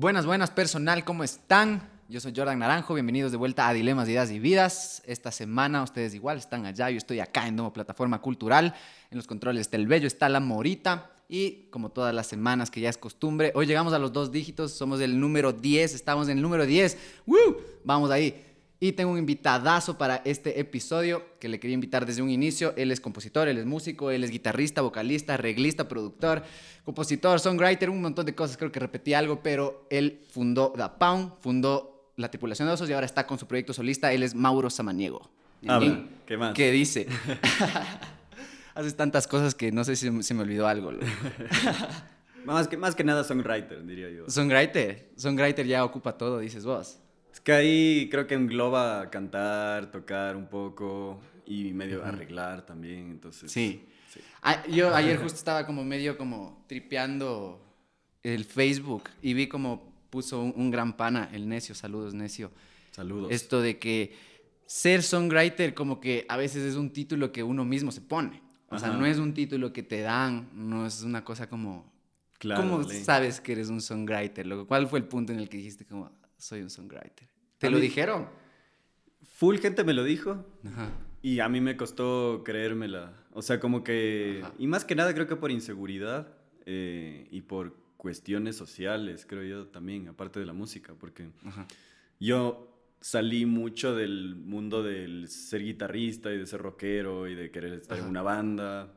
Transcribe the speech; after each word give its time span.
Buenas, 0.00 0.26
buenas 0.26 0.52
personal, 0.52 1.04
¿cómo 1.04 1.24
están? 1.24 1.82
Yo 2.08 2.20
soy 2.20 2.32
Jordan 2.32 2.60
Naranjo, 2.60 2.94
bienvenidos 2.94 3.32
de 3.32 3.36
vuelta 3.36 3.66
a 3.66 3.72
Dilemas, 3.72 4.08
Ideas 4.08 4.30
y 4.30 4.38
Vidas. 4.38 5.02
Esta 5.04 5.32
semana 5.32 5.82
ustedes 5.82 6.14
igual 6.14 6.38
están 6.38 6.66
allá, 6.66 6.88
yo 6.88 6.98
estoy 6.98 7.18
acá 7.18 7.48
en 7.48 7.56
Domo 7.56 7.72
Plataforma 7.72 8.20
Cultural. 8.20 8.76
En 9.10 9.16
los 9.16 9.26
controles 9.26 9.62
está 9.62 9.76
el 9.76 9.88
Bello, 9.88 10.06
está 10.06 10.28
la 10.28 10.38
Morita. 10.38 11.10
Y 11.28 11.64
como 11.72 11.90
todas 11.90 12.14
las 12.14 12.28
semanas 12.28 12.70
que 12.70 12.80
ya 12.80 12.88
es 12.88 12.96
costumbre, 12.96 13.50
hoy 13.56 13.66
llegamos 13.66 13.92
a 13.92 13.98
los 13.98 14.12
dos 14.12 14.30
dígitos, 14.30 14.70
somos 14.70 15.00
el 15.00 15.18
número 15.18 15.52
10, 15.52 15.92
estamos 15.92 16.28
en 16.28 16.36
el 16.36 16.42
número 16.42 16.64
10. 16.64 16.96
¡Woo! 17.26 17.56
Vamos 17.82 18.12
ahí. 18.12 18.47
Y 18.80 18.92
tengo 18.92 19.10
un 19.10 19.18
invitadazo 19.18 19.98
para 19.98 20.22
este 20.24 20.60
episodio 20.60 21.24
que 21.40 21.48
le 21.48 21.58
quería 21.58 21.74
invitar 21.74 22.06
desde 22.06 22.22
un 22.22 22.30
inicio. 22.30 22.74
Él 22.76 22.92
es 22.92 23.00
compositor, 23.00 23.48
él 23.48 23.58
es 23.58 23.66
músico, 23.66 24.12
él 24.12 24.22
es 24.22 24.30
guitarrista, 24.30 24.82
vocalista, 24.82 25.34
arreglista, 25.34 25.88
productor, 25.88 26.44
compositor, 26.84 27.40
songwriter, 27.40 27.90
un 27.90 28.00
montón 28.00 28.24
de 28.24 28.36
cosas. 28.36 28.56
Creo 28.56 28.70
que 28.70 28.78
repetí 28.78 29.14
algo, 29.14 29.42
pero 29.42 29.86
él 29.90 30.20
fundó 30.30 30.72
Da 30.76 30.96
Pound, 30.96 31.32
fundó 31.40 32.12
la 32.16 32.30
tripulación 32.30 32.68
de 32.68 32.74
osos 32.74 32.88
y 32.88 32.92
ahora 32.92 33.06
está 33.06 33.26
con 33.26 33.36
su 33.36 33.48
proyecto 33.48 33.72
solista. 33.72 34.12
Él 34.12 34.22
es 34.22 34.36
Mauro 34.36 34.70
Samaniego. 34.70 35.28
Habla, 35.66 36.04
¿qué 36.24 36.36
más? 36.36 36.54
¿Qué 36.54 36.70
dice? 36.70 37.08
Haces 38.76 38.96
tantas 38.96 39.26
cosas 39.26 39.56
que 39.56 39.72
no 39.72 39.82
sé 39.82 39.96
si 39.96 40.22
se 40.22 40.34
me 40.34 40.42
olvidó 40.42 40.68
algo. 40.68 40.92
más, 42.44 42.68
que, 42.68 42.76
más 42.76 42.94
que 42.94 43.02
nada 43.02 43.24
songwriter, 43.24 43.84
diría 43.84 44.08
yo. 44.08 44.30
Songwriter. 44.30 45.10
Songwriter 45.16 45.66
ya 45.66 45.84
ocupa 45.84 46.16
todo, 46.16 46.38
dices 46.38 46.64
vos. 46.64 47.00
Es 47.38 47.42
que 47.42 47.52
ahí 47.52 48.08
creo 48.10 48.26
que 48.26 48.34
engloba 48.34 49.10
cantar, 49.10 49.92
tocar 49.92 50.34
un 50.34 50.48
poco 50.48 51.20
y 51.46 51.72
medio 51.72 52.04
arreglar 52.04 52.66
también, 52.66 53.12
entonces... 53.12 53.52
Sí. 53.52 53.86
Ah, 54.42 54.66
yo 54.66 54.92
ayer 54.92 55.16
justo 55.18 55.38
estaba 55.38 55.64
como 55.64 55.84
medio 55.84 56.18
como 56.18 56.64
tripeando 56.66 57.64
el 58.24 58.44
Facebook 58.44 59.04
y 59.22 59.34
vi 59.34 59.46
como 59.46 59.88
puso 60.10 60.40
un, 60.42 60.72
gran 60.72 60.96
pana, 60.96 61.30
el 61.32 61.48
necio, 61.48 61.76
saludos 61.76 62.12
necio. 62.12 62.50
Saludos. 62.90 63.30
Esto 63.30 63.62
de 63.62 63.78
que 63.78 64.16
ser 64.66 65.04
songwriter 65.04 65.74
como 65.74 66.00
que 66.00 66.26
a 66.28 66.36
veces 66.36 66.64
es 66.64 66.74
un 66.74 66.92
título 66.92 67.30
que 67.30 67.44
uno 67.44 67.64
mismo 67.64 67.92
se 67.92 68.00
pone. 68.00 68.42
O 68.68 68.80
sea, 68.80 68.88
no 68.88 69.06
es 69.06 69.18
un 69.18 69.32
título 69.32 69.72
que 69.72 69.84
te 69.84 70.00
dan, 70.00 70.48
no 70.54 70.86
es 70.86 71.02
una 71.02 71.24
cosa 71.24 71.48
como... 71.48 71.88
Claro, 72.40 72.62
¿Cómo 72.62 72.82
sabes 72.82 73.40
que 73.40 73.52
eres 73.52 73.68
un 73.68 73.80
songwriter? 73.80 74.44
¿Cuál 74.66 74.88
fue 74.88 74.98
el 74.98 75.04
punto 75.04 75.32
en 75.32 75.38
el 75.38 75.48
que 75.48 75.58
dijiste 75.58 75.84
como, 75.84 76.10
soy 76.38 76.62
un 76.62 76.70
songwriter. 76.70 77.28
¿Te 77.58 77.70
lo 77.70 77.78
dijeron? 77.78 78.28
Full 79.32 79.56
gente 79.58 79.84
me 79.84 79.92
lo 79.92 80.04
dijo. 80.04 80.44
Y 81.20 81.40
a 81.40 81.48
mí 81.48 81.60
me 81.60 81.76
costó 81.76 82.42
creérmela. 82.44 83.12
O 83.32 83.42
sea, 83.42 83.60
como 83.60 83.82
que... 83.84 84.42
Y 84.58 84.66
más 84.66 84.84
que 84.84 84.94
nada 84.94 85.12
creo 85.14 85.26
que 85.26 85.36
por 85.36 85.50
inseguridad 85.50 86.28
eh, 86.66 87.26
y 87.30 87.42
por 87.42 87.76
cuestiones 87.96 88.56
sociales, 88.56 89.26
creo 89.28 89.42
yo 89.42 89.66
también, 89.66 90.08
aparte 90.08 90.38
de 90.38 90.46
la 90.46 90.52
música. 90.52 90.94
Porque 90.94 91.28
yo 92.20 92.68
salí 93.00 93.46
mucho 93.46 93.94
del 93.94 94.36
mundo 94.36 94.82
del 94.82 95.28
ser 95.28 95.62
guitarrista 95.62 96.32
y 96.32 96.38
de 96.38 96.46
ser 96.46 96.62
rockero 96.62 97.26
y 97.28 97.34
de 97.34 97.50
querer 97.50 97.74
estar 97.74 97.98
en 97.98 98.06
una 98.06 98.22
banda. 98.22 98.94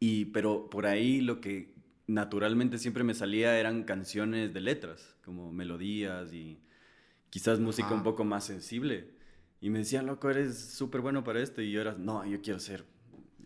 Y, 0.00 0.26
pero 0.26 0.68
por 0.70 0.86
ahí 0.86 1.20
lo 1.20 1.40
que 1.40 1.75
naturalmente 2.06 2.78
siempre 2.78 3.04
me 3.04 3.14
salía 3.14 3.58
eran 3.58 3.84
canciones 3.84 4.52
de 4.54 4.60
letras, 4.60 5.16
como 5.24 5.52
melodías 5.52 6.32
y 6.32 6.60
quizás 7.30 7.58
música 7.58 7.92
un 7.92 8.02
poco 8.02 8.24
más 8.24 8.44
sensible. 8.44 9.14
Y 9.60 9.70
me 9.70 9.80
decían, 9.80 10.06
loco, 10.06 10.30
eres 10.30 10.56
súper 10.58 11.00
bueno 11.00 11.24
para 11.24 11.42
esto. 11.42 11.62
Y 11.62 11.72
yo 11.72 11.80
era, 11.80 11.94
no, 11.94 12.24
yo 12.26 12.40
quiero 12.40 12.60
ser 12.60 12.84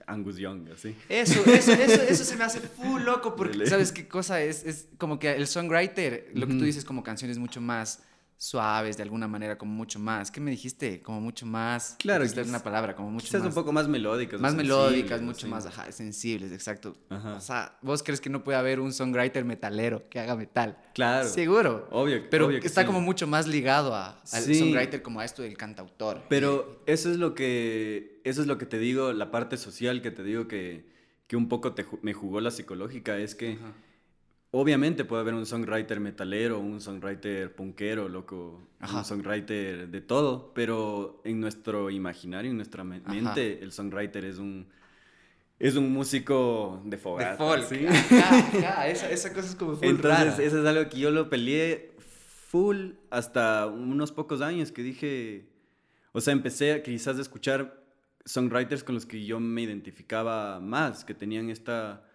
Angus 0.07 0.37
Young, 0.37 0.69
así. 0.73 0.95
Eso, 1.09 1.41
eso, 1.47 1.73
eso, 1.73 2.03
eso 2.03 2.25
se 2.25 2.37
me 2.37 2.45
hace 2.45 2.61
full 2.61 3.03
loco, 3.03 3.37
porque 3.37 3.67
¿sabes 3.67 3.93
qué 3.93 4.09
cosa 4.09 4.43
es? 4.43 4.65
Es 4.65 4.89
como 4.99 5.19
que 5.19 5.33
el 5.35 5.47
songwriter, 5.47 6.31
lo 6.35 6.47
que 6.47 6.55
tú 6.55 6.65
dices 6.65 6.85
como 6.85 7.03
canciones 7.03 7.39
mucho 7.39 7.61
más 7.61 8.03
suaves 8.41 8.97
de 8.97 9.03
alguna 9.03 9.29
manera, 9.29 9.59
como 9.59 9.75
mucho 9.75 9.99
más. 9.99 10.31
¿Qué 10.31 10.41
me 10.41 10.51
dijiste? 10.51 11.03
Como 11.03 11.21
mucho 11.21 11.45
más. 11.45 11.97
Claro. 11.99 12.25
Es 12.25 12.35
una 12.35 12.63
palabra, 12.63 12.97
como 12.97 13.11
mucho 13.11 13.27
quizás 13.27 13.43
más. 13.43 13.49
un 13.49 13.55
poco 13.55 13.71
más 13.71 13.87
melódicas. 13.87 14.41
Más 14.41 14.55
melódicas, 14.55 15.21
mucho 15.21 15.47
más, 15.47 15.67
ajá, 15.67 15.93
sensibles, 15.93 16.51
exacto. 16.51 16.97
Ajá. 17.11 17.35
O 17.35 17.41
sea, 17.41 17.79
vos 17.83 18.03
crees 18.03 18.19
que 18.19 18.31
no 18.31 18.43
puede 18.43 18.57
haber 18.57 18.81
un 18.81 18.95
songwriter 18.95 19.45
metalero 19.45 20.09
que 20.09 20.21
haga 20.21 20.37
metal. 20.37 20.79
Claro. 20.95 21.29
Seguro. 21.29 21.87
Obvio. 21.91 22.31
Pero 22.31 22.47
obvio 22.47 22.61
que 22.61 22.67
está 22.67 22.87
como 22.87 23.03
mucho 23.03 23.27
más 23.27 23.47
ligado 23.47 23.95
a, 23.95 24.19
al 24.33 24.43
songwriter 24.43 25.03
como 25.03 25.21
a 25.21 25.27
esto 25.27 25.43
del 25.43 25.59
cantautor. 25.59 26.23
Pero 26.31 26.83
eso 26.87 27.11
es 27.11 27.19
lo 27.19 27.35
que, 27.35 28.23
eso 28.25 28.41
es 28.41 28.47
lo 28.47 28.57
que 28.57 28.65
te 28.65 28.79
digo, 28.79 29.13
la 29.13 29.31
parte 29.31 29.59
social 29.59 30.01
que 30.01 30.11
te 30.11 30.23
digo 30.23 30.49
que, 30.49 30.89
que 31.27 31.37
un 31.37 31.51
poco 31.51 31.75
te, 31.75 31.85
me 32.01 32.15
jugó 32.15 32.41
la 32.41 32.51
psicológica, 32.51 33.19
es 33.19 33.35
que. 33.35 33.59
Obviamente 34.53 35.05
puede 35.05 35.23
haber 35.23 35.35
un 35.35 35.47
songwriter 35.47 36.01
metalero, 36.01 36.59
un 36.59 36.81
songwriter 36.81 37.55
punkero, 37.55 38.09
loco, 38.09 38.61
un 38.81 39.05
songwriter 39.05 39.89
de 39.89 40.01
todo, 40.01 40.53
pero 40.55 41.21
en 41.25 41.39
nuestro 41.41 41.89
imaginario, 41.89 42.51
en 42.51 42.57
nuestra 42.57 42.83
mente, 42.83 43.63
el 43.63 43.71
songwriter 43.71 44.25
es 44.25 44.39
un 44.39 44.67
es 45.61 45.77
un 45.77 45.93
músico 45.93 46.81
de 46.85 46.97
fogata. 46.97 47.33
De 47.33 47.37
folk. 47.37 47.65
¿sí? 47.65 47.87
esa, 47.87 49.11
esa, 49.11 49.33
cosa 49.33 49.47
es 49.47 49.55
como 49.55 49.77
full 49.77 49.87
Entonces, 49.87 50.39
eso 50.39 50.61
es 50.61 50.67
algo 50.67 50.89
que 50.89 50.99
yo 50.99 51.11
lo 51.11 51.29
peleé 51.29 51.93
full 52.49 52.93
hasta 53.11 53.67
unos 53.67 54.11
pocos 54.11 54.41
años 54.41 54.73
que 54.73 54.83
dije, 54.83 55.47
o 56.13 56.21
sea, 56.21 56.33
empecé 56.33 56.73
a 56.73 56.83
quizás 56.83 57.19
a 57.19 57.21
escuchar 57.21 57.85
songwriters 58.25 58.83
con 58.83 58.97
los 58.97 59.07
que 59.07 59.25
yo 59.25 59.39
me 59.39 59.63
identificaba 59.63 60.59
más, 60.61 61.05
que 61.05 61.15
tenían 61.15 61.51
esta 61.51 62.10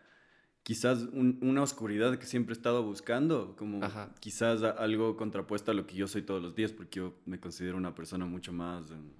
quizás 0.65 1.07
una 1.13 1.61
oscuridad 1.61 2.17
que 2.17 2.25
siempre 2.25 2.53
he 2.53 2.57
estado 2.57 2.81
buscando, 2.81 3.55
como 3.55 3.81
quizás 4.19 4.63
algo 4.63 5.15
contrapuesto 5.15 5.69
a 5.69 5.75
lo 5.75 5.85
que 5.85 5.95
yo 5.95 6.07
soy 6.07 6.23
todos 6.23 6.41
los 6.41 6.55
días, 6.55 6.71
porque 6.71 6.97
yo 7.01 7.13
me 7.27 7.39
considero 7.39 7.77
una 7.77 7.93
persona 7.93 8.25
mucho 8.25 8.51
más... 8.51 8.89
Em, 8.89 9.11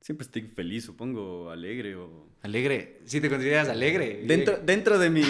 siempre 0.00 0.24
estoy 0.24 0.40
feliz, 0.48 0.84
supongo, 0.84 1.50
alegre 1.50 1.96
o... 1.96 2.30
Alegre, 2.40 3.02
sí 3.04 3.20
te 3.20 3.28
consideras 3.28 3.68
alegre. 3.68 4.24
Dentro, 4.26 4.56
dentro, 4.56 4.98
de, 4.98 5.10
mi, 5.10 5.22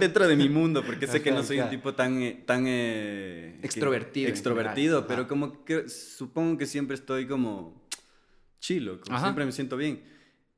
dentro 0.00 0.26
de 0.26 0.34
mi 0.34 0.48
mundo, 0.48 0.82
porque 0.84 1.06
sé 1.06 1.22
que 1.22 1.30
no 1.30 1.44
soy 1.44 1.60
un 1.60 1.70
tipo 1.70 1.94
tan... 1.94 2.20
Eh, 2.20 2.42
tan 2.44 2.64
eh, 2.66 3.60
extrovertido. 3.62 4.28
extrovertido, 4.28 5.06
pero 5.06 5.28
como 5.28 5.64
que 5.64 5.88
supongo 5.88 6.58
que 6.58 6.66
siempre 6.66 6.96
estoy 6.96 7.28
como 7.28 7.86
chilo, 8.58 9.00
como 9.00 9.20
siempre 9.20 9.44
me 9.44 9.52
siento 9.52 9.76
bien. 9.76 10.02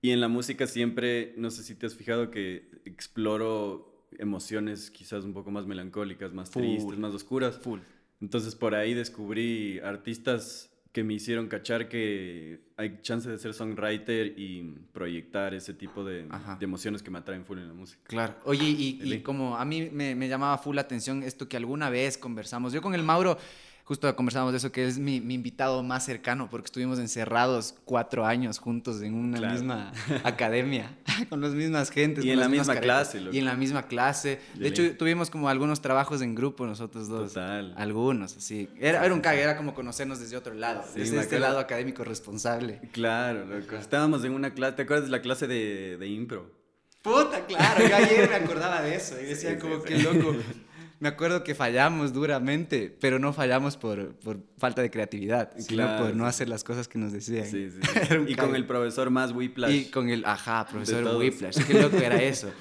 Y 0.01 0.11
en 0.11 0.23
la 0.23 0.29
música 0.29 0.67
siempre, 0.67 1.35
no 1.37 1.51
sé 1.51 1.63
si 1.63 1.75
te 1.75 1.85
has 1.85 1.95
fijado 1.95 2.31
que 2.31 2.81
exploro 2.87 3.92
emociones 4.19 4.91
quizás 4.91 5.25
un 5.25 5.33
poco 5.33 5.51
más 5.51 5.67
melancólicas, 5.67 6.33
más 6.33 6.51
tristes, 6.51 6.99
más 6.99 7.15
oscuras. 7.15 7.59
Full. 7.59 7.81
Entonces 8.21 8.55
por 8.55 8.75
ahí 8.75 8.95
descubrí 8.95 9.81
artistas 9.81 10.71
que 10.93 11.03
me 11.05 11.15
hicieron 11.15 11.49
cachar 11.49 11.89
que 11.89 12.61
hay 12.77 12.99
chance 13.01 13.29
de 13.29 13.39
ser 13.39 13.55
songwriter 13.55 14.39
y 14.39 14.75
proyectar 14.93 15.55
ese 15.55 15.73
tipo 15.73 16.05
de, 16.05 16.29
emociones 16.61 17.03
que 17.03 17.11
me 17.11 17.19
atraen 17.19 17.47
full 17.47 17.59
en 17.59 17.69
la 17.69 17.75
música. 17.75 18.03
Claro. 18.05 18.35
Oye, 18.45 18.65
y, 18.67 19.21
como 19.23 19.57
a 19.57 19.65
mí 19.65 19.89
me, 19.91 20.15
me, 20.15 20.29
llamaba 20.29 20.59
full 20.59 20.77
la 20.77 20.83
atención 20.83 21.23
esto 21.23 21.49
que 21.49 21.57
alguna 21.57 21.89
vez 21.89 22.19
conversamos, 22.19 22.75
yo 22.75 22.83
con 22.83 22.95
el 22.95 23.03
Mauro 23.03 23.39
justo 23.85 24.15
conversábamos 24.17 24.53
de 24.53 24.59
eso, 24.59 24.73
que 24.73 24.87
es 24.87 24.99
mi, 24.99 25.21
mi, 25.21 25.35
invitado 25.35 25.83
más 25.83 26.05
cercano, 26.05 26.49
porque 26.51 26.67
estuvimos 26.67 26.99
encerrados 26.99 27.75
cuatro 27.85 28.25
años 28.25 28.59
juntos 28.59 29.03
en 29.03 29.15
una 29.15 29.53
misma 29.53 29.93
academia, 30.25 30.97
con 31.29 31.41
las 31.41 31.53
mismas 31.53 31.91
gentes. 31.91 32.25
Y 32.25 32.31
en 32.31 32.41
la 32.41 32.49
misma 32.49 32.77
clase. 32.77 33.23
Y 33.33 33.39
en 33.39 33.45
la 33.45 33.55
misma 33.55 33.83
clase. 33.85 34.41
De 34.55 34.69
hecho, 34.69 34.97
tuvimos 34.97 35.31
como 35.31 35.49
algunos 35.49 35.81
trabajos 35.81 36.23
en 36.23 36.35
grupo 36.35 36.67
nosotros 36.67 37.09
dos. 37.09 37.33
Total. 37.33 37.75
Algunos, 37.77 38.37
así. 38.37 38.69
Era, 38.79 39.05
era 39.05 39.15
un 39.15 39.21
cague, 39.21 39.43
era 39.43 39.57
como 39.57 39.75
conocernos 39.75 40.21
desde 40.21 40.37
otro 40.37 40.55
lado, 40.55 40.85
desde 40.95 41.19
este 41.21 41.39
lado 41.39 41.59
académico 41.59 42.05
responsable. 42.05 42.81
Claro, 42.93 43.45
loco. 43.45 43.77
Estábamos 43.77 44.25
en 44.25 44.33
una 44.33 44.55
clase, 44.55 44.77
¿te 44.77 44.83
acuerdas 44.83 45.07
de 45.07 45.11
la 45.11 45.23
clase 45.23 45.47
de, 45.47 45.97
de 45.99 46.07
impro? 46.09 46.63
Puta, 47.03 47.45
claro, 47.47 47.85
yo 47.85 47.97
ayer 47.97 48.31
me 48.31 48.37
acordaba 48.37 48.81
de 48.81 48.95
eso 48.95 49.21
y 49.21 49.25
decía 49.25 49.59
como 49.59 49.83
que 49.83 49.99
loco 49.99 50.37
me 51.03 51.09
acuerdo 51.09 51.43
que 51.43 51.57
fallamos 51.57 52.13
duramente, 52.13 52.97
pero 53.01 53.19
no 53.19 53.33
fallamos 53.33 53.77
por, 53.77 54.15
por 54.21 54.39
falta 54.57 54.83
de 54.83 54.91
creatividad, 54.93 55.51
sino 55.59 55.99
por 55.99 56.15
no 56.15 56.27
hacer 56.27 56.49
las 56.49 56.63
cosas 56.63 56.87
que 56.87 56.97
nos 56.97 57.11
decían. 57.11 57.45
Sí, 57.45 57.71
sí. 57.71 57.81
y 58.29 58.37
con 58.37 58.55
el 58.55 58.65
profesor 58.69 59.11
más 59.11 59.33
Whiplash. 59.33 59.75
Y 59.75 59.85
con 59.87 60.11
el, 60.11 60.25
ajá, 60.25 60.65
profesor 60.65 61.17
Whiplash. 61.17 61.59
Qué 61.67 61.75
loco 61.75 61.97
era 61.97 62.23
eso. 62.23 62.53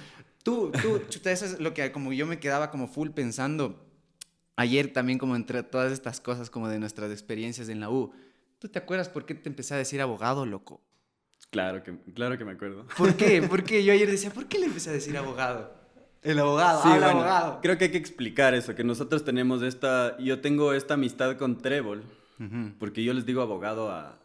Tú, 0.42 0.72
tú, 0.82 1.04
chuta, 1.08 1.32
eso 1.32 1.46
es 1.46 1.60
lo 1.60 1.76
que 1.76 1.92
como 1.92 2.14
yo 2.14 2.26
me 2.26 2.40
quedaba 2.40 2.72
como 2.72 2.88
full 2.88 3.12
pensando 3.12 3.88
ayer 4.56 4.92
también 4.92 5.20
como 5.20 5.36
entre 5.36 5.62
todas 5.62 5.92
estas 5.92 6.20
cosas 6.20 6.50
como 6.50 6.68
de 6.68 6.80
nuestras 6.80 7.12
experiencias 7.12 7.70
en 7.70 7.80
la 7.80 7.92
U. 7.92 8.12
¿Tú 8.58 8.70
te 8.70 8.80
acuerdas 8.80 9.08
por 9.08 9.28
qué 9.28 9.36
te 9.36 9.50
empecé 9.50 9.76
a 9.76 9.78
decir 9.78 10.02
abogado, 10.02 10.48
loco? 10.48 10.82
Claro 11.52 11.84
que, 11.84 11.96
claro 12.16 12.40
que 12.40 12.46
me 12.46 12.54
acuerdo. 12.54 12.88
¿Por 12.98 13.16
qué? 13.16 13.44
Porque 13.48 13.84
yo 13.84 13.94
ayer 13.94 14.10
decía, 14.10 14.32
¿por 14.32 14.48
qué 14.48 14.58
le 14.58 14.66
empecé 14.66 14.90
a 14.90 14.94
decir 14.94 15.16
abogado? 15.16 15.80
El 16.24 16.40
abogado, 16.40 16.84
sí, 16.84 16.90
abogado. 16.90 17.60
Creo 17.62 17.78
que 17.78 17.86
hay 17.86 17.92
que 17.92 17.98
explicar 17.98 18.54
eso, 18.54 18.76
que 18.76 18.84
nosotros 18.84 19.24
tenemos 19.24 19.64
esta, 19.64 20.18
yo 20.20 20.40
tengo 20.40 20.74
esta 20.74 20.94
amistad 20.94 21.36
con 21.38 21.58
Trébol, 21.58 22.04
porque 22.80 23.04
yo 23.04 23.14
les 23.14 23.26
digo 23.26 23.42
abogado 23.42 23.92
a, 23.92 24.18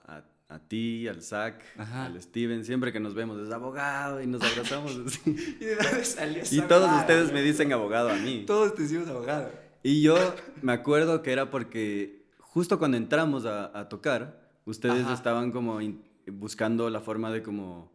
a, 0.49 0.59
ti, 0.59 1.09
al 1.09 1.23
Zach, 1.23 1.63
al 1.77 2.21
Steven, 2.21 2.65
siempre 2.65 2.93
que 2.93 3.01
nos 3.01 3.15
vemos 3.15 3.41
es 3.41 3.53
abogado 3.53 4.23
y 4.23 4.27
nos 4.27 4.43
abrazamos 4.53 5.21
¿Y 5.27 5.33
de 5.33 5.77
dónde 5.77 6.05
salió 6.05 6.43
Y 6.51 6.61
todos 6.63 6.91
ustedes 7.01 7.33
me 7.33 7.43
dicen 7.43 7.73
abogado 7.73 8.11
a 8.11 8.15
mí. 8.17 8.45
Todos 8.47 8.75
te 8.75 8.83
decimos 8.83 9.09
abogado. 9.09 9.51
Y 9.83 10.03
yo 10.03 10.17
me 10.63 10.73
acuerdo 10.73 11.23
que 11.23 11.33
era 11.33 11.51
porque 11.51 12.27
justo 12.39 12.79
cuando 12.79 12.97
entramos 12.97 13.45
a, 13.47 13.89
tocar, 13.89 14.41
ustedes 14.65 15.07
estaban 15.11 15.53
como 15.53 15.79
buscando 16.27 16.91
la 16.91 17.01
forma 17.01 17.31
de 17.31 17.43
como 17.43 17.93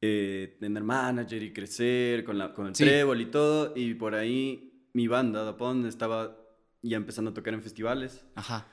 eh, 0.00 0.56
tener 0.58 0.82
manager 0.82 1.42
y 1.42 1.52
crecer 1.52 2.24
con, 2.24 2.38
la, 2.38 2.54
con 2.54 2.68
el 2.68 2.72
trébol 2.72 3.20
y 3.20 3.26
todo. 3.26 3.72
Y 3.76 3.94
por 3.94 4.14
ahí 4.14 4.88
mi 4.92 5.08
banda, 5.08 5.44
Dapón, 5.44 5.86
estaba 5.86 6.36
ya 6.82 6.96
empezando 6.96 7.30
a 7.30 7.34
tocar 7.34 7.54
en 7.54 7.62
festivales. 7.62 8.24
Ajá. 8.34 8.66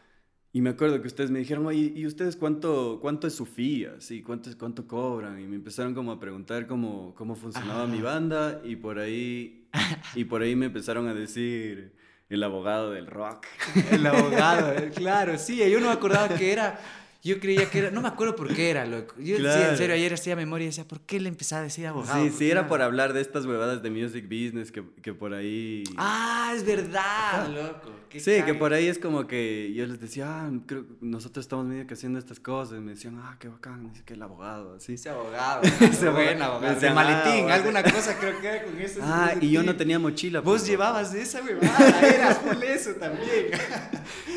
Y 0.54 0.62
me 0.62 0.72
acuerdo 0.72 1.02
que 1.02 1.08
ustedes 1.08 1.30
me 1.30 1.40
dijeron, 1.40 1.68
¿y 1.72 2.06
ustedes 2.08 2.36
cuánto, 2.36 3.00
cuánto 3.02 3.28
es 3.28 3.36
su 3.36 3.46
fee? 3.46 3.88
Sí, 4.00 4.24
¿cuánto, 4.24 4.50
¿cuánto 4.58 4.88
cobran? 4.88 5.40
Y 5.40 5.46
me 5.46 5.56
empezaron 5.56 5.94
como 5.94 6.12
a 6.12 6.20
preguntar 6.20 6.66
cómo, 6.66 7.14
cómo 7.16 7.36
funcionaba 7.36 7.86
mi 7.86 8.02
banda 8.02 8.62
y 8.64 8.76
por 8.78 8.98
ahí, 8.98 9.70
y 10.16 10.24
por 10.24 10.42
ahí 10.42 10.56
me 10.56 10.68
empezaron 10.68 11.08
a 11.10 11.14
decir 11.14 11.94
el 12.30 12.44
abogado 12.44 12.92
del 12.92 13.08
rock. 13.08 13.46
el 13.92 14.06
abogado, 14.08 14.74
eh, 14.74 14.92
claro, 14.96 15.38
sí, 15.38 15.58
yo 15.58 15.80
no 15.80 15.88
me 15.88 15.94
acordaba 15.94 16.30
que 16.30 16.52
era 16.52 16.80
yo 17.24 17.40
creía 17.40 17.70
que 17.70 17.80
era, 17.80 17.92
no 17.92 18.02
me 18.02 18.08
acuerdo 18.08 18.36
por 18.36 18.54
qué 18.54 18.70
era, 18.70 18.86
loco. 18.86 19.16
Yo 19.18 19.38
decía, 19.38 19.72
en 19.72 19.78
serio, 19.78 19.96
ayer 19.96 20.14
hacía 20.14 20.36
memoria 20.36 20.66
y 20.66 20.68
decía, 20.68 20.88
¿por 20.88 21.02
qué 21.02 21.20
le 21.20 21.30
empezaba 21.30 21.62
a 21.62 21.64
decir 21.64 21.88
abogado? 21.88 22.24
Sí, 22.24 22.32
sí, 22.32 22.52
era 22.52 22.68
por 22.68 22.82
hablar 22.82 23.14
de 23.14 23.22
estas 23.22 23.46
huevadas 23.46 23.82
de 23.82 23.90
music 23.90 24.26
business 24.26 24.72
que, 24.72 24.84
que 25.02 25.14
por 25.14 25.34
ahí... 25.34 25.84
Ah, 25.98 26.54
es 26.56 26.64
verdad, 26.66 27.50
loco. 27.50 27.92
sí, 28.12 28.42
que 28.46 28.54
por 28.54 28.74
ahí 28.74 28.88
es 28.88 29.00
como 29.00 29.28
que 29.28 29.74
yo 29.74 29.86
les 29.88 30.00
decía, 30.00 30.26
ah, 30.28 30.52
creo 30.66 30.86
nosotros 31.02 31.46
estamos 31.46 31.66
medio 31.66 31.88
que 31.88 31.96
haciendo 31.96 32.20
estas 32.20 32.40
cosas. 32.40 32.78
Y 32.78 32.82
me 32.82 32.92
decían, 32.92 33.20
ah, 33.22 33.36
qué 33.40 33.48
bacán, 33.48 33.92
dice 33.92 34.04
que 34.06 34.14
el 34.14 34.22
abogado, 34.22 34.76
así. 34.76 34.94
Ese 34.94 35.10
abogado, 35.10 35.62
ese 35.82 36.10
buen 36.10 36.42
abogado. 36.42 36.78
Ese 36.78 36.92
maletín, 36.92 37.50
ah, 37.50 37.56
alguna 37.56 37.84
cosa 37.84 38.18
creo 38.20 38.40
que 38.40 38.48
era 38.48 38.64
con 38.64 38.80
eso. 38.80 39.00
Ah, 39.04 39.34
y 39.42 39.52
yo 39.52 39.64
no 39.64 39.76
tenía 39.76 40.00
mochila. 40.00 40.40
Vos 40.40 40.60
pues, 40.60 40.68
llevabas 40.68 41.14
esa 41.14 41.42
huevada, 41.42 42.02
era 42.16 42.36
full 42.36 42.62
eso 42.64 42.92
también. 42.92 43.48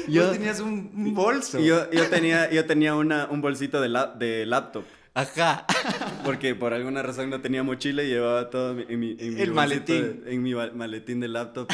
yo, 0.09 0.25
Vos 0.25 0.33
tenías 0.33 0.61
un, 0.61 0.91
un 0.95 1.15
bolso. 1.15 1.59
Yo, 1.61 1.91
yo 1.91 2.09
tenía... 2.09 2.51
Yo 2.51 2.67
tenía 2.71 2.95
una, 2.95 3.27
un 3.29 3.41
bolsito 3.41 3.81
de, 3.81 3.89
de 4.17 4.47
laptop. 4.47 4.85
Ajá. 5.13 5.67
Porque 6.25 6.55
por 6.55 6.73
alguna 6.73 7.03
razón 7.03 7.29
no 7.29 7.41
tenía 7.41 7.65
mochila 7.65 8.05
y 8.05 8.07
llevaba 8.07 8.49
todo 8.49 8.79
en 8.79 9.01
mi, 9.01 9.17
en 9.19 9.35
mi 9.35 9.41
El 9.41 9.51
maletín. 9.51 10.23
en 10.25 10.41
mi 10.41 10.55
maletín 10.55 11.19
de 11.19 11.27
laptop. 11.27 11.69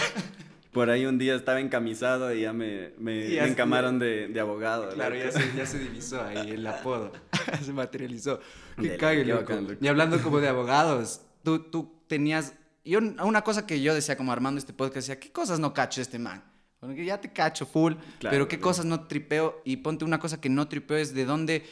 Por 0.72 0.88
ahí 0.88 1.04
un 1.04 1.18
día 1.18 1.34
estaba 1.34 1.60
encamisado 1.60 2.34
y 2.34 2.40
ya 2.40 2.54
me, 2.54 2.92
me, 2.98 3.36
encamaron 3.46 3.98
de, 3.98 4.28
de, 4.28 4.40
abogado. 4.40 4.88
Claro, 4.88 5.14
ya 5.16 5.30
se, 5.30 5.52
ya 5.54 5.66
se, 5.66 5.78
divisó 5.80 6.22
ahí 6.22 6.52
el 6.52 6.66
apodo. 6.66 7.12
se 7.62 7.74
materializó. 7.74 8.40
Qué 8.80 8.96
cague, 8.96 9.26
loco. 9.26 9.52
Y 9.78 9.88
hablando 9.88 10.18
como 10.22 10.40
de 10.40 10.48
abogados, 10.54 11.20
tú, 11.42 11.58
tú 11.58 11.92
tenías... 12.06 12.54
Yo, 12.86 13.00
una 13.22 13.42
cosa 13.42 13.66
que 13.66 13.82
yo 13.82 13.92
decía 13.92 14.16
como 14.16 14.32
armando 14.32 14.58
este 14.58 14.72
podcast, 14.72 15.08
decía, 15.08 15.20
¿qué 15.20 15.30
cosas 15.30 15.60
no 15.60 15.74
cacho 15.74 16.00
este 16.00 16.18
man? 16.18 16.42
Ya 16.94 17.20
te 17.20 17.32
cacho 17.32 17.66
full, 17.66 17.94
pero 18.20 18.48
qué 18.48 18.58
cosas 18.58 18.84
no 18.84 19.06
tripeo. 19.06 19.60
Y 19.64 19.78
ponte 19.78 20.04
una 20.04 20.18
cosa 20.18 20.40
que 20.40 20.48
no 20.48 20.68
tripeo 20.68 20.96
es 20.96 21.14
de 21.14 21.24
dónde. 21.24 21.64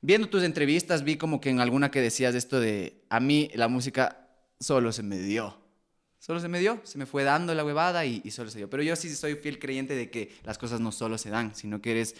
Viendo 0.00 0.28
tus 0.28 0.42
entrevistas, 0.42 1.02
vi 1.02 1.16
como 1.16 1.40
que 1.40 1.50
en 1.50 1.60
alguna 1.60 1.90
que 1.90 2.00
decías 2.00 2.34
esto 2.34 2.60
de 2.60 3.02
a 3.08 3.20
mí 3.20 3.50
la 3.54 3.68
música 3.68 4.28
solo 4.60 4.92
se 4.92 5.02
me 5.02 5.18
dio. 5.18 5.56
Solo 6.18 6.40
se 6.40 6.48
me 6.48 6.58
dio, 6.58 6.80
se 6.84 6.96
me 6.96 7.04
fue 7.04 7.22
dando 7.22 7.54
la 7.54 7.64
huevada 7.64 8.04
y, 8.06 8.22
y 8.24 8.30
solo 8.30 8.50
se 8.50 8.58
dio. 8.58 8.70
Pero 8.70 8.82
yo 8.82 8.96
sí 8.96 9.14
soy 9.14 9.34
fiel 9.34 9.58
creyente 9.58 9.94
de 9.94 10.10
que 10.10 10.34
las 10.44 10.56
cosas 10.56 10.80
no 10.80 10.90
solo 10.90 11.18
se 11.18 11.28
dan, 11.30 11.54
sino 11.54 11.82
que 11.82 11.90
eres 11.90 12.14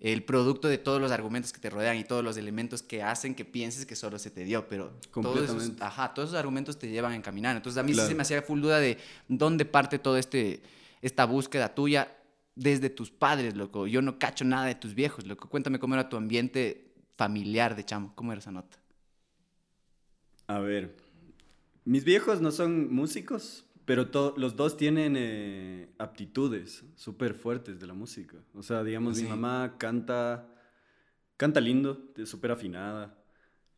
el 0.00 0.22
producto 0.22 0.68
de 0.68 0.78
todos 0.78 1.00
los 1.00 1.10
argumentos 1.10 1.52
que 1.52 1.58
te 1.58 1.70
rodean 1.70 1.96
y 1.96 2.04
todos 2.04 2.22
los 2.22 2.36
elementos 2.36 2.82
que 2.82 3.02
hacen 3.02 3.34
que 3.34 3.44
pienses 3.44 3.84
que 3.84 3.96
solo 3.96 4.18
se 4.18 4.30
te 4.30 4.44
dio, 4.44 4.68
pero 4.68 4.92
todos 5.12 5.42
esos, 5.42 5.72
ajá, 5.80 6.14
todos 6.14 6.28
esos 6.28 6.38
argumentos 6.38 6.78
te 6.78 6.88
llevan 6.88 7.12
a 7.12 7.16
encaminar. 7.16 7.56
Entonces 7.56 7.78
a 7.78 7.82
mí 7.82 7.92
sí 7.92 8.00
se 8.06 8.14
me 8.14 8.22
hacía 8.22 8.42
full 8.42 8.60
duda 8.60 8.78
de 8.78 8.96
dónde 9.26 9.64
parte 9.64 9.98
todo 9.98 10.16
este 10.16 10.62
esta 11.02 11.24
búsqueda 11.24 11.74
tuya 11.74 12.16
desde 12.54 12.90
tus 12.90 13.10
padres, 13.10 13.56
loco. 13.56 13.86
Yo 13.86 14.02
no 14.02 14.18
cacho 14.18 14.44
nada 14.44 14.66
de 14.66 14.74
tus 14.74 14.94
viejos, 14.94 15.26
loco. 15.26 15.48
Cuéntame 15.48 15.78
cómo 15.78 15.94
era 15.94 16.08
tu 16.08 16.16
ambiente 16.16 16.92
familiar 17.16 17.76
de 17.76 17.84
chamo. 17.84 18.12
¿Cómo 18.14 18.32
era 18.32 18.40
esa 18.40 18.50
nota? 18.50 18.78
A 20.48 20.58
ver, 20.58 20.96
mis 21.84 22.04
viejos 22.04 22.40
no 22.40 22.50
son 22.50 22.92
músicos, 22.92 23.64
pero 23.84 24.08
los 24.36 24.56
dos 24.56 24.76
tienen 24.76 25.14
eh, 25.16 25.88
aptitudes 25.98 26.84
súper 26.96 27.34
fuertes 27.34 27.78
de 27.78 27.86
la 27.86 27.94
música. 27.94 28.36
O 28.54 28.62
sea, 28.62 28.82
digamos, 28.82 29.20
mi 29.20 29.28
mamá 29.28 29.76
canta, 29.78 30.48
canta 31.36 31.60
lindo, 31.60 32.12
súper 32.24 32.50
afinada. 32.50 33.14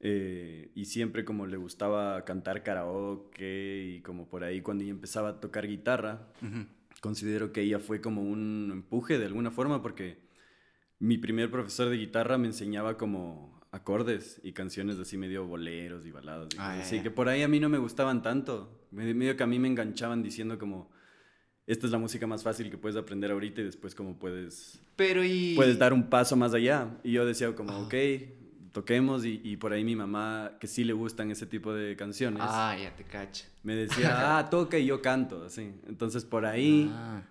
Eh, 0.02 0.72
y 0.74 0.86
siempre 0.86 1.26
como 1.26 1.46
le 1.46 1.58
gustaba 1.58 2.24
cantar 2.24 2.62
karaoke 2.62 3.96
y 3.96 4.00
como 4.00 4.26
por 4.28 4.44
ahí 4.44 4.62
cuando 4.62 4.82
ella 4.82 4.92
empezaba 4.92 5.28
a 5.28 5.40
tocar 5.40 5.66
guitarra, 5.66 6.26
considero 7.00 7.52
que 7.52 7.62
ella 7.62 7.78
fue 7.78 8.00
como 8.00 8.22
un 8.22 8.70
empuje 8.72 9.18
de 9.18 9.26
alguna 9.26 9.50
forma 9.50 9.82
porque 9.82 10.18
mi 10.98 11.18
primer 11.18 11.50
profesor 11.50 11.88
de 11.88 11.96
guitarra 11.96 12.38
me 12.38 12.46
enseñaba 12.46 12.96
como 12.96 13.60
acordes 13.72 14.40
y 14.42 14.52
canciones 14.52 14.98
así 14.98 15.16
medio 15.16 15.46
boleros 15.46 16.04
y 16.06 16.10
baladas. 16.10 16.48
así 16.58 16.98
ah, 16.98 17.02
que 17.02 17.10
por 17.10 17.28
ahí 17.28 17.42
a 17.42 17.48
mí 17.48 17.60
no 17.60 17.68
me 17.68 17.78
gustaban 17.78 18.22
tanto. 18.22 18.86
Medio 18.90 19.36
que 19.36 19.42
a 19.42 19.46
mí 19.46 19.58
me 19.58 19.68
enganchaban 19.68 20.22
diciendo 20.22 20.58
como, 20.58 20.90
esta 21.66 21.86
es 21.86 21.92
la 21.92 21.98
música 21.98 22.26
más 22.26 22.42
fácil 22.42 22.70
que 22.70 22.76
puedes 22.76 22.96
aprender 22.96 23.30
ahorita 23.30 23.60
y 23.60 23.64
después 23.64 23.94
como 23.94 24.18
puedes... 24.18 24.82
Pero 24.96 25.24
y... 25.24 25.54
Puedes 25.54 25.78
dar 25.78 25.92
un 25.92 26.10
paso 26.10 26.36
más 26.36 26.52
allá. 26.52 26.98
Y 27.04 27.12
yo 27.12 27.24
decía 27.24 27.54
como, 27.54 27.78
ok, 27.82 27.94
toquemos 28.72 29.24
y, 29.24 29.40
y, 29.44 29.56
por 29.56 29.72
ahí 29.72 29.84
mi 29.84 29.96
mamá, 29.96 30.52
que 30.60 30.66
sí 30.66 30.84
le 30.84 30.92
gustan 30.92 31.30
ese 31.30 31.46
tipo 31.46 31.72
de 31.72 31.96
canciones. 31.96 32.42
Ah, 32.44 32.76
ya 32.80 32.94
te 32.94 33.04
cacho. 33.04 33.46
Me 33.62 33.74
decía, 33.74 34.10
ah, 34.38 34.50
toca 34.50 34.78
y 34.78 34.86
yo 34.86 35.02
canto, 35.02 35.44
así. 35.44 35.74
Entonces 35.86 36.24
por 36.24 36.46
ahí 36.46 36.90
ah. 36.94 37.22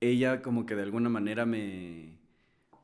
ella 0.00 0.42
como 0.42 0.66
que 0.66 0.74
de 0.74 0.82
alguna 0.82 1.08
manera 1.08 1.46
me, 1.46 2.18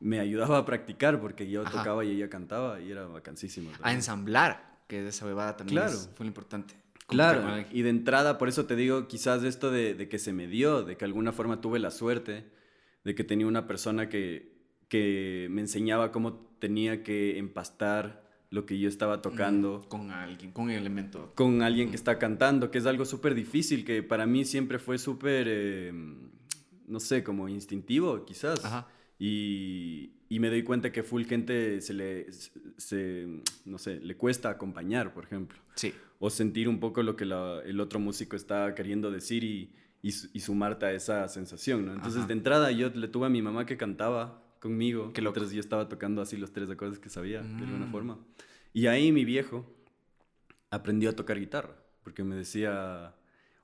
me 0.01 0.21
ayudaba 0.21 0.59
a 0.59 0.65
practicar 0.65 1.21
porque 1.21 1.49
yo 1.49 1.65
tocaba 1.65 2.05
y 2.05 2.11
ella 2.11 2.29
cantaba 2.29 2.81
y 2.81 2.91
era 2.91 3.07
vacancísimo. 3.07 3.71
A 3.83 3.93
ensamblar, 3.93 4.81
que 4.87 5.07
esa 5.07 5.27
bebada 5.27 5.57
también 5.57 5.83
claro. 5.83 5.97
fue 6.15 6.25
lo 6.25 6.29
importante. 6.29 6.75
Claro, 7.07 7.65
y 7.71 7.83
de 7.83 7.91
entrada, 7.91 8.39
por 8.39 8.49
eso 8.49 8.65
te 8.65 8.75
digo, 8.75 9.07
quizás 9.07 9.43
esto 9.43 9.71
de, 9.71 9.93
de, 9.93 10.09
que 10.09 10.19
se 10.19 10.33
me 10.33 10.47
dio, 10.47 10.83
de 10.83 10.97
que 10.97 11.01
de 11.01 11.07
alguna 11.07 11.33
forma 11.33 11.61
tuve 11.61 11.79
la 11.79 11.91
suerte 11.91 12.47
de 13.05 13.15
que 13.15 13.25
tenía 13.25 13.47
una 13.47 13.67
persona 13.67 14.09
que, 14.09 14.52
que 14.93 15.49
me 15.51 15.63
enseñaba 15.63 16.13
cómo 16.13 16.35
tenía 16.59 17.03
que 17.03 17.39
empastar 17.39 18.29
lo 18.51 18.67
que 18.67 18.79
yo 18.79 18.91
estaba 18.91 19.23
tocando. 19.23 19.87
con 19.89 20.11
alguien, 20.11 20.53
con 20.53 20.65
un 20.65 20.71
elemento. 20.73 21.33
Con 21.35 21.63
alguien 21.63 21.89
que 21.89 21.97
está 21.97 22.19
cantando, 22.19 22.71
que 22.71 22.77
es 22.77 22.85
algo 22.85 23.07
súper 23.07 23.35
difícil, 23.35 23.87
que 23.87 24.03
para 24.03 24.27
mí 24.27 24.45
siempre 24.45 24.79
fue 24.79 24.99
súper, 24.99 25.49
em, 25.49 26.29
no 26.87 27.01
sé, 27.01 27.25
como 27.25 27.49
instintivo 27.49 28.27
quizás. 28.27 28.61
Y, 29.19 30.13
y, 30.29 30.39
me 30.41 30.51
doy 30.51 30.63
cuenta 30.63 30.93
que 30.93 31.03
full 31.03 31.25
gente 31.25 31.81
se 31.81 31.95
le, 31.95 32.27
se, 32.77 33.27
no 33.65 33.79
sé, 33.79 33.99
le 33.99 34.15
cuesta 34.19 34.51
acompañar, 34.51 35.15
por 35.15 35.25
ejemplo. 35.25 35.59
Sí. 35.75 35.95
O 36.19 36.29
sentir 36.29 36.69
un 36.69 36.81
poco 36.81 37.03
lo 37.03 37.17
que 37.17 37.25
el 37.25 37.81
otro 37.81 37.99
músico 37.99 38.37
está 38.37 38.75
queriendo 38.75 39.11
decir 39.11 39.43
y, 39.43 39.73
y, 40.03 40.41
sumarte 40.41 40.85
a 40.85 40.93
esa 40.93 41.29
sensación, 41.29 41.87
¿no? 41.87 41.95
Entonces, 41.95 42.27
de 42.27 42.35
entrada, 42.35 42.71
yo 42.73 42.91
le 42.91 43.09
tuve 43.09 43.29
a 43.29 43.31
mi 43.31 43.41
mamá 43.41 43.65
que 43.65 43.79
cantaba 43.79 44.42
conmigo. 44.63 45.13
Que 45.13 45.21
mientras 45.21 45.51
yo 45.51 45.61
estaba 45.61 45.89
tocando 45.89 46.23
así 46.23 46.37
los 46.37 46.53
tres 46.53 46.71
acordes 46.71 47.01
que 47.01 47.11
sabía, 47.11 47.43
de 47.43 47.65
alguna 47.65 47.87
mm. 47.87 47.91
forma. 47.91 48.19
Y 48.73 48.87
ahí 48.87 49.11
mi 49.11 49.25
viejo 49.25 49.67
aprendió 50.71 51.11
a 51.11 51.13
tocar 51.15 51.39
guitarra, 51.39 51.75
porque 52.05 52.23
me 52.23 52.37
decía, 52.37 53.15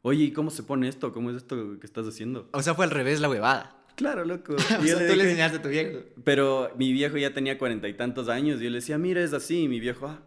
oye, 0.02 0.24
¿y 0.24 0.32
cómo 0.32 0.50
se 0.50 0.64
pone 0.64 0.88
esto? 0.88 1.12
¿Cómo 1.12 1.30
es 1.30 1.36
esto 1.36 1.78
que 1.78 1.86
estás 1.86 2.06
haciendo? 2.06 2.48
O 2.52 2.62
sea, 2.62 2.74
fue 2.74 2.84
al 2.84 2.90
revés 2.90 3.20
la 3.20 3.30
huevada. 3.30 3.76
Claro, 3.94 4.24
loco. 4.24 4.54
o 4.56 4.58
sea, 4.58 4.78
tú 4.78 5.16
le 5.16 5.22
enseñaste 5.22 5.58
a 5.58 5.62
tu 5.62 5.68
viejo. 5.68 6.00
Pero 6.24 6.72
mi 6.76 6.92
viejo 6.92 7.16
ya 7.16 7.32
tenía 7.32 7.58
cuarenta 7.58 7.88
y 7.88 7.94
tantos 7.94 8.28
años 8.28 8.60
y 8.60 8.64
yo 8.64 8.70
le 8.70 8.76
decía, 8.76 8.98
mira, 8.98 9.22
es 9.22 9.32
así. 9.32 9.62
Y 9.62 9.68
mi 9.68 9.80
viejo, 9.80 10.08
ah, 10.08 10.20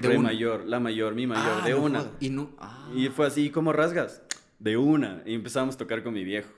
de 0.00 0.08
Re 0.08 0.18
mayor, 0.18 0.66
la 0.66 0.78
mayor, 0.78 1.14
mi 1.14 1.26
mayor, 1.26 1.62
ah, 1.62 1.66
de 1.66 1.74
una. 1.74 2.10
Y, 2.20 2.30
no, 2.30 2.50
ah. 2.58 2.90
y 2.94 3.08
fue 3.08 3.26
así, 3.26 3.50
¿cómo 3.50 3.72
rasgas? 3.72 4.22
De 4.60 4.76
una. 4.76 5.22
Y 5.26 5.34
empezamos 5.34 5.74
a 5.74 5.78
tocar 5.78 6.02
con 6.04 6.14
mi 6.14 6.24
viejo. 6.24 6.50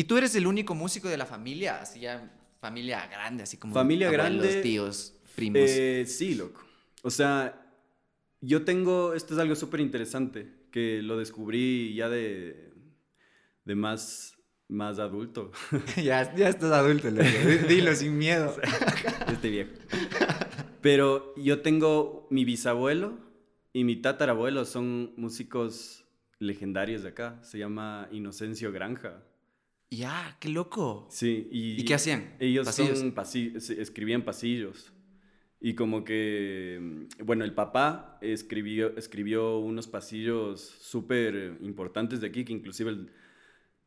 ¿Y 0.00 0.04
tú 0.04 0.16
eres 0.16 0.34
el 0.34 0.46
único 0.46 0.74
músico 0.74 1.10
de 1.10 1.18
la 1.18 1.26
familia? 1.26 1.82
Así 1.82 2.00
ya, 2.00 2.32
familia 2.58 3.06
grande, 3.06 3.42
así 3.42 3.58
como 3.58 3.74
familia 3.74 4.06
abuelos, 4.06 4.26
grande, 4.32 4.62
tíos, 4.62 5.14
primos. 5.34 5.60
Eh, 5.66 6.06
sí, 6.06 6.36
loco. 6.36 6.64
O 7.02 7.10
sea, 7.10 7.70
yo 8.40 8.64
tengo, 8.64 9.12
esto 9.12 9.34
es 9.34 9.40
algo 9.40 9.54
súper 9.54 9.80
interesante, 9.80 10.50
que 10.72 11.02
lo 11.02 11.18
descubrí 11.18 11.92
ya 11.94 12.08
de, 12.08 12.72
de 13.66 13.74
más, 13.74 14.38
más 14.68 14.98
adulto. 14.98 15.52
ya, 16.02 16.34
ya 16.34 16.48
estás 16.48 16.72
adulto, 16.72 17.10
loco. 17.10 17.28
dilo 17.68 17.94
sin 17.94 18.16
miedo. 18.16 18.56
este 19.30 19.50
viejo. 19.50 19.72
Pero 20.80 21.34
yo 21.36 21.60
tengo 21.60 22.26
mi 22.30 22.46
bisabuelo 22.46 23.18
y 23.74 23.84
mi 23.84 23.96
tatarabuelo 23.96 24.64
son 24.64 25.12
músicos 25.18 26.06
legendarios 26.38 27.02
de 27.02 27.10
acá. 27.10 27.38
Se 27.42 27.58
llama 27.58 28.08
Inocencio 28.10 28.72
Granja. 28.72 29.24
Ya, 29.90 30.36
qué 30.40 30.48
loco. 30.48 31.08
Sí. 31.10 31.48
¿Y, 31.50 31.84
qué 31.84 31.94
hacían? 31.94 32.34
Ellos 32.38 32.68
Son 32.68 32.86
escribían 33.78 34.22
pasillos. 34.22 34.92
Y 35.60 35.74
como 35.74 36.04
que, 36.04 36.78
mm, 36.80 37.24
bueno, 37.26 37.44
el 37.44 37.52
papá 37.52 38.18
escribió, 38.22 38.96
escribió 38.96 39.58
unos 39.58 39.88
pasillos 39.88 40.60
súper 40.60 41.58
importantes 41.60 42.20
de 42.20 42.28
aquí, 42.28 42.44
que 42.44 42.52
inclusive 42.52 43.06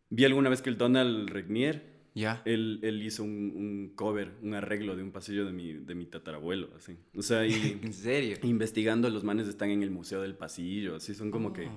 Vi 0.10 0.26
alguna 0.26 0.50
vez 0.50 0.62
que 0.62 0.70
el 0.70 0.78
Donald 0.78 1.28
Regnier, 1.30 1.92
Ya. 2.14 2.44
él, 2.46 2.80
él 2.84 3.02
hizo 3.02 3.24
un, 3.24 3.52
un 3.56 3.94
cover, 3.96 4.34
un 4.44 4.54
arreglo 4.54 4.96
de 4.96 5.02
un 5.02 5.12
pasillo 5.12 5.44
de 5.44 5.52
mi, 5.54 5.74
de 5.74 5.96
mi 5.96 6.06
tatarabuelo, 6.06 6.70
así. 6.78 6.96
O 7.18 7.24
sea, 7.24 7.48
y 7.48 7.54
¿En 7.82 7.94
serio? 7.94 8.38
investigando, 8.44 9.10
los 9.10 9.24
manes 9.24 9.48
están 9.48 9.72
en 9.72 9.82
el 9.82 9.90
Museo 9.90 10.22
del 10.22 10.36
Pasillo, 10.36 10.98
así, 10.98 11.16
son 11.16 11.32
como 11.32 11.52
que... 11.54 11.68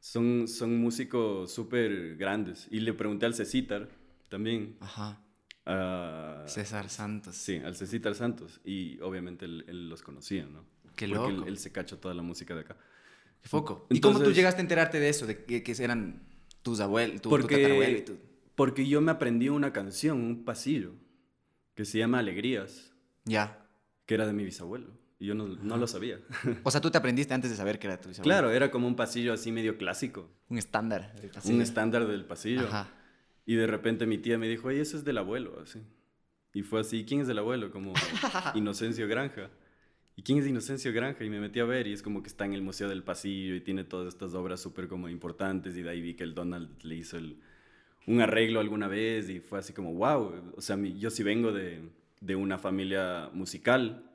Son, 0.00 0.46
son 0.48 0.76
músicos 0.78 1.52
súper 1.52 2.16
grandes. 2.16 2.68
Y 2.70 2.80
le 2.80 2.92
pregunté 2.94 3.26
al 3.26 3.34
Cecitar 3.34 3.88
también. 4.28 4.76
Ajá. 4.80 5.20
a- 5.66 6.44
César 6.46 6.88
Santos. 6.88 7.36
Sí, 7.36 7.56
al 7.56 7.76
Cecitar 7.76 8.14
Santos. 8.14 8.60
Y 8.64 8.98
obviamente 9.00 9.44
él, 9.44 9.64
él 9.68 9.88
los 9.88 10.02
conocía, 10.02 10.46
¿no? 10.46 10.64
Qué 10.96 11.06
Porque 11.08 11.32
loco. 11.32 11.42
él, 11.44 11.48
él 11.48 11.58
se 11.58 11.70
cachó 11.72 11.98
toda 11.98 12.14
la 12.14 12.22
música 12.22 12.54
de 12.54 12.60
acá. 12.62 12.76
Qué 13.42 13.48
foco. 13.48 13.86
¿Y 13.90 14.00
cómo 14.00 14.18
tú 14.20 14.32
llegaste 14.32 14.60
a 14.60 14.62
enterarte 14.62 14.98
de 14.98 15.08
eso? 15.08 15.26
De 15.26 15.44
que, 15.44 15.62
que 15.62 15.72
eran 15.82 16.22
tus 16.62 16.80
abuelos, 16.80 17.20
tu, 17.20 17.30
tu 17.30 17.38
tatarabuelo 17.42 17.98
y 17.98 18.00
Porque, 18.00 18.02
tu... 18.02 18.18
porque 18.54 18.88
yo 18.88 19.00
me 19.00 19.12
aprendí 19.12 19.48
una 19.48 19.72
canción, 19.72 20.20
un 20.20 20.44
pasillo, 20.44 20.94
que 21.74 21.84
se 21.84 21.98
llama 21.98 22.18
Alegrías, 22.18 22.92
Ya. 23.24 23.64
que 24.06 24.14
era 24.14 24.26
de 24.26 24.32
mi 24.32 24.44
bisabuelo. 24.44 24.88
Y 25.20 25.26
yo 25.26 25.34
no, 25.34 25.48
no 25.48 25.76
lo 25.76 25.86
sabía. 25.86 26.20
O 26.62 26.70
sea, 26.70 26.80
tú 26.80 26.90
te 26.90 26.98
aprendiste 26.98 27.34
antes 27.34 27.50
de 27.50 27.56
saber 27.56 27.78
que 27.78 27.88
era 27.88 28.00
tu 28.00 28.08
bisabuelo. 28.08 28.24
claro, 28.32 28.50
era 28.50 28.70
como 28.70 28.86
un 28.86 28.94
pasillo 28.96 29.32
así 29.32 29.50
medio 29.52 29.76
clásico. 29.76 30.30
Un 30.48 30.58
estándar. 30.58 31.12
del 31.20 31.30
pasillo. 31.30 31.54
Un 31.56 31.62
estándar 31.62 32.06
del 32.06 32.24
pasillo. 32.24 32.66
Ajá. 32.68 32.88
Y 33.44 33.54
de 33.56 33.66
repente 33.66 34.06
mi 34.06 34.18
tía 34.18 34.38
me 34.38 34.46
dijo, 34.48 34.68
oye, 34.68 34.80
eso 34.80 34.96
es 34.96 35.04
del 35.04 35.18
abuelo, 35.18 35.58
así. 35.62 35.80
Y 36.52 36.62
fue 36.62 36.80
así, 36.80 37.04
¿quién 37.04 37.20
es 37.22 37.26
del 37.26 37.38
abuelo? 37.38 37.70
Como 37.70 37.92
Inocencio 38.54 39.08
Granja. 39.08 39.50
¿Y 40.16 40.22
quién 40.22 40.38
es 40.38 40.46
Inocencio 40.46 40.92
Granja? 40.92 41.24
Y 41.24 41.30
me 41.30 41.40
metí 41.40 41.60
a 41.60 41.64
ver 41.64 41.86
y 41.86 41.92
es 41.92 42.02
como 42.02 42.22
que 42.22 42.28
está 42.28 42.44
en 42.44 42.52
el 42.54 42.62
Museo 42.62 42.88
del 42.88 43.02
Pasillo 43.04 43.54
y 43.54 43.60
tiene 43.60 43.84
todas 43.84 44.08
estas 44.08 44.34
obras 44.34 44.60
súper 44.60 44.88
como 44.88 45.08
importantes 45.08 45.76
y 45.76 45.82
de 45.82 45.90
ahí 45.90 46.00
vi 46.00 46.14
que 46.14 46.24
el 46.24 46.34
Donald 46.34 46.70
le 46.82 46.96
hizo 46.96 47.16
el- 47.16 47.38
un 48.06 48.20
arreglo 48.20 48.58
alguna 48.60 48.88
vez 48.88 49.28
y 49.30 49.38
fue 49.40 49.58
así 49.58 49.72
como, 49.72 49.92
wow, 49.94 50.52
o 50.56 50.60
sea, 50.60 50.76
mi- 50.76 50.98
yo 50.98 51.10
sí 51.10 51.22
vengo 51.22 51.52
de, 51.52 51.82
de 52.20 52.34
una 52.36 52.58
familia 52.58 53.30
musical 53.32 54.07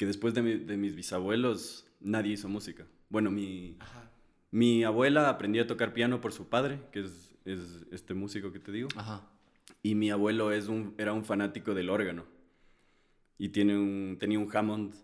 que 0.00 0.06
después 0.06 0.32
de, 0.32 0.40
mi- 0.40 0.54
de 0.56 0.78
mis 0.78 0.94
bisabuelos 0.94 1.84
nadie 2.00 2.32
hizo 2.32 2.48
música. 2.48 2.86
Bueno, 3.10 3.30
mi, 3.30 3.76
Ajá. 3.80 4.10
mi 4.50 4.82
abuela 4.82 5.28
aprendió 5.28 5.62
a 5.62 5.66
tocar 5.66 5.92
piano 5.92 6.22
por 6.22 6.32
su 6.32 6.48
padre, 6.48 6.80
que 6.90 7.00
es, 7.00 7.34
es 7.44 7.58
este 7.92 8.14
músico 8.14 8.50
que 8.50 8.60
te 8.60 8.72
digo. 8.72 8.88
Ajá. 8.96 9.28
Y 9.82 9.94
mi 9.96 10.08
abuelo 10.10 10.52
es 10.52 10.68
un, 10.68 10.94
era 10.96 11.12
un 11.12 11.22
fanático 11.22 11.74
del 11.74 11.90
órgano. 11.90 12.24
Y 13.36 13.50
tiene 13.50 13.76
un, 13.76 14.16
tenía 14.18 14.38
un 14.38 14.48
Hammond 14.56 14.94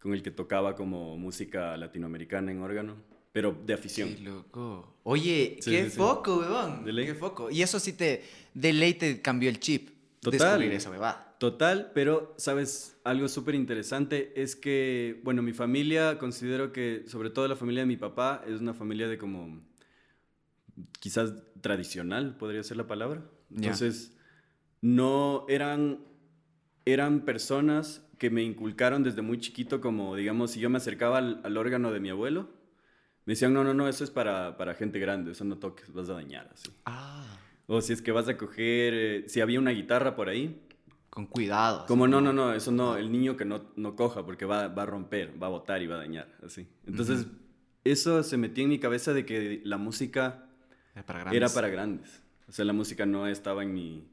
con 0.00 0.14
el 0.14 0.22
que 0.24 0.32
tocaba 0.32 0.74
como 0.74 1.16
música 1.16 1.76
latinoamericana 1.76 2.50
en 2.50 2.60
órgano, 2.60 2.96
pero 3.30 3.56
de 3.64 3.74
afición. 3.74 4.08
Qué 4.16 4.20
loco. 4.22 4.96
Oye, 5.04 5.58
Sí, 5.60 5.70
qué 5.70 5.84
sí, 5.84 5.90
sí. 5.90 5.96
foco, 5.96 6.38
weón. 6.38 6.84
De 6.84 6.92
ley. 6.92 7.06
Qué 7.06 7.14
foco. 7.14 7.52
Y 7.52 7.62
eso 7.62 7.78
sí 7.78 7.92
te, 7.92 8.24
de 8.54 8.72
ley 8.72 8.94
te 8.94 9.22
cambió 9.22 9.48
el 9.48 9.60
chip. 9.60 9.90
Total. 10.18 10.40
Descubrir 10.40 10.72
esa 10.72 10.90
huevada. 10.90 11.29
Total, 11.40 11.90
pero, 11.94 12.34
¿sabes? 12.36 13.00
Algo 13.02 13.26
súper 13.26 13.54
interesante 13.54 14.34
es 14.36 14.54
que, 14.54 15.22
bueno, 15.24 15.40
mi 15.40 15.54
familia, 15.54 16.18
considero 16.18 16.70
que, 16.70 17.04
sobre 17.06 17.30
todo 17.30 17.48
la 17.48 17.56
familia 17.56 17.80
de 17.80 17.86
mi 17.86 17.96
papá, 17.96 18.44
es 18.46 18.60
una 18.60 18.74
familia 18.74 19.08
de 19.08 19.16
como, 19.16 19.58
quizás 20.98 21.32
tradicional, 21.62 22.36
podría 22.36 22.62
ser 22.62 22.76
la 22.76 22.86
palabra. 22.86 23.24
Entonces, 23.56 24.14
no 24.82 25.46
eran, 25.48 26.00
eran 26.84 27.24
personas 27.24 28.06
que 28.18 28.28
me 28.28 28.42
inculcaron 28.42 29.02
desde 29.02 29.22
muy 29.22 29.38
chiquito, 29.38 29.80
como, 29.80 30.16
digamos, 30.16 30.50
si 30.50 30.60
yo 30.60 30.68
me 30.68 30.76
acercaba 30.76 31.16
al, 31.16 31.40
al 31.42 31.56
órgano 31.56 31.90
de 31.90 32.00
mi 32.00 32.10
abuelo, 32.10 32.50
me 33.24 33.32
decían, 33.32 33.54
no, 33.54 33.64
no, 33.64 33.72
no, 33.72 33.88
eso 33.88 34.04
es 34.04 34.10
para, 34.10 34.58
para 34.58 34.74
gente 34.74 34.98
grande, 34.98 35.32
eso 35.32 35.46
no 35.46 35.56
toques, 35.56 35.90
vas 35.90 36.10
a 36.10 36.12
dañar, 36.12 36.50
así. 36.52 36.70
Ah. 36.84 37.38
O 37.66 37.80
si 37.80 37.94
es 37.94 38.02
que 38.02 38.12
vas 38.12 38.28
a 38.28 38.36
coger, 38.36 38.92
eh, 38.92 39.24
si 39.26 39.40
había 39.40 39.58
una 39.58 39.70
guitarra 39.70 40.14
por 40.16 40.28
ahí, 40.28 40.66
Con 41.10 41.26
cuidado. 41.26 41.86
como 41.86 42.06
no, 42.06 42.20
no, 42.20 42.32
no, 42.32 42.52
eso 42.54 42.70
no, 42.70 42.96
el 42.96 43.10
niño 43.10 43.36
que 43.36 43.44
no, 43.44 43.62
no 43.76 43.96
coja 43.96 44.24
porque 44.24 44.44
va, 44.44 44.68
va 44.68 44.84
a 44.84 44.86
romper, 44.86 45.34
va 45.42 45.48
a 45.48 45.50
botar 45.50 45.82
y 45.82 45.86
va 45.88 45.96
a 45.96 45.98
dañar, 45.98 46.28
así. 46.46 46.68
Entonces, 46.86 47.26
eso 47.84 48.22
se 48.22 48.36
metió 48.36 48.62
en 48.62 48.70
mi 48.70 48.78
cabeza 48.78 49.12
de 49.12 49.26
que 49.26 49.60
la 49.64 49.76
música 49.76 50.46
Era 50.94 51.04
para 51.04 51.18
grandes. 51.20 51.36
era 51.36 51.48
para 51.48 51.68
grandes. 51.68 52.22
O 52.48 52.52
sea, 52.52 52.64
la 52.64 52.72
música 52.72 53.06
no 53.06 53.26
estaba 53.26 53.62
en 53.64 53.74
mi, 53.74 54.06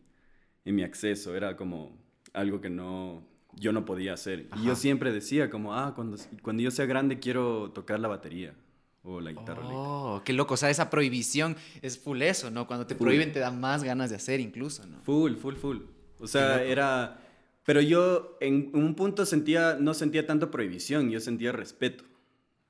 en 0.65 0.75
mi 0.75 0.83
acceso, 0.83 1.35
era 1.35 1.55
como 1.55 1.97
algo 2.33 2.61
que 2.61 2.69
no, 2.71 3.23
yo 3.53 3.71
no 3.71 3.85
podía 3.85 4.13
hacer. 4.13 4.49
Y 4.55 4.65
yo 4.65 4.75
siempre 4.75 5.11
decía 5.11 5.49
como, 5.51 5.75
ah, 5.75 5.93
cuando, 5.95 6.17
cuando 6.41 6.63
yo 6.63 6.71
sea 6.71 6.85
grande 6.87 7.19
quiero 7.19 7.71
tocar 7.73 7.99
la 7.99 8.07
batería 8.07 8.55
o 9.03 9.21
la 9.21 9.31
guitarra. 9.31 9.59
eléctrica". 9.61 9.75
Oh, 9.79 10.21
qué 10.25 10.33
loco. 10.33 10.55
O 10.55 10.57
sea, 10.57 10.69
esa 10.71 10.89
prohibición 10.89 11.55
es 11.83 11.99
full 11.99 12.21
eso, 12.23 12.49
¿no? 12.49 12.65
Cuando 12.67 12.87
te 12.87 12.95
Full. 12.95 13.05
prohíben 13.05 13.31
te 13.33 13.39
da 13.39 13.51
más 13.51 13.83
ganas 13.83 14.09
de 14.09 14.15
hacer 14.15 14.39
incluso, 14.39 14.85
¿no? 14.87 14.99
Full, 15.03 15.35
full, 15.35 15.55
full. 15.55 15.77
O 16.19 16.27
sea, 16.27 16.63
era... 16.63 17.19
Pero 17.65 17.81
yo 17.81 18.37
en 18.39 18.69
un 18.73 18.95
punto 18.95 19.25
sentía, 19.25 19.77
no 19.79 19.93
sentía 19.93 20.25
tanto 20.25 20.49
prohibición, 20.51 21.09
yo 21.09 21.19
sentía 21.19 21.51
respeto. 21.51 22.05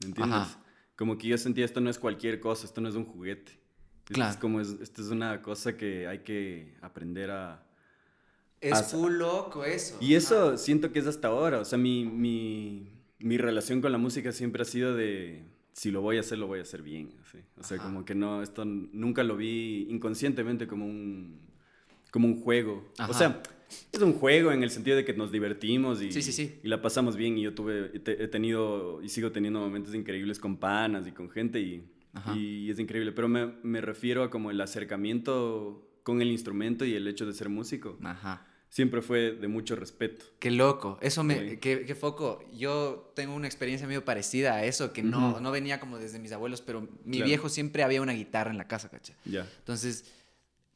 ¿Me 0.01 0.07
entiendes? 0.09 0.35
Ajá. 0.37 0.63
Como 0.95 1.17
que 1.19 1.27
yo 1.27 1.37
sentía 1.37 1.65
esto 1.65 1.79
no 1.81 1.89
es 1.91 1.99
cualquier 1.99 2.39
cosa, 2.39 2.65
esto 2.65 2.81
no 2.81 2.89
es 2.89 2.95
un 2.95 3.05
juguete. 3.05 3.51
Esto 3.51 4.13
Claro. 4.13 4.31
Es 4.31 4.37
como, 4.37 4.59
es- 4.61 4.77
esto 4.81 5.01
es 5.03 5.09
una 5.09 5.41
cosa 5.41 5.77
que 5.77 6.07
hay 6.07 6.19
que 6.19 6.75
aprender 6.81 7.29
a... 7.29 7.63
Es 8.59 8.73
As- 8.73 8.91
full 8.91 9.13
loco 9.13 9.63
eso. 9.65 9.97
Y 10.01 10.15
eso 10.15 10.57
siento 10.57 10.91
que 10.91 10.97
es 10.99 11.05
hasta 11.05 11.27
ahora. 11.27 11.59
O 11.59 11.65
sea, 11.65 11.77
mi, 11.77 12.05
mi, 12.05 12.89
mi 13.19 13.37
relación 13.37 13.81
con 13.81 13.91
la 13.91 13.99
música 13.99 14.31
siempre 14.31 14.63
ha 14.63 14.65
sido 14.65 14.95
de... 14.95 15.43
Si 15.73 15.91
lo 15.91 16.01
voy 16.01 16.17
a 16.17 16.21
hacer, 16.21 16.39
lo 16.39 16.47
voy 16.47 16.57
a 16.57 16.63
hacer 16.63 16.81
bien. 16.81 17.11
así. 17.21 17.37
O 17.55 17.63
sea, 17.63 17.77
Ajá. 17.77 17.85
como 17.85 18.03
que 18.03 18.15
no, 18.15 18.41
esto 18.41 18.65
nunca 18.65 19.23
lo 19.23 19.37
vi 19.37 19.85
inconscientemente 19.91 20.65
como 20.65 20.87
un, 20.87 21.39
como 22.11 22.27
un 22.27 22.41
juego. 22.41 22.85
Ajá. 22.97 23.11
O 23.11 23.13
sea, 23.13 23.41
es 23.91 24.01
un 24.01 24.13
juego 24.13 24.51
en 24.51 24.63
el 24.63 24.69
sentido 24.71 24.95
de 24.97 25.03
que 25.05 25.13
nos 25.13 25.31
divertimos 25.31 26.01
y, 26.01 26.11
Sí, 26.11 26.21
sí, 26.21 26.31
sí. 26.31 26.59
y 26.63 26.67
la 26.67 26.81
pasamos 26.81 27.15
bien. 27.17 27.37
Y 27.37 27.41
yo 27.43 27.53
tuve, 27.53 27.91
he 27.93 27.99
te- 27.99 28.23
he 28.23 28.27
tenido 28.27 29.01
y 29.03 29.09
sigo 29.09 29.31
teniendo 29.31 29.59
momentos 29.59 29.93
increíbles 29.93 30.39
con 30.39 30.57
panas 30.57 31.05
y 31.07 31.11
con 31.11 31.29
gente 31.29 31.59
y, 31.59 31.83
es 32.69 32.79
increíble. 32.79 33.11
Pero 33.11 33.27
me, 33.27 33.53
me 33.63 33.79
refiero 33.81 34.23
a 34.23 34.29
como 34.29 34.49
el 34.51 34.59
acercamiento 34.61 35.83
con 36.03 36.21
el 36.21 36.29
instrumento 36.31 36.85
y 36.85 36.93
el 36.95 37.07
hecho 37.07 37.25
de 37.25 37.33
ser 37.33 37.49
músico. 37.49 37.97
Ajá. 38.03 38.45
Siempre 38.69 39.01
fue 39.01 39.31
de 39.31 39.47
mucho 39.47 39.75
respeto. 39.75 40.25
Qué 40.39 40.51
loco. 40.51 40.97
Eso 41.01 41.23
me. 41.23 41.57
Qué, 41.59 41.85
qué 41.85 41.95
foco. 41.95 42.43
Yo 42.53 43.11
tengo 43.15 43.33
una 43.33 43.47
experiencia 43.47 43.87
medio 43.87 44.03
parecida 44.03 44.55
a 44.55 44.65
eso, 44.65 44.91
que 44.91 45.03
no, 45.03 45.39
no 45.39 45.51
venía 45.51 45.79
como 45.79 45.97
desde 45.97 46.19
mis 46.19 46.31
abuelos, 46.33 46.61
pero 46.61 46.81
mi 47.05 47.17
Claro. 47.17 47.25
viejo 47.27 47.49
siempre 47.49 47.83
había 47.83 48.01
una 48.01 48.11
guitarra 48.11 48.51
en 48.51 48.57
la 48.57 48.67
casa, 48.67 48.89
¿cacha? 48.89 49.13
Ya. 49.23 49.47
Entonces, 49.59 50.05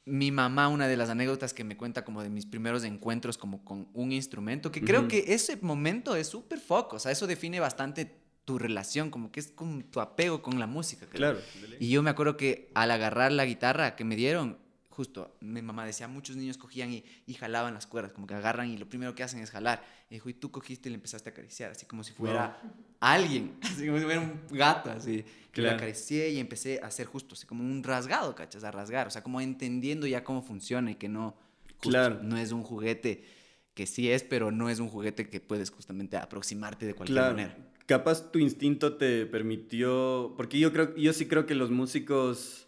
mi 0.05 0.31
mamá, 0.31 0.67
una 0.67 0.87
de 0.87 0.97
las 0.97 1.09
anécdotas 1.09 1.53
que 1.53 1.63
me 1.63 1.77
cuenta 1.77 2.03
como 2.03 2.23
de 2.23 2.29
mis 2.29 2.45
primeros 2.45 2.83
encuentros 2.83 3.37
como 3.37 3.63
con 3.63 3.87
un 3.93 4.11
instrumento, 4.11 4.71
que 4.71 4.81
creo 4.81 5.07
que 5.07 5.25
ese 5.27 5.57
momento 5.61 6.15
es 6.15 6.27
súper 6.27 6.59
foco, 6.59 6.95
o 6.95 6.99
sea, 6.99 7.11
eso 7.11 7.27
define 7.27 7.59
bastante 7.59 8.19
tu 8.45 8.57
relación, 8.57 9.11
como 9.11 9.31
que 9.31 9.39
es 9.39 9.51
como 9.51 9.83
tu 9.85 9.99
apego 10.01 10.41
con 10.41 10.59
la 10.59 10.67
música. 10.67 11.05
creo. 11.05 11.33
Claro. 11.33 11.39
Y 11.79 11.89
yo 11.89 12.01
me 12.01 12.09
acuerdo 12.09 12.37
que 12.37 12.71
al 12.73 12.91
agarrar 12.91 13.31
la 13.31 13.45
guitarra 13.45 13.95
que 13.95 14.03
me 14.03 14.15
dieron, 14.15 14.57
justo 14.91 15.35
mi 15.41 15.61
mamá 15.63 15.85
decía, 15.85 16.07
muchos 16.07 16.35
niños 16.35 16.57
cogían 16.57 16.91
y, 16.93 17.03
y 17.25 17.33
jalaban 17.33 17.73
las 17.73 17.87
cuerdas, 17.87 18.13
como 18.13 18.27
que 18.27 18.33
agarran 18.35 18.69
y 18.69 18.77
lo 18.77 18.87
primero 18.87 19.15
que 19.15 19.23
hacen 19.23 19.39
es 19.39 19.49
jalar. 19.49 19.83
Y 20.09 20.15
dijo, 20.15 20.29
y 20.29 20.33
tú 20.35 20.51
cogiste 20.51 20.89
y 20.89 20.91
le 20.91 20.95
empezaste 20.95 21.29
a 21.29 21.31
acariciar, 21.31 21.71
así 21.71 21.85
como 21.85 22.03
si 22.03 22.13
fuera 22.13 22.61
alguien, 22.99 23.55
así 23.61 23.85
como 23.87 23.97
si 23.97 24.03
fuera 24.05 24.19
un 24.21 24.39
gato, 24.51 24.91
así. 24.91 25.25
Que 25.51 25.61
le 25.63 25.69
acaricié 25.71 26.29
y 26.29 26.39
empecé 26.39 26.79
a 26.83 26.87
hacer 26.87 27.07
justo, 27.07 27.33
así 27.35 27.45
como 27.47 27.63
un 27.63 27.83
rasgado, 27.83 28.35
¿cachas? 28.35 28.63
A 28.63 28.71
rasgar, 28.71 29.07
o 29.07 29.09
sea, 29.09 29.23
como 29.23 29.41
entendiendo 29.41 30.05
ya 30.07 30.23
cómo 30.23 30.41
funciona 30.41 30.91
y 30.91 30.95
que 30.95 31.09
no, 31.09 31.35
justo, 31.77 31.89
Claro. 31.89 32.19
no 32.23 32.37
es 32.37 32.51
un 32.51 32.63
juguete 32.63 33.25
que 33.73 33.85
sí 33.87 34.11
es, 34.11 34.23
pero 34.23 34.51
no 34.51 34.69
es 34.69 34.79
un 34.79 34.89
juguete 34.89 35.29
que 35.29 35.39
puedes 35.39 35.71
justamente 35.71 36.17
aproximarte 36.17 36.85
de 36.85 36.93
cualquier 36.93 37.15
Claro. 37.17 37.33
manera. 37.35 37.57
Capaz 37.85 38.31
tu 38.31 38.39
instinto 38.39 38.95
te 38.95 39.25
permitió, 39.25 40.33
porque 40.37 40.59
yo 40.59 40.71
creo, 40.71 40.95
yo 40.95 41.11
sí 41.13 41.25
creo 41.27 41.45
que 41.45 41.55
los 41.55 41.71
músicos, 41.71 42.67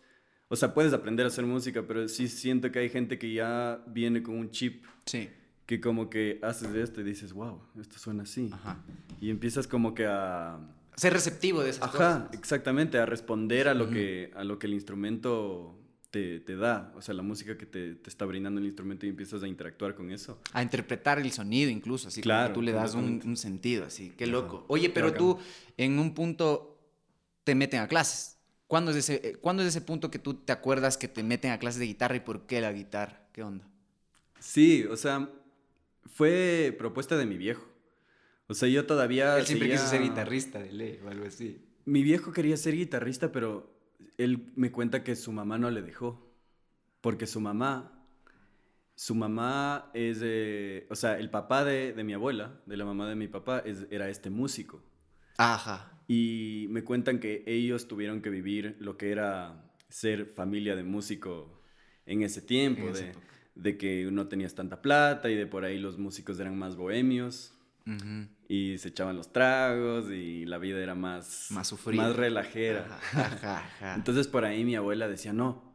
o 0.53 0.55
sea, 0.55 0.71
puedes 0.75 0.93
aprender 0.93 1.25
a 1.25 1.29
hacer 1.29 1.45
música, 1.47 1.81
pero 1.87 2.07
sí 2.07 2.27
siento 2.27 2.71
que 2.71 2.77
hay 2.77 2.89
gente 2.89 3.17
que 3.17 3.33
ya 3.33 3.81
viene 3.87 4.21
con 4.21 4.37
un 4.37 4.51
chip 4.51 4.85
Sí. 5.05 5.27
que 5.65 5.81
como 5.81 6.11
que 6.11 6.37
haces 6.43 6.75
esto 6.75 7.01
y 7.01 7.03
dices, 7.03 7.33
wow, 7.33 7.59
esto 7.81 7.97
suena 7.97 8.21
así. 8.21 8.51
Ajá. 8.53 8.77
Y 9.19 9.31
empiezas 9.31 9.65
como 9.67 9.95
que 9.95 10.05
a, 10.05 10.59
Ser 10.95 11.11
receptivo 11.13 11.63
de 11.63 11.71
esas 11.71 11.85
ajá, 11.85 11.91
cosas. 12.27 12.39
exactamente, 12.39 12.99
a 12.99 13.07
responder 13.07 13.67
a 13.67 13.73
lo 13.73 13.85
Ujú. 13.85 13.93
que 13.93 14.31
a 14.35 14.43
lo 14.43 14.59
que 14.59 14.67
el 14.67 14.73
instrumento 14.75 15.75
te, 16.11 16.39
te 16.39 16.55
da, 16.55 16.93
o 16.95 17.01
sea, 17.01 17.15
la 17.15 17.23
música 17.23 17.57
que 17.57 17.65
te, 17.65 17.95
te 17.95 18.07
está 18.11 18.25
brindando 18.25 18.59
el 18.61 18.67
instrumento 18.67 19.07
y 19.07 19.09
empiezas 19.09 19.41
a 19.41 19.47
interactuar 19.47 19.95
con 19.95 20.11
eso. 20.11 20.39
A 20.51 20.61
interpretar 20.61 21.17
el 21.17 21.31
sonido 21.31 21.71
incluso, 21.71 22.09
así 22.09 22.21
Claro, 22.21 22.49
que 22.49 22.53
tú 22.53 22.61
le 22.61 22.73
das 22.73 22.93
un, 22.93 23.19
un 23.25 23.37
sentido, 23.37 23.85
así. 23.85 24.13
Qué 24.15 24.25
Ajá, 24.25 24.33
loco. 24.33 24.65
Oye, 24.67 24.91
pero 24.91 25.11
tú 25.13 25.39
en 25.77 25.97
un 25.97 26.13
punto 26.13 26.77
te 27.43 27.55
meten 27.55 27.79
a 27.79 27.87
clases. 27.87 28.32
¿Cuándo 28.73 28.89
es, 28.89 28.97
ese, 28.97 29.21
eh, 29.23 29.35
¿Cuándo 29.35 29.61
es 29.61 29.69
ese 29.69 29.81
punto 29.81 30.09
que 30.09 30.17
tú 30.17 30.33
te 30.33 30.51
acuerdas 30.51 30.97
que 30.97 31.07
te 31.07 31.21
meten 31.21 31.51
a 31.51 31.59
clases 31.59 31.79
de 31.79 31.85
guitarra 31.85 32.15
y 32.15 32.21
por 32.21 32.47
qué 32.47 32.59
la 32.59 32.73
guitarra? 32.73 33.21
¿Qué 33.31 33.43
onda? 33.43 33.67
Sí, 34.39 34.83
o 34.85 34.97
sea, 34.97 35.29
fue 36.07 36.75
propuesta 36.75 37.15
de 37.15 37.27
mi 37.27 37.37
viejo. 37.37 37.63
O 38.47 38.55
sea, 38.55 38.67
yo 38.67 38.87
todavía 38.87 39.37
Él 39.37 39.45
siempre 39.45 39.69
quiso 39.69 39.85
ser 39.85 40.01
guitarrista 40.01 40.57
de 40.57 40.71
ley 40.71 40.99
o 41.05 41.07
algo 41.07 41.27
así. 41.27 41.63
Mi 41.85 42.01
viejo 42.01 42.31
quería 42.31 42.57
ser 42.57 42.75
guitarrista, 42.75 43.31
pero 43.31 43.71
él 44.17 44.51
me 44.55 44.71
cuenta 44.71 45.03
que 45.03 45.15
su 45.15 45.31
mamá 45.31 45.59
no 45.59 45.69
le 45.69 45.83
dejó. 45.83 46.33
Porque 46.99 47.27
su 47.27 47.39
mamá, 47.41 48.03
su 48.95 49.13
mamá 49.13 49.91
es, 49.93 50.19
de, 50.19 50.87
o 50.89 50.95
sea, 50.95 51.19
el 51.19 51.29
papá 51.29 51.63
de, 51.63 51.93
de, 51.93 52.03
mi 52.03 52.15
abuela, 52.15 52.59
de 52.65 52.75
la 52.75 52.85
mamá 52.85 53.07
de 53.07 53.13
mi 53.13 53.27
papá, 53.27 53.59
es, 53.59 53.85
era 53.91 54.09
este 54.09 54.31
músico. 54.31 54.81
Ajá. 55.37 55.92
Y 56.07 56.67
me 56.69 56.83
cuentan 56.83 57.19
que 57.19 57.43
ellos 57.45 57.87
tuvieron 57.87 58.21
que 58.21 58.29
vivir 58.29 58.75
lo 58.79 58.97
que 58.97 59.11
era 59.11 59.71
ser 59.89 60.25
familia 60.25 60.75
de 60.75 60.83
músico 60.83 61.61
en 62.05 62.23
ese 62.23 62.41
tiempo, 62.41 62.91
de, 62.91 63.13
de, 63.55 63.77
que 63.77 64.09
no 64.11 64.27
tenías 64.27 64.55
tanta 64.55 64.81
plata 64.81 65.29
y 65.29 65.35
de 65.35 65.47
por 65.47 65.63
ahí 65.63 65.77
los 65.77 65.97
músicos 65.97 66.39
eran 66.39 66.57
más 66.57 66.75
bohemios. 66.75 67.53
Y 68.47 68.77
se 68.77 68.89
echaban 68.89 69.17
los 69.17 69.33
tragos 69.33 70.09
y 70.09 70.45
la 70.45 70.57
vida 70.57 70.79
era 70.79 70.95
más, 70.95 71.47
más, 71.51 71.73
más 71.93 72.15
relajera. 72.15 72.99
Entonces 73.95 74.27
por 74.27 74.45
ahí 74.45 74.63
mi 74.63 74.75
abuela 74.75 75.07
decía, 75.07 75.33
no, 75.33 75.73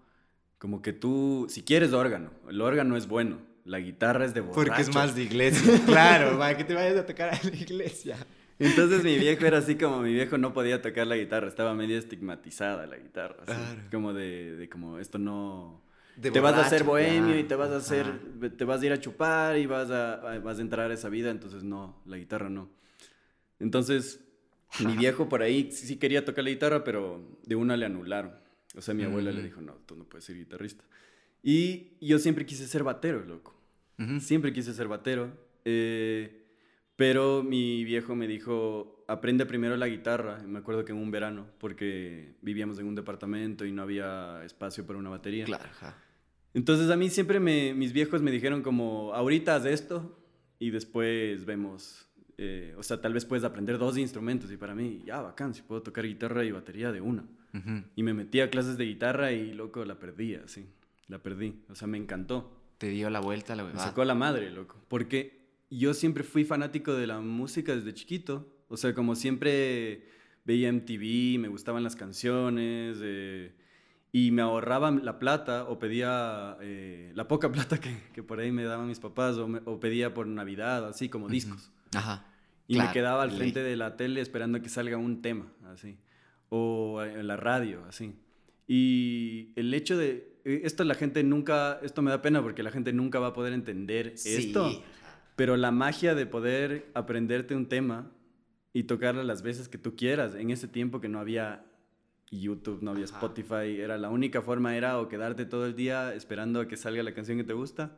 como 0.59 0.83
que 0.83 0.93
tú, 0.93 1.47
si 1.49 1.63
quieres 1.63 1.93
órgano, 1.93 2.31
el 2.49 2.61
órgano 2.61 2.97
es 2.97 3.07
bueno, 3.07 3.39
la 3.65 3.79
guitarra 3.79 4.25
es 4.25 4.35
de 4.35 4.41
borracho. 4.41 4.69
Porque 4.69 4.83
es 4.83 4.95
más 4.95 5.15
de 5.15 5.23
iglesia, 5.23 5.81
claro, 5.87 6.39
para 6.39 6.57
que 6.57 6.65
te 6.65 6.75
vayas 6.75 6.97
a 6.97 7.07
tocar 7.07 7.35
a 7.35 7.39
la 7.43 7.55
iglesia. 7.55 8.17
Entonces 8.59 9.05
mi 9.05 9.19
viejo 9.19 9.47
era 9.47 9.59
así 9.59 9.77
como 9.77 10.01
mi 10.01 10.13
viejo 10.13 10.37
no 10.39 10.53
podía 10.53 10.83
tocar 10.83 11.07
la 11.07 11.17
guitarra, 11.17 11.49
estaba 11.49 11.75
medio 11.75 11.99
estigmatizada 11.99 12.87
la 12.87 12.97
guitarra, 12.97 13.37
como 13.91 14.13
de, 14.13 14.57
de, 14.57 14.69
como 14.69 14.99
esto 14.99 15.19
no... 15.19 15.83
te 16.21 16.41
vas 16.41 16.55
a 16.55 16.67
hacer 16.67 16.83
bohemio 16.83 17.39
y 17.39 17.45
te 17.45 17.55
vas 17.55 17.71
a 17.71 17.77
hacer, 17.77 18.07
te 18.57 18.65
vas 18.65 18.83
a 18.83 18.87
ir 18.87 18.93
a 18.93 19.01
chupar 19.01 19.59
y 19.59 19.67
vas 19.67 19.91
a, 19.91 20.39
vas 20.43 20.59
a 20.59 20.61
entrar 20.61 20.91
a 20.91 20.95
esa 20.95 21.09
vida, 21.09 21.31
entonces 21.31 21.63
no, 21.63 22.03
la 22.05 22.17
guitarra 22.19 22.49
no. 22.49 22.69
Entonces 23.61 24.21
mi 24.85 24.97
viejo 24.97 25.29
por 25.29 25.43
ahí 25.43 25.71
sí 25.73 25.97
quería 25.97 26.25
tocar 26.25 26.45
la 26.45 26.51
guitarra, 26.51 26.85
pero 26.85 27.39
de 27.45 27.57
una 27.57 27.77
le 27.77 27.87
anularon. 27.87 28.33
O 28.77 28.83
sea, 28.83 28.95
mi 28.95 29.03
abuela 29.03 29.33
le 29.33 29.43
dijo, 29.43 29.61
no, 29.61 29.75
tú 29.87 29.97
no 29.97 30.05
puedes 30.05 30.25
ser 30.25 30.37
guitarrista. 30.37 30.85
Y 31.43 31.97
yo 32.01 32.19
siempre 32.19 32.45
quise 32.45 32.67
ser 32.67 32.85
batero, 32.85 33.25
loco. 33.25 33.55
Siempre 34.21 34.53
quise 34.53 34.75
ser 34.75 34.87
batero. 34.87 35.33
Eh, 35.65 36.38
pero 36.99 37.45
mi 37.45 37.85
viejo 37.85 38.17
me 38.17 38.27
dijo, 38.27 39.05
aprende 39.07 39.47
primero 39.47 39.77
la 39.77 39.87
guitarra. 39.87 40.43
Me 40.45 40.59
acuerdo 40.59 40.85
que 40.85 40.91
en 40.91 40.99
un 40.99 41.13
verano, 41.13 41.47
porque 41.59 42.35
vivíamos 42.43 42.77
en 42.81 42.89
un 42.89 42.97
departamento 42.97 43.65
y 43.65 43.71
no 43.71 43.83
había 43.83 44.43
espacio 44.45 44.85
para 44.85 44.99
una 44.99 45.09
batería. 45.09 45.45
Claro. 45.45 45.63
Entonces 46.55 46.91
a 46.91 46.97
mí 46.97 47.09
siempre 47.09 47.39
me, 47.39 47.73
mis 47.73 47.93
viejos 47.93 48.21
me 48.21 48.33
dijeron 48.33 48.63
como, 48.63 49.15
ahorita 49.15 49.55
haz 49.55 49.67
esto 49.67 50.19
y 50.59 50.71
después 50.71 51.45
vemos. 51.45 52.09
Eh, 52.37 52.75
o 52.77 52.83
sea, 52.83 53.01
tal 53.01 53.15
vez 53.15 53.25
puedes 53.25 53.45
aprender 53.45 53.79
dos 53.79 53.97
instrumentos 53.97 54.51
y 54.51 54.57
para 54.57 54.75
mí, 54.75 55.01
ya, 55.07 55.21
bacán, 55.21 55.55
si 55.55 55.63
puedo 55.63 55.83
tocar 55.83 56.05
guitarra 56.05 56.45
y 56.45 56.51
batería 56.51 56.91
de 56.91 57.01
una. 57.01 57.25
Y 57.95 58.03
me 58.03 58.13
metí 58.13 58.41
a 58.41 58.51
clases 58.51 58.77
de 58.77 58.87
guitarra 58.87 59.31
y, 59.31 59.53
loco, 59.53 59.85
la 59.85 60.01
perdí, 60.01 60.35
así. 60.35 60.69
La 61.07 61.23
perdí. 61.23 61.63
O 61.71 61.77
sea, 61.77 61.87
me 61.87 61.97
encantó. 61.97 62.61
Te 62.79 62.89
dio 62.89 63.09
la 63.09 63.21
vuelta 63.21 63.55
la 63.55 63.63
Me 63.63 63.79
sacó 63.79 64.05
la 64.05 64.15
madre, 64.15 64.51
loco. 64.51 64.77
Porque 64.89 65.38
yo 65.71 65.95
siempre 65.95 66.25
fui 66.25 66.45
fanático 66.45 66.95
de 66.95 67.07
la 67.07 67.21
música 67.21 67.75
desde 67.75 67.95
chiquito. 67.95 68.47
O 68.69 68.77
sea, 68.77 68.95
como 68.95 69.15
siempre 69.15 70.09
veía 70.45 70.73
MTV, 70.73 71.39
me 71.39 71.49
gustaban 71.49 71.83
las 71.83 71.97
canciones 71.97 72.99
eh, 73.03 73.53
y 74.13 74.31
me 74.31 74.43
ahorraban 74.43 75.05
la 75.05 75.19
plata 75.19 75.65
o 75.65 75.79
pedía 75.79 76.57
eh, 76.61 77.13
la 77.15 77.29
poca 77.29 77.53
plata 77.53 77.79
que, 77.79 77.97
que, 78.13 78.23
por 78.23 78.41
ahí 78.41 78.51
me 78.53 78.65
daban 78.65 78.89
mis 78.89 79.01
papás 79.01 79.37
o, 79.37 79.49
o 79.65 79.81
pedía 79.81 80.15
por 80.15 80.27
Navidad, 80.27 80.87
así 80.87 81.09
como 81.09 81.29
discos. 81.29 81.71
Ajá. 81.95 82.27
Y 82.69 82.77
me 82.77 82.93
quedaba 82.93 83.23
al 83.23 83.33
frente 83.33 83.63
de 83.63 83.77
la 83.77 83.97
tele 83.97 84.21
esperando 84.21 84.61
que 84.61 84.69
salga 84.69 84.99
un 84.99 85.23
tema, 85.23 85.51
así. 85.73 85.99
O 86.51 87.03
en 87.03 87.27
la 87.27 87.37
radio, 87.37 87.85
así. 87.89 88.15
Y 88.67 89.53
el 89.57 89.73
hecho 89.73 89.97
de... 89.97 90.39
Eh, 90.45 90.61
esto 90.65 90.85
la 90.85 90.95
gente 90.95 91.25
nunca... 91.25 91.81
Esto 91.83 92.03
me 92.03 92.11
da 92.11 92.21
pena 92.21 92.43
porque 92.43 92.63
la 92.63 92.71
gente 92.71 92.93
nunca 92.93 93.19
va 93.19 93.29
a 93.29 93.33
poder 93.33 93.55
entender 93.55 94.13
sí. 94.17 94.35
esto. 94.35 94.83
Pero 95.39 95.57
la 95.57 95.71
magia 95.71 96.17
de 96.17 96.27
poder 96.27 96.91
aprenderte 96.95 97.55
un 97.55 97.69
tema 97.69 98.11
y 98.73 98.83
tocarlo 98.83 99.23
las 99.23 99.43
veces 99.43 99.69
que 99.69 99.79
tú 99.79 99.95
quieras, 99.95 100.35
en 100.35 100.51
ese 100.51 100.67
tiempo 100.67 101.01
que 101.01 101.09
no 101.09 101.21
había 101.21 101.65
YouTube, 102.33 102.83
no 102.83 102.91
había 102.91 103.05
Spotify, 103.05 103.79
era 103.81 103.99
la 103.99 104.11
única 104.11 104.43
forma 104.43 104.77
era 104.77 104.99
o 104.99 105.09
quedarte 105.09 105.47
todo 105.47 105.67
el 105.67 105.77
día 105.77 106.13
esperando 106.13 106.61
a 106.61 106.67
que 106.67 106.77
salga 106.77 107.05
la 107.05 107.15
canción 107.15 107.39
que 107.39 107.45
te 107.45 107.53
gusta. 107.53 107.97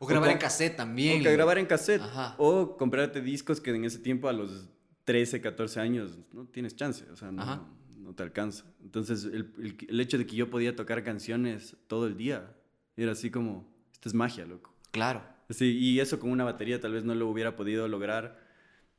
O 0.00 0.06
grabar 0.08 0.30
en 0.30 0.38
cassette 0.38 0.76
también. 0.76 1.24
O 1.24 1.30
grabar 1.30 1.58
en 1.58 1.66
cassette. 1.66 2.02
O 2.36 2.76
comprarte 2.76 3.20
discos 3.20 3.60
que 3.60 3.70
en 3.70 3.84
ese 3.84 4.00
tiempo 4.00 4.28
a 4.28 4.32
los 4.32 4.68
13, 5.04 5.40
14 5.40 5.78
años 5.78 6.18
no 6.32 6.46
tienes 6.46 6.74
chance, 6.74 7.08
o 7.12 7.14
sea, 7.14 7.30
no, 7.30 7.64
no 7.96 8.12
te 8.12 8.24
alcanza. 8.24 8.64
Entonces 8.82 9.22
el, 9.26 9.52
el, 9.58 9.76
el 9.88 10.00
hecho 10.00 10.18
de 10.18 10.26
que 10.26 10.34
yo 10.34 10.50
podía 10.50 10.74
tocar 10.74 11.04
canciones 11.04 11.76
todo 11.86 12.08
el 12.08 12.16
día 12.16 12.56
era 12.96 13.12
así 13.12 13.30
como, 13.30 13.72
esto 13.92 14.08
es 14.08 14.16
magia, 14.16 14.44
loco. 14.46 14.74
Claro. 14.90 15.31
Sí, 15.52 15.78
y 15.78 16.00
eso 16.00 16.18
con 16.18 16.30
una 16.30 16.44
batería 16.44 16.80
tal 16.80 16.92
vez 16.92 17.04
no 17.04 17.14
lo 17.14 17.28
hubiera 17.28 17.56
podido 17.56 17.88
lograr 17.88 18.40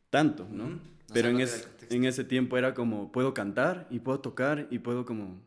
tanto, 0.09 0.47
¿no? 0.51 0.79
Pero 1.13 1.29
en, 1.29 1.39
en, 1.89 2.05
ese 2.05 2.23
tiempo 2.23 2.57
era 2.57 2.73
como, 2.73 3.11
puedo 3.11 3.33
cantar 3.33 3.87
y 3.91 3.99
puedo 3.99 4.19
tocar 4.19 4.67
y 4.71 4.79
puedo 4.79 5.05
como, 5.05 5.41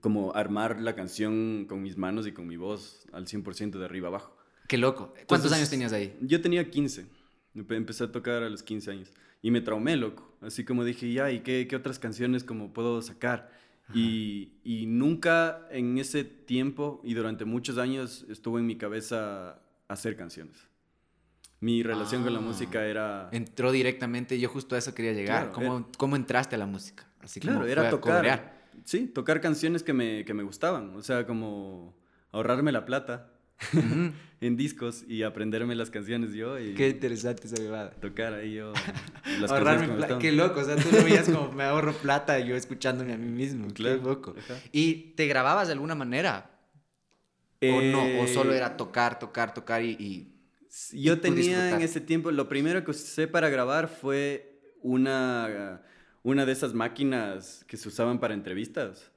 como 0.00 0.34
armar 0.34 0.80
la 0.80 0.94
canción 0.94 1.66
con 1.68 1.82
mis 1.82 1.96
manos 1.96 2.26
y 2.26 2.32
con 2.32 2.46
mi 2.46 2.56
voz 2.56 3.06
al 3.12 3.26
100% 3.26 3.78
de 3.78 3.84
arriba 3.84 4.08
abajo. 4.08 4.36
Qué 4.68 4.78
loco. 4.78 5.14
¿Cuántos 5.26 5.52
años 5.52 5.70
tenías 5.70 5.92
ahí? 5.92 6.16
Yo 6.20 6.40
tenía 6.40 6.70
15. 6.70 7.06
Empecé 7.54 8.04
a 8.04 8.12
tocar 8.12 8.42
a 8.42 8.48
los 8.48 8.62
15 8.62 8.90
años. 8.90 9.12
Y 9.42 9.50
me 9.50 9.60
traumé, 9.60 9.96
loco. 9.96 10.32
Así 10.40 10.64
como 10.64 10.84
dije, 10.84 11.12
ya, 11.12 11.30
¿y 11.30 11.40
qué, 11.40 11.66
qué 11.68 11.76
otras 11.76 11.98
canciones 11.98 12.44
como 12.44 12.72
puedo 12.72 13.02
sacar? 13.02 13.52
Y, 13.92 14.52
y, 14.64 14.86
nunca 14.86 15.68
en 15.70 15.98
ese 15.98 16.24
tiempo 16.24 17.02
y 17.04 17.12
durante 17.12 17.44
muchos 17.44 17.76
años 17.76 18.24
estuvo 18.30 18.58
en 18.58 18.66
mi 18.66 18.76
cabeza 18.78 19.60
hacer 19.88 20.16
canciones. 20.16 20.56
Mi 21.60 21.82
relación 21.82 22.22
con 22.22 22.32
la 22.32 22.40
ah. 22.40 22.42
música 22.42 22.84
era... 22.84 23.28
Entró 23.32 23.72
directamente, 23.72 24.38
yo 24.38 24.48
justo 24.48 24.74
a 24.74 24.78
eso 24.78 24.94
quería 24.94 25.12
llegar. 25.12 25.50
¿Cómo, 25.50 25.88
¿Cómo, 25.96 26.16
entraste 26.16 26.56
a 26.56 26.58
la 26.58 26.66
música? 26.66 27.06
Así 27.20 27.40
claro, 27.40 27.66
era 27.66 27.88
tocar... 27.90 28.52
Sí, 28.84 29.06
tocar 29.06 29.40
canciones 29.40 29.82
que 29.82 29.92
me, 29.92 30.24
que 30.24 30.34
me 30.34 30.42
gustaban. 30.42 30.94
O 30.96 31.02
sea, 31.02 31.26
como 31.26 31.96
ahorrarme 32.32 32.72
la 32.72 32.84
plata 32.84 33.30
en 34.40 34.56
discos 34.56 35.04
y 35.08 35.22
aprenderme 35.22 35.74
las 35.74 35.90
canciones 35.90 36.34
yo. 36.34 36.58
Y 36.58 36.74
Qué 36.74 36.88
interesante 36.90 37.46
esa 37.46 37.62
bebada. 37.62 37.92
Tocar 37.92 38.34
ahí 38.34 38.54
yo. 38.54 38.72
Las 39.40 39.50
Ahorrarme 39.50 39.88
plata. 39.94 40.18
Qué 40.18 40.32
loco. 40.32 40.60
O 40.60 40.64
sea, 40.64 40.76
tú 40.76 40.88
lo 40.92 41.02
veías 41.02 41.28
como 41.28 41.52
me 41.52 41.64
ahorro 41.64 41.94
plata 41.94 42.38
yo 42.40 42.56
escuchándome 42.56 43.14
a 43.14 43.16
mí 43.16 43.30
mismo. 43.30 43.68
Qué 43.72 43.96
loco. 43.96 44.34
¿Y 44.72 45.14
te 45.14 45.26
grababas 45.26 45.68
de 45.68 45.72
alguna 45.72 45.94
manera? 45.94 46.50
¿O 47.72 47.82
no? 47.82 48.22
¿O 48.22 48.26
solo 48.26 48.52
eh, 48.52 48.56
era 48.56 48.76
tocar, 48.76 49.18
tocar, 49.18 49.54
tocar 49.54 49.82
y...? 49.82 50.30
yo 50.92 51.20
tenía 51.20 51.70
en 51.70 51.82
ese 51.82 52.00
tiempo, 52.00 52.30
lo 52.32 52.48
primero 52.48 52.82
que 52.84 52.90
usé 52.90 53.28
para 53.28 53.48
grabar 53.48 53.88
fue 53.88 54.60
una, 54.82 55.82
una 56.22 56.44
de 56.44 56.52
esas 56.52 56.74
máquinas 56.74 57.64
que 57.68 57.76
se 57.76 57.88
usaban 57.88 58.18
para 58.18 58.34
entrevistas. 58.34 59.10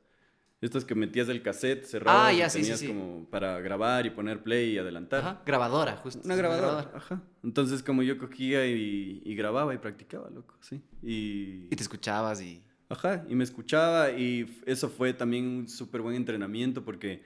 Estas 0.60 0.84
que 0.86 0.96
metías 0.96 1.30
el 1.30 1.44
cassette, 1.44 1.86
cerrabas 1.86 2.30
ah, 2.30 2.34
ya, 2.34 2.48
y 2.48 2.50
tenías 2.50 2.82
como 2.82 3.30
para 3.30 3.60
grabar 3.60 4.08
y 4.08 4.10
poner 4.10 4.42
play 4.42 4.72
y 4.72 4.78
adelantar. 4.80 5.20
Ajá, 5.20 5.42
grabadora, 5.46 5.98
justo. 5.98 6.22
Una 6.26 6.36
grabadora, 6.36 6.92
ajá. 6.96 7.22
Entonces 7.44 7.84
como 7.84 8.02
yo 8.02 8.18
cogía 8.18 8.66
y, 8.66 9.22
y, 9.24 9.36
grababa 9.36 9.76
y 9.76 9.78
practicaba, 9.78 10.32
loco, 10.32 10.56
sí. 10.62 10.82
Y... 11.04 11.68
y 11.72 11.76
te 11.76 11.84
escuchabas 11.84 12.42
y... 12.42 12.64
Ajá, 12.90 13.24
y 13.30 13.36
me 13.36 13.44
escuchaba 13.44 14.12
y 14.12 14.62
eso 14.66 14.90
fue 14.90 15.14
también 15.14 15.46
un 15.46 15.68
súper 15.68 16.02
buen 16.02 16.16
entrenamiento 16.16 16.84
porque 16.84 17.24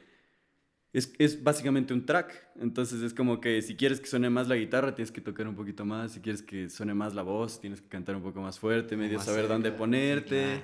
es, 0.93 1.13
es, 1.19 1.41
básicamente 1.43 1.93
un 1.93 2.05
track. 2.05 2.49
Entonces 2.59 3.01
es 3.01 3.13
como 3.13 3.39
que 3.39 3.61
si 3.61 3.75
quieres 3.75 3.99
que 3.99 4.07
suene 4.07 4.29
más 4.29 4.47
la 4.47 4.55
guitarra, 4.55 4.93
tienes 4.93 5.11
que 5.11 5.21
tocar 5.21 5.47
un 5.47 5.55
poquito 5.55 5.85
más. 5.85 6.11
Si 6.13 6.19
quieres 6.19 6.41
que 6.41 6.69
suene 6.69 6.93
más 6.93 7.15
la 7.15 7.21
voz, 7.21 7.61
tienes 7.61 7.81
que 7.81 7.87
cantar 7.87 8.15
un 8.15 8.23
poco 8.23 8.41
más 8.41 8.59
fuerte, 8.59 8.97
medio 8.97 9.19
saber 9.19 9.47
dónde 9.47 9.71
ponerte. 9.71 10.61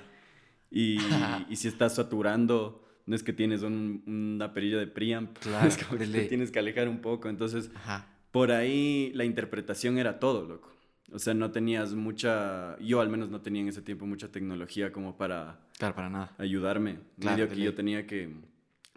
Y, 0.70 0.98
y, 1.50 1.56
si 1.56 1.70
estás 1.70 1.96
saturando, 1.96 2.86
no 3.06 3.16
es 3.16 3.24
que 3.24 3.32
tienes 3.32 3.62
un, 3.62 4.04
una 4.06 4.54
perilla 4.54 4.78
de 4.78 4.88
preamp, 4.88 5.38
claro, 5.40 5.68
es 5.68 5.78
como 5.78 5.98
que 5.98 6.08
te 6.08 6.26
tienes 6.26 6.52
que 6.52 6.60
alejar 6.60 6.90
un 6.90 7.00
poco. 7.00 7.30
Entonces, 7.30 7.72
por 8.32 8.52
ahí 8.52 9.12
la 9.14 9.24
interpretación 9.24 9.98
era 9.98 10.20
todo, 10.20 10.46
loco. 10.46 10.74
O 11.14 11.20
sea, 11.20 11.34
no 11.34 11.52
tenías 11.52 11.94
mucha, 11.94 12.78
yo 12.80 13.00
al 13.00 13.08
menos 13.08 13.30
no 13.30 13.40
tenía 13.40 13.62
en 13.62 13.70
ese 13.70 13.82
tiempo 13.82 14.06
mucha 14.06 14.30
tecnología 14.30 14.92
como 14.92 15.16
para... 15.16 15.62
Claro, 15.78 15.96
para 15.96 16.10
nada. 16.10 16.36
Ayudarme. 16.38 17.00
Claro, 17.18 17.38
Medio 17.38 17.50
que 17.50 17.62
yo 17.62 17.74
tenía 17.74 18.06
que 18.06 18.30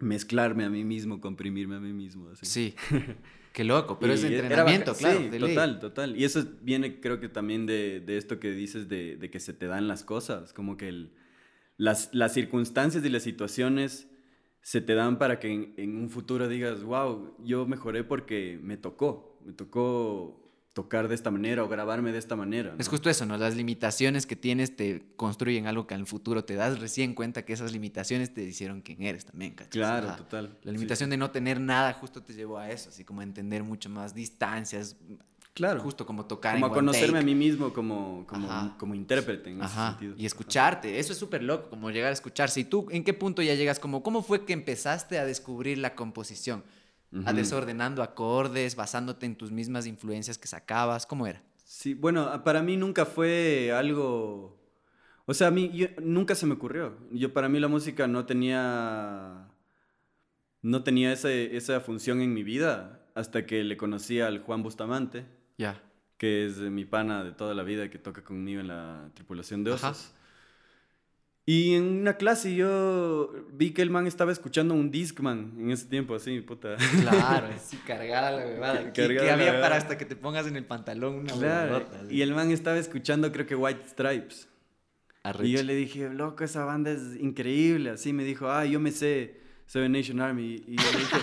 mezclarme 0.01 0.63
a 0.65 0.69
mí 0.69 0.83
mismo, 0.83 1.21
comprimirme 1.21 1.75
a 1.75 1.79
mí 1.79 1.93
mismo. 1.93 2.29
Así. 2.29 2.45
Sí, 2.45 2.75
qué 3.53 3.63
loco, 3.63 3.99
pero 3.99 4.13
es 4.13 4.23
entrenamiento, 4.23 4.93
claro. 4.95 5.21
Sí, 5.31 5.39
total, 5.39 5.79
total. 5.79 6.17
Y 6.17 6.23
eso 6.23 6.43
viene 6.61 6.99
creo 6.99 7.19
que 7.19 7.29
también 7.29 7.65
de, 7.65 7.99
de 7.99 8.17
esto 8.17 8.39
que 8.39 8.51
dices 8.51 8.89
de, 8.89 9.17
de, 9.17 9.29
que 9.29 9.39
se 9.39 9.53
te 9.53 9.67
dan 9.67 9.87
las 9.87 10.03
cosas, 10.03 10.53
como 10.53 10.77
que 10.77 10.89
el, 10.89 11.13
las, 11.77 12.09
las, 12.13 12.33
circunstancias 12.33 13.03
y 13.05 13.09
las 13.09 13.23
situaciones 13.23 14.09
se 14.61 14.81
te 14.81 14.93
dan 14.95 15.17
para 15.17 15.39
que 15.39 15.51
en, 15.51 15.73
en, 15.77 15.97
un 15.97 16.09
futuro 16.09 16.47
digas, 16.47 16.83
wow, 16.83 17.35
yo 17.43 17.65
mejoré 17.65 18.03
porque 18.03 18.59
me 18.61 18.77
tocó, 18.77 19.39
me 19.45 19.53
tocó 19.53 20.40
tocar 20.73 21.07
de 21.09 21.15
esta 21.15 21.31
manera 21.31 21.63
o 21.63 21.67
grabarme 21.67 22.11
de 22.11 22.17
esta 22.17 22.35
manera. 22.35 22.75
Es 22.79 22.87
justo 22.87 23.09
eso, 23.09 23.25
¿no? 23.25 23.37
Las 23.37 23.55
limitaciones 23.55 24.25
que 24.25 24.35
tienes 24.37 24.75
te 24.75 25.03
construyen 25.17 25.67
algo 25.67 25.85
que 25.85 25.95
en 25.95 25.99
el 26.01 26.07
futuro 26.07 26.45
te 26.45 26.55
das 26.55 26.79
recién 26.79 27.13
cuenta 27.13 27.43
que 27.43 27.51
esas 27.53 27.73
limitaciones 27.73 28.33
te 28.33 28.43
hicieron 28.43 28.81
quien 28.81 29.01
eres 29.03 29.25
también, 29.25 29.51
¿cachai? 29.53 29.71
Claro, 29.71 30.15
total. 30.15 30.57
La 30.63 30.71
limitación 30.71 31.09
de 31.09 31.17
no 31.17 31.31
tener 31.31 31.59
nada 31.59 31.91
justo 31.93 32.23
te 32.23 32.33
llevó 32.33 32.57
a 32.57 32.69
eso, 32.69 32.89
así 32.89 33.03
como 33.03 33.19
a 33.19 33.23
entender 33.23 33.63
mucho 33.63 33.89
más 33.89 34.13
distancias. 34.15 34.95
Claro. 35.53 35.81
Justo 35.81 36.05
como 36.05 36.25
tocar 36.25 36.53
Como 36.53 36.67
en 36.67 36.71
a 36.71 36.75
conocerme 36.75 37.07
take. 37.19 37.19
a 37.19 37.25
mí 37.25 37.35
mismo 37.35 37.73
como, 37.73 38.25
como, 38.25 38.49
Ajá. 38.49 38.75
como 38.77 38.95
intérprete 38.95 39.49
en 39.49 39.57
ese 39.57 39.65
Ajá, 39.65 39.89
sentido. 39.89 40.15
y 40.17 40.25
escucharte, 40.25 40.97
eso 40.97 41.11
es 41.11 41.19
súper 41.19 41.43
loco, 41.43 41.69
como 41.69 41.91
llegar 41.91 42.11
a 42.11 42.13
escucharse. 42.13 42.61
¿Y 42.61 42.63
tú 42.63 42.87
en 42.89 43.03
qué 43.03 43.13
punto 43.13 43.41
ya 43.41 43.53
llegas? 43.55 43.77
Como, 43.77 44.01
¿Cómo 44.01 44.23
fue 44.23 44.45
que 44.45 44.53
empezaste 44.53 45.19
a 45.19 45.25
descubrir 45.25 45.77
la 45.79 45.93
composición? 45.95 46.63
A 47.13 47.17
Ujú. 47.31 47.33
desordenando 47.35 48.03
acordes, 48.03 48.75
basándote 48.75 49.25
en 49.25 49.35
tus 49.35 49.51
mismas 49.51 49.85
influencias 49.85 50.37
que 50.37 50.47
sacabas, 50.47 51.05
¿cómo 51.05 51.27
era? 51.27 51.43
Sí, 51.65 51.93
bueno, 51.93 52.43
para 52.43 52.61
mí 52.61 52.77
nunca 52.77 53.05
fue 53.05 53.71
algo... 53.73 54.57
O 55.25 55.33
sea, 55.33 55.47
a 55.47 55.51
mí 55.51 55.69
yo- 55.73 55.87
nunca 56.01 56.35
se 56.35 56.45
me 56.45 56.53
ocurrió. 56.53 56.97
Yo 57.11 57.33
para 57.33 57.49
mí 57.49 57.59
la 57.59 57.67
música 57.67 58.07
no 58.07 58.25
tenía... 58.25 59.47
No 60.61 60.83
tenía 60.83 61.11
ese- 61.13 61.55
esa 61.57 61.79
función 61.81 62.21
en 62.21 62.33
mi 62.33 62.43
vida 62.43 62.99
hasta 63.15 63.45
que 63.45 63.63
le 63.63 63.77
conocí 63.77 64.19
al 64.21 64.39
Juan 64.43 64.63
Bustamante, 64.63 65.25
Ya. 65.57 65.81
que 66.17 66.45
es 66.45 66.59
eh, 66.59 66.69
mi 66.69 66.85
pana 66.85 67.23
de 67.23 67.31
toda 67.31 67.53
la 67.55 67.63
vida 67.63 67.89
que 67.89 67.97
toca 67.97 68.23
conmigo 68.23 68.61
en 68.61 68.67
la 68.67 69.09
tripulación 69.15 69.63
de 69.63 69.73
Ajá. 69.73 69.89
Y 71.45 71.73
en 71.73 71.83
una 72.01 72.17
clase 72.17 72.53
yo 72.53 73.33
vi 73.51 73.71
que 73.71 73.81
el 73.81 73.89
man 73.89 74.05
estaba 74.05 74.31
escuchando 74.31 74.75
un 74.75 74.91
Discman 74.91 75.53
en 75.57 75.71
ese 75.71 75.87
tiempo, 75.87 76.13
así, 76.13 76.39
puta. 76.41 76.77
Claro, 77.01 77.47
sí, 77.63 77.77
cargada 77.85 78.31
la 78.31 78.45
bebada. 78.45 78.93
Que, 78.93 79.03
había 79.29 79.59
para 79.59 79.75
hasta 79.75 79.97
que 79.97 80.05
te 80.05 80.15
pongas 80.15 80.45
en 80.45 80.55
el 80.55 80.65
pantalón 80.65 81.15
una 81.15 81.33
Claro. 81.33 81.87
Y 82.09 82.21
el 82.21 82.33
man 82.33 82.51
estaba 82.51 82.77
escuchando 82.77 83.31
creo 83.31 83.47
que 83.47 83.55
White 83.55 83.89
Stripes. 83.89 84.47
Arrecho. 85.23 85.45
Y 85.45 85.51
yo 85.51 85.63
le 85.63 85.75
dije, 85.75 86.09
loco, 86.09 86.43
esa 86.43 86.63
banda 86.63 86.91
es 86.91 87.15
increíble. 87.19 87.91
Así 87.91 88.13
me 88.13 88.23
dijo, 88.23 88.49
ah, 88.49 88.65
yo 88.65 88.79
me 88.79 88.91
sé 88.91 89.40
Seven 89.71 89.89
Nation 89.93 90.19
Army. 90.19 90.61
Y 90.67 90.75
yo 90.75 90.91
le 90.91 90.97
dije, 90.99 91.17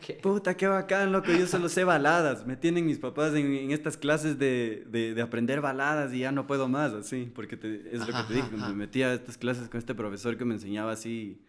¿Qué? 0.06 0.12
puta, 0.22 0.54
qué 0.58 0.66
bacán, 0.66 1.10
loco, 1.10 1.32
yo 1.32 1.46
solo 1.46 1.70
sé 1.70 1.84
baladas. 1.84 2.46
Me 2.46 2.54
tienen 2.54 2.84
mis 2.84 2.98
papás 2.98 3.32
en, 3.34 3.46
en 3.54 3.70
estas 3.70 3.96
clases 3.96 4.38
de, 4.38 4.84
de, 4.90 5.14
de 5.14 5.22
aprender 5.22 5.62
baladas 5.62 6.12
y 6.12 6.18
ya 6.18 6.30
no 6.30 6.46
puedo 6.46 6.68
más, 6.68 6.92
así. 6.92 7.32
Porque 7.34 7.56
te- 7.56 7.88
es 7.96 8.00
lo 8.00 8.06
que 8.14 8.22
te 8.28 8.34
dije, 8.34 8.48
ajá. 8.58 8.68
me 8.68 8.74
metía 8.74 9.06
a 9.08 9.14
estas 9.14 9.38
clases 9.38 9.70
con 9.70 9.78
este 9.78 9.94
profesor 9.94 10.36
que 10.36 10.44
me 10.44 10.52
enseñaba 10.52 10.92
así 10.92 11.40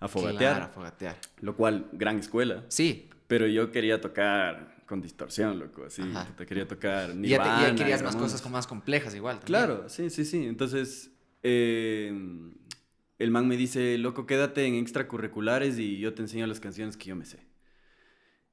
a 0.00 0.08
fogatear. 0.08 0.56
Claro, 0.56 0.64
a 0.64 0.68
fogatear. 0.74 1.18
Lo 1.40 1.54
cual, 1.54 1.86
gran 1.92 2.18
escuela. 2.18 2.64
Sí. 2.66 3.08
Pero 3.28 3.46
yo 3.46 3.70
quería 3.70 4.00
tocar 4.00 4.82
con 4.86 5.00
distorsión, 5.00 5.60
loco, 5.60 5.84
así. 5.84 6.02
Puta, 6.02 6.44
quería 6.44 6.66
tocar 6.66 7.10
Y 7.10 7.28
ya, 7.28 7.38
te- 7.44 7.68
ya 7.68 7.74
querías 7.76 8.02
más 8.02 8.16
cosas 8.16 8.42
como 8.42 8.54
más 8.54 8.66
complejas 8.66 9.14
igual. 9.14 9.36
también. 9.38 9.46
Claro, 9.46 9.88
sí, 9.88 10.10
sí, 10.10 10.24
sí. 10.24 10.44
Entonces, 10.46 11.12
eh, 11.44 12.12
el 13.22 13.30
man 13.30 13.46
me 13.46 13.56
dice, 13.56 13.96
loco, 13.98 14.26
quédate 14.26 14.66
en 14.66 14.74
extracurriculares 14.74 15.78
y 15.78 15.98
yo 15.98 16.12
te 16.12 16.22
enseño 16.22 16.46
las 16.46 16.60
canciones 16.60 16.96
que 16.96 17.06
yo 17.06 17.16
me 17.16 17.24
sé. 17.24 17.38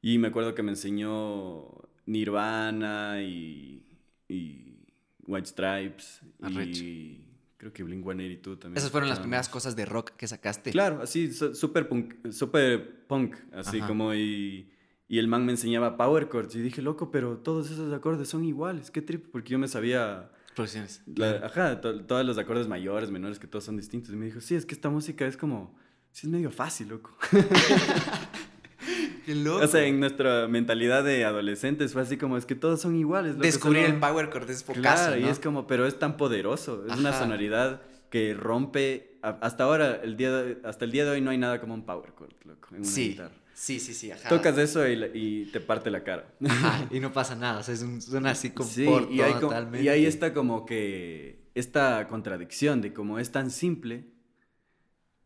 Y 0.02 0.20
me 0.20 0.28
acuerdo 0.28 0.54
que 0.54 0.62
me 0.64 0.72
enseñó 0.72 1.66
Nirvana 2.06 3.22
y, 3.24 3.84
y 4.28 4.86
White 5.26 5.48
Stripes 5.48 6.22
Arrecho. 6.42 6.84
y 6.84 7.26
creo 7.58 7.74
que 7.74 7.84
Blink-182 7.84 8.60
también. 8.60 8.78
Esas 8.78 8.92
fueron 8.92 9.10
las 9.10 9.20
primeras 9.20 9.50
cosas 9.50 9.76
de 9.76 9.86
rock 9.86 10.12
que 10.12 10.28
sacaste. 10.28 10.72
Claro, 10.72 11.02
así, 11.02 11.34
super 11.34 11.90
punk, 11.90 12.30
super 12.32 13.06
punk, 13.08 13.38
así 13.52 13.80
Ajá. 13.80 13.88
como 13.88 14.14
y, 14.14 14.72
y 15.08 15.18
el 15.18 15.28
man 15.28 15.46
me 15.46 15.52
enseñaba 15.52 15.98
power 15.98 16.30
chords 16.30 16.56
y 16.56 16.62
dije, 16.62 16.82
loco, 16.84 17.10
pero 17.10 17.38
todos 17.38 17.72
esos 17.72 17.92
acordes 17.92 18.30
son 18.30 18.46
iguales, 18.46 18.92
qué 18.92 19.02
trip, 19.02 19.26
porque 19.32 19.50
yo 19.50 19.60
me 19.60 19.68
sabía 19.68 20.32
Producciones. 20.64 21.02
la- 21.16 21.46
ajá, 21.46 21.82
to- 21.82 22.02
todos 22.06 22.26
los 22.26 22.38
acordes 22.38 22.68
mayores, 22.68 23.10
menores, 23.12 23.40
que 23.40 23.48
todos 23.48 23.64
son 23.66 23.78
distintos. 23.78 24.14
Y 24.14 24.18
me 24.18 24.26
dijo, 24.26 24.42
sí, 24.42 24.56
es 24.56 24.66
que 24.66 24.74
esta 24.76 24.90
música 24.90 25.26
es 25.26 25.38
como, 25.38 25.76
sí, 26.12 26.28
es 26.28 26.32
medio 26.32 26.52
fácil, 26.52 26.90
loco. 26.90 27.18
Qué 29.26 29.36
loco. 29.36 29.64
o 29.64 29.68
sea, 29.68 29.84
en 29.86 30.00
nuestra 30.00 30.48
mentalidad 30.48 31.04
de 31.04 31.24
adolescentes 31.26 31.94
fue 31.94 32.02
así 32.02 32.18
como, 32.18 32.38
es 32.38 32.46
que 32.46 32.56
todos 32.56 32.82
son 32.82 32.96
iguales. 32.96 33.34
loco, 33.34 33.44
Descubrir 33.44 33.84
solo- 33.84 33.94
el 33.96 34.00
power 34.00 34.30
chord 34.32 34.50
es 34.50 34.64
Claro, 34.64 35.18
y 35.18 35.22
¿no? 35.24 35.30
es 35.30 35.40
como, 35.40 35.68
pero 35.68 35.86
es 35.86 36.00
tan 36.00 36.18
poderoso, 36.18 36.86
es 36.88 36.98
una 36.98 37.14
sonoridad 37.18 37.82
que 38.10 38.34
rompe, 38.34 39.20
hasta 39.22 39.66
ahora, 39.66 40.00
el 40.04 40.18
día 40.18 40.32
de- 40.32 40.58
hasta 40.64 40.86
el 40.86 40.92
día 40.92 41.06
de 41.06 41.12
hoy 41.12 41.22
no 41.22 41.30
hay 41.30 41.38
nada 41.38 41.60
como 41.62 41.74
un 41.76 41.86
power 41.86 42.12
chord, 42.18 42.32
loco, 42.46 42.70
en 42.72 42.78
una 42.78 42.86
Sí, 42.86 43.10
guitarra. 43.10 43.36
Sí, 43.60 43.80
sí, 43.80 43.94
sí, 43.94 44.12
ajá. 44.12 44.30
Tocas 44.30 44.58
eso 44.58 44.88
y, 44.88 44.94
y 45.14 45.46
te 45.52 45.60
parte 45.60 45.92
la 45.92 46.04
cara. 46.04 46.34
Ajá, 46.48 46.88
y 46.92 47.00
no 47.00 47.12
pasa 47.12 47.36
nada, 47.36 47.60
o 47.60 47.64
sea, 47.64 47.74
es 47.74 47.82
un, 47.82 48.02
suena 48.02 48.32
así 48.32 48.52
con 48.52 48.66
Sí, 48.66 48.88
y, 49.12 49.22
hay 49.22 49.34
totalmente. 49.34 49.84
y 49.84 49.90
ahí 49.90 50.06
está 50.06 50.34
como 50.34 50.66
que 50.66 51.50
esta 51.56 52.08
contradicción 52.08 52.82
de 52.82 52.94
como 52.94 53.20
es 53.20 53.32
tan 53.32 53.52
simple, 53.52 54.06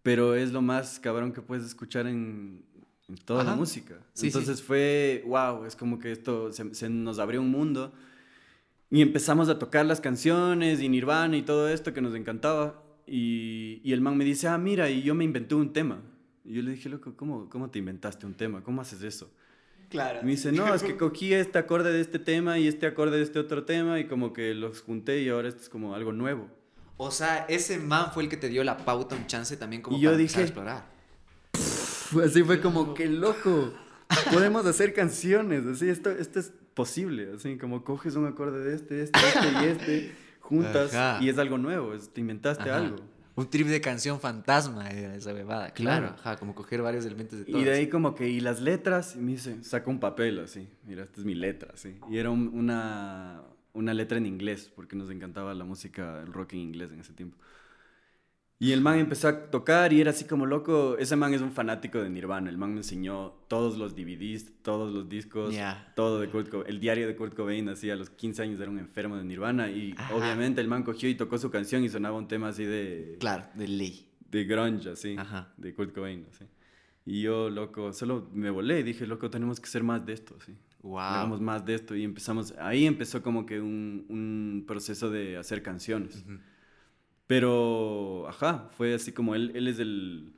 pero 0.01 0.35
es 0.35 0.51
lo 0.51 0.61
más 0.61 0.99
cabrón 0.99 1.31
que 1.31 1.41
puedes 1.41 1.63
escuchar 1.65 2.07
en, 2.07 2.65
en 3.07 3.15
toda 3.17 3.43
la 3.43 3.55
música. 3.55 3.95
Sí, 4.13 4.21
sí. 4.21 4.27
Entonces 4.27 4.61
fue, 4.61 5.23
wow, 5.27 5.65
es 5.65 5.75
como 5.75 5.99
que 5.99 6.11
esto 6.11 6.51
se, 6.51 6.73
se 6.73 6.89
nos 6.89 7.19
abrió 7.19 7.39
un 7.39 7.51
mundo 7.51 7.93
y 8.93 9.01
empezamos 9.01 9.49
a 9.49 9.57
tocar 9.57 9.87
las 9.87 10.01
canciones 10.01 10.79
y 10.79 10.87
Nirvana 10.87 11.35
y 11.35 11.41
todo 11.41 11.67
esto 11.67 11.93
que 11.93 12.01
nos 12.01 12.13
encantaba. 12.13 12.83
Y, 13.07 13.81
y 13.83 13.91
el 13.91 14.01
man 14.01 14.15
me 14.15 14.23
dice, 14.23 14.47
ah, 14.47 14.57
mira, 14.59 14.87
y 14.89 15.01
yo 15.01 15.15
me 15.15 15.23
inventé 15.23 15.55
un 15.55 15.73
tema. 15.73 15.99
Y 16.45 16.53
yo 16.55 16.61
le 16.61 16.71
dije, 16.71 16.89
loco, 16.89 17.13
¿cómo, 17.15 17.49
¿cómo 17.49 17.69
te 17.69 17.79
inventaste 17.79 18.25
un 18.25 18.33
tema? 18.33 18.63
¿Cómo 18.63 18.81
haces 18.81 19.01
eso? 19.03 19.31
Claro. 19.89 20.19
Me 20.23 20.31
dice, 20.31 20.51
no, 20.51 20.73
es 20.73 20.81
que 20.83 20.97
cogí 20.97 21.33
este 21.33 21.57
acorde 21.59 21.91
de 21.93 22.01
este 22.01 22.19
tema 22.19 22.57
y 22.57 22.67
este 22.67 22.87
acorde 22.87 23.17
de 23.17 23.23
este 23.23 23.39
otro 23.39 23.63
tema 23.63 23.99
y 23.99 24.05
como 24.07 24.33
que 24.33 24.53
los 24.53 24.81
junté 24.81 25.21
y 25.21 25.29
ahora 25.29 25.47
esto 25.49 25.61
es 25.61 25.69
como 25.69 25.93
algo 25.95 26.11
nuevo. 26.11 26.49
O 26.97 27.11
sea, 27.11 27.45
ese 27.47 27.77
man 27.79 28.11
fue 28.13 28.23
el 28.23 28.29
que 28.29 28.37
te 28.37 28.49
dio 28.49 28.63
la 28.63 28.77
pauta, 28.77 29.15
un 29.15 29.27
chance 29.27 29.55
también 29.55 29.81
como 29.81 29.97
Y 29.97 30.01
yo 30.01 30.09
para 30.09 30.15
a 30.15 30.19
dije- 30.19 30.41
explorar. 30.41 30.85
Así 32.23 32.43
fue 32.43 32.59
como, 32.61 32.93
qué 32.93 33.07
loco, 33.07 33.73
podemos 34.31 34.65
hacer 34.65 34.93
canciones, 34.93 35.65
así, 35.65 35.89
esto, 35.89 36.11
esto 36.11 36.39
es 36.39 36.51
posible, 36.73 37.31
así 37.35 37.57
como 37.57 37.83
coges 37.83 38.15
un 38.15 38.27
acorde 38.27 38.63
de 38.63 38.75
este, 38.75 39.01
este, 39.03 39.19
este 39.19 39.47
y 39.51 39.65
este, 39.67 40.15
juntas 40.39 40.93
Ajá. 40.93 41.23
y 41.23 41.29
es 41.29 41.37
algo 41.39 41.57
nuevo, 41.57 41.93
es- 41.95 42.09
te 42.09 42.21
inventaste 42.21 42.69
Ajá. 42.69 42.77
algo. 42.77 42.97
Un 43.35 43.49
trip 43.49 43.67
de 43.67 43.81
canción 43.81 44.19
fantasma 44.19 44.89
era 44.89 45.15
esa 45.15 45.33
bebada. 45.33 45.71
Claro, 45.71 46.07
Claro. 46.07 46.15
ajá, 46.19 46.37
como 46.37 46.53
coger 46.53 46.81
varios 46.83 47.03
elementos 47.05 47.39
de 47.39 47.45
Y 47.47 47.51
todos. 47.51 47.65
de 47.65 47.71
ahí 47.73 47.89
como 47.89 48.13
que, 48.13 48.29
y 48.29 48.39
las 48.39 48.61
letras, 48.61 49.15
y 49.15 49.19
me 49.19 49.31
dice, 49.31 49.63
saca 49.63 49.89
un 49.89 49.99
papel 49.99 50.39
así, 50.39 50.67
mira, 50.85 51.03
esta 51.03 51.19
es 51.19 51.25
mi 51.25 51.33
letra, 51.33 51.71
así. 51.73 51.97
Y 52.11 52.17
era 52.17 52.29
un- 52.29 52.49
una, 52.53 53.41
una 53.73 53.93
letra 53.95 54.19
en 54.19 54.27
inglés, 54.27 54.71
porque 54.75 54.95
nos 54.95 55.09
encantaba 55.09 55.53
la 55.55 55.63
música, 55.65 56.21
el 56.21 56.31
rock 56.31 56.53
en 56.53 56.59
inglés 56.59 56.91
en 56.91 56.99
ese 56.99 57.13
tiempo. 57.13 57.35
Y 58.63 58.71
el 58.71 58.79
man 58.81 58.97
empezó 58.97 59.27
a 59.27 59.51
tocar 59.51 59.91
y 59.91 59.99
era 59.99 60.11
así 60.11 60.23
como 60.25 60.45
loco, 60.45 60.97
ese 60.97 61.15
man 61.17 61.33
es 61.33 61.41
un 61.41 61.51
fanático 61.51 62.01
de 62.01 62.09
Nirvana, 62.09 62.49
el 62.49 62.57
man 62.57 62.71
me 62.71 62.77
enseñó 62.77 63.31
todos 63.49 63.77
los 63.77 63.93
DVDs, 63.93 64.53
todos 64.61 64.93
los 64.93 65.09
discos, 65.09 65.53
Ya. 65.53 65.91
todo 65.97 66.21
de 66.21 66.29
Kurt 66.29 66.47
Cobain, 66.49 66.69
el 66.69 66.79
diario 66.79 67.05
de 67.05 67.15
Kurt 67.17 67.35
Cobain, 67.35 67.67
así 67.67 67.89
a 67.89 67.95
los 67.97 68.09
15 68.09 68.41
años 68.43 68.61
era 68.61 68.71
un 68.71 68.79
enfermo 68.79 69.17
de 69.17 69.25
Nirvana 69.25 69.69
y 69.69 69.93
Ajá. 69.97 70.15
obviamente 70.15 70.61
el 70.61 70.69
man 70.69 70.83
cogió 70.83 71.09
y 71.09 71.15
tocó 71.15 71.37
su 71.37 71.51
canción 71.51 71.83
y 71.83 71.89
sonaba 71.89 72.17
un 72.17 72.27
tema 72.29 72.47
así 72.49 72.63
de 72.63 73.17
Claro, 73.19 73.43
de 73.53 73.67
ley. 73.67 74.07
de 74.31 74.45
grunge, 74.45 74.89
así, 74.91 75.15
Ajá. 75.17 75.51
de 75.57 75.73
Kurt 75.73 75.93
Cobain, 75.93 76.25
así. 76.31 76.45
Y 77.05 77.21
yo, 77.21 77.49
loco, 77.49 77.91
solo 77.91 78.29
me 78.33 78.49
volé 78.49 78.79
y 78.79 78.83
dije, 78.83 79.05
loco, 79.05 79.29
tenemos 79.29 79.59
que 79.59 79.65
hacer 79.65 79.83
más 79.83 80.05
de 80.05 80.13
esto, 80.13 80.37
así. 80.41 80.53
Wow. 80.83 80.99
Hagamos 80.99 81.41
más 81.41 81.65
de 81.65 81.75
esto 81.75 81.95
y 81.97 82.03
empezamos, 82.05 82.53
ahí 82.59 82.85
empezó 82.85 83.21
como 83.21 83.45
que 83.45 83.59
un, 83.59 84.05
un 84.07 84.63
proceso 84.65 85.09
de 85.09 85.35
hacer 85.35 85.61
canciones. 85.63 86.23
Pero, 87.27 88.27
ajá, 88.27 88.69
fue 88.77 88.93
así 88.93 89.11
como 89.11 89.35
él, 89.35 89.51
él 89.55 89.67
es 89.67 89.79
el, 89.79 90.33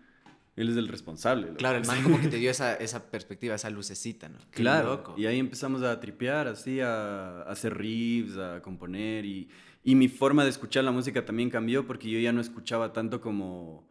él 0.56 0.69
es 0.69 0.78
el 0.78 0.88
responsable. 0.88 1.54
Claro, 1.56 1.78
el 1.78 1.86
man 1.86 2.04
como 2.04 2.19
que 2.21 2.28
te 2.28 2.38
dio 2.38 2.52
esa, 2.52 2.76
esa 2.76 3.10
perspectiva, 3.10 3.56
esa 3.56 3.69
lucecita, 3.69 4.30
¿no? 4.30 4.38
Qué 4.52 4.62
Claro, 4.62 4.89
loco. 4.98 5.15
y 5.17 5.26
ahí 5.26 5.39
empezamos 5.39 5.82
a 5.82 6.00
tripear, 6.00 6.48
así, 6.48 6.80
a, 6.80 7.41
a 7.41 7.52
hacer 7.52 7.78
riffs, 7.78 8.38
a 8.38 8.62
componer, 8.62 9.26
y, 9.26 9.50
y 9.84 9.95
mi 9.95 10.08
forma 10.08 10.43
de 10.43 10.50
escuchar 10.50 10.84
la 10.84 10.91
música 10.91 11.26
también 11.26 11.50
cambió 11.50 11.86
porque 11.88 12.10
yo 12.10 12.19
ya 12.19 12.32
no 12.32 12.39
escuchaba 12.39 12.93
tanto 12.93 13.19
como, 13.19 13.89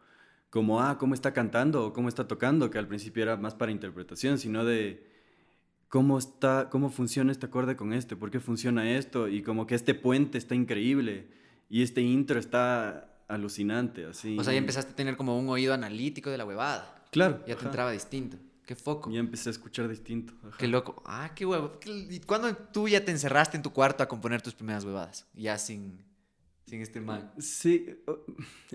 como, 0.49 0.81
ah, 0.81 0.97
cómo 0.97 1.13
está 1.13 1.33
cantando 1.33 1.85
o 1.85 1.93
cómo 1.93 2.07
está 2.07 2.27
tocando, 2.27 2.69
que 2.69 2.77
al 2.77 2.87
principio 2.87 3.23
era 3.23 3.35
más 3.35 3.55
para 3.55 3.71
interpretación, 3.73 4.37
sino 4.39 4.63
de 4.63 5.05
cómo 5.89 6.17
está, 6.17 6.69
cómo 6.71 6.89
funciona 6.89 7.31
este 7.31 7.45
acorde 7.45 7.75
con 7.75 7.93
este, 7.93 8.15
por 8.15 8.31
qué 8.31 8.39
funciona 8.39 8.89
esto, 8.97 9.27
y 9.27 9.41
como 9.43 9.67
que 9.67 9.75
este 9.75 9.93
puente 9.93 10.37
está 10.37 10.55
increíble, 10.55 11.27
y 11.69 11.81
este 11.83 12.01
intro 12.01 12.39
está 12.39 13.09
alucinante, 13.27 14.05
así. 14.05 14.37
O 14.37 14.43
sea, 14.43 14.53
ya 14.53 14.59
empezaste 14.59 14.91
a 14.91 14.95
tener 14.95 15.17
como 15.17 15.37
un 15.37 15.49
oído 15.49 15.73
analítico 15.73 16.29
de 16.29 16.37
la 16.37 16.45
huevada. 16.45 17.03
Claro. 17.11 17.39
Ya 17.41 17.53
te 17.55 17.59
ajá. 17.61 17.65
entraba 17.67 17.91
distinto. 17.91 18.37
Qué 18.65 18.75
foco. 18.75 19.11
Ya 19.11 19.19
empecé 19.19 19.49
a 19.49 19.51
escuchar 19.51 19.87
distinto. 19.87 20.33
ajá. 20.47 20.57
Qué 20.57 20.67
loco. 20.67 21.01
Ah, 21.05 21.31
qué 21.35 21.45
huevo. 21.45 21.79
¿Qué- 21.79 22.07
¿Y 22.09 22.19
cuándo 22.21 22.53
tú 22.55 22.87
ya 22.87 23.03
te 23.05 23.11
encerraste 23.11 23.57
en 23.57 23.63
tu 23.63 23.71
cuarto 23.71 24.03
a 24.03 24.07
componer 24.07 24.41
tus 24.41 24.53
primeras 24.55 24.83
huevadas? 24.85 25.25
Ya 25.35 25.57
sin, 25.57 25.99
sin 26.65 26.81
este 26.81 26.99
man. 26.99 27.31
Sí, 27.39 27.85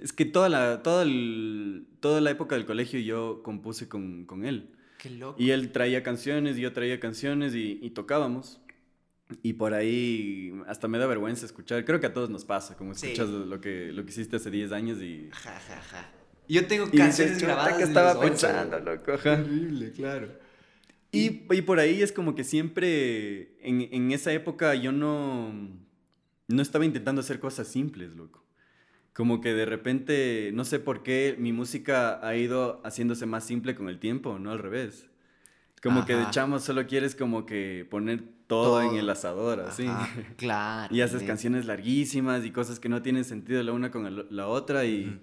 es 0.01 0.13
que 0.13 0.25
toda 0.25 0.49
la, 0.49 0.83
toda, 0.83 1.03
el- 1.03 1.87
toda 2.01 2.21
la 2.21 2.31
época 2.31 2.55
del 2.55 2.67
colegio 2.67 3.01
yo 3.01 3.43
compuse 3.43 3.89
con, 3.89 4.27
con 4.27 4.45
él. 4.45 4.71
Qué 4.99 5.11
loco. 5.11 5.41
Y 5.41 5.51
él 5.51 5.73
traía 5.73 6.03
canciones, 6.03 6.57
y 6.59 6.61
yo 6.61 6.73
traía 6.73 7.01
canciones 7.01 7.55
y, 7.55 7.79
y 7.83 7.91
tocábamos. 7.91 8.61
Y 9.43 9.55
por 9.55 9.75
ahí 9.75 10.53
hasta 10.67 10.89
me 10.89 10.99
da 10.99 11.07
vergüenza 11.07 11.47
escuchar. 11.47 11.85
Creo 11.85 12.01
que 12.01 12.07
a 12.07 12.13
todos 12.13 12.31
nos 12.31 12.45
pasa, 12.45 12.77
como 12.77 12.93
escuchas 12.93 13.29
lo, 13.29 13.61
que, 13.61 13.93
lo 13.93 14.05
que 14.05 14.11
hiciste 14.11 14.37
hace 14.37 14.51
10 14.51 14.73
años 14.73 15.01
y... 15.01 15.29
Ja, 15.33 15.53
ja, 15.53 15.81
ja. 15.81 16.11
Yo 16.49 16.67
tengo 16.67 16.91
canciones 16.91 17.41
grabadas 17.41 17.75
que 17.75 17.85
estaba 17.85 18.21
pensando, 18.21 18.81
loco. 18.81 19.13
Horrible, 19.13 19.93
claro. 19.93 20.29
Y, 21.13 21.43
y, 21.53 21.63
por 21.63 21.79
ahí 21.79 22.03
es 22.03 22.13
como 22.13 22.35
que 22.35 22.45
siempre, 22.45 23.57
en, 23.61 23.89
en, 23.93 24.13
esa 24.13 24.33
época 24.33 24.75
yo 24.75 24.93
no, 24.93 25.53
no 26.49 26.63
estaba 26.63 26.85
intentando 26.85 27.21
hacer 27.21 27.41
cosas 27.41 27.69
simples, 27.69 28.11
loco. 28.15 28.45
Como 29.13 29.41
que 29.41 29.53
de 29.53 29.67
repente, 29.67 30.51
no 30.55 30.65
sé 30.65 30.79
por 30.79 31.03
qué, 31.03 31.37
mi 31.39 31.53
música 31.53 32.25
ha 32.27 32.37
ido 32.37 32.81
haciéndose 32.85 33.27
más 33.27 33.45
simple 33.45 33.75
con 33.75 33.89
el 33.89 33.99
tiempo, 33.99 34.39
no 34.39 34.53
al 34.53 34.61
revés. 34.61 35.10
Como 35.83 36.05
que 36.05 36.15
de 36.15 36.29
chamo 36.31 36.59
solo 36.59 36.87
quieres 36.87 37.15
como 37.15 37.47
que 37.47 37.87
poner 37.91 38.23
todo, 38.47 38.83
en 38.83 38.97
el 38.97 39.09
asador, 39.09 39.61
así. 39.61 39.87
Claro. 40.37 40.95
y 40.95 41.01
haces 41.01 41.23
canciones 41.23 41.67
larguísimas 41.67 42.45
y 42.45 42.51
cosas 42.51 42.81
que 42.81 42.89
no 42.89 43.01
tienen 43.01 43.25
sentido 43.25 43.63
la 43.63 43.73
una 43.73 43.91
con 43.91 44.27
la 44.29 44.49
otra 44.49 44.85
y, 44.85 45.21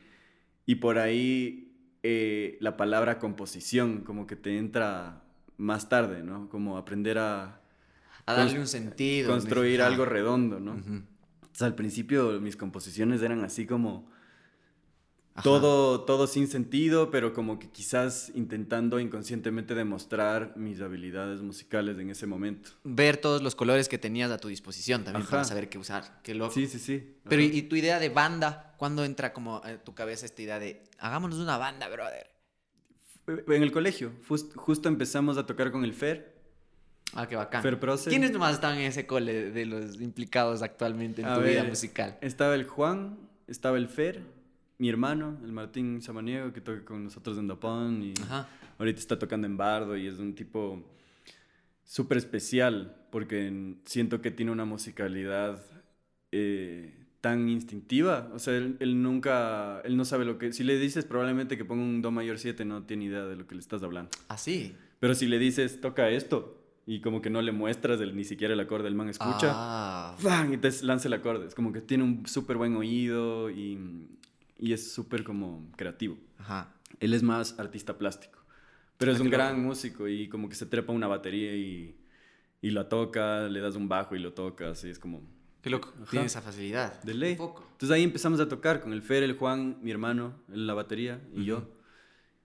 y 0.65 0.75
por 0.75 0.97
ahí 0.97 1.67
eh, 2.03 2.57
la 2.61 2.77
palabra 2.77 3.19
composición 3.19 4.01
como 4.01 4.27
que 4.27 4.35
te 4.35 4.57
entra 4.57 5.23
más 5.57 5.89
tarde, 5.89 6.23
¿no? 6.23 6.47
Como 6.49 6.77
aprender 6.77 7.17
a... 7.17 7.61
A 8.25 8.33
darle 8.33 8.59
un 8.59 8.67
sentido. 8.67 9.31
Construir 9.31 9.81
algo 9.81 10.05
redondo, 10.05 10.59
¿no? 10.59 10.73
Entonces 10.73 11.61
al 11.61 11.75
principio 11.75 12.39
mis 12.39 12.55
composiciones 12.57 13.21
eran 13.21 13.43
así 13.43 13.65
como 13.65 14.09
todo, 15.43 16.01
todo 16.01 16.27
sin 16.27 16.47
sentido, 16.47 17.11
pero 17.11 17.33
como 17.33 17.59
que 17.59 17.69
quizás 17.69 18.31
intentando 18.35 18.99
inconscientemente 18.99 19.75
demostrar 19.75 20.53
mis 20.55 20.81
habilidades 20.81 21.41
musicales 21.41 21.97
en 21.99 22.09
ese 22.09 22.25
momento. 22.25 22.71
Ver 22.83 23.17
todos 23.17 23.41
los 23.41 23.55
colores 23.55 23.87
que 23.89 23.97
tenías 23.97 24.31
a 24.31 24.37
tu 24.37 24.47
disposición 24.47 25.03
también 25.03 25.25
para 25.27 25.43
saber 25.43 25.69
qué 25.69 25.77
usar. 25.77 26.21
Qué 26.23 26.33
loco. 26.33 26.53
Sí, 26.53 26.67
sí, 26.67 26.79
sí. 26.79 27.17
Pero 27.27 27.41
¿y, 27.41 27.61
tu 27.63 27.75
idea 27.75 27.99
de 27.99 28.09
banda? 28.09 28.75
¿Cuándo 28.77 29.03
entra 29.03 29.33
como 29.33 29.57
a 29.57 29.77
tu 29.77 29.93
cabeza 29.93 30.25
esta 30.25 30.41
idea 30.41 30.59
de 30.59 30.83
hagámonos 30.99 31.39
una 31.39 31.57
banda, 31.57 31.87
brother? 31.89 32.29
En 33.27 33.63
el 33.63 33.71
colegio. 33.71 34.13
justo 34.55 34.87
empezamos 34.89 35.37
a 35.37 35.45
tocar 35.45 35.71
con 35.71 35.83
el 35.83 35.93
Fer. 35.93 36.35
Ah, 37.13 37.27
qué 37.27 37.35
bacán. 37.35 37.61
Fer 37.61 37.79
Proce. 37.79 38.09
¿Quiénes 38.09 38.31
nomás 38.31 38.55
estaban 38.55 38.77
en 38.77 38.85
ese 38.85 39.05
cole 39.05 39.51
de 39.51 39.65
los 39.65 40.01
implicados 40.01 40.61
actualmente 40.61 41.21
en 41.21 41.33
tu 41.33 41.41
vida 41.41 41.63
musical? 41.63 42.17
Estaba 42.21 42.55
el 42.55 42.65
Juan, 42.65 43.17
estaba 43.47 43.77
el 43.77 43.87
Fer 43.87 44.36
mi 44.77 44.89
hermano, 44.89 45.37
el 45.43 45.51
Martín 45.51 46.01
Samaniego, 46.01 46.53
que 46.53 46.61
toca 46.61 46.85
con 46.85 47.03
nosotros 47.03 47.37
en 47.37 47.47
Dapón 47.47 48.03
y 48.03 48.13
ahorita 48.77 48.99
está 48.99 49.17
tocando 49.17 49.47
en 49.47 49.57
Bardo 49.57 49.97
y 49.97 50.07
es 50.07 50.19
un 50.19 50.35
tipo 50.35 50.83
súper 51.83 52.17
especial 52.17 52.95
porque 53.11 53.75
siento 53.85 54.21
que 54.21 54.29
tiene 54.31 54.51
una 54.51 54.65
musicalidad 54.65 55.63
eh, 56.31 57.07
tan 57.21 57.49
instintiva. 57.49 58.29
O 58.33 58.39
sea, 58.39 58.55
él, 58.55 59.01
nunca, 59.01 59.81
él 59.83 59.97
no 59.97 60.05
sabe 60.05 60.25
lo 60.25 60.37
que... 60.37 60.53
Si 60.53 60.63
le 60.63 60.77
dices 60.77 61.05
probablemente 61.05 61.57
que 61.57 61.65
ponga 61.65 61.83
un 61.83 62.01
Do 62.01 62.11
mayor 62.11 62.37
7, 62.37 62.63
no 62.65 62.83
tiene 62.83 63.05
idea 63.05 63.25
de 63.25 63.35
lo 63.35 63.47
que 63.47 63.55
le 63.55 63.61
estás 63.61 63.81
hablando. 63.81 64.11
Ah, 64.27 64.37
sí. 64.37 64.75
Pero 64.99 65.15
si 65.15 65.27
le 65.27 65.39
dices, 65.39 65.81
toca 65.81 66.09
esto, 66.09 66.57
y 66.85 67.01
como 67.01 67.21
que 67.21 67.29
no 67.29 67.41
le 67.41 67.51
muestras 67.51 67.99
ni 67.99 68.23
siquiera 68.23 68.53
el 68.53 68.59
acorde, 68.59 68.87
el 68.87 68.95
man 68.95 69.09
escucha, 69.09 69.51
ah. 69.51 70.15
y 70.51 70.57
te 70.57 70.69
lanza 70.83 71.07
el 71.07 71.13
acorde. 71.13 71.47
Es 71.47 71.55
como 71.55 71.73
que 71.73 71.81
tiene 71.81 72.03
un 72.03 72.25
súper 72.25 72.57
buen 72.57 72.75
oído 72.75 73.49
y 73.49 74.07
y 74.59 74.73
es 74.73 74.91
súper 74.91 75.23
como 75.23 75.71
creativo. 75.75 76.17
Ajá. 76.37 76.73
Él 76.99 77.13
es 77.13 77.23
más 77.23 77.59
artista 77.59 77.97
plástico, 77.97 78.39
pero 78.97 79.11
es 79.11 79.19
ah, 79.19 79.23
un 79.23 79.29
gran 79.29 79.61
músico 79.61 80.07
y 80.07 80.29
como 80.29 80.49
que 80.49 80.55
se 80.55 80.65
trepa 80.65 80.93
una 80.93 81.07
batería 81.07 81.55
y, 81.55 81.95
y 82.61 82.71
la 82.71 82.89
toca, 82.89 83.47
le 83.47 83.59
das 83.59 83.75
un 83.75 83.87
bajo 83.87 84.15
y 84.15 84.19
lo 84.19 84.33
tocas 84.33 84.83
y 84.83 84.89
es 84.89 84.99
como... 84.99 85.21
Qué 85.61 85.69
loco, 85.69 85.93
tiene 86.09 86.27
esa 86.27 86.41
facilidad. 86.41 87.01
De 87.03 87.13
ley. 87.13 87.33
Entonces 87.33 87.91
ahí 87.91 88.03
empezamos 88.03 88.39
a 88.39 88.47
tocar 88.47 88.79
con 88.79 88.93
el 88.93 89.01
Fer, 89.01 89.23
el 89.23 89.33
Juan, 89.37 89.77
mi 89.81 89.91
hermano, 89.91 90.39
en 90.49 90.65
la 90.65 90.73
batería 90.73 91.21
y 91.33 91.43
yo. 91.43 91.69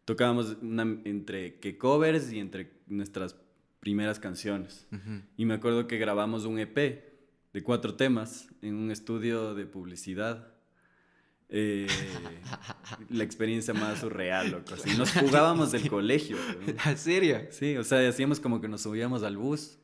Tocábamos 0.04 0.56
entre 1.04 1.60
que 1.60 1.78
covers 1.78 2.32
y 2.32 2.40
entre 2.40 2.72
nuestras 2.88 3.36
primeras 3.78 4.18
canciones. 4.18 4.88
Y 5.36 5.44
me 5.44 5.54
acuerdo 5.54 5.86
que 5.86 5.98
grabamos 5.98 6.44
un 6.46 6.58
EP 6.58 6.76
de 6.76 7.62
cuatro 7.62 7.94
temas 7.94 8.48
en 8.62 8.74
un 8.74 8.90
estudio 8.90 9.54
de 9.54 9.66
publicidad 9.66 10.52
eh, 11.54 11.86
la 13.10 13.24
experiencia 13.24 13.74
más 13.74 14.00
surreal, 14.00 14.50
loco. 14.50 14.72
Así, 14.72 14.90
nos 14.98 15.12
jugábamos 15.12 15.70
del 15.70 15.86
colegio. 15.90 16.38
¿En 16.86 16.96
serio? 16.96 17.42
Sí, 17.50 17.76
o 17.76 17.84
sea, 17.84 18.08
hacíamos 18.08 18.40
como 18.40 18.62
que 18.62 18.68
nos 18.68 18.80
subíamos 18.80 19.22
al 19.22 19.36
bus 19.36 19.76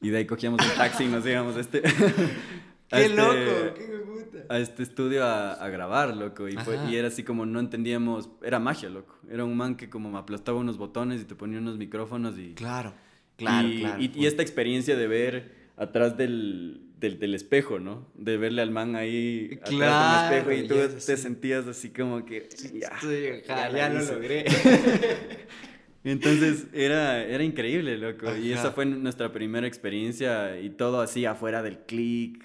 y 0.00 0.10
de 0.10 0.18
ahí 0.18 0.26
cogíamos 0.26 0.60
un 0.66 0.74
taxi 0.76 1.04
y 1.04 1.06
nos 1.06 1.24
íbamos 1.24 1.56
a 1.56 1.60
este... 1.60 1.82
¡Qué 2.88 3.04
este 3.04 3.14
loco! 3.14 3.74
¡Qué 3.76 4.02
puta! 4.04 4.38
A 4.52 4.58
este 4.58 4.82
estudio 4.82 5.24
a, 5.24 5.52
a 5.52 5.68
grabar, 5.68 6.16
loco. 6.16 6.48
Y, 6.48 6.56
fue, 6.56 6.76
y, 6.90 6.96
era 6.96 7.06
así 7.06 7.22
como 7.22 7.46
no 7.46 7.60
entendíamos... 7.60 8.28
Era 8.42 8.58
magia, 8.58 8.90
loco. 8.90 9.16
Era 9.30 9.44
un 9.44 9.56
man 9.56 9.76
que 9.76 9.88
como 9.88 10.10
me 10.10 10.18
aplastaba 10.18 10.58
unos 10.58 10.76
botones 10.76 11.20
y 11.20 11.24
te 11.24 11.36
ponía 11.36 11.60
unos 11.60 11.78
micrófonos 11.78 12.36
y... 12.36 12.54
Claro, 12.54 12.94
claro, 13.36 13.68
y, 13.68 13.78
claro. 13.78 14.02
y 14.02 14.26
esta 14.26 14.42
experiencia 14.42 14.96
de 14.96 15.06
ver 15.06 15.54
atrás 15.76 16.16
del 16.16 16.89
del, 17.00 17.34
espejo, 17.34 17.78
¿no? 17.78 18.06
De 18.14 18.36
verle 18.36 18.62
al 18.62 18.70
man 18.70 18.94
ahí 18.94 19.58
claro, 19.64 19.94
atrás 19.94 20.30
del 20.30 20.38
espejo 20.38 20.64
y 20.64 20.68
tú 20.68 20.96
te 21.06 21.16
sentías 21.16 21.66
así 21.66 21.90
como 21.90 22.24
que 22.24 22.48
ya, 22.74 22.92
ya, 23.72 23.88
lo 23.88 24.02
logré. 24.02 24.44
Entonces 26.04 26.66
era, 26.72 27.22
era 27.22 27.42
increíble, 27.44 27.98
loco. 27.98 28.34
Y 28.36 28.52
esa 28.52 28.72
fue 28.72 28.86
nuestra 28.86 29.32
primera 29.32 29.66
experiencia 29.66 30.58
y 30.58 30.70
todo 30.70 31.00
así 31.00 31.24
afuera 31.24 31.62
del 31.62 31.80
click. 31.80 32.44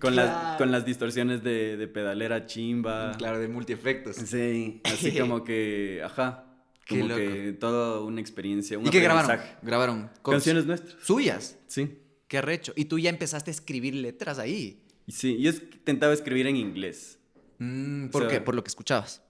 Con, 0.00 0.16
las, 0.16 0.56
con 0.56 0.72
las 0.72 0.86
distorsiones 0.86 1.44
de, 1.44 1.76
de 1.76 1.88
pedalera 1.88 2.46
chimba. 2.46 3.12
Claro, 3.18 3.38
de 3.38 3.48
multiefectos. 3.48 4.16
Sí, 4.16 4.80
así 4.82 5.12
como 5.18 5.44
que, 5.44 6.00
ajá. 6.02 6.46
Como 6.88 7.08
que 7.08 7.54
toda 7.60 8.00
una 8.00 8.20
experiencia, 8.20 8.78
un 8.78 8.86
¿Y 8.86 8.90
qué 8.90 9.00
grabaron? 9.00 9.40
Grabaron 9.60 10.10
canciones 10.22 10.64
nuestras. 10.64 10.96
¿Suyas? 11.02 11.58
Sí. 11.66 11.98
Qué 12.28 12.40
recho. 12.40 12.72
Y 12.76 12.86
tú 12.86 12.98
ya 12.98 13.10
empezaste 13.10 13.50
a 13.50 13.52
escribir 13.52 13.94
letras 13.94 14.38
ahí. 14.38 14.82
Sí, 15.08 15.38
yo 15.40 15.50
intentaba 15.50 16.12
escribir 16.12 16.46
en 16.46 16.56
inglés. 16.56 17.18
Mm, 17.58 18.08
¿Por 18.08 18.28
qué? 18.28 18.40
¿Por 18.40 18.54
lo 18.54 18.64
que 18.64 18.68
escuchabas? 18.68 19.22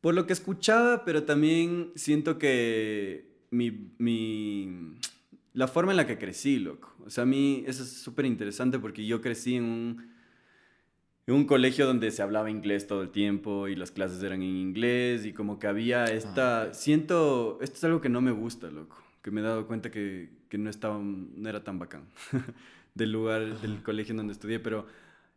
Por 0.00 0.14
lo 0.14 0.26
que 0.26 0.32
escuchaba, 0.32 1.04
pero 1.04 1.24
también 1.24 1.90
siento 1.96 2.38
que 2.38 3.44
mi, 3.50 3.92
mi, 3.98 4.98
la 5.52 5.66
forma 5.66 5.92
en 5.92 5.96
la 5.96 6.06
que 6.06 6.18
crecí, 6.18 6.58
loco. 6.58 6.94
O 7.04 7.10
sea, 7.10 7.22
a 7.22 7.26
mí 7.26 7.64
eso 7.66 7.82
es 7.82 7.90
súper 7.90 8.24
interesante 8.24 8.78
porque 8.78 9.04
yo 9.04 9.20
crecí 9.20 9.56
en 9.56 9.64
un, 9.64 10.10
en 11.26 11.34
un 11.34 11.44
colegio 11.44 11.86
donde 11.86 12.10
se 12.12 12.22
hablaba 12.22 12.50
inglés 12.50 12.86
todo 12.86 13.02
el 13.02 13.10
tiempo 13.10 13.66
y 13.66 13.74
las 13.74 13.90
clases 13.90 14.22
eran 14.22 14.42
en 14.42 14.56
inglés 14.56 15.26
y 15.26 15.32
como 15.32 15.58
que 15.58 15.66
había 15.66 16.04
esta... 16.04 16.62
Ah. 16.62 16.74
Siento, 16.74 17.58
esto 17.60 17.76
es 17.76 17.84
algo 17.84 18.00
que 18.00 18.08
no 18.08 18.20
me 18.20 18.30
gusta, 18.30 18.70
loco 18.70 19.06
que 19.26 19.32
me 19.32 19.40
he 19.40 19.44
dado 19.44 19.66
cuenta 19.66 19.90
que, 19.90 20.30
que 20.48 20.58
no, 20.58 20.70
estaba, 20.70 20.98
no 20.98 21.48
era 21.48 21.64
tan 21.64 21.78
bacán 21.78 22.04
del 22.94 23.12
lugar, 23.12 23.60
del 23.60 23.82
colegio 23.82 24.12
en 24.12 24.18
donde 24.18 24.32
estudié, 24.32 24.60
pero 24.60 24.86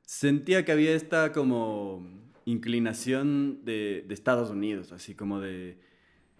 sentía 0.01 0.65
que 0.65 0.71
había 0.71 0.93
esta 0.93 1.31
como 1.31 2.05
inclinación 2.45 3.63
de, 3.63 4.05
de 4.07 4.13
Estados 4.13 4.49
Unidos, 4.49 4.91
así 4.91 5.15
como 5.15 5.39
de, 5.39 5.77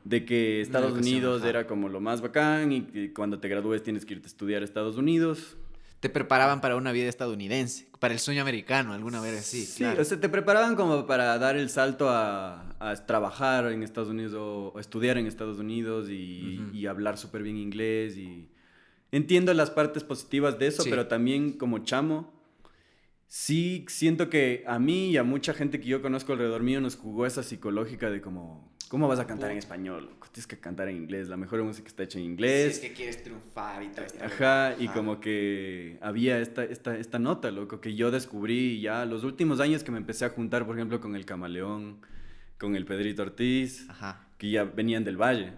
de 0.03 0.25
que 0.25 0.61
Estados 0.61 0.93
Unidos 0.93 1.43
era 1.43 1.67
como 1.67 1.89
lo 1.89 1.99
más 2.01 2.21
bacán 2.21 2.71
y 2.71 2.81
que 2.81 3.13
cuando 3.13 3.39
te 3.39 3.47
gradúes 3.47 3.83
tienes 3.83 4.05
que 4.05 4.13
irte 4.13 4.25
a 4.25 4.31
estudiar 4.31 4.61
a 4.61 4.65
Estados 4.65 4.97
Unidos 4.97 5.57
te 5.99 6.09
preparaban 6.09 6.61
para 6.61 6.77
una 6.77 6.91
vida 6.91 7.09
estadounidense, 7.09 7.87
para 7.99 8.13
el 8.13 8.19
sueño 8.21 8.41
americano, 8.41 8.93
alguna 8.93 9.19
vez 9.19 9.39
así. 9.39 9.65
Sí, 9.65 9.83
o 9.83 10.03
sea, 10.03 10.19
te 10.19 10.29
preparaban 10.29 10.75
como 10.75 11.05
para 11.05 11.37
dar 11.37 11.57
el 11.57 11.69
salto 11.69 12.09
a, 12.09 12.73
a 12.79 12.95
trabajar 13.05 13.71
en 13.71 13.83
Estados 13.83 14.09
Unidos 14.09 14.33
o, 14.33 14.79
estudiar 14.79 15.17
en 15.17 15.27
Estados 15.27 15.59
Unidos 15.59 16.09
y, 16.09 16.61
y 16.73 16.85
hablar 16.85 17.17
súper 17.17 17.43
bien 17.43 17.57
inglés. 17.57 18.17
Y 18.17 18.47
entiendo 19.11 19.53
las 19.53 19.71
partes 19.71 20.03
positivas 20.03 20.59
de 20.59 20.67
eso, 20.67 20.83
pero 20.89 21.07
también 21.07 21.53
como 21.53 21.79
chamo, 21.79 22.33
sí 23.27 23.85
siento 23.87 24.29
que 24.29 24.63
a 24.67 24.79
mí 24.79 25.11
y 25.11 25.17
a 25.17 25.23
mucha 25.23 25.53
gente 25.53 25.79
que 25.79 25.87
yo 25.87 26.01
conozco 26.01 26.33
alrededor 26.33 26.63
mío 26.63 26.81
nos 26.81 26.95
jugó 26.95 27.25
esa 27.25 27.43
psicológica 27.43 28.09
de 28.09 28.21
como 28.21 28.69
¿Cómo 28.89 29.07
vas 29.07 29.19
a 29.19 29.27
cantar 29.27 29.51
en 29.51 29.59
español? 29.59 30.09
Tienes 30.31 30.47
que 30.47 30.57
cantar 30.57 30.89
en 30.89 30.97
inglés. 30.97 31.27
La 31.27 31.37
mejor 31.37 31.61
música 31.63 31.87
está 31.87 32.03
hecha 32.03 32.17
en 32.17 32.25
inglés. 32.25 32.77
Si 32.77 32.85
es 32.85 32.89
que 32.89 32.95
quieres 32.95 33.23
triunfar 33.23 33.83
y 33.83 33.89
todo 33.89 34.05
esto. 34.05 34.23
Ajá, 34.23 34.75
y 34.79 34.87
como 34.87 35.19
que 35.19 35.99
había 36.01 36.39
esta, 36.39 36.63
esta, 36.63 36.97
esta 36.97 37.19
nota, 37.19 37.51
loco, 37.51 37.81
que 37.81 37.93
yo 37.93 38.09
descubrí 38.09 38.81
ya 38.81 39.05
los 39.05 39.23
últimos 39.23 39.59
años 39.59 39.83
que 39.83 39.91
me 39.91 39.99
empecé 39.99 40.25
a 40.25 40.29
juntar, 40.29 40.65
por 40.65 40.75
ejemplo, 40.75 40.99
con 40.99 41.15
el 41.15 41.25
Camaleón, 41.25 41.99
con 42.57 42.75
el 42.75 42.85
Pedrito 42.85 43.21
Ortiz, 43.21 43.87
Ajá. 43.89 44.27
que 44.39 44.49
ya 44.49 44.63
venían 44.63 45.03
del 45.03 45.17
Valle. 45.17 45.53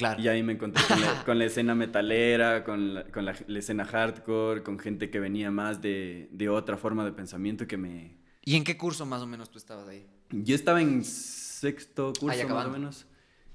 Claro. 0.00 0.18
Y 0.18 0.28
ahí 0.28 0.42
me 0.42 0.54
encontré 0.54 0.82
con 1.26 1.38
la, 1.38 1.44
escena 1.44 1.74
metalera, 1.74 2.64
con, 2.64 2.94
la, 2.94 3.04
con 3.04 3.26
la, 3.26 3.32
escena 3.32 3.84
hardcore, 3.84 4.62
con 4.62 4.78
gente 4.78 5.10
que 5.10 5.20
venía 5.20 5.50
más 5.50 5.82
de, 5.82 6.30
de 6.32 6.48
otra 6.48 6.78
forma 6.78 7.04
de 7.04 7.12
pensamiento 7.12 7.66
que 7.66 7.76
me... 7.76 8.16
¿Y 8.42 8.56
en 8.56 8.64
qué 8.64 8.78
curso 8.78 9.04
más 9.04 9.20
o 9.20 9.26
menos 9.26 9.50
tú 9.50 9.58
estabas 9.58 9.86
ahí? 9.88 10.06
Yo 10.30 10.54
estaba 10.54 10.80
en 10.80 11.04
sexto 11.04 12.14
curso 12.18 12.48
más 12.48 12.64
o 12.64 12.70
menos. 12.70 13.06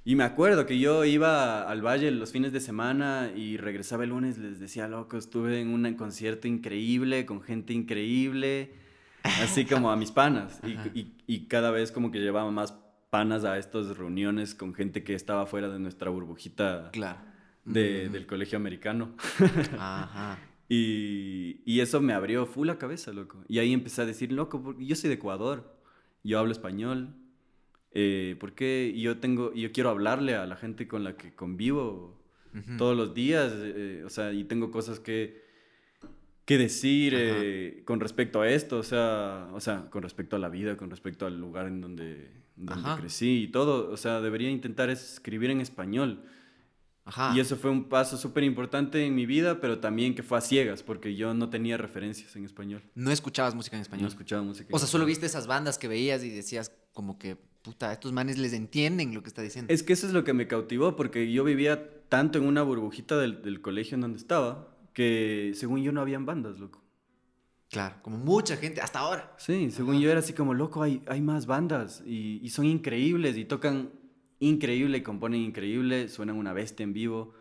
Y 0.04 0.16
me 0.16 0.24
acuerdo 0.24 0.68
que 0.68 0.78
yo 0.78 1.04
iba 1.04 1.64
al 1.64 1.82
valle 1.82 2.12
los 2.12 2.32
fines 2.32 2.54
de 2.54 2.60
semana 2.60 3.32
y 3.36 3.58
regresaba 3.58 4.04
el 4.04 4.12
lunes, 4.12 4.38
les 4.38 4.60
decía, 4.60 4.88
loco, 4.88 5.18
estuve 5.18 5.60
en 5.60 5.70
un 5.70 5.92
concierto 5.96 6.48
increíble, 6.48 7.26
con 7.26 7.42
gente 7.42 7.74
increíble, 7.74 8.72
así 9.24 9.66
como 9.66 9.90
a 9.90 9.96
mis 9.96 10.12
panas. 10.12 10.60
Y, 10.94 11.12
y, 11.26 11.48
cada 11.48 11.72
vez 11.72 11.92
como 11.92 12.12
que 12.12 12.20
llevaba 12.20 12.52
más 12.52 12.78
panas 13.10 13.46
a 13.46 13.58
estas 13.58 13.98
reuniones 13.98 14.56
con 14.56 14.74
gente 14.74 15.04
que 15.04 15.14
estaba 15.14 15.46
fuera 15.46 15.70
de 15.70 15.80
nuestra 15.80 16.10
burbujita 16.10 16.90
claro. 16.92 17.20
de, 17.64 18.10
del 18.10 18.26
colegio 18.26 18.58
americano. 18.58 19.16
Ajá. 19.78 20.40
Y, 20.68 21.62
y, 21.64 21.82
eso 21.82 22.02
me 22.02 22.14
abrió 22.14 22.48
full 22.48 22.66
la 22.66 22.80
cabeza, 22.80 23.14
loco. 23.14 23.44
Y 23.48 23.60
ahí 23.60 23.72
empecé 23.72 24.02
a 24.02 24.06
decir, 24.08 24.32
loco, 24.32 24.64
porque 24.64 24.84
yo 24.84 24.96
soy 24.96 25.10
de 25.10 25.18
Ecuador, 25.18 25.78
yo 26.24 26.40
hablo 26.40 26.52
español, 26.52 27.14
eh, 27.98 28.36
porque 28.42 28.94
yo 28.98 29.20
tengo, 29.20 29.54
yo 29.54 29.72
quiero 29.72 29.90
hablarle 29.90 30.36
a 30.36 30.46
la 30.46 30.58
gente 30.58 30.86
con 30.86 31.06
la 31.06 31.16
que 31.16 31.34
convivo 31.34 32.22
todos 32.78 32.96
los 32.96 33.14
días, 33.14 33.54
eh, 33.56 34.04
o 34.06 34.10
sea, 34.10 34.34
y 34.34 34.44
tengo 34.46 34.72
cosas 34.72 35.00
que, 35.00 35.44
que 36.46 36.58
decir 36.58 37.14
eh, 37.16 37.84
con 37.86 38.00
respecto 38.00 38.42
a 38.42 38.50
esto, 38.50 38.80
o 38.80 38.84
sea, 38.84 39.50
o 39.54 39.60
sea, 39.60 39.90
con 39.90 40.04
respecto 40.04 40.36
a 40.36 40.40
la 40.40 40.50
vida, 40.50 40.78
con 40.78 40.90
respecto 40.90 41.26
al 41.26 41.40
lugar 41.40 41.68
en 41.68 41.80
donde, 41.80 42.32
donde 42.56 43.02
crecí 43.02 43.44
y 43.44 43.48
todo, 43.48 43.92
o 43.92 43.98
sea, 43.98 44.22
debería 44.22 44.50
intentar 44.50 44.90
escribir 44.90 45.50
en 45.50 45.62
español. 45.62 46.24
Y 47.36 47.40
eso 47.40 47.56
fue 47.56 47.70
un 47.70 47.88
paso 47.88 48.18
súper 48.18 48.44
importante 48.44 49.06
en 49.06 49.14
mi 49.14 49.28
vida, 49.28 49.62
pero 49.62 49.80
también 49.80 50.16
que 50.16 50.24
fue 50.24 50.40
a 50.40 50.42
ciegas, 50.42 50.82
porque 50.82 51.16
yo 51.16 51.36
no 51.36 51.50
tenía 51.50 51.78
referencias 51.78 52.36
en 52.36 52.46
español. 52.46 52.82
¿No 52.96 53.12
escuchabas 53.12 53.54
música 53.54 53.76
en 53.76 53.84
español? 53.84 54.04
No 54.04 54.10
escuchaba 54.10 54.42
música. 54.42 54.70
o 54.72 54.80
sea, 54.80 54.88
solo 54.88 55.06
viste 55.06 55.28
esas 55.28 55.46
bandas 55.46 55.78
que 55.78 55.88
veías 55.88 56.24
y 56.24 56.30
decías 56.30 56.72
como 56.94 57.20
que, 57.20 57.38
puta, 57.62 57.94
estos 57.94 58.12
manes 58.12 58.40
les 58.40 58.54
entienden 58.54 59.14
lo 59.14 59.22
que 59.22 59.28
está 59.28 59.44
diciendo. 59.44 59.72
Es 59.72 59.84
que 59.84 59.94
eso 59.94 60.08
es 60.08 60.14
lo 60.14 60.24
que 60.24 60.34
me 60.34 60.48
cautivó, 60.48 60.96
porque 60.96 61.32
yo 61.32 61.44
vivía 61.44 62.08
tanto 62.10 62.40
en 62.40 62.46
una 62.46 62.64
burbujita 62.64 63.18
del, 63.18 63.44
del 63.44 63.62
colegio 63.62 63.96
en 63.96 64.02
donde 64.02 64.18
estaba, 64.18 64.76
que 64.94 65.52
según 65.54 65.84
yo 65.84 65.92
no 65.92 66.02
habían 66.02 66.26
bandas, 66.26 66.58
loco. 66.58 66.85
Claro, 67.70 67.96
como 68.02 68.18
mucha 68.18 68.58
gente, 68.58 68.82
hasta 68.82 69.00
ahora. 69.00 69.34
Sí, 69.38 69.72
según 69.72 70.00
yo 70.00 70.10
era 70.10 70.20
así 70.20 70.34
como, 70.34 70.54
loco, 70.54 70.84
hay, 70.84 71.04
hay 71.08 71.22
más 71.22 71.46
bandas 71.46 72.04
y, 72.06 72.40
y 72.42 72.50
son 72.50 72.66
increíbles 72.66 73.38
y 73.38 73.46
tocan 73.46 73.92
increíble, 74.40 75.04
componen 75.04 75.42
increíble, 75.42 76.10
suenan 76.10 76.38
una 76.38 76.54
bestia 76.54 76.84
en 76.84 76.94
vivo. 76.94 77.34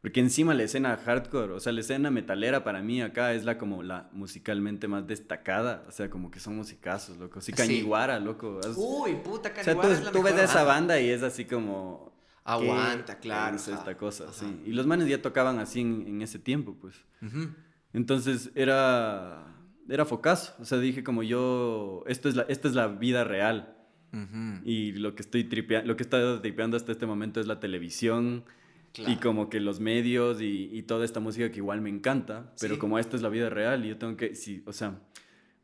Porque 0.00 0.20
encima 0.20 0.54
la 0.54 0.62
escena 0.62 0.96
hardcore, 0.96 1.54
o 1.54 1.60
sea, 1.60 1.72
la 1.72 1.80
escena 1.80 2.10
metalera 2.10 2.62
para 2.62 2.82
mí 2.82 3.02
acá 3.02 3.32
es 3.32 3.44
la 3.44 3.58
como 3.58 3.82
la 3.82 4.08
musicalmente 4.12 4.86
más 4.86 5.06
destacada. 5.08 5.84
O 5.88 5.90
sea, 5.90 6.08
como 6.08 6.30
que 6.30 6.38
son 6.38 6.54
musicazos, 6.54 7.16
loco. 7.18 7.40
Sí, 7.40 7.52
Cañiguara, 7.52 8.20
loco. 8.20 8.60
Uy, 8.76 9.16
puta, 9.16 9.52
Cañiguara. 9.52 9.88
O 9.88 9.96
sea, 9.96 10.12
tú, 10.12 10.22
ves 10.22 10.38
esa 10.38 10.62
banda 10.62 11.00
y 11.00 11.10
es 11.10 11.22
así 11.22 11.44
como. 11.44 12.16
Aguanta, 12.44 13.18
claro. 13.18 13.56
Es 13.56 13.66
esta 13.66 13.96
cosa, 13.96 14.32
sí. 14.32 14.62
Y 14.64 14.72
los 14.72 14.86
manes 14.86 15.08
ya 15.08 15.20
tocaban 15.20 15.58
así 15.58 15.80
en, 15.80 16.22
ese 16.22 16.38
tiempo, 16.38 16.76
pues. 16.80 16.94
Entonces 17.92 18.52
era. 18.54 19.57
Era 19.88 20.04
focazo. 20.04 20.54
O 20.60 20.64
sea, 20.64 20.78
dije 20.78 21.02
como 21.02 21.22
yo. 21.22 22.04
Esto 22.06 22.28
es 22.28 22.36
la, 22.36 22.42
esta 22.48 22.68
es 22.68 22.74
la 22.74 22.88
vida 22.88 23.24
real. 23.24 23.74
Y 24.64 24.92
lo 24.92 25.14
que 25.14 25.22
estoy 25.22 25.44
tripeando, 25.44 25.86
lo 25.86 25.96
que 25.96 26.02
he 26.02 26.06
estado 26.06 26.40
tripeando 26.40 26.76
hasta 26.76 26.92
este 26.92 27.04
momento 27.04 27.40
es 27.40 27.46
la 27.46 27.60
televisión 27.60 28.44
y 28.96 29.16
como 29.16 29.48
que 29.48 29.60
los 29.60 29.80
medios 29.80 30.38
y, 30.40 30.82
toda 30.82 31.04
esta 31.04 31.20
música 31.20 31.50
que 31.50 31.58
igual 31.58 31.80
me 31.80 31.90
encanta, 31.90 32.52
pero 32.60 32.78
como 32.78 32.98
esta 32.98 33.16
es 33.16 33.22
la 33.22 33.28
vida 33.28 33.50
real 33.50 33.84
y 33.84 33.88
yo 33.88 33.98
tengo 33.98 34.16
que, 34.16 34.34
sí, 34.34 34.62
o 34.66 34.72
sea, 34.72 34.98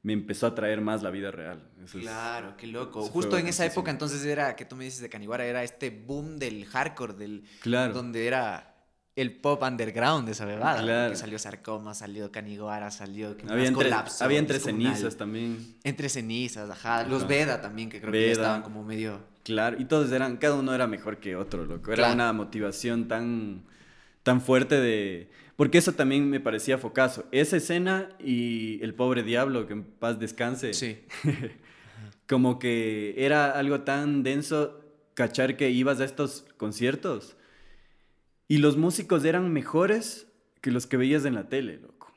me 0.02 0.12
empezó 0.12 0.46
a 0.46 0.54
traer 0.54 0.80
más 0.80 1.02
la 1.02 1.10
vida 1.10 1.30
real. 1.30 1.66
claro, 1.90 2.56
qué 2.56 2.66
loco. 2.66 3.02
Justo 3.02 3.38
en 3.38 3.48
esa 3.48 3.64
época 3.64 3.90
entonces 3.90 4.24
era, 4.24 4.54
que 4.54 4.64
tú 4.64 4.76
me 4.76 4.84
dices 4.84 5.00
de 5.00 5.08
Caniguara, 5.08 5.46
era 5.46 5.62
este 5.64 5.90
boom 5.90 6.36
del 6.36 6.66
hardcore, 6.66 7.14
del, 7.14 7.44
claro. 7.60 7.94
donde 7.94 8.26
era 8.26 8.73
el 9.16 9.32
pop 9.32 9.62
underground 9.62 10.26
de 10.26 10.32
esa 10.32 10.44
bebada. 10.44 10.82
Claro. 10.82 11.12
Que 11.12 11.16
salió 11.16 11.38
Sarcoma, 11.38 11.94
salió 11.94 12.32
Caniguara, 12.32 12.90
salió... 12.90 13.36
Había 13.48 13.68
entre, 13.68 13.92
había 14.20 14.38
entre 14.38 14.58
cenizas 14.58 15.16
también. 15.16 15.76
Entre 15.84 16.08
cenizas, 16.08 16.68
ajá. 16.68 17.04
Los 17.04 17.26
Veda 17.28 17.60
también, 17.60 17.90
que 17.90 18.00
creo 18.00 18.12
que 18.12 18.32
estaban 18.32 18.62
como 18.62 18.82
medio... 18.82 19.20
Claro, 19.44 19.76
y 19.78 19.84
todos 19.84 20.10
eran, 20.10 20.38
cada 20.38 20.54
uno 20.54 20.74
era 20.74 20.86
mejor 20.86 21.18
que 21.18 21.36
otro, 21.36 21.66
loco. 21.66 21.92
Era 21.92 22.12
una 22.12 22.32
motivación 22.32 23.08
tan, 23.08 23.62
tan 24.22 24.40
fuerte 24.40 24.80
de... 24.80 25.30
Porque 25.54 25.78
eso 25.78 25.92
también 25.92 26.28
me 26.28 26.40
parecía 26.40 26.78
focazo. 26.78 27.26
Esa 27.30 27.58
escena 27.58 28.08
y 28.18 28.82
El 28.82 28.94
Pobre 28.94 29.22
Diablo, 29.22 29.66
que 29.68 29.74
en 29.74 29.84
paz 29.84 30.18
descanse. 30.18 30.72
Sí. 30.72 31.04
como 32.26 32.58
que 32.58 33.14
era 33.18 33.52
algo 33.52 33.82
tan 33.82 34.22
denso 34.22 34.80
cachar 35.14 35.56
que 35.56 35.70
ibas 35.70 36.00
a 36.00 36.04
estos 36.04 36.46
conciertos 36.56 37.36
y 38.48 38.58
los 38.58 38.76
músicos 38.76 39.24
eran 39.24 39.52
mejores 39.52 40.26
que 40.60 40.70
los 40.70 40.86
que 40.86 40.96
veías 40.96 41.24
en 41.24 41.34
la 41.34 41.48
tele, 41.48 41.78
loco. 41.78 42.12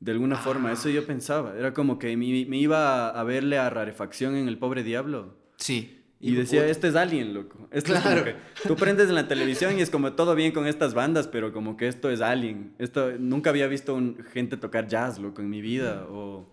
De 0.00 0.12
alguna 0.12 0.36
forma, 0.36 0.70
eso 0.70 0.88
yo 0.88 1.04
pensaba. 1.04 1.56
Era 1.58 1.74
como 1.74 1.98
que 1.98 2.16
me, 2.16 2.26
iba 2.26 3.08
a 3.08 3.24
verle 3.24 3.58
a 3.58 3.68
rarefacción 3.68 4.36
en 4.36 4.46
El 4.46 4.56
Pobre 4.58 4.84
Diablo. 4.84 5.36
Sí. 5.56 5.96
Y, 6.20 6.34
decía, 6.34 6.66
este 6.66 6.88
es 6.88 6.96
Alien, 6.96 7.34
loco. 7.34 7.68
Esto 7.70 7.92
claro. 7.92 8.24
Es 8.26 8.36
tú 8.66 8.76
prendes 8.76 9.08
en 9.08 9.14
la 9.14 9.28
televisión 9.28 9.78
y 9.78 9.82
es 9.82 9.90
como 9.90 10.12
todo 10.12 10.34
bien 10.34 10.52
con 10.52 10.66
estas 10.66 10.94
bandas, 10.94 11.28
pero 11.28 11.52
como 11.52 11.76
que 11.76 11.88
esto 11.88 12.10
es 12.10 12.20
Alien. 12.20 12.74
Esto, 12.78 13.12
nunca 13.18 13.50
había 13.50 13.66
visto 13.66 13.94
un, 13.94 14.24
gente 14.32 14.56
tocar 14.56 14.86
jazz, 14.88 15.18
loco, 15.18 15.42
en 15.42 15.50
mi 15.50 15.60
vida. 15.60 16.06
O, 16.08 16.52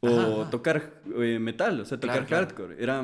o 0.00 0.46
tocar 0.50 1.02
eh, 1.16 1.38
metal, 1.38 1.80
o 1.80 1.84
sea, 1.84 1.98
tocar 1.98 2.26
hardcore. 2.26 2.82
Era 2.82 3.02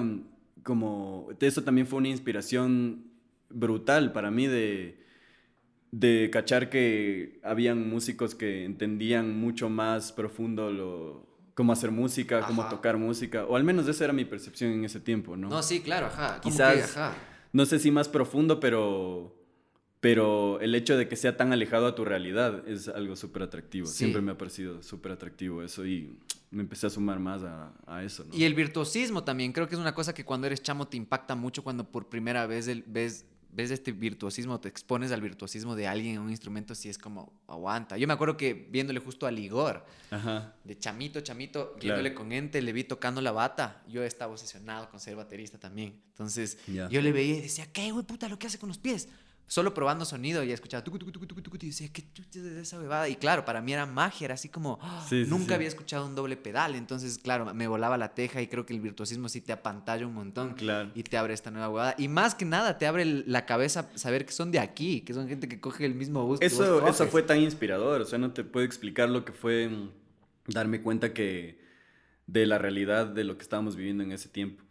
como... 0.63 1.29
Eso 1.41 1.65
también 1.65 1.87
fue 1.87 1.99
una 1.99 2.09
inspiración 2.09 3.05
brutal 3.51 4.13
para 4.13 4.31
mí 4.31 4.47
de 4.47 5.04
de 6.01 6.29
cachar 6.33 6.71
que 6.71 7.39
habían 7.45 7.89
músicos 7.89 8.35
que 8.35 8.65
entendían 8.65 9.39
mucho 9.39 9.69
más 9.69 10.11
profundo 10.11 10.73
lo, 10.73 11.25
cómo 11.55 11.73
hacer 11.73 11.93
música, 11.93 12.45
cómo 12.49 12.69
tocar 12.69 12.99
música, 12.99 13.45
o 13.45 13.55
al 13.55 13.63
menos 13.63 13.87
esa 13.87 14.03
era 14.03 14.13
mi 14.13 14.25
percepción 14.25 14.73
en 14.73 14.85
ese 14.85 14.99
tiempo, 14.99 15.37
¿no? 15.37 15.49
No, 15.49 15.63
sí, 15.63 15.83
claro, 15.83 16.07
ajá. 16.07 16.41
Quizás, 16.41 16.97
no 17.53 17.65
sé 17.65 17.79
si 17.79 17.93
más 17.93 18.09
profundo, 18.09 18.59
pero, 18.59 19.37
pero 20.01 20.59
el 20.61 20.75
hecho 20.75 20.97
de 20.97 21.07
que 21.07 21.15
sea 21.15 21.37
tan 21.37 21.53
alejado 21.53 21.87
a 21.87 21.95
tu 21.95 22.05
realidad 22.05 22.67
es 22.69 22.89
algo 22.89 23.15
súper 23.15 23.45
atractivo. 23.45 23.87
Siempre 23.87 24.21
me 24.21 24.33
ha 24.33 24.39
parecido 24.39 24.83
súper 24.83 25.13
atractivo 25.13 25.63
eso 25.63 25.87
y 25.87 26.19
me 26.51 26.63
empecé 26.63 26.89
a 26.89 26.91
sumar 26.91 27.21
más 27.21 27.45
a, 27.45 27.73
a 27.87 28.03
eso. 28.03 28.25
¿no? 28.25 28.35
Y 28.35 28.43
el 28.43 28.55
virtuosismo 28.55 29.23
también, 29.23 29.53
creo 29.53 29.69
que 29.69 29.77
es 29.77 29.81
una 29.81 29.95
cosa 29.95 30.13
que 30.13 30.25
cuando 30.25 30.49
eres 30.49 30.61
chamo 30.61 30.89
te 30.89 30.97
impacta 30.97 31.37
mucho 31.37 31.63
cuando 31.63 31.85
por 31.85 32.09
primera 32.09 32.49
vez 32.49 32.69
ves 32.87 33.27
ves 33.55 33.71
este 33.71 33.93
virtuosismo, 33.93 34.61
te 34.61 34.69
expones 34.69 35.13
al 35.13 35.21
virtuosismo 35.21 35.77
de 35.77 35.87
alguien 35.87 36.17
en 36.17 36.21
un 36.21 36.31
instrumento, 36.31 36.75
si 36.75 36.89
es 36.89 36.99
como, 36.99 37.33
aguanta. 37.47 37.97
Yo 37.97 38.07
me 38.07 38.13
acuerdo 38.13 38.37
que 38.37 38.69
viéndole 38.71 39.01
justo 39.01 39.27
a 39.27 39.31
Ligor, 39.31 39.85
de 40.65 40.79
chamito, 40.79 41.21
chamito, 41.21 41.77
viéndole 41.81 42.15
con 42.15 42.33
ente, 42.33 42.61
le 42.61 42.73
vi 42.73 42.85
tocando 42.85 43.21
la 43.21 43.33
bata, 43.33 43.83
yo 43.89 44.03
estaba 44.03 44.33
obsesionado 44.33 44.91
con 44.91 45.01
ser 45.01 45.17
baterista 45.17 45.59
también. 45.59 46.03
Entonces, 46.09 46.59
yo 46.67 47.01
le 47.01 47.13
veía 47.13 47.37
y 47.37 47.41
decía, 47.43 47.67
¿qué, 47.73 47.93
güey, 47.93 48.05
puta, 48.05 48.29
lo 48.29 48.39
que 48.39 48.49
hace 48.49 48.59
con 48.59 48.69
los 48.69 48.79
pies? 48.79 49.09
Solo 49.47 49.75
probando 49.75 50.05
sonido 50.05 50.43
y 50.43 50.53
escuchaba 50.53 50.83
tucu, 50.83 50.99
tucu, 50.99 51.11
tucu, 51.13 51.43
tucu, 51.43 51.57
y 51.61 51.67
decía, 51.67 51.89
¿qué 51.93 52.03
chucha 52.13 52.41
de 52.41 52.61
esa 52.61 52.79
bebada? 52.79 53.09
Y 53.09 53.17
claro, 53.17 53.45
para 53.45 53.61
mí 53.61 53.73
era 53.73 53.87
magia, 53.87 54.27
era 54.27 54.35
así 54.35 54.49
como, 54.49 54.79
¡ah! 54.83 55.07
nunca 55.29 55.55
había 55.55 55.69
escuchado 55.69 56.07
un 56.07 56.15
doble 56.15 56.37
pedal, 56.37 56.75
entonces, 56.75 57.19
claro, 57.19 57.53
me 57.55 57.69
volaba 57.69 57.99
la 57.99 58.15
teja 58.15 58.41
y 58.41 58.47
creo 58.47 58.65
que 58.67 58.73
el 58.73 58.81
virtuosismo 58.81 59.29
sí 59.29 59.41
te 59.41 59.53
apantalla 59.53 60.07
un 60.07 60.15
montón 60.15 60.55
claro. 60.55 60.91
y 60.95 61.03
te 61.03 61.17
abre 61.17 61.35
esta 61.35 61.51
nueva 61.51 61.69
bebada. 61.69 61.95
Y 61.99 62.09
más 62.09 62.35
que 62.35 62.45
nada, 62.45 62.79
te 62.79 62.87
abre 62.87 63.05
la 63.05 63.47
cabeza 63.47 63.91
saber 63.95 64.27
que 64.27 64.33
son 64.33 64.51
de 64.51 64.59
aquí, 64.59 65.03
que 65.03 65.15
son 65.15 65.29
gente 65.29 65.49
que 65.49 65.61
coge 65.61 65.85
el 65.85 65.95
mismo 65.95 66.25
bus. 66.27 66.41
Eso, 66.41 66.87
eso 66.87 67.07
fue 67.07 67.23
tan 67.23 67.41
inspirador, 67.41 68.01
o 68.01 68.05
sea, 68.07 68.19
no 68.19 68.33
te 68.33 68.45
puedo 68.45 68.65
explicar 68.65 69.09
lo 69.11 69.25
que 69.25 69.33
fue 69.33 69.69
mm, 69.69 69.91
darme 70.49 70.83
cuenta 70.83 71.13
que 71.13 71.63
de 72.27 72.47
la 72.47 72.59
realidad 72.59 73.07
de 73.07 73.25
lo 73.25 73.37
que 73.37 73.43
estábamos 73.43 73.77
viviendo 73.77 74.03
en 74.03 74.13
ese 74.13 74.29
tiempo. 74.29 74.63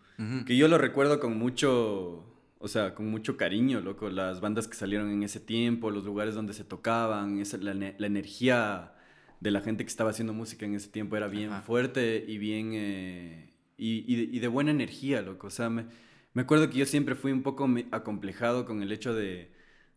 Que 0.45 0.55
yo 0.55 0.69
lo 0.69 0.77
recuerdo 0.77 1.19
con 1.19 1.37
mucho 1.37 2.32
o 2.63 2.69
sea, 2.69 2.95
con 2.95 3.11
mucho 3.11 3.35
cariño, 3.35 3.81
loco, 3.81 4.09
las 4.09 4.39
bandas 4.39 4.69
que 4.69 4.75
salieron 4.75 5.11
en 5.11 5.21
ese 5.21 5.41
tiempo, 5.41 5.91
los 5.91 6.05
lugares 6.05 6.33
donde 6.33 6.53
se 6.53 6.63
tocaban, 6.63 7.39
esa, 7.39 7.57
la, 7.57 7.73
la, 7.73 8.07
energía 8.07 8.93
de 9.41 9.51
la 9.51 9.59
gente 9.59 9.83
que 9.83 9.89
estaba 9.89 10.11
haciendo 10.11 10.31
música 10.31 10.65
en 10.65 10.73
ese 10.73 10.87
tiempo 10.87 11.17
era 11.17 11.27
bien 11.27 11.51
fuerte 11.63 12.23
y 12.25 12.37
bien... 12.37 12.71
Eh, 12.73 13.49
y, 13.75 14.05
y, 14.07 14.39
de, 14.39 14.47
buena 14.47 14.71
energía, 14.71 15.21
loco. 15.21 15.47
O 15.47 15.49
sea, 15.49 15.69
me, 15.69 15.87
me, 16.33 16.43
acuerdo 16.43 16.69
que 16.69 16.77
yo 16.77 16.85
siempre 16.85 17.15
fui 17.15 17.33
un 17.33 17.43
poco 17.43 17.67
acomplejado 17.91 18.65
con 18.65 18.81
el 18.81 18.93
hecho 18.93 19.13
de, 19.13 19.51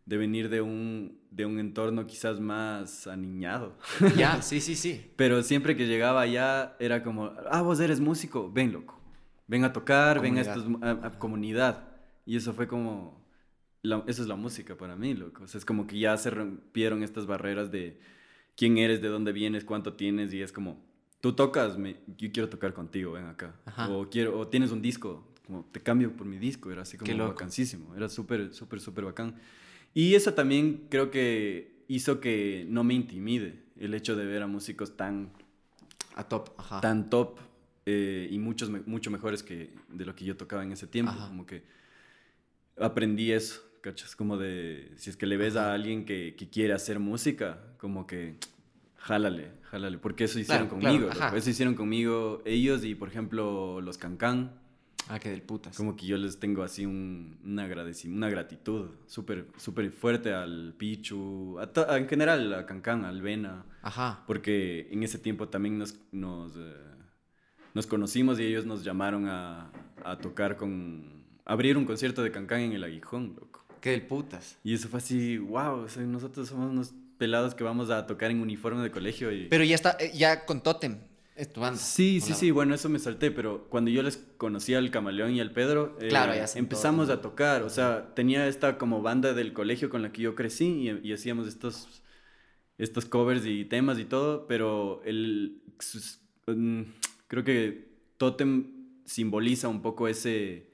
de 0.05 0.17
venir 0.17 0.49
de 0.49 0.59
un, 0.59 1.21
de 1.31 1.45
un 1.45 1.59
entorno 1.59 2.05
quizás 2.05 2.41
más 2.41 3.07
aniñado. 3.07 3.77
Ya, 4.17 4.41
sí, 4.41 4.59
sí, 4.59 4.75
sí. 4.75 5.09
Pero 5.15 5.41
siempre 5.41 5.77
que 5.77 5.87
llegaba 5.87 6.19
allá 6.19 6.75
era 6.79 7.01
como, 7.01 7.31
ah, 7.49 7.61
vos 7.61 7.79
eres 7.79 8.01
músico, 8.01 8.51
ven, 8.51 8.73
loco. 8.73 8.99
Ven 9.47 9.63
a 9.63 9.71
tocar, 9.71 10.19
ven 10.19 10.37
a, 10.37 10.41
estos, 10.41 10.65
a 10.81 11.11
comunidad. 11.17 11.96
Y 12.27 12.35
eso 12.35 12.53
fue 12.53 12.67
como, 12.67 13.25
eso 13.83 14.21
es 14.21 14.27
la 14.27 14.35
música 14.35 14.75
para 14.75 14.97
mí, 14.97 15.13
loco. 15.13 15.45
O 15.45 15.47
sea, 15.47 15.59
es 15.59 15.65
como 15.65 15.87
que 15.87 15.97
ya 15.97 16.17
se 16.17 16.29
rompieron 16.29 17.01
estas 17.01 17.25
barreras 17.25 17.71
de 17.71 18.01
quién 18.57 18.77
eres, 18.77 19.01
de 19.01 19.07
dónde 19.07 19.31
vienes, 19.31 19.63
cuánto 19.63 19.93
tienes, 19.93 20.33
y 20.33 20.41
es 20.41 20.51
como, 20.51 20.77
tú 21.21 21.31
tocas, 21.31 21.77
me, 21.77 21.95
yo 22.17 22.29
quiero 22.33 22.49
tocar 22.49 22.73
contigo, 22.73 23.13
ven 23.13 23.27
acá. 23.27 23.55
O, 23.89 24.09
quiero, 24.09 24.37
o 24.37 24.45
tienes 24.45 24.71
un 24.71 24.81
disco, 24.81 25.25
como 25.45 25.63
te 25.71 25.81
cambio 25.81 26.11
por 26.17 26.27
mi 26.27 26.37
disco, 26.37 26.69
era 26.69 26.81
así 26.81 26.97
como 26.97 27.17
vacancísimo, 27.29 27.95
era 27.95 28.09
súper, 28.09 28.53
súper, 28.53 28.81
súper 28.81 29.05
bacán. 29.05 29.35
Y 29.93 30.15
eso 30.15 30.33
también 30.33 30.87
creo 30.89 31.09
que 31.09 31.85
hizo 31.87 32.19
que 32.19 32.65
no 32.67 32.83
me 32.83 32.93
intimide 32.93 33.63
el 33.79 33.93
hecho 33.93 34.17
de 34.17 34.25
ver 34.25 34.43
a 34.43 34.47
músicos 34.47 34.97
tan... 34.97 35.31
A 36.15 36.27
top, 36.27 36.49
ajá. 36.57 36.81
Tan 36.81 37.09
top 37.09 37.39
eh, 37.85 38.27
y 38.29 38.37
muchos, 38.37 38.69
mucho 38.85 39.11
mejores 39.11 39.43
que 39.43 39.73
de 39.87 40.05
lo 40.05 40.13
que 40.13 40.25
yo 40.25 40.35
tocaba 40.35 40.63
en 40.63 40.73
ese 40.73 40.87
tiempo. 40.87 41.13
Como 41.29 41.45
que 41.45 41.76
aprendí 42.79 43.31
eso, 43.31 43.61
¿cachas? 43.81 44.15
Como 44.15 44.37
de, 44.37 44.91
si 44.97 45.09
es 45.09 45.17
que 45.17 45.25
le 45.25 45.37
ves 45.37 45.55
a 45.55 45.73
alguien 45.73 46.05
que, 46.05 46.35
que, 46.37 46.49
quiere 46.49 46.73
hacer 46.73 46.99
música, 46.99 47.59
como 47.77 48.07
que 48.07 48.35
jálale, 48.95 49.51
jálale, 49.63 49.97
porque 49.97 50.25
eso 50.25 50.39
hicieron 50.39 50.67
conmigo. 50.67 51.09
eso 51.35 51.49
hicieron 51.49 51.75
conmigo 51.75 52.41
ellos 52.45 52.83
y, 52.83 52.95
por 52.95 53.09
ejemplo, 53.09 53.81
los 53.81 53.97
Cancán. 53.97 54.59
Ah, 55.09 55.19
que 55.19 55.29
del 55.29 55.41
putas. 55.41 55.77
Como 55.77 55.95
que 55.95 56.05
yo 56.05 56.17
les 56.17 56.37
tengo 56.37 56.63
así 56.63 56.85
un, 56.85 57.39
una, 57.45 57.65
una 58.07 58.29
gratitud 58.29 58.89
súper 59.05 59.47
súper 59.55 59.89
fuerte 59.91 60.33
al 60.33 60.73
Pichu, 60.77 61.57
en 61.89 62.09
general 62.09 62.53
a 62.53 62.65
Cancán, 62.65 63.05
al 63.05 63.21
Vena. 63.21 63.65
Ajá. 63.81 64.25
Porque 64.27 64.89
en 64.91 65.03
ese 65.03 65.17
tiempo 65.17 65.47
también 65.47 65.77
nos, 65.77 65.97
nos 66.11 66.57
eh, 66.57 66.73
nos 67.73 67.85
conocimos 67.85 68.39
y 68.39 68.43
ellos 68.43 68.65
nos 68.65 68.83
llamaron 68.83 69.29
a, 69.29 69.71
a 70.03 70.17
tocar 70.17 70.57
con... 70.57 71.16
abrir 71.47 71.77
un 71.77 71.85
concierto 71.85 72.21
de 72.21 72.31
Cancán 72.31 72.59
en 72.59 72.73
el 72.73 72.83
Aguijón, 72.83 73.35
loco. 73.39 73.65
Qué 73.81 73.91
del 73.91 74.03
putas. 74.03 74.57
Y 74.63 74.73
eso 74.73 74.89
fue 74.89 74.99
así, 74.99 75.37
wow, 75.37 75.87
nosotros 76.05 76.49
somos 76.49 76.69
unos 76.69 76.93
pelados 77.17 77.55
que 77.55 77.63
vamos 77.63 77.89
a 77.89 78.05
tocar 78.05 78.29
en 78.29 78.41
uniforme 78.41 78.83
de 78.83 78.91
colegio 78.91 79.31
y... 79.31 79.47
Pero 79.47 79.63
ya 79.63 79.75
está, 79.75 79.97
eh, 79.99 80.11
ya 80.13 80.45
con 80.45 80.61
Totem. 80.61 80.97
Es 81.35 81.53
tu 81.53 81.61
banda. 81.61 81.79
Sí, 81.79 82.19
sí, 82.19 82.33
sí, 82.33 82.49
bueno, 82.49 82.73
eso 82.73 82.89
me 82.89 82.97
salté, 82.97 83.29
pero 83.29 83.67
cuando 83.69 83.91
yo 83.91 84.01
les 84.01 84.17
conocí 84.37 84.73
al 84.73 84.89
Camaleón 84.89 85.35
y 85.35 85.39
al 85.39 85.51
Pedro, 85.51 85.95
eh, 86.01 86.07
claro, 86.07 86.33
ya 86.33 86.45
empezamos 86.55 87.09
a 87.09 87.21
tocar, 87.21 87.61
o 87.61 87.69
sea, 87.69 88.15
tenía 88.15 88.47
esta 88.47 88.79
como 88.79 89.03
banda 89.03 89.33
del 89.33 89.53
colegio 89.53 89.91
con 89.91 90.01
la 90.01 90.11
que 90.11 90.23
yo 90.23 90.33
crecí 90.33 90.89
y, 90.89 91.07
y 91.07 91.13
hacíamos 91.13 91.47
estos, 91.47 92.01
estos 92.79 93.05
covers 93.05 93.45
y 93.45 93.65
temas 93.65 93.99
y 93.99 94.05
todo, 94.05 94.47
pero 94.47 95.03
el, 95.05 95.61
mm, 96.47 96.81
creo 97.27 97.43
que 97.43 97.87
Totem 98.17 99.03
simboliza 99.05 99.67
un 99.67 99.83
poco 99.83 100.07
ese, 100.07 100.67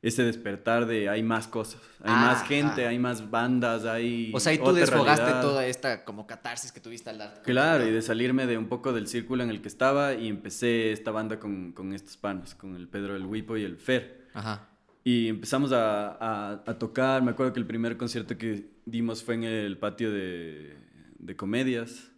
ese 0.00 0.22
despertar 0.22 0.86
de 0.86 1.08
hay 1.08 1.22
más 1.22 1.48
cosas, 1.48 1.80
hay 2.02 2.12
más 2.12 2.46
gente, 2.46 2.86
hay 2.86 2.98
más 2.98 3.30
bandas, 3.30 3.84
hay... 3.84 4.30
O 4.32 4.38
sea, 4.38 4.52
y 4.52 4.58
tú 4.58 4.72
desfogaste 4.72 5.32
toda 5.40 5.66
esta 5.66 6.04
como 6.04 6.26
catarsis 6.26 6.70
que 6.70 6.80
tuviste 6.80 7.10
al 7.10 7.18
dar. 7.18 7.42
Claro, 7.42 7.86
y 7.86 7.90
de 7.90 8.00
salirme 8.00 8.46
de 8.46 8.56
un 8.56 8.68
poco 8.68 8.92
del 8.92 9.08
círculo 9.08 9.42
en 9.42 9.50
el 9.50 9.60
que 9.60 9.68
estaba 9.68 10.14
y 10.14 10.28
empecé 10.28 10.92
esta 10.92 11.10
banda 11.10 11.40
con, 11.40 11.72
con 11.72 11.92
estos 11.92 12.16
panos, 12.16 12.54
con 12.54 12.76
el 12.76 12.86
Pedro 12.86 13.16
el 13.16 13.26
Wipo 13.26 13.56
y 13.56 13.64
el 13.64 13.76
Fer. 13.76 14.28
Ajá. 14.34 14.68
Y 15.02 15.28
empezamos 15.28 15.72
a, 15.72 16.12
a, 16.12 16.62
a, 16.64 16.78
tocar, 16.78 17.22
me 17.22 17.32
acuerdo 17.32 17.52
que 17.52 17.60
el 17.60 17.66
primer 17.66 17.96
concierto 17.96 18.36
que 18.36 18.70
dimos 18.84 19.24
fue 19.24 19.34
en 19.34 19.44
el 19.44 19.78
patio 19.78 20.12
de, 20.12 20.76
de 21.18 21.36
comedias. 21.36 22.12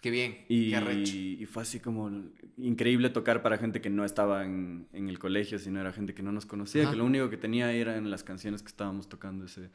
Qué 0.00 0.10
bien, 0.10 0.44
y, 0.48 0.70
qué 0.70 0.92
Y 1.40 1.46
fue 1.46 1.62
así 1.64 1.80
como 1.80 2.08
increíble 2.60 3.10
tocar 3.10 3.42
para 3.42 3.58
gente 3.58 3.80
que 3.80 3.90
no 3.90 4.04
estaba 4.04 4.44
en, 4.44 4.88
en 4.92 5.08
el 5.08 5.18
colegio, 5.18 5.58
sino 5.58 5.80
era 5.80 5.92
gente 5.92 6.14
que 6.14 6.22
no 6.22 6.32
nos 6.32 6.46
conocía, 6.46 6.90
que 6.90 6.96
lo 6.96 7.04
único 7.04 7.30
que 7.30 7.36
tenía 7.36 7.72
eran 7.72 8.10
las 8.10 8.24
canciones 8.24 8.62
que 8.62 8.68
estábamos 8.68 9.08
tocando 9.08 9.44
ese... 9.44 9.70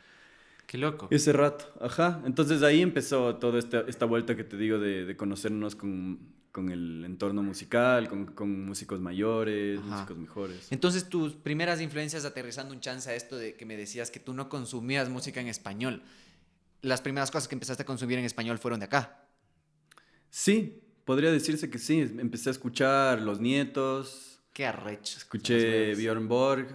Qué 0.65 0.77
loco. 0.77 1.07
Ese 1.11 1.33
rato, 1.33 1.65
ajá. 1.81 2.21
Entonces 2.25 2.63
ahí 2.63 2.81
empezó 2.81 3.35
toda 3.35 3.59
esta, 3.59 3.81
esta 3.81 4.05
vuelta 4.05 4.35
que 4.35 4.45
te 4.45 4.55
digo 4.55 4.79
de, 4.79 5.05
de 5.05 5.17
conocernos 5.17 5.75
con, 5.75 6.19
con, 6.53 6.69
el 6.69 7.03
entorno 7.03 7.43
musical, 7.43 8.07
con, 8.07 8.27
con 8.27 8.65
músicos 8.65 9.01
mayores, 9.01 9.81
músicos 9.81 10.17
mejores. 10.17 10.71
Entonces 10.71 11.09
tus 11.09 11.33
primeras 11.33 11.81
influencias 11.81 12.23
aterrizando 12.23 12.73
un 12.73 12.79
chance 12.79 13.09
a 13.09 13.15
esto 13.15 13.35
de 13.35 13.55
que 13.55 13.65
me 13.65 13.75
decías 13.75 14.09
que 14.09 14.21
tú 14.21 14.33
no 14.33 14.47
consumías 14.47 15.09
música 15.09 15.41
en 15.41 15.47
español. 15.47 16.01
Las 16.81 17.01
primeras 17.01 17.29
cosas 17.29 17.49
que 17.49 17.55
empezaste 17.55 17.83
a 17.83 17.85
consumir 17.85 18.17
en 18.17 18.25
español 18.25 18.57
fueron 18.57 18.79
de 18.79 18.85
acá. 18.85 19.27
Sí, 20.29 20.81
podría 21.05 21.31
decirse 21.31 21.69
que 21.69 21.79
sí. 21.79 21.99
Empecé 21.99 22.49
a 22.49 22.51
escuchar 22.51 23.21
Los 23.21 23.39
Nietos. 23.39 24.41
Qué 24.53 24.65
arrecho. 24.65 25.17
Escuché 25.17 25.95
Bjorn 25.95 26.27
Borg, 26.27 26.67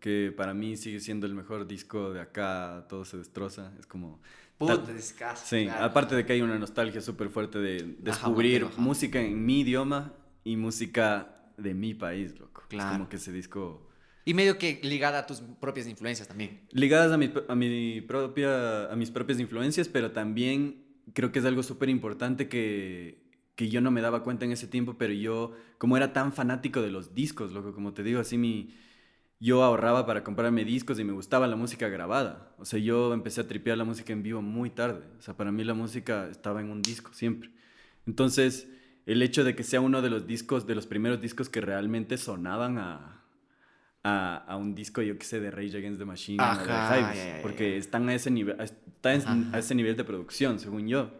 que 0.00 0.32
para 0.36 0.54
mí 0.54 0.76
sigue 0.76 1.00
siendo 1.00 1.26
el 1.26 1.34
mejor 1.34 1.66
disco 1.66 2.12
de 2.12 2.20
acá. 2.20 2.86
Todo 2.88 3.04
se 3.04 3.18
destroza. 3.18 3.72
Es 3.78 3.86
como... 3.86 4.20
Puta, 4.56 4.76
descaso, 4.76 5.44
Sí, 5.44 5.66
aparte 5.66 6.14
de 6.14 6.24
que 6.24 6.34
hay 6.34 6.40
una 6.40 6.56
nostalgia 6.56 7.00
súper 7.00 7.28
fuerte 7.28 7.58
de 7.58 7.96
descubrir 7.98 8.68
música 8.76 9.20
en 9.20 9.44
mi 9.44 9.62
idioma 9.62 10.14
y 10.44 10.56
música 10.56 11.50
de 11.56 11.74
mi 11.74 11.92
país, 11.92 12.38
loco. 12.38 12.62
Claro. 12.68 12.90
Es 12.90 12.96
como 12.98 13.08
que 13.08 13.16
ese 13.16 13.32
disco... 13.32 13.90
Y 14.24 14.32
medio 14.32 14.56
que 14.56 14.80
ligada 14.84 15.18
a 15.18 15.26
tus 15.26 15.40
propias 15.40 15.88
influencias 15.88 16.28
también. 16.28 16.60
Ligadas 16.70 17.10
a, 17.12 17.18
mi, 17.18 17.32
a, 17.48 17.54
mi 17.56 18.00
propia, 18.00 18.90
a 18.90 18.96
mis 18.96 19.10
propias 19.10 19.40
influencias, 19.40 19.88
pero 19.88 20.12
también 20.12 20.84
creo 21.12 21.32
que 21.32 21.40
es 21.40 21.44
algo 21.44 21.62
súper 21.62 21.88
importante 21.88 22.48
que, 22.48 23.23
que 23.56 23.68
yo 23.68 23.80
no 23.80 23.90
me 23.90 24.00
daba 24.00 24.22
cuenta 24.22 24.44
en 24.44 24.52
ese 24.52 24.66
tiempo, 24.66 24.96
pero 24.98 25.12
yo, 25.12 25.52
como 25.78 25.96
era 25.96 26.12
tan 26.12 26.32
fanático 26.32 26.82
de 26.82 26.90
los 26.90 27.14
discos, 27.14 27.52
loco, 27.52 27.74
como 27.74 27.92
te 27.92 28.02
digo, 28.02 28.20
así 28.20 28.36
mi, 28.36 28.74
yo 29.40 29.62
ahorraba 29.62 30.06
para 30.06 30.24
comprarme 30.24 30.64
discos 30.64 30.98
y 30.98 31.04
me 31.04 31.12
gustaba 31.12 31.46
la 31.46 31.56
música 31.56 31.88
grabada. 31.88 32.54
O 32.58 32.64
sea, 32.64 32.78
yo 32.78 33.12
empecé 33.12 33.42
a 33.42 33.46
tripear 33.46 33.78
la 33.78 33.84
música 33.84 34.12
en 34.12 34.22
vivo 34.22 34.42
muy 34.42 34.70
tarde. 34.70 35.04
O 35.18 35.20
sea, 35.20 35.36
para 35.36 35.52
mí 35.52 35.64
la 35.64 35.74
música 35.74 36.28
estaba 36.30 36.60
en 36.60 36.70
un 36.70 36.82
disco 36.82 37.12
siempre. 37.12 37.50
Entonces, 38.06 38.68
el 39.06 39.22
hecho 39.22 39.44
de 39.44 39.54
que 39.54 39.62
sea 39.62 39.80
uno 39.80 40.02
de 40.02 40.10
los 40.10 40.26
discos, 40.26 40.66
de 40.66 40.74
los 40.74 40.86
primeros 40.86 41.20
discos 41.20 41.48
que 41.48 41.60
realmente 41.60 42.16
sonaban 42.16 42.78
a, 42.78 43.22
a, 44.02 44.36
a, 44.36 44.56
un 44.56 44.74
disco, 44.74 45.02
yo 45.02 45.18
que 45.18 45.24
sé, 45.24 45.40
de 45.40 45.50
Rage 45.50 45.76
Against 45.76 45.98
the 45.98 46.04
Machine 46.04 46.42
Ajá, 46.42 47.12
de 47.12 47.40
porque 47.42 47.76
están 47.76 48.08
a 48.08 48.14
ese 48.14 48.30
nivel, 48.30 48.58
están 48.60 49.54
a 49.54 49.58
ese 49.58 49.74
nivel 49.74 49.96
de 49.96 50.04
producción, 50.04 50.58
según 50.58 50.88
yo. 50.88 51.10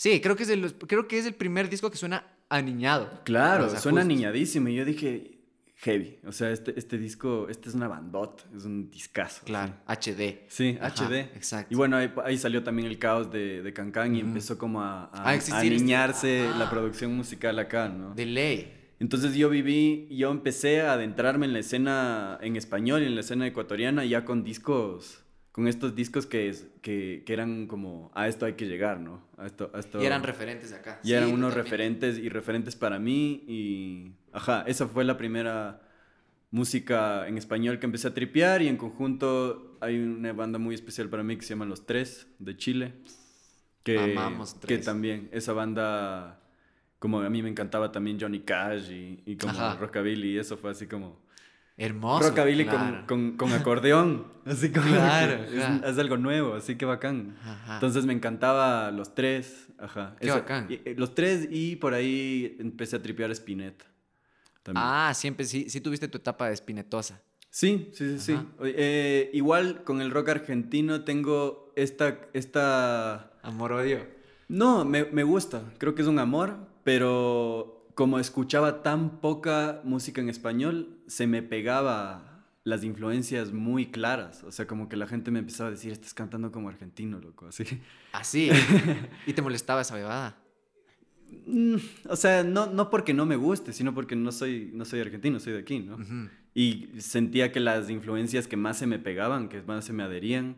Sí, 0.00 0.22
creo 0.22 0.34
que 0.34 0.44
es 0.44 0.48
el, 0.48 0.72
creo 0.86 1.06
que 1.06 1.18
es 1.18 1.26
el 1.26 1.34
primer 1.34 1.68
disco 1.68 1.90
que 1.90 1.98
suena 1.98 2.24
aniñado. 2.48 3.20
Claro, 3.22 3.68
suena 3.78 4.00
aniñadísimo. 4.00 4.70
Y 4.70 4.76
yo 4.76 4.86
dije, 4.86 5.42
heavy. 5.76 6.16
O 6.26 6.32
sea, 6.32 6.52
este, 6.52 6.72
este 6.78 6.96
disco, 6.96 7.48
este 7.50 7.68
es 7.68 7.74
una 7.74 7.86
bandot, 7.86 8.46
es 8.56 8.64
un 8.64 8.90
discazo. 8.90 9.42
Claro, 9.44 9.74
HD. 9.86 10.46
Sí, 10.48 10.78
HD. 10.80 11.36
Exacto. 11.36 11.74
Y 11.74 11.76
bueno, 11.76 11.98
ahí, 12.24 12.38
salió 12.38 12.62
también 12.62 12.88
el 12.88 12.98
caos 12.98 13.30
de, 13.30 13.60
de 13.60 13.72
Cancán 13.74 14.16
y 14.16 14.20
empezó 14.20 14.56
como 14.56 14.80
a, 14.80 15.10
a, 15.12 15.34
este 15.34 15.52
aniñarse 15.52 16.48
la 16.56 16.68
ah. 16.68 16.70
producción 16.70 17.14
musical 17.14 17.58
acá, 17.58 17.90
¿no? 17.90 18.14
De 18.14 18.24
ley. 18.24 18.72
Entonces 19.00 19.34
yo 19.34 19.50
viví, 19.50 20.08
yo 20.10 20.30
empecé 20.30 20.80
a 20.80 20.94
adentrarme 20.94 21.44
en 21.44 21.52
la 21.52 21.58
escena 21.58 22.38
en 22.40 22.56
español 22.56 23.02
y 23.02 23.06
en 23.06 23.16
la 23.16 23.20
escena 23.20 23.46
ecuatoriana 23.46 24.06
ya 24.06 24.24
con 24.24 24.44
discos, 24.44 25.19
con 25.52 25.66
estos 25.66 25.94
discos 25.94 26.26
que, 26.26 26.54
que, 26.80 27.22
que 27.26 27.32
eran 27.32 27.66
como, 27.66 28.10
a 28.14 28.28
esto 28.28 28.46
hay 28.46 28.54
que 28.54 28.66
llegar, 28.66 29.00
¿no? 29.00 29.22
A 29.36 29.46
esto, 29.46 29.70
a 29.74 29.80
esto, 29.80 30.00
y 30.00 30.06
eran 30.06 30.22
referentes 30.22 30.72
acá. 30.72 31.00
Y 31.02 31.12
eran 31.12 31.32
unos 31.32 31.54
referentes 31.54 32.18
y 32.18 32.28
referentes 32.28 32.76
para 32.76 32.98
mí 32.98 33.44
y, 33.48 34.12
ajá, 34.32 34.64
esa 34.66 34.86
fue 34.86 35.04
la 35.04 35.16
primera 35.16 35.82
música 36.50 37.26
en 37.28 37.36
español 37.36 37.78
que 37.78 37.86
empecé 37.86 38.08
a 38.08 38.14
tripear 38.14 38.62
y 38.62 38.68
en 38.68 38.76
conjunto 38.76 39.76
hay 39.80 39.98
una 39.98 40.32
banda 40.32 40.58
muy 40.58 40.74
especial 40.74 41.08
para 41.08 41.22
mí 41.22 41.36
que 41.36 41.42
se 41.42 41.50
llama 41.50 41.64
Los 41.64 41.86
Tres 41.86 42.28
de 42.38 42.56
Chile. 42.56 42.94
Que, 43.82 43.98
Amamos 43.98 44.60
tres. 44.60 44.78
Que 44.78 44.84
también, 44.84 45.28
esa 45.32 45.52
banda 45.52 46.42
como 46.98 47.20
a 47.20 47.30
mí 47.30 47.42
me 47.42 47.48
encantaba 47.48 47.90
también 47.90 48.20
Johnny 48.20 48.40
Cash 48.40 48.90
y, 48.90 49.22
y 49.24 49.36
como 49.36 49.52
rockabilly 49.74 50.32
y 50.32 50.38
eso 50.38 50.56
fue 50.56 50.70
así 50.70 50.86
como... 50.86 51.18
Hermoso. 51.80 52.28
Rockabilly 52.28 52.66
con, 52.66 53.04
con, 53.06 53.36
con, 53.38 53.52
acordeón. 53.54 54.26
Así 54.44 54.70
como 54.70 54.86
claro, 54.86 55.44
es, 55.82 55.98
algo 55.98 56.18
nuevo, 56.18 56.54
así 56.54 56.76
que 56.76 56.84
bacán. 56.84 57.36
Entonces 57.72 58.04
me 58.04 58.12
encantaba 58.12 58.90
los 58.90 59.14
tres. 59.14 59.68
Ajá. 59.78 60.14
Qué 60.20 60.30
bacán. 60.30 60.66
Eh, 60.68 60.94
los 60.98 61.14
tres 61.14 61.48
y 61.50 61.76
por 61.76 61.94
ahí 61.94 62.56
empecé 62.58 62.96
a 62.96 63.02
tripear 63.02 63.30
Spinetta. 63.30 63.86
Ah, 64.74 65.12
siempre 65.14 65.46
sí, 65.46 65.70
sí 65.70 65.80
tuviste 65.80 66.08
tu 66.08 66.18
etapa 66.18 66.48
de 66.48 66.56
Spinetosa. 66.56 67.22
Sí, 67.48 67.90
sí, 67.94 68.18
sí, 68.18 68.36
sí. 68.36 68.38
Eh, 68.62 69.30
igual 69.32 69.82
con 69.82 70.02
el 70.02 70.10
rock 70.10 70.30
argentino 70.30 71.04
tengo 71.04 71.72
esta... 71.76 72.18
esta... 72.34 73.32
Amor-odio. 73.42 74.06
No, 74.48 74.84
me, 74.84 75.04
me 75.06 75.22
gusta. 75.22 75.62
Creo 75.78 75.94
que 75.94 76.02
es 76.02 76.08
un 76.08 76.18
amor, 76.18 76.58
pero 76.84 77.79
como 78.00 78.18
escuchaba 78.18 78.82
tan 78.82 79.20
poca 79.20 79.82
música 79.84 80.22
en 80.22 80.30
español, 80.30 81.02
se 81.06 81.26
me 81.26 81.42
pegaba 81.42 82.46
las 82.64 82.82
influencias 82.82 83.52
muy 83.52 83.90
claras. 83.90 84.42
O 84.44 84.52
sea, 84.52 84.66
como 84.66 84.88
que 84.88 84.96
la 84.96 85.06
gente 85.06 85.30
me 85.30 85.40
empezaba 85.40 85.68
a 85.68 85.72
decir, 85.72 85.92
estás 85.92 86.14
cantando 86.14 86.50
como 86.50 86.70
argentino, 86.70 87.18
loco, 87.18 87.48
así. 87.48 87.66
Así. 88.12 88.48
¿Y 89.26 89.34
te 89.34 89.42
molestaba 89.42 89.82
esa 89.82 89.96
bebada? 89.96 90.38
Mm, 91.46 91.74
o 92.08 92.16
sea, 92.16 92.42
no, 92.42 92.64
no 92.68 92.88
porque 92.88 93.12
no 93.12 93.26
me 93.26 93.36
guste, 93.36 93.74
sino 93.74 93.92
porque 93.92 94.16
no 94.16 94.32
soy, 94.32 94.70
no 94.72 94.86
soy 94.86 95.00
argentino, 95.00 95.38
soy 95.38 95.52
de 95.52 95.58
aquí, 95.58 95.80
¿no? 95.80 95.98
Y 96.54 96.88
sentía 97.00 97.52
que 97.52 97.60
las 97.60 97.90
influencias 97.90 98.48
que 98.48 98.56
más 98.56 98.78
se 98.78 98.86
me 98.86 98.98
pegaban, 98.98 99.50
que 99.50 99.60
más 99.60 99.84
se 99.84 99.92
me 99.92 100.04
adherían, 100.04 100.56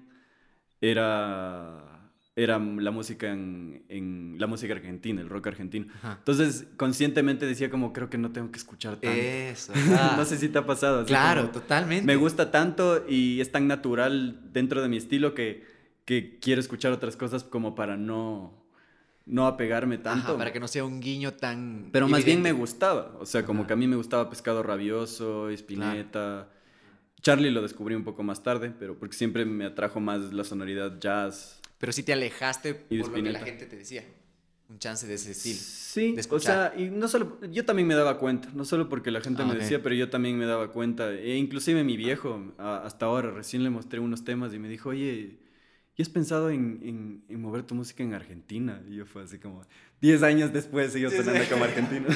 era 0.81 1.92
era 2.35 2.59
la 2.59 2.91
música 2.91 3.31
en, 3.31 4.37
la 4.39 4.47
música 4.47 4.73
argentina, 4.73 5.21
el 5.21 5.29
rock 5.29 5.49
argentino. 5.49 5.87
Entonces, 6.03 6.67
conscientemente 6.77 7.47
decía 7.47 7.71
como, 7.71 7.93
creo 7.93 8.09
que 8.09 8.19
no 8.19 8.33
tengo 8.33 8.51
que 8.51 8.59
escuchar 8.59 8.97
tanto. 8.97 9.09
Eso. 9.11 9.73
no 10.17 10.25
sé 10.25 10.39
si 10.39 10.49
te 10.49 10.59
ha 10.59 10.67
pasado. 10.67 11.05
claro, 11.05 11.51
totalmente. 11.51 12.07
Me 12.07 12.17
gusta 12.17 12.51
tanto 12.51 13.05
y 13.09 13.41
es 13.41 13.53
tan 13.53 13.67
natural 13.69 14.41
dentro 14.53 14.81
de 14.83 14.89
mi 14.89 14.97
estilo 14.97 15.35
que, 15.35 15.65
que 16.05 16.39
quiero 16.41 16.61
escuchar 16.61 16.93
otras 16.93 17.17
cosas 17.17 17.45
como 17.45 17.75
para 17.75 17.97
no 17.97 18.63
no 19.27 19.47
apegarme 19.47 19.99
tanto. 19.99 20.37
para 20.37 20.53
que 20.53 20.61
no 20.61 20.69
sea 20.69 20.85
un 20.85 21.01
guiño 21.01 21.35
tan. 21.35 21.91
Pero 21.93 22.09
más 22.09 22.25
bien 22.25 22.43
me 22.43 22.53
gustaba. 22.53 23.17
O 23.21 23.27
sea, 23.27 23.45
como 23.45 23.67
que 23.67 23.73
a 23.73 23.77
mí 23.77 23.87
me 23.87 23.97
gustaba 23.97 24.29
Pescado 24.29 24.63
Rabioso, 24.63 25.49
Espineta. 25.49 26.49
Charlie 27.21 27.51
lo 27.51 27.63
descubrí 27.63 27.95
un 27.95 28.03
poco 28.03 28.25
más 28.25 28.43
tarde, 28.43 28.73
pero 28.77 28.99
porque 28.99 29.15
siempre 29.15 29.45
me 29.45 29.65
atrajo 29.65 30.01
más 30.01 30.33
la 30.33 30.43
sonoridad 30.43 30.99
jazz. 30.99 31.62
Pero 31.83 31.93
sí 31.93 32.05
te 32.05 32.13
alejaste 32.13 32.75
por 32.75 32.97
lo 32.97 33.13
que 33.13 33.23
la 33.23 33.41
gente 33.41 33.67
te 33.67 33.75
decía. 33.75 34.05
Un 34.69 34.79
chance 34.79 35.05
de 35.05 35.15
ese 35.15 35.33
estilo. 35.33 35.59
Sí, 35.59 36.17
o 36.31 36.39
sea, 36.39 36.73
y 36.77 36.91
no 36.91 37.09
solo, 37.09 37.41
yo 37.51 37.65
también 37.65 37.89
me 37.89 37.97
daba 37.97 38.21
cuenta, 38.21 38.51
no 38.55 38.65
solo 38.65 38.89
porque 38.89 39.11
la 39.11 39.21
gente 39.21 39.43
ah, 39.43 39.47
me 39.47 39.57
decía, 39.57 39.83
pero 39.83 39.97
yo 39.97 40.09
también 40.09 40.39
me 40.39 40.47
daba 40.47 40.71
cuenta. 40.71 41.13
E 41.13 41.35
inclusive 41.37 41.83
mi 41.83 41.97
viejo, 41.97 42.55
hasta 42.57 43.07
ahora, 43.07 43.33
recién 43.33 43.65
le 43.65 43.71
mostré 43.71 43.99
unos 43.99 44.23
temas 44.23 44.55
y 44.55 44.61
me 44.61 44.69
dijo, 44.69 44.91
oye, 44.91 45.41
¿y 45.97 46.03
has 46.03 46.09
pensado 46.09 46.51
en, 46.51 47.25
en, 47.29 47.41
mover 47.41 47.65
tu 47.65 47.75
música 47.75 48.05
en 48.05 48.15
Argentina? 48.15 48.81
Y 48.89 48.95
yo 48.95 49.05
fue 49.05 49.25
así 49.25 49.41
como, 49.41 49.63
10 50.03 50.23
años 50.23 50.53
después 50.53 50.93
sigo 50.93 51.11
sonando 51.11 51.43
como 51.51 51.65
argentino. 51.65 52.07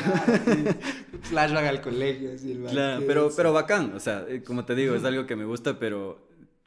Flashback 1.22 1.64
al 1.64 1.80
colegio, 1.80 2.30
Claro, 2.70 3.02
pero, 3.04 3.32
pero 3.34 3.52
bacán, 3.52 3.94
o 3.96 3.98
sea, 3.98 4.26
eh, 4.28 4.44
como 4.44 4.64
te 4.64 4.76
digo, 4.76 4.94
es 4.94 5.02
algo 5.02 5.26
que 5.26 5.34
me 5.34 5.44
gusta, 5.44 5.80
pero 5.80 6.25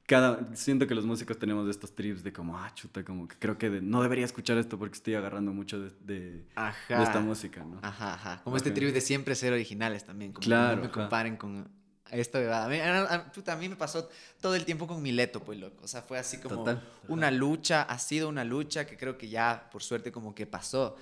cada, 0.09 0.55
siento 0.55 0.87
que 0.87 0.95
los 0.95 1.05
músicos 1.05 1.37
tenemos 1.37 1.69
estos 1.69 1.93
trips 1.93 2.23
de 2.23 2.33
como, 2.33 2.57
ah, 2.57 2.73
chuta, 2.73 3.05
como 3.05 3.27
que 3.27 3.35
creo 3.37 3.59
que 3.59 3.69
no 3.69 4.01
debería 4.01 4.25
escuchar 4.25 4.57
esto 4.57 4.79
porque 4.79 4.95
estoy 4.95 5.13
agarrando 5.13 5.53
mucho 5.53 5.79
de, 5.79 5.91
de, 6.01 6.45
esta 6.89 7.19
música, 7.19 7.63
¿no? 7.63 7.77
Ajá, 7.83 8.15
ajá. 8.15 8.41
Como 8.43 8.57
este 8.57 8.71
trip 8.71 8.91
de 8.91 9.01
siempre 9.01 9.35
ser 9.35 9.53
originales 9.53 10.05
también, 10.05 10.33
como 10.33 10.43
claro, 10.43 10.77
no 10.77 10.81
me 10.81 10.89
comparen 10.89 11.37
con 11.37 11.69
bebada. 12.11 12.65
A 12.65 13.55
mí, 13.57 13.69
me 13.69 13.75
pasó 13.75 14.09
todo 14.41 14.55
el 14.55 14.65
tiempo 14.65 14.87
con 14.87 15.01
Mileto, 15.01 15.41
pues, 15.41 15.59
loco. 15.59 15.83
O 15.83 15.87
sea, 15.87 16.01
fue 16.01 16.17
así 16.17 16.37
como 16.37 16.65
una 17.07 17.31
lucha, 17.31 17.83
ha 17.83 17.99
sido 17.99 18.29
una 18.29 18.43
lucha 18.43 18.85
que 18.85 18.97
creo 18.97 19.17
que 19.17 19.29
ya, 19.29 19.69
por 19.71 19.83
suerte, 19.83 20.11
como 20.11 20.33
que 20.35 20.45
pasó. 20.45 20.95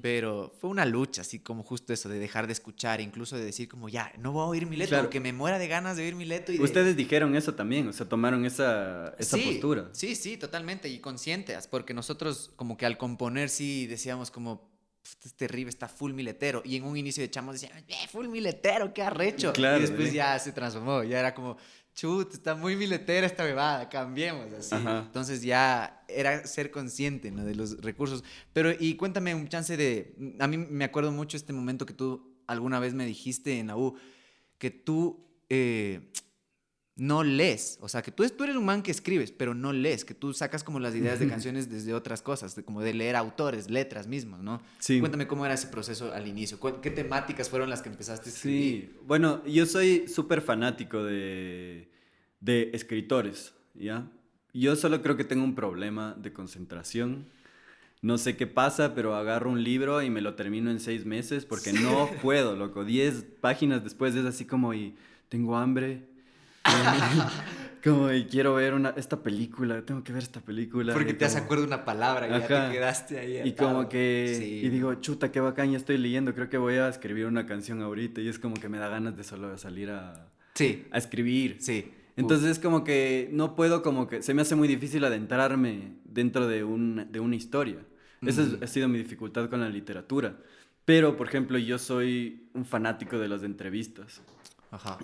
Pero 0.00 0.52
fue 0.60 0.70
una 0.70 0.84
lucha, 0.84 1.22
así 1.22 1.38
como 1.38 1.62
justo 1.62 1.92
eso, 1.92 2.08
de 2.08 2.18
dejar 2.18 2.46
de 2.46 2.52
escuchar, 2.52 3.00
incluso 3.00 3.36
de 3.36 3.44
decir 3.44 3.68
como, 3.68 3.88
ya, 3.88 4.12
no 4.18 4.32
voy 4.32 4.42
a 4.42 4.46
oír 4.46 4.66
Mileto, 4.66 4.98
porque 5.00 5.20
me 5.20 5.32
muera 5.32 5.58
de 5.58 5.68
ganas 5.68 5.96
de 5.96 6.04
oír 6.04 6.14
Mileto. 6.14 6.52
Y 6.52 6.60
Ustedes 6.60 6.96
dijeron 6.96 7.34
eso 7.36 7.54
también, 7.54 7.88
o 7.88 7.92
sea, 7.92 8.08
tomaron 8.08 8.44
esa, 8.44 9.14
esa 9.18 9.36
postura. 9.36 9.88
Sí, 9.92 10.14
sí, 10.14 10.36
totalmente, 10.36 10.88
y 10.88 10.98
conscientes, 10.98 11.66
porque 11.66 11.94
nosotros 11.94 12.50
como 12.56 12.76
que 12.76 12.86
al 12.86 12.98
componer 12.98 13.48
sí 13.48 13.86
decíamos 13.86 14.30
como, 14.30 14.71
este 15.04 15.30
terrible, 15.30 15.70
está 15.70 15.88
full 15.88 16.12
miletero. 16.12 16.62
Y 16.64 16.76
en 16.76 16.84
un 16.84 16.96
inicio 16.96 17.22
de 17.22 17.30
chamos 17.30 17.60
decían, 17.60 17.84
eh, 17.88 18.08
full 18.10 18.28
miletero, 18.28 18.92
qué 18.92 19.02
arrecho. 19.02 19.52
y 19.56 19.80
después 19.80 20.12
ya 20.12 20.38
se 20.38 20.52
transformó, 20.52 21.02
ya 21.02 21.20
era 21.20 21.34
como, 21.34 21.56
chut, 21.94 22.34
está 22.34 22.54
muy 22.54 22.76
miletera 22.76 23.26
esta 23.26 23.44
bebada, 23.44 23.88
cambiemos 23.88 24.52
así. 24.52 24.74
Entonces 24.74 25.42
ya 25.42 26.04
era 26.08 26.46
ser 26.46 26.70
consciente 26.70 27.30
¿no? 27.30 27.44
de 27.44 27.54
los 27.54 27.80
recursos. 27.80 28.24
Pero, 28.52 28.70
y 28.78 28.96
cuéntame 28.96 29.34
un 29.34 29.48
chance 29.48 29.76
de, 29.76 30.14
a 30.38 30.46
mí 30.46 30.56
me 30.56 30.84
acuerdo 30.84 31.12
mucho 31.12 31.36
este 31.36 31.52
momento 31.52 31.86
que 31.86 31.94
tú 31.94 32.40
alguna 32.46 32.80
vez 32.80 32.94
me 32.94 33.04
dijiste 33.06 33.58
en 33.58 33.68
la 33.68 33.76
U, 33.76 33.96
que 34.58 34.70
tú... 34.70 35.26
Eh, 35.48 36.12
no 36.96 37.24
lees. 37.24 37.78
O 37.80 37.88
sea, 37.88 38.02
que 38.02 38.10
tú, 38.10 38.28
tú 38.28 38.44
eres 38.44 38.56
un 38.56 38.64
man 38.64 38.82
que 38.82 38.90
escribes, 38.90 39.32
pero 39.32 39.54
no 39.54 39.72
lees, 39.72 40.04
que 40.04 40.14
tú 40.14 40.32
sacas 40.34 40.62
como 40.62 40.78
las 40.78 40.94
ideas 40.94 41.18
de 41.18 41.28
canciones 41.28 41.70
desde 41.70 41.94
otras 41.94 42.22
cosas, 42.22 42.60
como 42.64 42.82
de 42.82 42.94
leer 42.94 43.16
autores, 43.16 43.70
letras 43.70 44.06
mismos, 44.06 44.40
¿no? 44.40 44.60
Sí. 44.78 45.00
Cuéntame 45.00 45.26
cómo 45.26 45.44
era 45.44 45.54
ese 45.54 45.68
proceso 45.68 46.12
al 46.12 46.26
inicio. 46.28 46.58
¿Qué 46.80 46.90
temáticas 46.90 47.48
fueron 47.48 47.70
las 47.70 47.82
que 47.82 47.88
empezaste 47.88 48.28
a 48.28 48.32
escribir? 48.32 48.90
Sí, 48.92 48.98
bueno, 49.06 49.44
yo 49.46 49.66
soy 49.66 50.06
súper 50.08 50.42
fanático 50.42 51.02
de, 51.02 51.88
de 52.40 52.70
escritores, 52.74 53.54
¿ya? 53.74 54.10
Yo 54.54 54.76
solo 54.76 55.00
creo 55.00 55.16
que 55.16 55.24
tengo 55.24 55.44
un 55.44 55.54
problema 55.54 56.14
de 56.18 56.32
concentración. 56.32 57.26
No 58.02 58.18
sé 58.18 58.36
qué 58.36 58.46
pasa, 58.46 58.94
pero 58.94 59.14
agarro 59.14 59.48
un 59.50 59.64
libro 59.64 60.02
y 60.02 60.10
me 60.10 60.20
lo 60.20 60.34
termino 60.34 60.70
en 60.70 60.80
seis 60.80 61.06
meses 61.06 61.46
porque 61.46 61.72
no 61.72 62.10
puedo, 62.22 62.54
loco. 62.54 62.84
Diez 62.84 63.24
páginas 63.40 63.82
después 63.82 64.14
es 64.14 64.26
así 64.26 64.44
como 64.44 64.74
y 64.74 64.94
tengo 65.30 65.56
hambre, 65.56 66.11
como 67.84 68.12
y 68.12 68.24
quiero 68.26 68.54
ver 68.54 68.74
una, 68.74 68.90
esta 68.90 69.22
película, 69.22 69.82
tengo 69.82 70.02
que 70.04 70.12
ver 70.12 70.22
esta 70.22 70.40
película. 70.40 70.92
Porque 70.92 71.14
te 71.14 71.24
has 71.24 71.36
acuerdo 71.36 71.64
una 71.64 71.84
palabra 71.84 72.28
y 72.28 72.30
ya 72.30 72.46
te 72.46 72.72
quedaste 72.72 73.18
ahí. 73.18 73.48
Y 73.48 73.52
como 73.52 73.88
que, 73.88 74.60
y 74.62 74.68
digo, 74.68 74.94
chuta, 74.96 75.32
qué 75.32 75.40
bacán, 75.40 75.72
ya 75.72 75.78
estoy 75.78 75.98
leyendo, 75.98 76.34
creo 76.34 76.48
que 76.48 76.58
voy 76.58 76.74
a 76.74 76.88
escribir 76.88 77.26
una 77.26 77.46
canción 77.46 77.82
ahorita 77.82 78.20
y 78.20 78.28
es 78.28 78.38
como 78.38 78.54
que 78.54 78.68
me 78.68 78.78
da 78.78 78.88
ganas 78.88 79.16
de 79.16 79.24
solo 79.24 79.56
salir 79.58 79.90
a, 79.90 80.28
sí. 80.54 80.86
a 80.90 80.98
escribir. 80.98 81.56
Sí. 81.60 81.92
Entonces 82.16 82.50
es 82.50 82.58
como 82.58 82.84
que 82.84 83.30
no 83.32 83.54
puedo, 83.54 83.82
como 83.82 84.06
que 84.06 84.22
se 84.22 84.34
me 84.34 84.42
hace 84.42 84.54
muy 84.54 84.68
difícil 84.68 85.04
adentrarme 85.04 85.94
dentro 86.04 86.46
de, 86.46 86.62
un, 86.62 87.08
de 87.10 87.20
una 87.20 87.36
historia. 87.36 87.78
Esa 88.20 88.44
ha 88.62 88.66
sido 88.68 88.86
mi 88.86 88.98
dificultad 88.98 89.48
con 89.48 89.60
la 89.60 89.68
literatura. 89.68 90.36
Pero, 90.84 91.16
por 91.16 91.28
ejemplo, 91.28 91.58
yo 91.58 91.78
soy 91.78 92.48
un 92.54 92.64
fanático 92.64 93.18
de 93.18 93.28
las 93.28 93.42
entrevistas. 93.42 94.20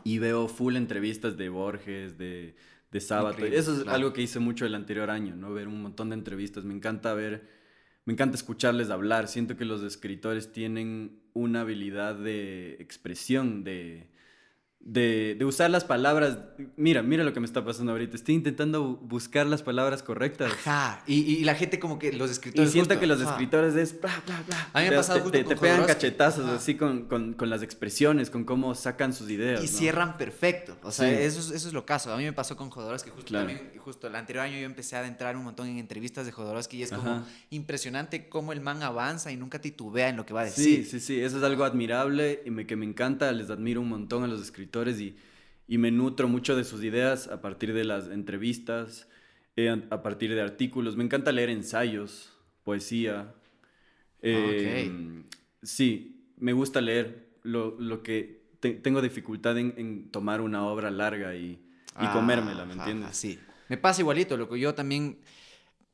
Y 0.05 0.19
veo 0.19 0.49
full 0.49 0.77
entrevistas 0.77 1.37
de 1.37 1.49
Borges, 1.49 2.19
de, 2.19 2.55
de 2.91 3.01
Sábato. 3.01 3.45
Eso 3.45 3.81
es 3.81 3.87
algo 3.87 4.13
que 4.13 4.23
hice 4.23 4.39
mucho 4.39 4.67
el 4.67 4.75
anterior 4.75 5.11
año, 5.11 5.37
¿no? 5.37 5.53
Ver 5.53 5.69
un 5.69 5.83
montón 5.83 6.11
de 6.11 6.15
entrevistas. 6.15 6.65
Me 6.65 6.75
encanta 6.75 7.15
ver, 7.15 7.47
me 8.05 8.13
encanta 8.13 8.37
escucharles 8.37 8.91
hablar. 8.91 9.29
Siento 9.29 9.57
que 9.57 9.65
los 9.65 9.83
escritores 9.83 10.53
tienen 10.53 11.21
una 11.35 11.61
habilidad 11.63 12.15
de 12.15 12.77
expresión, 12.81 13.65
de, 13.65 14.09
de, 14.89 15.37
de, 15.39 15.45
usar 15.45 15.71
las 15.71 15.85
palabras. 15.85 16.39
Mira, 16.77 17.03
mira 17.03 17.23
lo 17.23 17.35
que 17.35 17.41
me 17.41 17.47
está 17.47 17.63
pasando 17.63 17.93
ahorita. 17.93 18.17
Estoy 18.17 18.35
intentando 18.35 18.97
buscar 18.97 19.47
las 19.47 19.63
palabras 19.63 20.03
correctas. 20.03 20.51
Ajá. 20.51 21.03
Y, 21.07 21.17
y 21.17 21.45
la 21.45 21.55
gente 21.55 21.79
como 21.79 21.99
que 21.99 22.13
los 22.13 22.31
escritores... 22.31 22.71
Y 22.71 22.73
siento 22.73 22.99
que 22.99 23.07
los 23.07 23.21
escritores 23.21 23.75
es 23.77 24.01
bla, 24.01 24.23
bla, 24.25 24.43
bla. 24.47 24.71
A 24.73 24.81
mí 24.81 24.89
me 24.89 24.95
ha 24.95 24.99
pasado 24.99 25.31
Te, 25.31 25.45
te, 25.45 25.57
pegan 25.57 25.85
cachetazos 25.85 26.47
así 26.49 26.75
con, 26.75 27.05
con, 27.05 27.35
con, 27.35 27.51
las 27.51 27.63
expresiones, 27.63 28.31
con 28.31 28.45
cómo 28.45 28.75
sacan 28.75 29.13
sus 29.13 29.29
ideas. 29.29 29.63
Y 29.63 29.69
cierran 29.69 30.17
perfecto. 30.17 30.79
O 30.83 30.91
sea, 30.91 31.11
eso, 31.11 31.39
es, 31.41 31.51
eso 31.51 31.69
es 31.69 31.75
lo 31.75 31.85
caso. 31.85 32.11
A 32.11 32.17
mí 32.17 32.25
me 32.25 32.33
pasó 32.33 32.57
con 32.57 32.71
Jodorowsky. 32.71 33.11
Justo, 33.11 33.35
también, 33.35 33.73
justo 33.79 34.07
el 34.07 34.17
anterior 34.17 34.47
año 34.47 34.59
yo 34.59 34.65
empecé 34.65 34.97
a 34.97 35.01
adentrar 35.01 35.37
un 35.37 35.45
montón 35.45 35.69
en 35.69 35.79
entrevistas 35.79 36.25
de 36.25 36.33
Jodorowsky 36.33 36.79
y 36.79 36.83
es 36.85 36.93
como 36.93 37.27
impresionante 37.51 38.31
cómo 38.31 38.55
el 38.55 38.63
man 38.63 38.83
avanza 38.83 39.31
y 39.31 39.37
nunca 39.37 39.61
titubea 39.61 40.09
en 40.09 40.17
lo 40.17 40.25
que 40.25 40.33
va 40.33 40.41
a 40.41 40.45
decir. 40.45 40.85
Sí, 40.87 40.91
sí, 40.93 41.01
sí. 41.01 41.21
Eso 41.21 41.37
es 41.37 41.43
algo 41.43 41.65
admirable 41.65 42.43
y 42.47 42.51
me, 42.51 42.67
que 42.67 42.75
me 42.75 42.87
encanta. 42.87 43.31
Les 43.33 43.51
admiro 43.51 43.83
un 43.83 43.91
montón 43.91 44.25
a 44.25 44.27
los 44.27 44.41
escritores 44.41 44.78
y 44.87 45.17
y 45.69 45.77
me 45.77 45.91
nutro 45.91 46.29
mucho 46.29 46.57
de 46.57 46.65
sus 46.65 46.83
ideas 46.83 47.29
a 47.29 47.43
partir 47.43 47.75
de 47.75 47.85
las 47.85 48.09
entrevistas, 48.09 49.07
eh, 49.55 49.83
a 49.91 50.03
partir 50.03 50.35
de 50.35 50.41
artículos. 50.41 50.97
Me 50.97 51.05
encanta 51.05 51.31
leer 51.31 51.51
ensayos, 51.51 52.33
poesía. 52.65 53.35
Eh, 54.23 54.91
sí, 55.63 56.33
me 56.39 56.55
gusta 56.55 56.81
leer. 56.81 57.29
Lo, 57.43 57.79
lo 57.79 58.03
que 58.03 58.41
tengo 58.83 59.03
dificultad 59.03 59.59
en, 59.59 59.75
en, 59.77 60.11
tomar 60.11 60.41
una 60.41 60.65
obra 60.67 60.91
larga 60.91 61.37
y, 61.37 61.51
y 61.51 61.61
ah, 61.95 62.13
comérmela, 62.13 62.65
¿me 62.65 62.73
entiendes? 62.73 63.17
sí. 63.17 63.39
Me 63.69 63.77
pasa 63.77 64.01
igualito, 64.01 64.39
lo 64.39 64.49
que 64.49 64.59
yo 64.59 64.75
también 64.75 65.19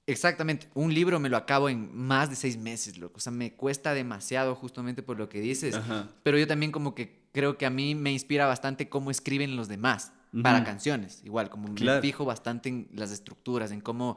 Exactamente, 0.06 0.68
un 0.74 0.92
libro 0.92 1.18
me 1.18 1.30
lo 1.30 1.36
acabo 1.38 1.70
en 1.70 1.96
más 1.96 2.28
de 2.28 2.36
seis 2.36 2.58
meses, 2.58 2.98
loco. 2.98 3.16
O 3.16 3.20
sea, 3.20 3.32
me 3.32 3.54
cuesta 3.54 3.94
demasiado 3.94 4.54
justamente 4.54 5.02
por 5.02 5.16
lo 5.16 5.30
que 5.30 5.40
dices. 5.40 5.80
Pero 6.22 6.38
yo 6.38 6.46
también 6.46 6.72
como 6.72 6.94
que 6.94 7.23
creo 7.34 7.58
que 7.58 7.66
a 7.66 7.70
mí 7.70 7.94
me 7.94 8.12
inspira 8.12 8.46
bastante 8.46 8.88
cómo 8.88 9.10
escriben 9.10 9.56
los 9.56 9.68
demás 9.68 10.12
para 10.42 10.64
canciones. 10.64 11.20
Igual, 11.24 11.50
como 11.50 11.68
me 11.68 12.00
fijo 12.00 12.24
bastante 12.24 12.68
en 12.68 12.88
las 12.94 13.10
estructuras, 13.10 13.72
en 13.72 13.80
cómo 13.80 14.16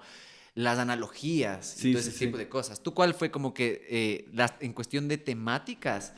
las 0.53 0.80
analogías 0.80 1.84
y 1.84 1.91
todo 1.91 1.99
ese 1.99 2.11
tipo 2.26 2.38
de 2.38 2.47
cosas. 2.47 2.82
¿Tú 2.82 2.93
cuál 2.93 3.13
fue 3.13 3.30
como 3.30 3.53
que, 3.53 3.86
eh, 3.89 4.30
en 4.59 4.74
cuestión 4.74 5.07
de 5.07 5.18
temáticas, 5.18 6.13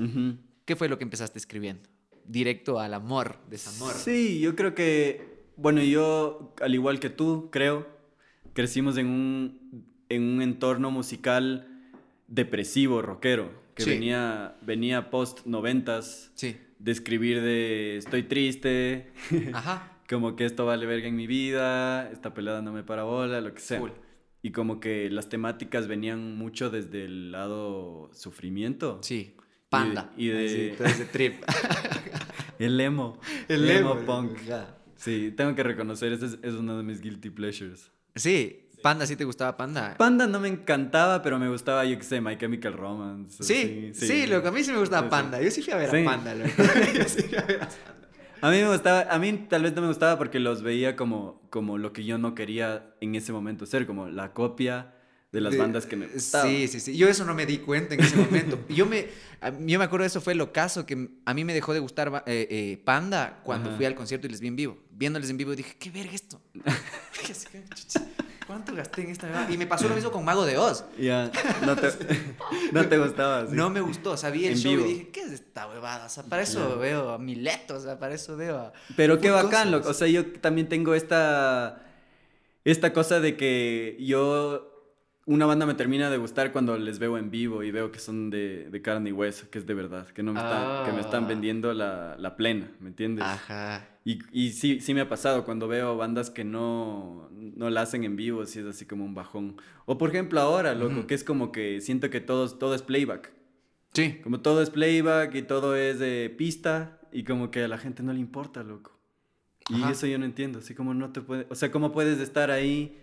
qué 0.65 0.75
fue 0.75 0.89
lo 0.89 0.97
que 0.97 1.05
empezaste 1.05 1.39
escribiendo? 1.39 1.89
Directo 2.25 2.79
al 2.79 2.93
amor, 2.93 3.39
desamor. 3.49 3.93
Sí, 3.93 4.39
yo 4.39 4.55
creo 4.55 4.75
que, 4.75 5.45
bueno, 5.55 5.81
yo, 5.81 6.53
al 6.61 6.75
igual 6.75 6.99
que 6.99 7.09
tú, 7.09 7.49
creo 7.51 7.87
crecimos 8.53 8.97
en 8.97 9.07
un, 9.07 9.85
en 10.09 10.23
un 10.23 10.41
entorno 10.41 10.91
musical 10.91 11.65
depresivo, 12.27 13.01
rockero, 13.01 13.51
que 13.73 13.85
venía, 13.85 14.57
venía 14.61 15.09
post 15.09 15.45
noventas, 15.45 16.31
sí. 16.35 16.57
De 16.79 16.91
escribir 16.91 17.41
de 17.41 17.97
estoy 17.97 18.23
triste, 18.23 19.11
como 20.09 20.35
que 20.35 20.45
esto 20.45 20.65
vale 20.65 20.85
verga 20.85 21.07
en 21.07 21.15
mi 21.15 21.27
vida, 21.27 22.09
esta 22.09 22.33
pelada 22.33 22.61
no 22.61 22.71
me 22.71 22.83
para 22.83 23.03
bola, 23.03 23.41
lo 23.41 23.53
que 23.53 23.61
sea. 23.61 23.81
Y 24.41 24.51
como 24.51 24.79
que 24.79 25.09
las 25.09 25.27
temáticas 25.27 25.87
venían 25.87 26.37
mucho 26.37 26.69
desde 26.69 27.03
el 27.03 27.31
lado 27.31 28.09
sufrimiento. 28.13 28.99
Sí. 29.03 29.35
Panda. 29.69 30.11
Y 30.17 30.29
de, 30.29 30.75
trip. 31.11 31.43
el 32.59 32.79
emo. 32.79 33.19
El, 33.49 33.69
emo, 33.69 33.97
punk. 34.05 34.39
Sí, 34.95 35.33
tengo 35.35 35.53
que 35.55 35.63
reconocer, 35.63 36.13
ese 36.13 36.25
es, 36.25 36.39
es 36.41 36.53
uno 36.53 36.77
de 36.77 36.83
mis 36.83 37.01
guilty 37.01 37.29
pleasures. 37.29 37.91
Sí, 38.15 38.68
Panda, 38.81 39.05
¿sí 39.05 39.15
te 39.15 39.25
gustaba 39.25 39.57
Panda? 39.57 39.95
Panda 39.97 40.27
no 40.27 40.39
me 40.39 40.47
encantaba, 40.47 41.21
pero 41.21 41.37
me 41.37 41.49
gustaba, 41.49 41.85
yo 41.85 41.97
qué 41.97 42.03
sé, 42.03 42.21
My 42.21 42.37
Chemical 42.37 42.73
Romance. 42.73 43.43
Sí, 43.43 43.91
sí, 43.93 44.07
sí, 44.07 44.27
loco, 44.27 44.47
a 44.47 44.51
mí 44.51 44.63
sí 44.63 44.71
me 44.71 44.79
gustaba 44.79 45.09
Panda. 45.09 45.41
Yo 45.41 45.51
sí 45.51 45.61
fui 45.61 45.73
a 45.73 45.77
ver 45.77 45.89
a 45.89 46.05
Panda, 46.05 46.33
loco. 46.33 46.51
yo 46.95 47.03
sí 47.05 47.23
fui 47.23 47.37
a 47.37 47.41
ver 47.41 47.63
a 47.63 47.67
Panda. 47.67 47.99
A 48.41 48.49
mí 48.51 48.57
me 48.57 48.69
gustaba, 48.69 49.01
a 49.09 49.19
mí 49.19 49.33
tal 49.49 49.63
vez 49.63 49.75
no 49.75 49.81
me 49.81 49.87
gustaba 49.89 50.17
porque 50.17 50.39
los 50.39 50.63
veía 50.63 50.95
como, 50.95 51.41
como 51.49 51.77
lo 51.77 51.91
que 51.91 52.05
yo 52.05 52.17
no 52.17 52.35
quería 52.35 52.93
en 53.01 53.15
ese 53.15 53.33
momento 53.33 53.65
ser, 53.65 53.85
como 53.85 54.07
la 54.07 54.33
copia 54.33 54.93
de 55.31 55.41
las 55.41 55.55
bandas 55.55 55.85
que 55.85 55.95
me 55.95 56.07
gustaban. 56.07 56.49
Sí, 56.49 56.67
sí, 56.67 56.79
sí. 56.79 56.97
Yo 56.97 57.07
eso 57.07 57.23
no 57.23 57.35
me 57.35 57.45
di 57.45 57.59
cuenta 57.59 57.93
en 57.93 58.01
ese 58.01 58.15
momento. 58.15 58.59
yo 58.69 58.85
me, 58.87 59.09
yo 59.65 59.77
me 59.77 59.85
acuerdo 59.85 60.03
de 60.03 60.07
eso 60.07 60.21
fue 60.21 60.33
el 60.33 60.41
ocaso 60.41 60.85
que 60.85 61.09
a 61.23 61.33
mí 61.33 61.43
me 61.43 61.53
dejó 61.53 61.73
de 61.73 61.79
gustar 61.79 62.23
eh, 62.25 62.47
eh, 62.49 62.81
Panda 62.83 63.41
cuando 63.43 63.75
fui 63.75 63.85
al 63.85 63.93
concierto 63.93 64.25
y 64.25 64.31
les 64.31 64.39
vi 64.39 64.47
en 64.47 64.55
vivo. 64.55 64.77
Viéndoles 64.89 65.29
en 65.29 65.37
vivo 65.37 65.55
dije, 65.55 65.75
¿qué 65.77 65.91
verga 65.91 66.13
esto? 66.13 66.41
¿Cuánto 68.47 68.73
gasté 68.73 69.03
en 69.03 69.11
esta 69.11 69.47
Y 69.51 69.57
me 69.57 69.67
pasó 69.67 69.87
lo 69.87 69.93
mismo 69.93 70.09
con 70.09 70.25
Mago 70.25 70.43
de 70.43 70.57
Oz. 70.57 70.83
Ya, 70.97 71.31
no, 71.63 71.75
te, 71.75 71.91
no 72.71 72.87
te 72.87 72.97
gustaba. 72.97 73.43
No 73.43 73.69
me 73.69 73.81
gustó, 73.81 74.13
o 74.13 74.17
sea, 74.17 74.31
vi 74.31 74.47
el 74.47 74.57
show 74.57 74.73
y 74.73 74.77
dije, 74.77 75.09
¿qué 75.09 75.21
es 75.21 75.33
esta 75.33 75.67
huevada? 75.67 76.07
O 76.07 76.09
sea, 76.09 76.23
para 76.23 76.41
eso 76.41 76.79
veo 76.79 77.11
a 77.11 77.19
Mileto, 77.19 77.75
o 77.75 77.79
sea, 77.79 77.99
para 77.99 78.15
eso 78.15 78.35
veo 78.35 78.57
a... 78.57 78.73
Pero 78.95 79.19
qué 79.19 79.29
bacán, 79.29 79.69
loco. 79.69 79.89
O 79.89 79.93
sea, 79.93 80.07
yo 80.07 80.25
también 80.25 80.67
tengo 80.67 80.95
esta, 80.95 81.83
esta 82.65 82.91
cosa 82.91 83.19
de 83.19 83.37
que 83.37 83.97
yo 83.99 84.68
una 85.29 85.45
banda 85.45 85.67
me 85.67 85.75
termina 85.75 86.09
de 86.09 86.17
gustar 86.17 86.51
cuando 86.51 86.75
les 86.79 86.97
veo 86.97 87.15
en 87.15 87.29
vivo 87.29 87.61
y 87.61 87.69
veo 87.69 87.91
que 87.91 87.99
son 87.99 88.31
de, 88.31 88.67
de 88.71 88.81
carne 88.81 89.11
y 89.11 89.13
hueso, 89.13 89.47
que 89.51 89.59
es 89.59 89.67
de 89.67 89.75
verdad, 89.75 90.07
que, 90.07 90.23
no 90.23 90.33
me, 90.33 90.39
están, 90.39 90.85
que 90.85 90.91
me 90.91 91.01
están 91.01 91.25
ah. 91.25 91.27
vendiendo 91.27 91.71
la, 91.71 92.15
la, 92.17 92.35
plena, 92.35 92.71
¿me 92.79 92.89
entiendes? 92.89 93.23
Ajá. 93.23 93.87
Y, 94.03 94.21
y, 94.31 94.53
sí, 94.53 94.79
sí 94.81 94.95
me 94.95 95.01
ha 95.01 95.07
pasado 95.07 95.45
cuando 95.45 95.67
veo 95.67 95.95
bandas 95.95 96.31
que 96.31 96.43
no, 96.43 97.29
no 97.31 97.69
la 97.69 97.81
hacen 97.81 98.03
en 98.05 98.15
vivo, 98.15 98.47
si 98.47 98.57
es 98.57 98.65
así 98.65 98.87
como 98.87 99.05
un 99.05 99.13
bajón. 99.13 99.57
O 99.85 99.99
por 99.99 100.09
ejemplo 100.09 100.41
ahora, 100.41 100.73
loco, 100.73 101.05
que 101.05 101.13
es 101.13 101.23
como 101.23 101.51
que 101.51 101.79
siento 101.79 102.09
que 102.09 102.21
todo, 102.21 102.49
todo 102.49 102.73
es 102.73 102.81
playback. 102.81 103.31
Sí. 103.93 104.17
Como 104.23 104.39
todo 104.39 104.63
es 104.63 104.71
playback 104.71 105.35
y 105.35 105.43
todo 105.43 105.75
es 105.75 105.99
de 105.99 106.33
pista 106.35 107.01
y 107.11 107.23
como 107.23 107.51
que 107.51 107.65
a 107.65 107.67
la 107.67 107.77
gente 107.77 108.01
no 108.01 108.13
le 108.13 108.19
importa, 108.19 108.63
loco. 108.63 108.97
Y 109.69 109.83
eso 109.91 110.07
yo 110.07 110.17
no 110.17 110.25
entiendo, 110.25 110.57
así 110.57 110.73
como 110.73 110.95
no 110.95 111.11
te 111.11 111.21
puede, 111.21 111.45
o 111.51 111.53
sea, 111.53 111.69
¿cómo 111.71 111.91
puedes 111.91 112.19
estar 112.19 112.49
ahí? 112.49 112.97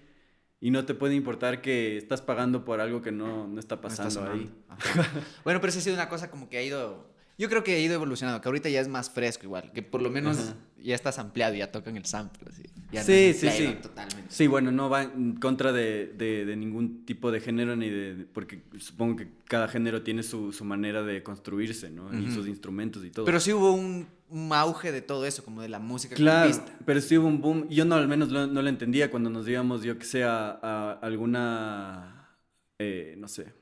Y 0.61 0.71
no 0.71 0.85
te 0.85 0.95
puede 0.95 1.15
importar 1.15 1.61
que 1.61 1.97
estás 1.97 2.23
pagando 2.23 2.65
por 2.65 2.81
algo 2.81 3.03
que 3.03 3.13
no, 3.13 3.47
no 3.47 3.61
está 3.61 3.81
pasando 3.81 4.31
ahí. 4.31 4.53
bueno, 5.45 5.61
pero 5.61 5.73
sí 5.73 5.79
ha 5.79 5.83
sido 5.83 5.95
una 5.95 6.09
cosa 6.09 6.31
como 6.31 6.49
que 6.49 6.59
ha 6.59 6.63
ido 6.63 7.17
yo 7.39 7.49
creo 7.51 7.63
que 7.63 7.75
ha 7.75 7.79
ido 7.79 7.95
evolucionando, 7.95 8.41
que 8.41 8.49
ahorita 8.49 8.69
ya 8.71 8.81
es 8.81 8.89
más 8.89 9.11
fresco 9.11 9.45
igual, 9.45 9.71
que 9.73 9.83
por 9.83 10.01
lo 10.01 10.11
menos 10.11 10.55
ya 10.83 10.95
estás 10.95 11.19
ampliado 11.19 11.55
ya 11.55 11.71
tocan 11.71 11.97
el 11.97 12.05
sample. 12.05 12.49
Así. 12.49 12.63
sí, 13.05 13.33
sí, 13.35 13.51
sí. 13.51 13.77
Totalmente. 13.83 14.25
Sí, 14.29 14.47
bueno, 14.47 14.71
no 14.71 14.89
va 14.89 15.05
en 15.05 15.37
contra 15.37 15.73
de, 15.73 16.07
de, 16.07 16.57
ningún 16.57 17.05
tipo 17.05 17.31
de 17.31 17.41
género, 17.41 17.77
ni 17.77 17.91
de, 17.91 18.27
porque 18.33 18.63
supongo 18.79 19.17
que 19.17 19.29
cada 19.47 19.69
género 19.69 20.03
tiene 20.03 20.23
su, 20.23 20.53
su 20.53 20.65
manera 20.65 21.03
de 21.03 21.23
construirse, 21.23 21.91
¿no? 21.91 22.17
Y 22.19 22.31
sus 22.31 22.47
instrumentos 22.47 23.05
y 23.05 23.11
todo. 23.11 23.27
Pero 23.27 23.41
sí 23.41 23.53
hubo 23.53 23.73
un, 23.73 24.07
un, 24.29 24.53
auge 24.53 24.93
de 24.93 25.03
todo 25.03 25.27
eso, 25.27 25.45
como 25.45 25.63
de 25.63 25.69
la 25.69 25.79
música 25.79 26.15
Claro, 26.15 26.53
pero 26.85 27.01
sí 27.01 27.19
hubo 27.19 27.27
un 27.27 27.41
boom. 27.41 27.69
Yo 27.69 27.85
no, 27.85 27.97
al 27.97 28.09
menos 28.09 28.29
no, 28.31 28.47
lo 28.47 28.69
entendía 28.69 29.11
cuando 29.11 29.31
nos 29.31 29.49
íbamos, 29.49 29.83
yo 29.83 29.99
que 29.99 30.05
sea, 30.05 30.59
a 30.63 30.93
alguna, 31.03 32.31
eh, 32.79 33.15
no 33.19 33.29
sé, 33.29 33.53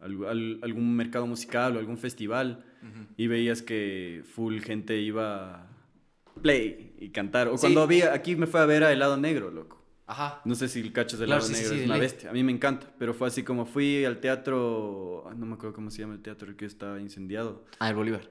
algún 0.00 0.94
mercado 0.94 1.26
musical 1.26 1.76
o 1.76 1.78
algún 1.78 1.98
festival 1.98 2.64
y 3.16 3.26
veías 3.26 3.62
que 3.62 4.22
full 4.24 4.60
gente 4.60 5.00
iba 5.00 5.67
play 6.40 6.94
y 6.98 7.10
cantar. 7.10 7.48
O 7.48 7.56
cuando 7.56 7.82
había, 7.82 8.12
aquí 8.12 8.36
me 8.36 8.46
fue 8.46 8.60
a 8.60 8.66
ver 8.66 8.84
a 8.84 8.92
Helado 8.92 9.16
Negro, 9.16 9.50
loco. 9.50 9.82
Ajá. 10.06 10.40
No 10.44 10.54
sé 10.54 10.68
si 10.68 10.80
el 10.80 10.92
cacho 10.92 11.18
de 11.18 11.24
Helado 11.26 11.48
Negro 11.48 11.74
es 11.74 11.84
una 11.84 11.98
bestia. 11.98 12.30
A 12.30 12.32
mí 12.32 12.42
me 12.42 12.52
encanta, 12.52 12.90
pero 12.98 13.12
fue 13.14 13.28
así 13.28 13.42
como 13.42 13.66
fui 13.66 14.04
al 14.04 14.20
teatro, 14.20 15.24
ah, 15.28 15.34
no 15.34 15.46
me 15.46 15.54
acuerdo 15.54 15.74
cómo 15.74 15.90
se 15.90 16.00
llama 16.00 16.14
el 16.14 16.22
teatro, 16.22 16.48
el 16.48 16.56
que 16.56 16.64
estaba 16.64 17.00
incendiado. 17.00 17.64
Ah, 17.78 17.90
el 17.90 17.94
Bolívar. 17.94 18.28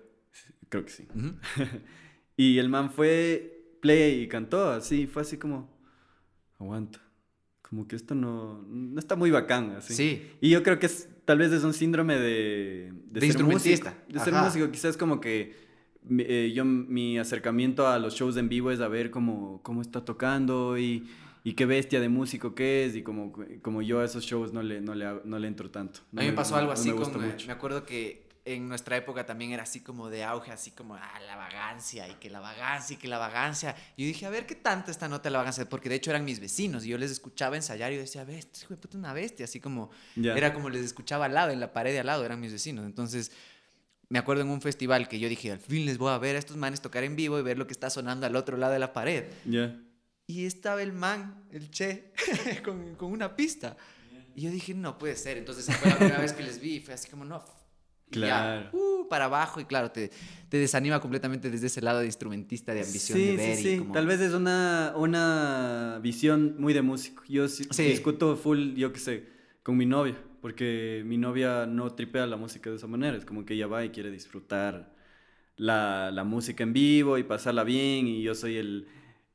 Creo 0.70 0.84
que 0.84 0.92
sí. 0.92 1.08
y 2.38 2.58
el 2.58 2.70
man 2.70 2.92
fue 2.92 3.76
play 3.82 4.22
y 4.22 4.28
cantó, 4.28 4.72
así, 4.72 5.08
fue 5.08 5.22
así 5.22 5.38
como, 5.38 5.70
aguanta. 6.60 7.00
Como 7.62 7.88
que 7.88 7.96
esto 7.96 8.16
no, 8.16 8.64
no 8.68 9.00
está 9.00 9.16
muy 9.16 9.30
bacán, 9.30 9.72
así. 9.72 9.94
Sí. 9.94 10.32
Y 10.42 10.50
yo 10.50 10.64
creo 10.64 10.80
que 10.80 10.86
es 10.86 11.10
tal 11.28 11.40
vez 11.40 11.52
es 11.52 11.66
un 11.66 11.74
síndrome 11.74 12.18
de, 12.18 12.94
de, 13.12 13.20
ser 13.20 13.26
instrumentista. 13.26 13.90
Músico, 13.92 14.14
de 14.14 14.20
ser 14.24 14.34
músico. 14.34 14.72
Quizás 14.72 14.96
como 14.96 15.20
que 15.20 15.67
eh, 16.20 16.52
yo 16.54 16.66
mi 16.66 17.18
acercamiento 17.18 17.88
a 17.88 18.00
los 18.00 18.16
shows 18.16 18.38
en 18.38 18.50
vivo 18.50 18.72
es 18.72 18.80
a 18.80 18.88
ver 18.88 19.12
cómo, 19.12 19.62
cómo 19.64 19.82
está 19.82 20.04
tocando 20.04 20.78
y, 20.78 21.08
y, 21.44 21.54
qué 21.54 21.66
bestia 21.66 22.00
de 22.00 22.10
músico 22.10 22.56
que 22.56 22.86
es 22.86 22.96
y 22.96 23.04
como, 23.04 23.34
como 23.62 23.82
yo 23.82 24.00
a 24.00 24.06
esos 24.06 24.24
shows 24.24 24.54
no 24.54 24.62
le, 24.62 24.82
no 24.82 24.96
le, 24.96 25.22
no 25.24 25.40
le 25.40 25.48
entro 25.48 25.70
tanto. 25.70 26.02
a 26.16 26.22
mí 26.22 26.28
me 26.28 26.34
pasó 26.34 26.56
algo 26.56 26.72
así, 26.72 26.92
me, 26.92 27.02
como, 27.02 27.20
me 27.20 27.52
acuerdo 27.52 27.86
que 27.86 28.28
en 28.48 28.70
nuestra 28.70 28.96
época 28.96 29.26
también 29.26 29.52
era 29.52 29.64
así 29.64 29.82
como 29.82 30.10
de 30.10 30.24
auge, 30.24 30.52
así 30.52 30.72
como 30.72 30.96
ah, 30.96 31.20
la 31.26 31.36
vagancia 31.36 32.08
y 32.08 32.14
que 32.14 32.30
la 32.30 32.40
vagancia 32.40 32.94
y 32.94 32.98
que 32.98 33.10
la 33.10 33.18
vagancia. 33.18 33.76
Y 33.98 34.04
yo 34.04 34.08
dije, 34.08 34.26
a 34.26 34.30
ver 34.30 34.46
qué 34.46 34.56
tanto 34.56 34.90
esta 34.90 35.10
nota 35.10 35.24
de 35.24 35.32
la 35.32 35.40
vagancia, 35.40 35.68
porque 35.68 35.90
de 35.90 35.96
hecho 35.96 36.12
eran 36.12 36.24
mis 36.24 36.40
vecinos 36.40 36.86
y 36.86 36.90
yo 36.90 36.98
les 36.98 37.12
escuchaba 37.12 37.58
ensayar 37.58 37.92
y 37.92 37.96
yo 37.96 38.02
decía, 38.02 38.22
a 38.22 38.24
ver, 38.24 38.38
este 38.38 38.62
hijo 38.62 38.74
de 38.74 38.78
puta 38.80 38.98
una 38.98 39.12
bestia, 39.12 39.44
así 39.44 39.60
como 39.60 39.92
era 40.16 40.54
como 40.54 40.70
les 40.70 40.86
escuchaba 40.86 41.26
al 41.26 41.34
lado, 41.34 41.52
en 41.52 41.60
la 41.60 41.74
pared 41.74 41.92
de 41.92 42.00
al 42.00 42.06
lado, 42.06 42.24
eran 42.24 42.40
mis 42.40 42.54
vecinos. 42.54 42.86
Entonces, 42.86 43.34
me 44.10 44.20
acuerdo 44.20 44.44
en 44.44 44.50
un 44.50 44.62
festival 44.62 45.08
que 45.08 45.20
yo 45.20 45.30
dije, 45.30 45.52
al 45.52 45.60
fin 45.60 45.86
les 45.86 45.98
voy 45.98 46.12
a 46.12 46.18
ver 46.18 46.36
a 46.36 46.40
estos 46.40 46.58
manes 46.58 46.82
tocar 46.82 47.04
en 47.04 47.16
vivo 47.16 47.40
y 47.40 47.42
ver 47.42 47.58
lo 47.58 47.68
que 47.68 47.74
está 47.74 47.90
sonando 47.90 48.26
al 48.26 48.36
otro 48.36 48.58
lado 48.58 48.74
de 48.74 48.80
la 48.80 48.94
pared. 48.94 49.26
Y 50.26 50.46
estaba 50.46 50.82
el 50.82 50.94
man, 50.94 51.44
el 51.52 51.70
che, 51.72 52.12
con, 52.66 52.96
con, 52.96 53.12
una 53.12 53.36
pista. 53.36 53.78
Y 54.36 54.42
yo 54.42 54.52
dije, 54.52 54.74
no 54.74 54.98
puede 54.98 55.16
ser. 55.16 55.38
Entonces, 55.38 55.74
fue 55.76 55.90
la 55.90 55.98
primera 55.98 56.20
vez 56.20 56.34
que 56.34 56.44
les 56.44 56.60
vi 56.60 56.76
y 56.76 56.80
fue 56.82 56.94
así 56.94 57.10
como, 57.10 57.24
no, 57.24 57.44
Claro. 58.10 58.70
Uh, 58.72 59.08
para 59.10 59.26
abajo 59.26 59.60
y 59.60 59.66
claro, 59.66 59.92
te, 59.92 60.12
te, 60.50 60.58
desanima 60.58 61.00
completamente 61.02 61.50
desde 61.50 61.68
ese 61.68 61.82
lado 61.82 62.00
de 62.00 62.06
instrumentista, 62.06 62.74
de 62.74 62.82
ambición 62.82 63.18
de 63.18 63.36
ver. 63.36 63.58
Sí, 63.58 63.64
sí, 63.64 63.88
tal 63.92 64.08
vez 64.08 64.22
es 64.22 64.34
una, 64.34 64.94
una 64.96 66.00
visión 66.02 66.56
muy 66.58 66.74
de 66.74 66.82
músico. 66.82 67.24
Yo 67.28 67.48
sí. 67.50 67.68
discuto 67.84 68.38
full, 68.38 68.76
yo 68.76 68.94
qué 68.94 69.00
sé, 69.00 69.28
con 69.62 69.76
mi 69.76 69.86
novia, 69.86 70.18
porque 70.42 71.04
mi 71.06 71.18
novia 71.18 71.66
no 71.66 71.94
tripea 71.94 72.26
la 72.28 72.38
música 72.38 72.70
de 72.70 72.78
esa 72.78 72.88
manera, 72.88 73.18
es 73.18 73.26
como 73.26 73.46
que 73.46 73.54
ella 73.56 73.68
va 73.68 73.86
y 73.86 73.90
quiere 73.90 74.12
disfrutar 74.12 74.96
la, 75.56 76.12
la 76.12 76.24
música 76.24 76.64
en 76.64 76.74
vivo 76.74 77.18
y 77.18 77.24
pasarla 77.24 77.64
bien 77.64 78.08
y 78.08 78.22
yo 78.22 78.36
soy 78.36 78.58
el 78.58 78.88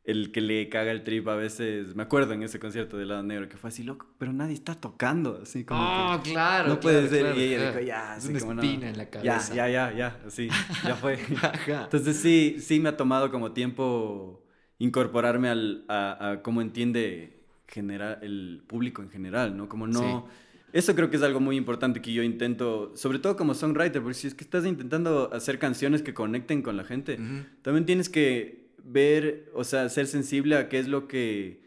el 0.05 0.32
que 0.32 0.40
le 0.40 0.68
caga 0.68 0.90
el 0.90 1.05
trip 1.05 1.28
a 1.28 1.36
veces, 1.36 1.94
me 1.94 2.03
acuerdo 2.03 2.32
en 2.32 2.42
ese 2.42 2.59
concierto 2.59 2.96
de 2.96 3.07
Lado 3.07 3.22
Negro 3.22 3.48
que 3.48 3.57
fue 3.57 3.68
así 3.68 3.84
loco, 3.84 4.07
pero 4.18 4.32
nadie 4.32 4.55
está 4.55 4.74
tocando, 4.74 5.40
así 5.42 5.64
como 5.64 5.80
oh, 5.80 6.20
claro, 6.22 6.68
no 6.68 6.80
puede 6.80 7.09
ser 7.09 7.36
y 7.36 7.42
ella 7.42 7.70
dijo, 7.70 7.80
ya, 7.80 8.14
así 8.14 8.34
es 8.34 8.42
una 8.42 8.62
espina 8.62 8.88
en 8.88 8.98
la 8.98 9.09
cabeza. 9.09 9.55
Ya, 9.55 9.68
ya, 9.68 9.90
ya, 9.90 9.96
ya, 9.96 10.20
así, 10.26 10.48
ya 10.84 10.96
fue. 10.96 11.18
Entonces 11.66 12.16
sí, 12.16 12.57
sí 12.59 12.80
me 12.80 12.88
ha 12.88 12.96
tomado 12.96 13.30
como 13.30 13.53
tiempo 13.53 14.42
incorporarme 14.78 15.48
al, 15.48 15.84
a, 15.86 16.30
a 16.30 16.42
cómo 16.42 16.62
entiende 16.62 17.44
general, 17.68 18.18
el 18.22 18.64
público 18.66 19.03
en 19.03 19.11
general, 19.11 19.57
¿no? 19.57 19.68
Como 19.68 19.86
no 19.86 20.26
Eso 20.72 20.94
creo 20.94 21.10
que 21.10 21.16
es 21.16 21.22
algo 21.22 21.40
muy 21.40 21.56
importante 21.56 22.00
que 22.00 22.12
yo 22.12 22.22
intento, 22.22 22.92
sobre 22.96 23.18
todo 23.18 23.36
como 23.36 23.54
songwriter, 23.54 24.02
porque 24.02 24.14
si 24.14 24.26
es 24.26 24.34
que 24.34 24.44
estás 24.44 24.64
intentando 24.64 25.32
hacer 25.32 25.58
canciones 25.58 26.02
que 26.02 26.14
conecten 26.14 26.62
con 26.62 26.76
la 26.76 26.84
gente, 26.84 27.18
también 27.62 27.84
tienes 27.84 28.08
que 28.08 28.70
ver, 28.82 29.50
o 29.54 29.64
sea, 29.64 29.88
ser 29.88 30.06
sensible 30.06 30.56
a 30.56 30.68
qué 30.68 30.78
es 30.78 30.88
lo 30.88 31.08
que, 31.08 31.62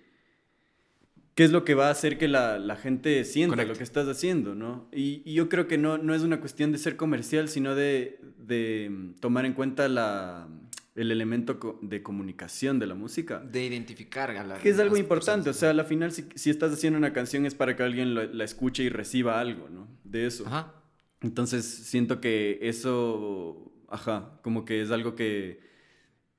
qué 1.36 1.44
es 1.44 1.52
lo 1.52 1.64
que 1.64 1.76
va 1.76 1.88
a 1.88 1.92
hacer 1.92 2.18
que 2.18 2.28
la, 2.28 2.58
la 2.58 2.76
gente 2.78 3.24
sienta 3.26 3.64
lo 3.64 3.76
que 3.76 3.84
estás 3.84 4.08
haciendo, 4.08 4.56
¿no? 4.56 4.88
Y, 4.92 5.32
yo 5.32 5.50
creo 5.50 5.68
que 5.68 5.78
no, 5.78 5.98
no 5.98 6.16
es 6.16 6.24
una 6.24 6.40
cuestión 6.40 6.72
de 6.72 6.78
ser 6.78 6.96
comercial, 6.96 7.48
sino 7.48 7.76
de, 7.76 8.20
de 8.40 8.90
mm, 8.90 9.20
tomar 9.20 9.46
en 9.46 9.54
cuenta 9.54 9.88
la, 9.88 10.48
el 10.96 11.12
elemento 11.12 11.80
de 11.82 12.02
comunicación 12.02 12.80
de 12.80 12.88
la 12.88 12.96
música. 12.96 13.40
De 13.40 13.66
identificar 13.66 14.32
a 14.32 14.44
la... 14.44 14.58
Que 14.58 14.70
es 14.70 14.80
algo 14.80 14.98
importante, 14.98 15.50
o 15.50 15.54
sea, 15.54 15.72
al 15.72 15.86
final 15.86 16.12
si, 16.12 16.26
si, 16.36 16.50
estás 16.50 16.72
haciendo 16.72 16.98
una 16.98 17.14
canción 17.14 17.46
es 17.46 17.54
para 17.54 17.76
que 17.76 17.84
alguien 17.84 18.16
la 18.16 18.44
escuche 18.44 18.84
y 18.84 18.90
reciba 18.90 19.40
algo, 19.40 19.70
¿no? 19.70 19.88
De 20.04 20.26
eso. 20.26 20.46
Ajá. 20.48 20.74
Entonces 21.22 21.66
siento 21.66 22.22
que 22.22 22.60
eso, 22.62 23.74
ajá, 23.90 24.40
como 24.42 24.64
que 24.64 24.82
es 24.82 24.92
algo 24.92 25.16
que 25.16 25.66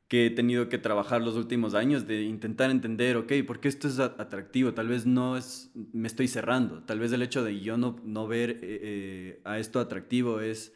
que 0.08 0.26
he 0.26 0.30
tenido 0.30 0.68
que 0.68 0.78
trabajar 0.78 1.20
los 1.20 1.34
últimos 1.34 1.74
años, 1.74 2.06
de 2.06 2.22
intentar 2.22 2.70
entender, 2.70 3.16
ok, 3.16 3.32
¿por 3.46 3.58
qué 3.58 3.68
esto 3.68 3.88
es 3.88 3.98
atractivo? 3.98 4.72
Tal 4.72 4.88
vez 4.88 5.04
no 5.04 5.36
es, 5.36 5.70
me 5.92 6.06
estoy 6.06 6.28
cerrando, 6.28 6.82
tal 6.84 7.00
vez 7.00 7.12
el 7.12 7.22
hecho 7.22 7.42
de 7.42 7.60
yo 7.60 7.76
no, 7.76 7.96
no 8.04 8.28
ver 8.28 8.50
eh, 8.50 8.58
eh, 8.62 9.40
a 9.44 9.58
esto 9.58 9.80
atractivo 9.80 10.40
es, 10.40 10.72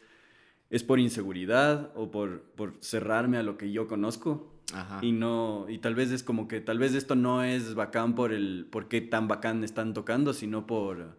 es 0.71 0.83
por 0.83 0.99
inseguridad 0.99 1.91
o 1.95 2.09
por, 2.09 2.41
por 2.55 2.73
cerrarme 2.79 3.37
a 3.37 3.43
lo 3.43 3.57
que 3.57 3.71
yo 3.71 3.87
conozco. 3.87 4.47
Y 5.01 5.11
no, 5.11 5.65
y 5.67 5.79
tal 5.79 5.95
vez 5.95 6.11
es 6.11 6.23
como 6.23 6.47
que 6.47 6.61
tal 6.61 6.79
vez 6.79 6.93
esto 6.93 7.13
no 7.13 7.43
es 7.43 7.75
bacán 7.75 8.15
por 8.15 8.31
el, 8.31 8.67
por 8.71 8.87
qué 8.87 9.01
tan 9.01 9.27
bacán 9.27 9.65
están 9.65 9.93
tocando, 9.93 10.33
sino 10.33 10.65
por, 10.65 11.17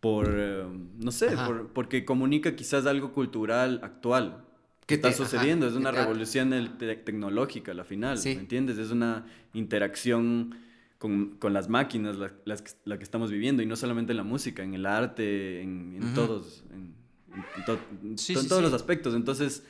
por, 0.00 0.34
eh, 0.36 0.64
no 0.98 1.12
sé, 1.12 1.36
por, 1.46 1.72
porque 1.72 2.04
comunica 2.04 2.56
quizás 2.56 2.84
algo 2.86 3.12
cultural 3.12 3.78
actual. 3.84 4.44
¿Qué 4.86 4.94
está 4.94 5.12
sucediendo? 5.12 5.68
es 5.68 5.74
una 5.74 5.92
revolución 5.92 6.50
tecnológica, 6.78 7.74
la 7.74 7.84
final, 7.84 8.18
¿me 8.24 8.32
entiendes? 8.32 8.78
Es 8.78 8.90
una 8.90 9.26
interacción 9.52 10.56
con, 10.98 11.36
con 11.38 11.52
las 11.52 11.68
máquinas, 11.68 12.16
la, 12.16 12.32
las, 12.44 12.64
la, 12.84 12.98
que 12.98 13.04
estamos 13.04 13.30
viviendo, 13.30 13.62
y 13.62 13.66
no 13.66 13.76
solamente 13.76 14.12
en 14.12 14.16
la 14.16 14.24
música, 14.24 14.64
en 14.64 14.74
el 14.74 14.86
arte, 14.86 15.60
en, 15.62 15.96
en 16.00 16.14
todos, 16.14 16.64
en, 16.72 16.97
en 17.34 18.48
todos 18.48 18.62
los 18.62 18.72
aspectos. 18.72 19.14
Entonces, 19.14 19.62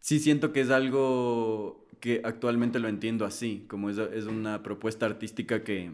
sí 0.00 0.18
siento 0.18 0.52
que 0.52 0.60
es 0.60 0.70
algo 0.70 1.86
que 2.00 2.20
actualmente 2.24 2.78
lo 2.78 2.88
entiendo 2.88 3.24
así, 3.24 3.64
como 3.68 3.90
es, 3.90 3.98
es 3.98 4.24
una 4.24 4.62
propuesta 4.62 5.06
artística 5.06 5.64
que 5.64 5.90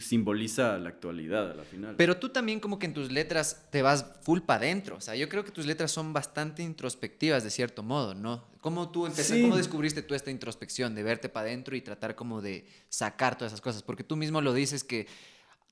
simboliza 0.00 0.78
la 0.78 0.88
actualidad 0.88 1.50
a 1.50 1.54
la 1.54 1.62
final. 1.62 1.94
Pero 1.96 2.16
tú 2.16 2.30
también 2.30 2.58
como 2.60 2.78
que 2.78 2.86
en 2.86 2.94
tus 2.94 3.12
letras 3.12 3.66
te 3.70 3.82
vas 3.82 4.06
full 4.22 4.40
para 4.40 4.62
adentro, 4.62 4.96
o 4.96 5.00
sea, 5.00 5.14
yo 5.14 5.28
creo 5.28 5.44
que 5.44 5.50
tus 5.50 5.66
letras 5.66 5.90
son 5.90 6.12
bastante 6.12 6.62
introspectivas 6.62 7.44
de 7.44 7.50
cierto 7.50 7.82
modo, 7.82 8.14
¿no? 8.14 8.44
¿Cómo 8.60 8.90
tú 8.90 9.06
empezaste, 9.06 9.42
cómo 9.42 9.56
descubriste 9.56 10.02
tú 10.02 10.14
esta 10.14 10.30
introspección 10.30 10.94
de 10.94 11.02
verte 11.02 11.28
para 11.28 11.48
adentro 11.48 11.76
y 11.76 11.82
tratar 11.82 12.14
como 12.14 12.40
de 12.40 12.66
sacar 12.88 13.36
todas 13.36 13.52
esas 13.52 13.60
cosas? 13.60 13.82
Porque 13.82 14.04
tú 14.04 14.16
mismo 14.16 14.40
lo 14.40 14.54
dices 14.54 14.84
que 14.84 15.06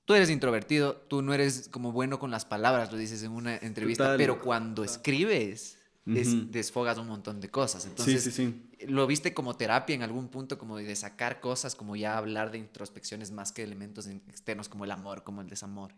tú 0.07 0.13
eres 0.13 0.29
introvertido, 0.29 0.95
tú 0.95 1.21
no 1.21 1.33
eres 1.33 1.67
como 1.69 1.91
bueno 1.91 2.17
con 2.17 2.31
las 2.31 2.45
palabras, 2.45 2.93
lo 2.93 2.97
dices 2.97 3.23
en 3.23 3.31
una 3.33 3.57
entrevista, 3.57 4.15
pero 4.17 4.39
cuando 4.39 4.85
escribes 4.85 5.77
desfogas 6.05 6.97
un 6.97 7.07
montón 7.07 7.41
de 7.41 7.49
cosas. 7.49 7.85
Entonces, 7.85 8.23
sí, 8.23 8.31
sí, 8.31 8.51
sí. 8.79 8.87
¿lo 8.87 9.05
viste 9.05 9.33
como 9.33 9.57
terapia 9.57 9.93
en 9.93 10.03
algún 10.03 10.29
punto, 10.29 10.57
como 10.57 10.77
de 10.77 10.95
sacar 10.95 11.41
cosas, 11.41 11.75
como 11.75 11.97
ya 11.97 12.17
hablar 12.17 12.51
de 12.51 12.57
introspecciones 12.57 13.31
más 13.31 13.51
que 13.51 13.63
elementos 13.63 14.07
externos 14.07 14.69
como 14.69 14.85
el 14.85 14.91
amor, 14.91 15.25
como 15.25 15.41
el 15.41 15.49
desamor? 15.49 15.91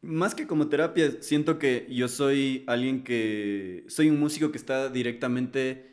Más 0.00 0.34
que 0.34 0.48
como 0.48 0.66
terapia, 0.66 1.22
siento 1.22 1.60
que 1.60 1.86
yo 1.88 2.08
soy 2.08 2.64
alguien 2.66 3.04
que... 3.04 3.84
Soy 3.86 4.10
un 4.10 4.18
músico 4.18 4.50
que 4.50 4.58
está 4.58 4.88
directamente, 4.88 5.88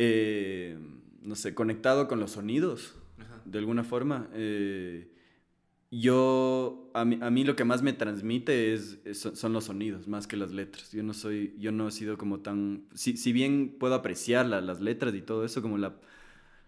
eh, 0.00 0.76
no 1.22 1.36
sé, 1.36 1.54
conectado 1.54 2.08
con 2.08 2.18
los 2.18 2.32
sonidos, 2.32 2.96
de 3.44 3.58
alguna 3.60 3.84
forma. 3.84 4.28
Eh, 4.34 5.12
yo, 5.90 6.90
a 6.94 7.04
mí, 7.04 7.18
a 7.22 7.30
mí, 7.30 7.44
lo 7.44 7.56
que 7.56 7.64
más 7.64 7.82
me 7.82 7.92
transmite 7.94 8.74
es, 8.74 8.98
son 9.14 9.52
los 9.52 9.64
sonidos, 9.64 10.06
más 10.06 10.26
que 10.26 10.36
las 10.36 10.52
letras. 10.52 10.92
Yo 10.92 11.02
no 11.02 11.14
soy, 11.14 11.54
yo 11.58 11.72
no 11.72 11.88
he 11.88 11.92
sido 11.92 12.18
como 12.18 12.40
tan, 12.40 12.84
si, 12.94 13.16
si 13.16 13.32
bien 13.32 13.76
puedo 13.78 13.94
apreciar 13.94 14.46
las 14.46 14.80
letras 14.80 15.14
y 15.14 15.22
todo 15.22 15.44
eso, 15.44 15.62
como 15.62 15.78
la, 15.78 15.96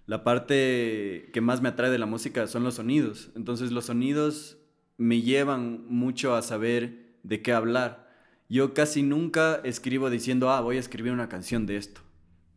la 0.06 0.24
parte 0.24 1.30
que 1.32 1.40
más 1.40 1.60
me 1.60 1.68
atrae 1.68 1.90
de 1.90 1.98
la 1.98 2.06
música 2.06 2.46
son 2.46 2.64
los 2.64 2.74
sonidos. 2.74 3.30
Entonces 3.36 3.72
los 3.72 3.86
sonidos 3.86 4.58
me 4.96 5.22
llevan 5.22 5.84
mucho 5.88 6.34
a 6.34 6.42
saber 6.42 7.14
de 7.22 7.42
qué 7.42 7.52
hablar. 7.52 8.10
Yo 8.48 8.74
casi 8.74 9.02
nunca 9.02 9.60
escribo 9.64 10.10
diciendo, 10.10 10.50
ah, 10.50 10.60
voy 10.60 10.78
a 10.78 10.80
escribir 10.80 11.12
una 11.12 11.28
canción 11.28 11.66
de 11.66 11.76
esto. 11.76 12.00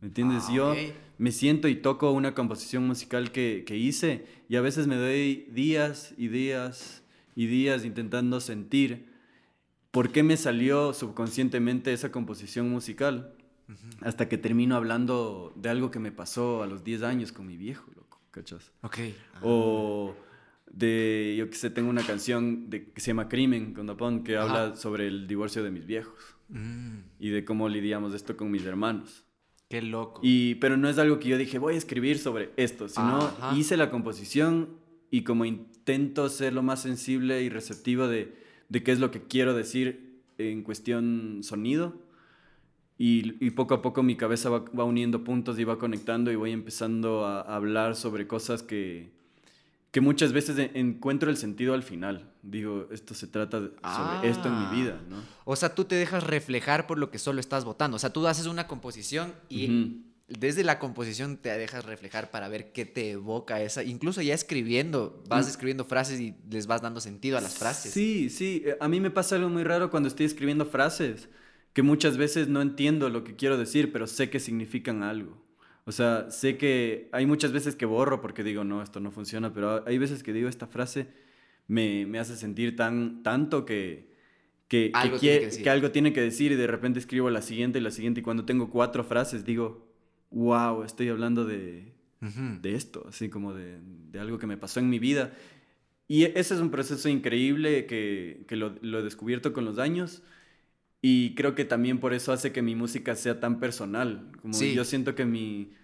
¿Me 0.04 0.08
entiendes? 0.08 0.44
Ah, 0.48 0.52
yo 0.52 0.74
me 1.16 1.32
siento 1.32 1.66
y 1.66 1.76
toco 1.76 2.12
una 2.12 2.34
composición 2.34 2.86
musical 2.86 3.32
que, 3.32 3.64
que, 3.66 3.78
hice 3.78 4.26
y 4.50 4.56
a 4.56 4.60
veces 4.60 4.86
me 4.86 4.96
doy 4.96 5.48
días 5.50 6.12
y 6.18 6.28
días 6.28 7.02
y 7.34 7.46
días 7.46 7.86
intentando 7.86 8.38
sentir 8.40 9.08
por 9.90 10.12
qué 10.12 10.22
me 10.22 10.36
salió 10.36 10.92
subconscientemente 10.92 11.90
esa 11.94 12.12
composición 12.12 12.68
musical. 12.68 13.34
Hasta 14.02 14.28
que 14.28 14.36
termino 14.36 14.76
hablando 14.76 15.54
de 15.56 15.70
algo 15.70 15.90
que 15.90 16.00
me 16.00 16.12
pasó 16.12 16.62
a 16.62 16.66
los 16.66 16.84
10 16.84 17.02
años 17.02 17.32
con 17.32 17.46
mi 17.46 17.56
viejo, 17.56 17.90
loco, 17.96 18.20
¿cachas? 18.30 18.72
Ok. 18.82 18.98
O 19.40 20.14
de, 20.70 21.34
yo 21.38 21.48
que 21.48 21.56
sé, 21.56 21.70
tengo 21.70 21.88
una 21.88 22.04
canción 22.04 22.68
de, 22.68 22.90
que 22.90 23.00
se 23.00 23.06
llama 23.06 23.30
Crimen 23.30 23.72
con 23.72 23.86
Dapón 23.86 24.22
que 24.22 24.36
habla 24.36 24.76
sobre 24.76 25.06
el 25.06 25.26
divorcio 25.26 25.62
de 25.62 25.70
mis 25.70 25.86
viejos 25.86 26.36
mm. 26.50 26.98
y 27.20 27.30
de 27.30 27.46
cómo 27.46 27.70
lidiamos 27.70 28.12
esto 28.12 28.36
con 28.36 28.50
mis 28.50 28.66
hermanos. 28.66 29.23
Qué 29.74 29.82
loco. 29.82 30.20
Y, 30.22 30.54
pero 30.56 30.76
no 30.76 30.88
es 30.88 30.98
algo 30.98 31.18
que 31.18 31.30
yo 31.30 31.36
dije, 31.36 31.58
voy 31.58 31.74
a 31.74 31.78
escribir 31.78 32.20
sobre 32.20 32.52
esto, 32.56 32.88
sino 32.88 33.28
hice 33.56 33.76
la 33.76 33.90
composición 33.90 34.68
y 35.10 35.24
como 35.24 35.44
intento 35.44 36.28
ser 36.28 36.52
lo 36.52 36.62
más 36.62 36.80
sensible 36.80 37.42
y 37.42 37.48
receptivo 37.48 38.06
de, 38.06 38.36
de 38.68 38.82
qué 38.84 38.92
es 38.92 39.00
lo 39.00 39.10
que 39.10 39.24
quiero 39.24 39.52
decir 39.52 40.22
en 40.38 40.62
cuestión 40.62 41.40
sonido. 41.42 42.00
Y, 42.98 43.44
y 43.44 43.50
poco 43.50 43.74
a 43.74 43.82
poco 43.82 44.04
mi 44.04 44.16
cabeza 44.16 44.48
va, 44.48 44.60
va, 44.60 44.84
uniendo 44.84 45.24
puntos 45.24 45.58
y 45.58 45.64
va 45.64 45.76
conectando 45.76 46.30
y 46.30 46.36
voy 46.36 46.52
empezando 46.52 47.26
a 47.26 47.40
hablar 47.40 47.96
sobre 47.96 48.28
cosas 48.28 48.62
que, 48.62 49.10
que 49.94 50.00
muchas 50.00 50.32
veces 50.32 50.72
encuentro 50.74 51.30
el 51.30 51.36
sentido 51.36 51.72
al 51.72 51.84
final. 51.84 52.28
Digo, 52.42 52.88
esto 52.90 53.14
se 53.14 53.28
trata 53.28 53.58
sobre 53.60 54.28
esto 54.28 54.48
en 54.48 54.58
mi 54.58 54.82
vida, 54.82 55.00
¿no? 55.08 55.22
O 55.44 55.54
sea, 55.54 55.72
tú 55.72 55.84
te 55.84 55.94
dejas 55.94 56.24
reflejar 56.24 56.88
por 56.88 56.98
lo 56.98 57.12
que 57.12 57.20
solo 57.20 57.38
estás 57.38 57.64
votando. 57.64 57.94
O 57.94 58.00
sea, 58.00 58.12
tú 58.12 58.26
haces 58.26 58.46
una 58.46 58.66
composición 58.66 59.32
y 59.48 60.02
desde 60.26 60.64
la 60.64 60.80
composición 60.80 61.36
te 61.36 61.50
dejas 61.50 61.84
reflejar 61.84 62.32
para 62.32 62.48
ver 62.48 62.72
qué 62.72 62.86
te 62.86 63.12
evoca 63.12 63.62
esa. 63.62 63.84
Incluso 63.84 64.20
ya 64.20 64.34
escribiendo, 64.34 65.22
vas 65.28 65.46
mm. 65.46 65.50
escribiendo 65.50 65.84
frases 65.84 66.18
y 66.18 66.34
les 66.50 66.66
vas 66.66 66.82
dando 66.82 67.00
sentido 67.00 67.38
a 67.38 67.40
las 67.40 67.56
frases. 67.56 67.92
Sí, 67.92 68.30
sí. 68.30 68.64
A 68.80 68.88
mí 68.88 68.98
me 68.98 69.12
pasa 69.12 69.36
algo 69.36 69.48
muy 69.48 69.62
raro 69.62 69.92
cuando 69.92 70.08
estoy 70.08 70.26
escribiendo 70.26 70.66
frases, 70.66 71.28
que 71.72 71.82
muchas 71.82 72.16
veces 72.16 72.48
no 72.48 72.62
entiendo 72.62 73.10
lo 73.10 73.22
que 73.22 73.36
quiero 73.36 73.56
decir, 73.56 73.92
pero 73.92 74.08
sé 74.08 74.28
que 74.28 74.40
significan 74.40 75.04
algo. 75.04 75.40
O 75.86 75.92
sea, 75.92 76.30
sé 76.30 76.56
que 76.56 77.08
hay 77.12 77.26
muchas 77.26 77.52
veces 77.52 77.76
que 77.76 77.84
borro 77.84 78.20
porque 78.20 78.42
digo, 78.42 78.64
no, 78.64 78.82
esto 78.82 79.00
no 79.00 79.10
funciona, 79.10 79.52
pero 79.52 79.86
hay 79.86 79.98
veces 79.98 80.22
que 80.22 80.32
digo, 80.32 80.48
esta 80.48 80.66
frase 80.66 81.08
me, 81.68 82.06
me 82.06 82.18
hace 82.18 82.36
sentir 82.36 82.74
tan, 82.74 83.22
tanto 83.22 83.66
que, 83.66 84.10
que, 84.68 84.90
algo 84.94 85.18
que, 85.18 85.50
que, 85.62 85.70
algo 85.70 85.90
tiene 85.90 86.14
que 86.14 86.22
decir 86.22 86.52
y 86.52 86.56
de 86.56 86.66
repente 86.66 86.98
escribo 86.98 87.28
la 87.28 87.42
siguiente 87.42 87.78
y 87.78 87.82
la 87.82 87.90
siguiente 87.90 88.20
y 88.20 88.22
cuando 88.22 88.46
tengo 88.46 88.70
cuatro 88.70 89.04
frases 89.04 89.44
digo, 89.44 89.86
wow, 90.30 90.84
estoy 90.84 91.10
hablando 91.10 91.44
de, 91.44 91.92
de 92.20 92.74
esto, 92.74 93.04
así 93.06 93.28
como 93.28 93.52
de, 93.52 93.78
de, 94.10 94.20
algo 94.20 94.38
que 94.38 94.46
me 94.46 94.56
pasó 94.56 94.80
en 94.80 94.88
mi 94.88 94.98
vida. 94.98 95.34
Y 96.08 96.24
ese 96.24 96.54
es 96.54 96.60
un 96.60 96.70
proceso 96.70 97.08
increíble 97.10 97.86
que, 97.86 98.44
que 98.48 98.56
lo, 98.56 98.74
lo 98.80 99.00
he 99.00 99.02
descubierto 99.02 99.52
con 99.52 99.66
los 99.66 99.78
años 99.78 100.22
y 101.06 101.34
creo 101.34 101.54
que 101.54 101.66
también 101.66 102.00
por 102.00 102.14
eso 102.14 102.32
hace 102.32 102.50
que 102.50 102.62
mi 102.62 102.74
música 102.74 103.14
sea 103.14 103.38
tan 103.38 103.60
personal. 103.60 104.32
Como 104.40 104.58
yo 104.58 104.84
siento 104.86 105.14
que 105.14 105.26
mi, 105.26 105.74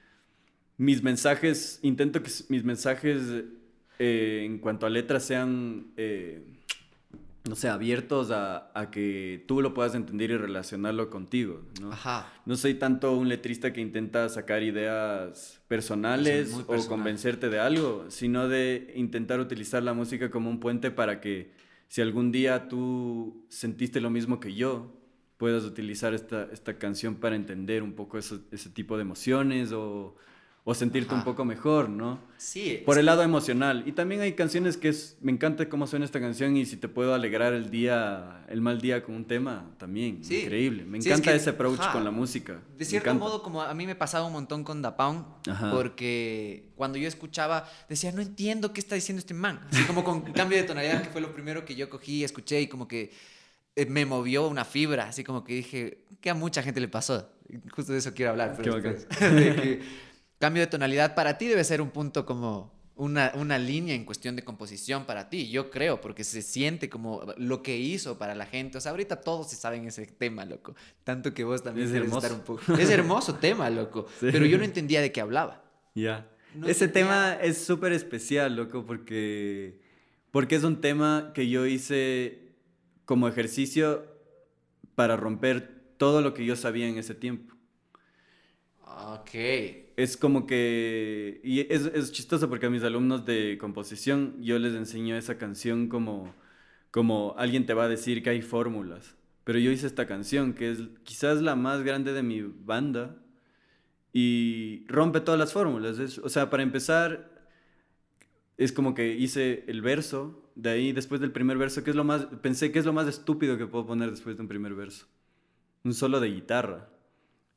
mis 0.78 1.02
mensajes, 1.02 1.78
intento 1.82 2.22
que 2.22 2.30
mis 2.48 2.64
mensajes 2.64 3.20
eh, 3.98 4.44
en 4.46 4.60
cuanto 4.60 4.86
a 4.86 4.88
letras 4.88 5.24
sean, 5.24 5.88
eh, 5.98 6.42
no 7.46 7.54
sé, 7.54 7.68
abiertos 7.68 8.30
a, 8.30 8.70
a, 8.72 8.90
que 8.90 9.44
tú 9.46 9.60
lo 9.60 9.74
puedas 9.74 9.94
entender 9.94 10.30
y 10.30 10.38
relacionarlo 10.38 11.10
contigo. 11.10 11.66
¿no? 11.82 11.92
Ajá. 11.92 12.32
no 12.46 12.56
soy 12.56 12.72
tanto 12.72 13.14
un 13.14 13.28
letrista 13.28 13.74
que 13.74 13.82
intenta 13.82 14.26
sacar 14.30 14.62
ideas 14.62 15.60
personales 15.68 16.56
o 16.66 16.88
convencerte 16.88 17.50
de 17.50 17.58
algo, 17.60 18.06
sino 18.08 18.48
de 18.48 18.90
intentar 18.96 19.38
utilizar 19.38 19.82
la 19.82 19.92
música 19.92 20.30
como 20.30 20.48
un 20.48 20.60
puente 20.60 20.90
para 20.90 21.20
que 21.20 21.52
si 21.88 22.00
algún 22.00 22.32
día 22.32 22.68
tú 22.68 23.44
sentiste 23.50 24.00
lo 24.00 24.08
mismo 24.08 24.40
que 24.40 24.54
yo, 24.54 24.96
puedas 25.40 25.64
utilizar 25.64 26.12
esta, 26.12 26.48
esta 26.52 26.78
canción 26.78 27.14
para 27.14 27.34
entender 27.34 27.82
un 27.82 27.94
poco 27.94 28.18
ese 28.18 28.70
tipo 28.74 28.98
de 28.98 29.02
emociones 29.02 29.72
o, 29.72 30.14
o 30.64 30.74
sentirte 30.74 31.14
un 31.14 31.24
poco 31.24 31.46
mejor, 31.46 31.88
¿no? 31.88 32.20
Sí. 32.36 32.82
Por 32.84 32.98
el 32.98 33.06
lado 33.06 33.22
emocional. 33.22 33.82
Y 33.86 33.92
también 33.92 34.20
hay 34.20 34.34
canciones 34.34 34.76
que 34.76 34.90
es, 34.90 35.16
me 35.22 35.32
encanta 35.32 35.70
cómo 35.70 35.86
suena 35.86 36.04
esta 36.04 36.20
canción 36.20 36.58
y 36.58 36.66
si 36.66 36.76
te 36.76 36.88
puedo 36.88 37.14
alegrar 37.14 37.54
el 37.54 37.70
día, 37.70 38.44
el 38.48 38.60
mal 38.60 38.82
día 38.82 39.02
con 39.02 39.14
un 39.14 39.24
tema, 39.24 39.70
también. 39.78 40.22
Sí. 40.22 40.42
Increíble. 40.42 40.84
Me 40.84 40.98
encanta 40.98 41.32
ese 41.34 41.50
approach 41.50 41.80
con 41.90 42.04
la 42.04 42.10
música. 42.10 42.60
De 42.76 42.84
cierto 42.84 43.14
modo, 43.14 43.42
como 43.42 43.62
a 43.62 43.72
mí 43.72 43.86
me 43.86 43.94
pasaba 43.94 44.26
un 44.26 44.34
montón 44.34 44.62
con 44.62 44.82
Da 44.82 44.94
Pound, 44.94 45.24
porque 45.72 46.68
cuando 46.76 46.98
yo 46.98 47.08
escuchaba, 47.08 47.66
decía, 47.88 48.12
no 48.12 48.20
entiendo 48.20 48.74
qué 48.74 48.80
está 48.80 48.94
diciendo 48.94 49.20
este 49.20 49.32
man. 49.32 49.60
Así 49.72 49.84
como 49.84 50.04
con 50.04 50.20
cambio 50.32 50.58
de 50.58 50.64
tonalidad, 50.64 51.02
que 51.02 51.08
fue 51.08 51.22
lo 51.22 51.32
primero 51.32 51.64
que 51.64 51.74
yo 51.74 51.88
cogí 51.88 52.16
y 52.16 52.24
escuché 52.24 52.60
y 52.60 52.66
como 52.66 52.86
que 52.86 53.10
me 53.88 54.06
movió 54.06 54.48
una 54.48 54.64
fibra, 54.64 55.08
así 55.08 55.24
como 55.24 55.44
que 55.44 55.54
dije, 55.54 56.04
que 56.20 56.30
a 56.30 56.34
mucha 56.34 56.62
gente 56.62 56.80
le 56.80 56.88
pasó. 56.88 57.30
Justo 57.72 57.92
de 57.92 57.98
eso 57.98 58.14
quiero 58.14 58.32
hablar. 58.32 58.54
Pero 58.56 58.80
cambio 60.38 60.62
de 60.62 60.66
tonalidad 60.66 61.14
para 61.14 61.38
ti 61.38 61.46
debe 61.46 61.64
ser 61.64 61.80
un 61.80 61.90
punto 61.90 62.24
como 62.24 62.72
una, 62.96 63.32
una, 63.34 63.58
línea 63.58 63.94
en 63.94 64.04
cuestión 64.04 64.36
de 64.36 64.44
composición 64.44 65.06
para 65.06 65.30
ti, 65.30 65.48
yo 65.48 65.70
creo, 65.70 66.02
porque 66.02 66.22
se 66.22 66.42
siente 66.42 66.90
como 66.90 67.24
lo 67.38 67.62
que 67.62 67.78
hizo 67.78 68.18
para 68.18 68.34
la 68.34 68.44
gente. 68.44 68.76
O 68.76 68.80
sea, 68.80 68.90
ahorita 68.90 69.22
todos 69.22 69.48
se 69.48 69.56
saben 69.56 69.86
ese 69.86 70.04
tema, 70.06 70.44
loco. 70.44 70.74
Tanto 71.02 71.32
que 71.32 71.44
vos 71.44 71.62
también 71.62 71.88
es 71.88 71.94
hermoso. 71.94 72.26
estar 72.26 72.32
un 72.32 72.44
poco. 72.44 72.74
Es 72.74 72.90
hermoso 72.90 73.34
tema, 73.36 73.70
loco. 73.70 74.06
Pero 74.20 74.44
yo 74.44 74.58
no 74.58 74.64
entendía 74.64 75.00
de 75.00 75.12
qué 75.12 75.20
hablaba. 75.22 75.62
Ya. 75.94 76.28
ese 76.66 76.88
tema 76.88 77.38
es 77.40 77.64
súper 77.64 77.92
especial, 77.92 78.54
loco, 78.54 78.84
porque, 78.84 79.80
porque 80.30 80.56
es 80.56 80.64
un 80.64 80.80
tema 80.80 81.32
que 81.34 81.48
yo 81.48 81.64
hice 81.66 82.49
como 83.10 83.26
ejercicio 83.26 84.06
para 84.94 85.16
romper 85.16 85.96
todo 85.96 86.20
lo 86.20 86.32
que 86.32 86.44
yo 86.44 86.54
sabía 86.54 86.86
en 86.86 86.96
ese 86.96 87.12
tiempo. 87.12 87.56
Ok. 88.86 89.30
Es 89.96 90.16
como 90.16 90.46
que... 90.46 91.40
Y 91.42 91.62
es, 91.72 91.86
es 91.86 92.12
chistoso 92.12 92.48
porque 92.48 92.66
a 92.66 92.70
mis 92.70 92.84
alumnos 92.84 93.26
de 93.26 93.58
composición 93.58 94.36
yo 94.40 94.60
les 94.60 94.74
enseño 94.74 95.16
esa 95.16 95.38
canción 95.38 95.88
como, 95.88 96.32
como 96.92 97.34
alguien 97.36 97.66
te 97.66 97.74
va 97.74 97.86
a 97.86 97.88
decir 97.88 98.22
que 98.22 98.30
hay 98.30 98.42
fórmulas. 98.42 99.16
Pero 99.42 99.58
yo 99.58 99.72
hice 99.72 99.88
esta 99.88 100.06
canción 100.06 100.52
que 100.54 100.70
es 100.70 100.78
quizás 101.02 101.42
la 101.42 101.56
más 101.56 101.82
grande 101.82 102.12
de 102.12 102.22
mi 102.22 102.42
banda 102.42 103.16
y 104.12 104.84
rompe 104.86 105.20
todas 105.20 105.40
las 105.40 105.52
fórmulas. 105.52 105.98
o 105.98 106.28
sea, 106.28 106.48
para 106.48 106.62
empezar, 106.62 107.28
es 108.56 108.70
como 108.70 108.94
que 108.94 109.16
hice 109.16 109.64
el 109.66 109.82
verso, 109.82 110.49
de 110.60 110.70
ahí 110.70 110.92
después 110.92 111.20
del 111.20 111.32
primer 111.32 111.58
verso, 111.58 111.82
que 111.82 111.90
es 111.90 111.96
lo 111.96 112.04
más, 112.04 112.26
pensé 112.42 112.70
que 112.72 112.78
es 112.78 112.84
lo 112.84 112.92
más 112.92 113.08
estúpido 113.08 113.56
que 113.56 113.66
puedo 113.66 113.86
poner 113.86 114.10
después 114.10 114.36
de 114.36 114.42
un 114.42 114.48
primer 114.48 114.74
verso. 114.74 115.06
Un 115.84 115.94
solo 115.94 116.20
de 116.20 116.28
guitarra. 116.28 116.88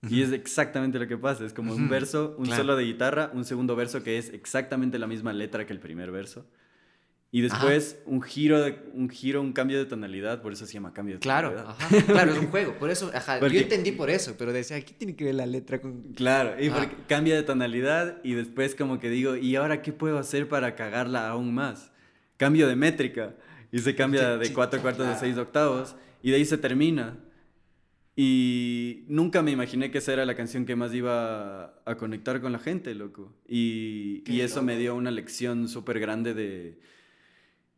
Y 0.10 0.22
es 0.22 0.34
exactamente 0.34 1.00
lo 1.00 1.08
que 1.08 1.18
pasa, 1.18 1.46
es 1.46 1.54
como 1.54 1.74
un 1.74 1.88
verso, 1.88 2.36
un 2.38 2.48
solo 2.48 2.76
de 2.76 2.84
guitarra, 2.84 3.32
un 3.34 3.46
segundo 3.46 3.74
verso 3.76 4.04
que 4.04 4.18
es 4.18 4.34
exactamente 4.34 5.00
la 5.00 5.08
misma 5.08 5.32
letra 5.32 5.66
que 5.66 5.72
el 5.72 5.80
primer 5.80 6.12
verso. 6.12 6.46
Y 7.32 7.42
después 7.42 8.00
un 8.06 8.22
giro, 8.22 8.62
de, 8.62 8.78
un 8.94 9.10
giro, 9.10 9.42
un 9.42 9.54
cambio 9.54 9.80
de 9.80 9.86
tonalidad, 9.86 10.42
por 10.42 10.52
eso 10.52 10.66
se 10.66 10.74
llama 10.74 10.94
cambio 10.94 11.16
de 11.16 11.20
claro, 11.20 11.52
tonalidad. 11.52 11.76
Ajá, 11.80 12.06
claro, 12.06 12.32
es 12.34 12.38
un 12.38 12.48
juego, 12.52 12.74
por 12.78 12.90
eso, 12.90 13.12
ajá, 13.14 13.40
yo 13.40 13.60
entendí 13.60 13.94
por 13.94 14.10
eso, 14.10 14.36
pero 14.38 14.52
decía, 14.52 14.80
¿qué 14.82 14.94
tiene 14.94 15.16
que 15.16 15.24
ver 15.24 15.36
la 15.36 15.46
letra 15.46 15.80
con...? 15.80 16.14
Claro, 16.16 16.62
y 16.62 16.70
porque 16.70 16.96
cambia 17.08 17.36
de 17.36 17.44
tonalidad 17.44 18.18
y 18.24 18.34
después 18.34 18.76
como 18.76 19.00
que 19.00 19.10
digo, 19.10 19.38
¿y 19.38 19.56
ahora 19.56 19.82
qué 19.82 19.94
puedo 19.94 20.20
hacer 20.20 20.50
para 20.50 20.76
cagarla 20.76 21.30
aún 21.30 21.54
más? 21.54 21.93
Cambio 22.44 22.68
de 22.68 22.76
métrica 22.76 23.36
y 23.72 23.80
se 23.80 23.96
cambia 23.96 24.38
de 24.38 24.52
cuatro 24.54 24.82
cuartos 24.82 25.08
a 25.08 25.18
seis 25.18 25.38
octavos 25.38 25.96
y 26.22 26.32
de 26.32 26.38
ahí 26.38 26.46
se 26.46 26.58
termina. 26.58 27.18
Y 28.16 29.06
nunca 29.08 29.42
me 29.42 29.52
imaginé 29.52 29.90
que 29.90 29.98
esa 29.98 30.14
era 30.14 30.26
la 30.26 30.36
canción 30.36 30.66
que 30.66 30.76
más 30.76 30.94
iba 30.94 31.74
a 31.86 31.96
conectar 31.98 32.42
con 32.42 32.52
la 32.52 32.60
gente, 32.60 32.94
loco. 32.94 33.34
Y, 33.48 34.24
y 34.28 34.42
eso 34.42 34.62
me 34.62 34.78
dio 34.78 34.94
una 34.94 35.10
lección 35.10 35.68
súper 35.68 36.00
grande 36.00 36.34
de 36.34 36.80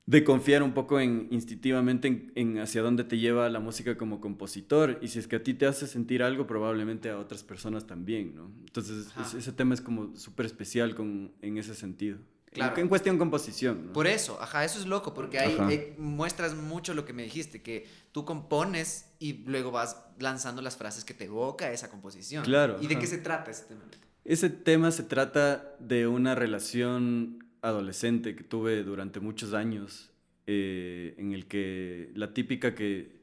de 0.05 0.23
confiar 0.23 0.61
un 0.61 0.73
poco 0.73 0.99
en, 0.99 1.27
instintivamente 1.31 2.31
en, 2.35 2.59
hacia 2.59 2.81
dónde 2.83 3.03
te 3.03 3.17
lleva 3.17 3.49
la 3.49 3.59
música 3.59 3.97
como 3.97 4.21
compositor 4.21 4.99
y 5.01 5.07
si 5.07 5.19
es 5.19 5.27
que 5.27 5.37
a 5.37 5.43
ti 5.43 5.55
te 5.55 5.65
hace 5.65 5.87
sentir 5.87 6.21
algo, 6.21 6.45
probablemente 6.45 7.09
a 7.09 7.17
otras 7.17 7.43
personas 7.43 7.87
también, 7.87 8.35
¿no? 8.35 8.51
Entonces 8.59 9.07
ese 9.35 9.51
tema 9.51 9.73
es 9.73 9.81
como 9.81 10.15
súper 10.15 10.45
especial 10.45 10.93
con, 10.93 11.31
en 11.41 11.57
ese 11.57 11.73
sentido. 11.73 12.19
Claro. 12.55 12.77
En 12.77 12.87
cuestión 12.87 13.17
composición. 13.17 13.87
¿no? 13.87 13.93
Por 13.93 14.07
eso, 14.07 14.41
ajá, 14.41 14.63
eso 14.63 14.79
es 14.79 14.85
loco, 14.85 15.13
porque 15.13 15.39
ahí 15.39 15.93
muestras 15.97 16.55
mucho 16.55 16.93
lo 16.93 17.03
que 17.03 17.11
me 17.11 17.23
dijiste, 17.23 17.61
que 17.61 17.85
tú 18.11 18.23
compones 18.23 19.13
y 19.19 19.43
luego 19.45 19.71
vas 19.71 20.05
lanzando 20.19 20.61
las 20.61 20.77
frases 20.77 21.03
que 21.03 21.13
te 21.13 21.25
evoca 21.25 21.71
esa 21.71 21.89
composición. 21.89 22.45
Claro. 22.45 22.77
¿Y 22.81 22.87
de 22.87 22.97
qué 22.97 23.07
se 23.07 23.17
trata 23.17 23.51
ese 23.51 23.65
tema? 23.65 23.81
Ese 24.23 24.49
tema 24.49 24.91
se 24.91 25.03
trata 25.03 25.75
de 25.79 26.07
una 26.07 26.33
relación 26.33 27.45
adolescente 27.61 28.35
que 28.35 28.43
tuve 28.43 28.83
durante 28.83 29.19
muchos 29.19 29.53
años, 29.53 30.11
eh, 30.47 31.13
en 31.17 31.33
el 31.33 31.47
que 31.47 32.11
la 32.15 32.33
típica 32.33 32.73
que 32.73 33.21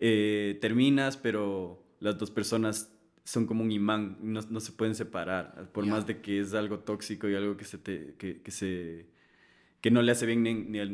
eh, 0.00 0.58
terminas, 0.60 1.16
pero 1.16 1.82
las 2.00 2.18
dos 2.18 2.30
personas 2.30 2.91
son 3.24 3.46
como 3.46 3.62
un 3.62 3.70
imán, 3.70 4.18
no, 4.20 4.40
no 4.50 4.60
se 4.60 4.72
pueden 4.72 4.94
separar, 4.94 5.70
por 5.72 5.86
más 5.86 6.06
de 6.06 6.20
que 6.20 6.40
es 6.40 6.54
algo 6.54 6.80
tóxico 6.80 7.28
y 7.28 7.34
algo 7.34 7.56
que, 7.56 7.64
se 7.64 7.78
te, 7.78 8.14
que, 8.18 8.42
que 8.42 8.50
se, 8.50 9.06
que 9.80 9.90
no 9.90 10.02
le 10.02 10.12
hace 10.12 10.26
bien 10.26 10.42
ni, 10.42 10.78
a, 10.80 10.86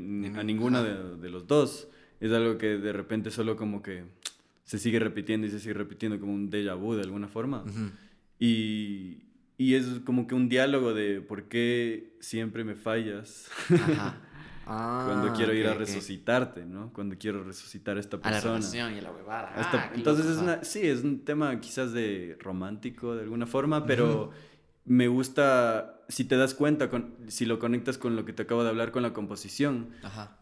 ninguna 0.42 0.82
de, 0.82 1.16
de, 1.16 1.30
los 1.30 1.46
dos. 1.46 1.88
Es 2.20 2.32
algo 2.32 2.58
que 2.58 2.78
de 2.78 2.92
repente 2.92 3.30
solo 3.30 3.56
como 3.56 3.82
que 3.82 4.04
se 4.64 4.78
sigue 4.78 4.98
repitiendo 4.98 5.46
y 5.46 5.50
se 5.50 5.60
sigue 5.60 5.74
repitiendo 5.74 6.20
como 6.20 6.34
un 6.34 6.50
déjà 6.50 6.74
vu 6.74 6.94
de 6.94 7.02
alguna 7.02 7.28
forma. 7.28 7.64
Y, 8.38 9.22
y 9.56 9.74
es 9.74 9.86
como 10.04 10.26
que 10.26 10.34
un 10.34 10.48
diálogo 10.48 10.92
de 10.92 11.20
por 11.20 11.44
qué 11.44 12.12
siempre 12.20 12.64
me 12.64 12.74
fallas. 12.74 13.48
Ajá. 13.70 14.20
Cuando 14.68 15.28
ah, 15.28 15.32
quiero 15.34 15.54
ir 15.54 15.66
a 15.66 15.72
resucitarte, 15.72 16.66
¿no? 16.66 16.92
Cuando 16.92 17.16
quiero 17.16 17.42
resucitar 17.42 17.96
a 17.96 18.00
esta 18.00 18.20
persona. 18.20 18.36
A 18.36 18.44
la 18.44 18.54
relación 18.58 18.94
y 18.94 18.98
a 18.98 19.02
la 19.02 19.12
huevada. 19.12 19.52
Ah, 19.56 19.90
entonces, 19.94 20.26
es 20.26 20.36
una, 20.36 20.62
sí, 20.62 20.86
es 20.86 21.02
un 21.02 21.24
tema 21.24 21.58
quizás 21.58 21.94
de 21.94 22.36
romántico 22.38 23.16
de 23.16 23.22
alguna 23.22 23.46
forma, 23.46 23.86
pero 23.86 24.30
me 24.84 25.08
gusta, 25.08 26.02
si 26.08 26.24
te 26.24 26.36
das 26.36 26.52
cuenta, 26.52 26.90
con, 26.90 27.14
si 27.28 27.46
lo 27.46 27.58
conectas 27.58 27.96
con 27.96 28.14
lo 28.14 28.26
que 28.26 28.34
te 28.34 28.42
acabo 28.42 28.62
de 28.62 28.68
hablar 28.68 28.92
con 28.92 29.02
la 29.02 29.14
composición, 29.14 29.88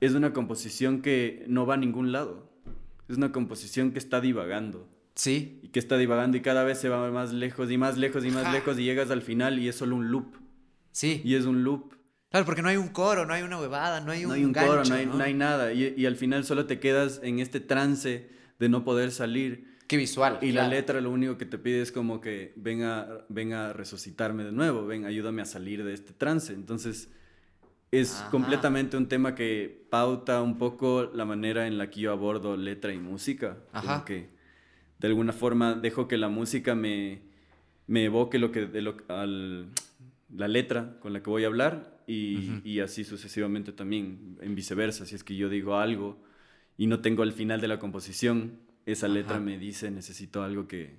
es 0.00 0.14
una 0.14 0.32
composición 0.32 1.02
que 1.02 1.44
no 1.46 1.64
va 1.64 1.74
a 1.74 1.78
ningún 1.78 2.10
lado. 2.10 2.50
Es 3.08 3.16
una 3.16 3.30
composición 3.30 3.92
que 3.92 4.00
está 4.00 4.20
divagando. 4.20 4.88
Sí. 5.14 5.60
Y 5.62 5.68
que 5.68 5.78
está 5.78 5.96
divagando 5.98 6.36
y 6.36 6.42
cada 6.42 6.64
vez 6.64 6.78
se 6.78 6.88
va 6.88 7.10
más 7.12 7.32
lejos 7.32 7.70
y 7.70 7.78
más 7.78 7.96
lejos 7.96 8.24
y 8.24 8.30
más 8.32 8.52
lejos 8.52 8.76
y 8.78 8.82
llegas 8.82 9.12
al 9.12 9.22
final 9.22 9.60
y 9.60 9.68
es 9.68 9.76
solo 9.76 9.94
un 9.94 10.10
loop. 10.10 10.34
Sí. 10.90 11.22
Y 11.24 11.36
es 11.36 11.44
un 11.44 11.62
loop. 11.62 11.95
Claro, 12.36 12.44
porque 12.44 12.60
no 12.60 12.68
hay 12.68 12.76
un 12.76 12.88
coro, 12.88 13.24
no 13.24 13.32
hay 13.32 13.42
una 13.42 13.58
huevada, 13.58 14.02
no 14.02 14.12
hay 14.12 14.26
un 14.26 14.28
No 14.28 14.34
hay 14.34 14.44
un 14.44 14.52
coro, 14.52 14.84
no 14.84 14.94
hay, 14.94 15.06
¿no? 15.06 15.24
hay 15.24 15.32
nada. 15.32 15.72
Y, 15.72 15.94
y, 15.96 16.04
al 16.04 16.16
final 16.16 16.44
solo 16.44 16.66
te 16.66 16.78
quedas 16.78 17.18
en 17.22 17.38
este 17.38 17.60
trance 17.60 18.28
de 18.58 18.68
no 18.68 18.84
poder 18.84 19.10
salir. 19.10 19.78
Qué 19.86 19.96
visual. 19.96 20.38
Y 20.42 20.52
la 20.52 20.68
letra 20.68 21.00
lo 21.00 21.10
único 21.10 21.38
que 21.38 21.46
te 21.46 21.56
pide 21.56 21.80
es 21.80 21.92
como 21.92 22.20
que 22.20 22.52
venga, 22.56 23.24
venga 23.30 23.70
a 23.70 23.72
resucitarme 23.72 24.44
de 24.44 24.52
nuevo, 24.52 24.84
ven, 24.84 25.06
ayúdame 25.06 25.40
a 25.40 25.46
salir 25.46 25.82
de 25.82 25.94
este 25.94 26.12
trance. 26.12 26.52
Entonces 26.52 27.08
es 27.90 28.22
completamente 28.30 28.98
un 28.98 29.08
tema 29.08 29.34
que 29.34 29.86
pauta 29.88 30.42
un 30.42 30.58
poco 30.58 31.10
la 31.14 31.24
manera 31.24 31.66
en 31.66 31.78
la 31.78 31.88
que 31.88 32.02
yo 32.02 32.12
abordo 32.12 32.58
letra 32.58 32.92
y 32.92 32.98
música. 32.98 33.56
Ajá. 33.72 34.04
Que 34.04 34.28
de 34.98 35.08
alguna 35.08 35.32
forma 35.32 35.72
dejo 35.72 36.06
que 36.06 36.18
la 36.18 36.28
música 36.28 36.74
me, 36.74 37.22
me 37.86 38.04
evoque 38.04 38.38
lo 38.38 38.52
que, 38.52 38.66
de 38.66 38.82
lo, 38.82 38.98
al, 39.08 39.70
la 40.28 40.48
letra 40.48 40.98
con 41.00 41.14
la 41.14 41.22
que 41.22 41.30
voy 41.30 41.44
a 41.44 41.46
hablar 41.46 41.95
y, 42.06 42.60
y, 42.64 42.80
así 42.80 43.04
sucesivamente 43.04 43.72
también, 43.72 44.38
en 44.40 44.54
viceversa. 44.54 45.06
Si 45.06 45.14
es 45.14 45.24
que 45.24 45.34
yo 45.34 45.48
digo 45.48 45.76
algo 45.76 46.22
y 46.78 46.86
no 46.86 47.00
tengo 47.00 47.22
al 47.22 47.32
final 47.32 47.60
de 47.60 47.68
la 47.68 47.78
composición, 47.78 48.60
esa 48.84 49.08
letra 49.08 49.40
me 49.40 49.58
dice 49.58 49.90
necesito 49.90 50.42
algo 50.42 50.68
que, 50.68 50.94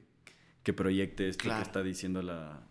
que 0.63 0.73
proyecte 0.73 1.29
esto 1.29 1.49
que 1.49 1.61
está 1.61 1.81
diciendo 1.81 2.21
la, 2.21 2.67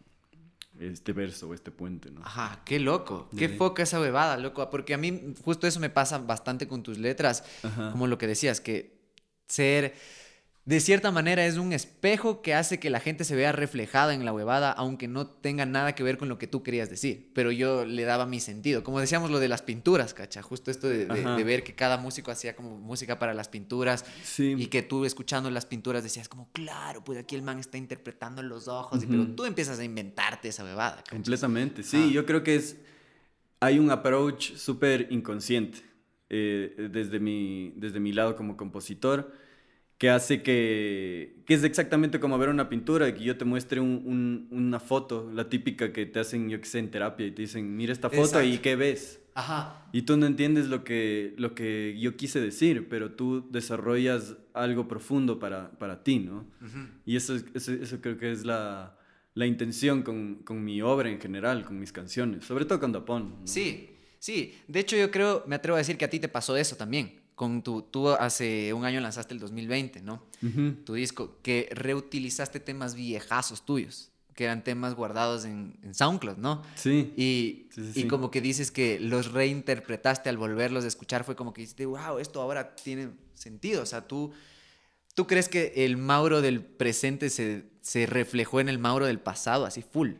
este 0.78 1.12
verso 1.12 1.48
o 1.48 1.54
este 1.54 1.70
puente, 1.70 2.10
¿no? 2.10 2.20
Ajá, 2.22 2.62
qué 2.64 2.78
loco, 2.78 3.30
qué 3.36 3.48
foca 3.48 3.82
esa 3.82 3.98
bebada, 3.98 4.36
loco, 4.36 4.68
porque 4.70 4.94
a 4.94 4.98
mí 4.98 5.34
justo 5.42 5.66
eso 5.66 5.80
me 5.80 5.90
pasa 5.90 6.18
bastante 6.18 6.68
con 6.68 6.82
tus 6.82 6.98
letras, 6.98 7.44
como 7.92 8.06
lo 8.06 8.18
que 8.18 8.26
decías, 8.26 8.60
que 8.60 8.96
ser 9.48 9.94
de 10.66 10.80
cierta 10.80 11.12
manera 11.12 11.46
es 11.46 11.58
un 11.58 11.72
espejo 11.72 12.42
que 12.42 12.52
hace 12.52 12.80
que 12.80 12.90
la 12.90 12.98
gente 12.98 13.22
se 13.22 13.36
vea 13.36 13.52
reflejada 13.52 14.14
en 14.14 14.24
la 14.24 14.32
huevada, 14.32 14.72
aunque 14.72 15.06
no 15.06 15.28
tenga 15.28 15.64
nada 15.64 15.94
que 15.94 16.02
ver 16.02 16.18
con 16.18 16.28
lo 16.28 16.38
que 16.38 16.48
tú 16.48 16.64
querías 16.64 16.90
decir. 16.90 17.30
Pero 17.34 17.52
yo 17.52 17.84
le 17.84 18.02
daba 18.02 18.26
mi 18.26 18.40
sentido. 18.40 18.82
Como 18.82 18.98
decíamos 18.98 19.30
lo 19.30 19.38
de 19.38 19.46
las 19.46 19.62
pinturas, 19.62 20.12
cacha. 20.12 20.42
Justo 20.42 20.72
esto 20.72 20.88
de, 20.88 21.06
ver 21.44 21.62
que 21.62 21.76
cada 21.76 21.98
músico 21.98 22.32
hacía 22.32 22.56
como 22.56 22.78
música 22.78 23.16
para 23.20 23.32
las 23.32 23.48
pinturas. 23.48 24.04
Y 24.38 24.66
que 24.66 24.82
tú 24.82 25.04
escuchando 25.04 25.48
las 25.50 25.66
pinturas 25.66 26.02
decías 26.02 26.28
como, 26.28 26.50
claro, 26.50 27.04
pues 27.04 27.16
aquí 27.16 27.36
el 27.36 27.42
man 27.42 27.60
está 27.60 27.78
interpretando 27.78 28.42
los 28.42 28.66
ojos. 28.66 29.04
Pero 29.08 29.24
tú 29.36 29.44
empiezas 29.44 29.78
a 29.78 29.84
inventarte 29.84 30.48
esa 30.48 30.64
huevada. 30.64 31.04
Completamente. 31.08 31.84
Sí, 31.84 32.10
yo 32.12 32.26
creo 32.26 32.42
que 32.42 32.56
es... 32.56 32.76
Hay 33.60 33.78
un 33.78 33.92
approach 33.92 34.56
súper 34.56 35.06
inconsciente 35.10 35.78
eh, 36.28 36.88
desde, 36.90 37.20
mi, 37.20 37.72
desde 37.76 38.00
mi 38.00 38.12
lado 38.12 38.34
como 38.34 38.56
compositor 38.56 39.45
que 39.98 40.10
hace 40.10 40.42
que, 40.42 41.36
que 41.46 41.54
es 41.54 41.64
exactamente 41.64 42.20
como 42.20 42.36
ver 42.38 42.50
una 42.50 42.68
pintura, 42.68 43.12
que 43.14 43.24
yo 43.24 43.36
te 43.38 43.44
muestre 43.44 43.80
un, 43.80 44.46
una 44.50 44.78
foto, 44.78 45.30
la 45.32 45.48
típica 45.48 45.92
que 45.92 46.04
te 46.04 46.20
hacen, 46.20 46.50
yo 46.50 46.60
que 46.60 46.66
sé, 46.66 46.80
en 46.80 46.90
terapia, 46.90 47.26
y 47.26 47.30
te 47.30 47.42
dicen, 47.42 47.76
mira 47.76 47.92
esta 47.92 48.10
foto 48.10 48.42
y 48.42 48.58
¿qué 48.58 48.76
ves? 48.76 49.20
Ajá. 49.34 49.86
Y 49.92 50.02
tú 50.02 50.16
no 50.16 50.26
entiendes 50.26 50.66
lo 50.66 50.84
que, 50.84 51.34
lo 51.38 51.54
que 51.54 51.96
yo 51.98 52.16
quise 52.16 52.40
decir, 52.40 52.88
pero 52.88 53.12
tú 53.12 53.48
desarrollas 53.50 54.36
algo 54.52 54.86
profundo 54.86 55.38
para, 55.38 55.70
para 55.78 56.02
ti, 56.02 56.18
¿no? 56.18 56.46
Y 57.04 57.16
eso, 57.16 57.36
eso, 57.54 57.72
eso, 57.72 58.00
creo 58.00 58.18
que 58.18 58.32
es 58.32 58.44
la, 58.44 58.98
la 59.34 59.46
intención 59.46 60.02
con, 60.02 60.36
con, 60.36 60.62
mi 60.62 60.80
obra 60.82 61.10
en 61.10 61.20
general, 61.20 61.64
con 61.64 61.78
mis 61.78 61.92
canciones, 61.92 62.44
sobre 62.44 62.64
todo 62.66 62.80
con 62.80 62.92
Dapón. 62.92 63.36
Sí, 63.44 63.90
sí. 64.18 64.54
De 64.68 64.80
hecho, 64.80 64.96
yo 64.96 65.10
creo, 65.10 65.44
me 65.46 65.56
atrevo 65.56 65.76
a 65.76 65.78
decir 65.78 65.96
que 65.96 66.06
a 66.06 66.10
ti 66.10 66.18
te 66.18 66.28
pasó 66.28 66.56
eso 66.56 66.76
también 66.76 67.25
con 67.36 67.62
tu, 67.62 67.82
tú 67.82 68.08
hace 68.08 68.72
un 68.72 68.86
año 68.86 68.98
lanzaste 69.00 69.34
el 69.34 69.40
2020, 69.40 70.00
¿no? 70.00 70.24
Tu 70.84 70.94
disco, 70.94 71.36
que 71.42 71.68
reutilizaste 71.70 72.60
temas 72.60 72.94
viejazos 72.94 73.66
tuyos, 73.66 74.10
que 74.34 74.44
eran 74.44 74.64
temas 74.64 74.94
guardados 74.94 75.44
en, 75.44 75.78
SoundCloud, 75.92 76.38
¿no? 76.38 76.62
Sí. 76.76 77.12
Y, 77.14 77.68
y, 77.94 78.08
como 78.08 78.30
que 78.30 78.40
dices 78.40 78.70
que 78.70 78.98
los 78.98 79.32
reinterpretaste 79.32 80.30
al 80.30 80.38
volverlos 80.38 80.84
a 80.84 80.88
escuchar, 80.88 81.24
fue 81.24 81.36
como 81.36 81.52
que 81.52 81.60
dijiste, 81.60 81.84
wow, 81.84 82.18
esto 82.18 82.40
ahora 82.40 82.74
tiene 82.74 83.10
sentido. 83.34 83.82
O 83.82 83.86
sea, 83.86 84.08
tú, 84.08 84.32
tú 85.14 85.26
crees 85.26 85.50
que 85.50 85.74
el 85.76 85.98
Mauro 85.98 86.40
del 86.40 86.64
presente 86.64 87.28
se, 87.28 87.66
se 87.82 88.06
reflejó 88.06 88.60
en 88.60 88.70
el 88.70 88.78
Mauro 88.78 89.04
del 89.04 89.20
pasado, 89.20 89.66
así 89.66 89.82
full. 89.82 90.12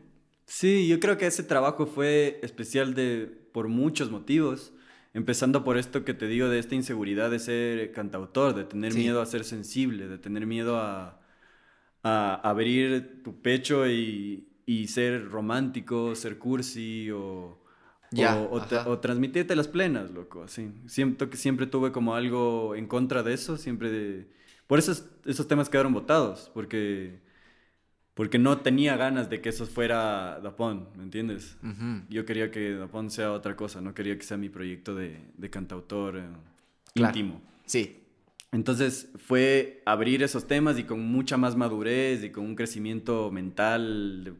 Sí, 0.45 0.87
yo 0.87 0.99
creo 0.99 1.17
que 1.17 1.25
ese 1.25 1.41
trabajo 1.41 1.87
fue 1.87 2.39
especial 2.43 2.93
de, 2.93 3.25
por 3.51 3.69
muchos 3.69 4.11
motivos. 4.11 4.71
Empezando 5.17 5.63
por 5.63 5.79
esto 5.79 6.05
que 6.05 6.13
te 6.13 6.27
digo 6.27 6.47
de 6.47 6.59
esta 6.59 6.75
inseguridad 6.75 7.31
de 7.31 7.39
ser 7.39 7.91
cantautor, 7.91 8.53
de 8.53 8.65
tener 8.65 8.93
miedo 8.93 9.19
a 9.19 9.25
ser 9.25 9.45
sensible, 9.45 10.07
de 10.07 10.19
tener 10.19 10.45
miedo 10.45 10.77
a, 10.77 11.19
a 12.03 12.35
abrir 12.47 13.23
tu 13.23 13.41
pecho 13.41 13.87
y, 13.89 14.47
y, 14.67 14.85
ser 14.89 15.27
romántico, 15.27 16.13
ser 16.13 16.37
cursi 16.37 17.09
o, 17.09 17.59
o, 18.11 18.99
transmitirte 18.99 19.55
las 19.55 19.67
plenas, 19.67 20.11
loco. 20.11 20.43
Así. 20.43 20.71
Siento 20.85 21.31
que 21.31 21.37
siempre 21.37 21.65
tuve 21.65 21.91
como 21.91 22.13
algo 22.13 22.75
en 22.75 22.85
contra 22.85 23.23
de 23.23 23.33
eso, 23.33 23.57
siempre 23.57 23.89
de... 23.89 24.27
Por 24.67 24.77
eso 24.77 24.93
esos 25.25 25.47
temas 25.47 25.67
quedaron 25.67 25.93
votados, 25.93 26.51
porque 26.53 27.21
porque 28.17 28.39
no 28.39 28.57
tenía 28.61 28.97
ganas 28.97 29.29
de 29.29 29.41
que 29.41 29.49
eso 29.49 29.67
fuera 29.67 30.39
Dapón, 30.41 30.87
¿me 30.97 31.03
entiendes? 31.03 31.55
Yo 32.09 32.25
quería 32.25 32.49
que 32.49 32.73
Dapón 32.73 33.11
sea 33.11 33.31
otra 33.31 33.55
cosa, 33.55 33.79
no 33.79 33.93
quería 33.93 34.17
que 34.17 34.23
sea 34.23 34.37
mi 34.37 34.49
proyecto 34.49 34.95
de, 34.95 35.19
de 35.37 35.49
cantautor 35.51 36.17
eh, 36.17 36.23
íntimo. 36.95 37.39
Sí. 37.67 37.99
Entonces 38.51 39.09
fue 39.17 39.83
abrir 39.85 40.23
esos 40.23 40.47
temas 40.47 40.79
y 40.79 40.83
con 40.85 40.99
mucha 40.99 41.37
más 41.37 41.55
madurez 41.55 42.23
y 42.23 42.31
con 42.31 42.43
un 42.43 42.55
crecimiento 42.55 43.29
mental 43.29 44.35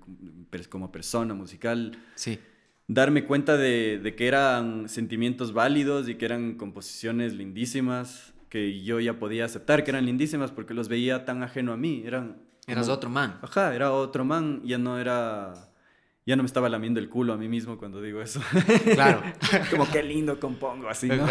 como 0.69 0.91
persona 0.91 1.35
musical. 1.35 1.99
Sí. 2.15 2.39
Darme 2.87 3.25
cuenta 3.25 3.57
de, 3.57 3.99
de, 3.99 4.15
que 4.15 4.27
eran 4.27 4.89
sentimientos 4.89 5.53
válidos 5.53 6.09
y 6.09 6.15
que 6.15 6.25
eran 6.25 6.55
composiciones 6.55 7.35
lindísimas, 7.35 8.33
que 8.49 8.81
yo 8.81 8.99
ya 8.99 9.19
podía 9.19 9.45
aceptar 9.45 9.83
que 9.83 9.91
eran 9.91 10.07
lindísimas 10.07 10.51
porque 10.51 10.73
los 10.73 10.87
veía 10.89 11.25
tan 11.25 11.43
ajeno 11.43 11.73
a 11.73 11.77
mí. 11.77 12.01
Eran 12.03 12.47
Eras 12.67 12.89
otro 12.89 13.09
man. 13.09 13.39
Ajá, 13.41 13.73
era 13.73 13.93
otro 13.93 14.25
man, 14.25 14.61
ya 14.63 14.77
no 14.77 14.99
era... 14.99 15.53
Ya 16.25 16.35
no 16.35 16.43
me 16.43 16.47
estaba 16.47 16.67
lamiendo 16.67 16.99
el 16.99 17.07
culo 17.07 17.31
a 17.31 17.37
mí 17.37 17.47
mismo 17.47 17.77
cuando 17.77 18.01
digo 18.01 18.21
eso. 18.21 18.41
Claro. 18.93 19.23
como 19.71 19.89
qué 19.89 20.03
lindo 20.03 20.37
compongo 20.41 20.89
así, 20.89 21.07
¿no? 21.07 21.25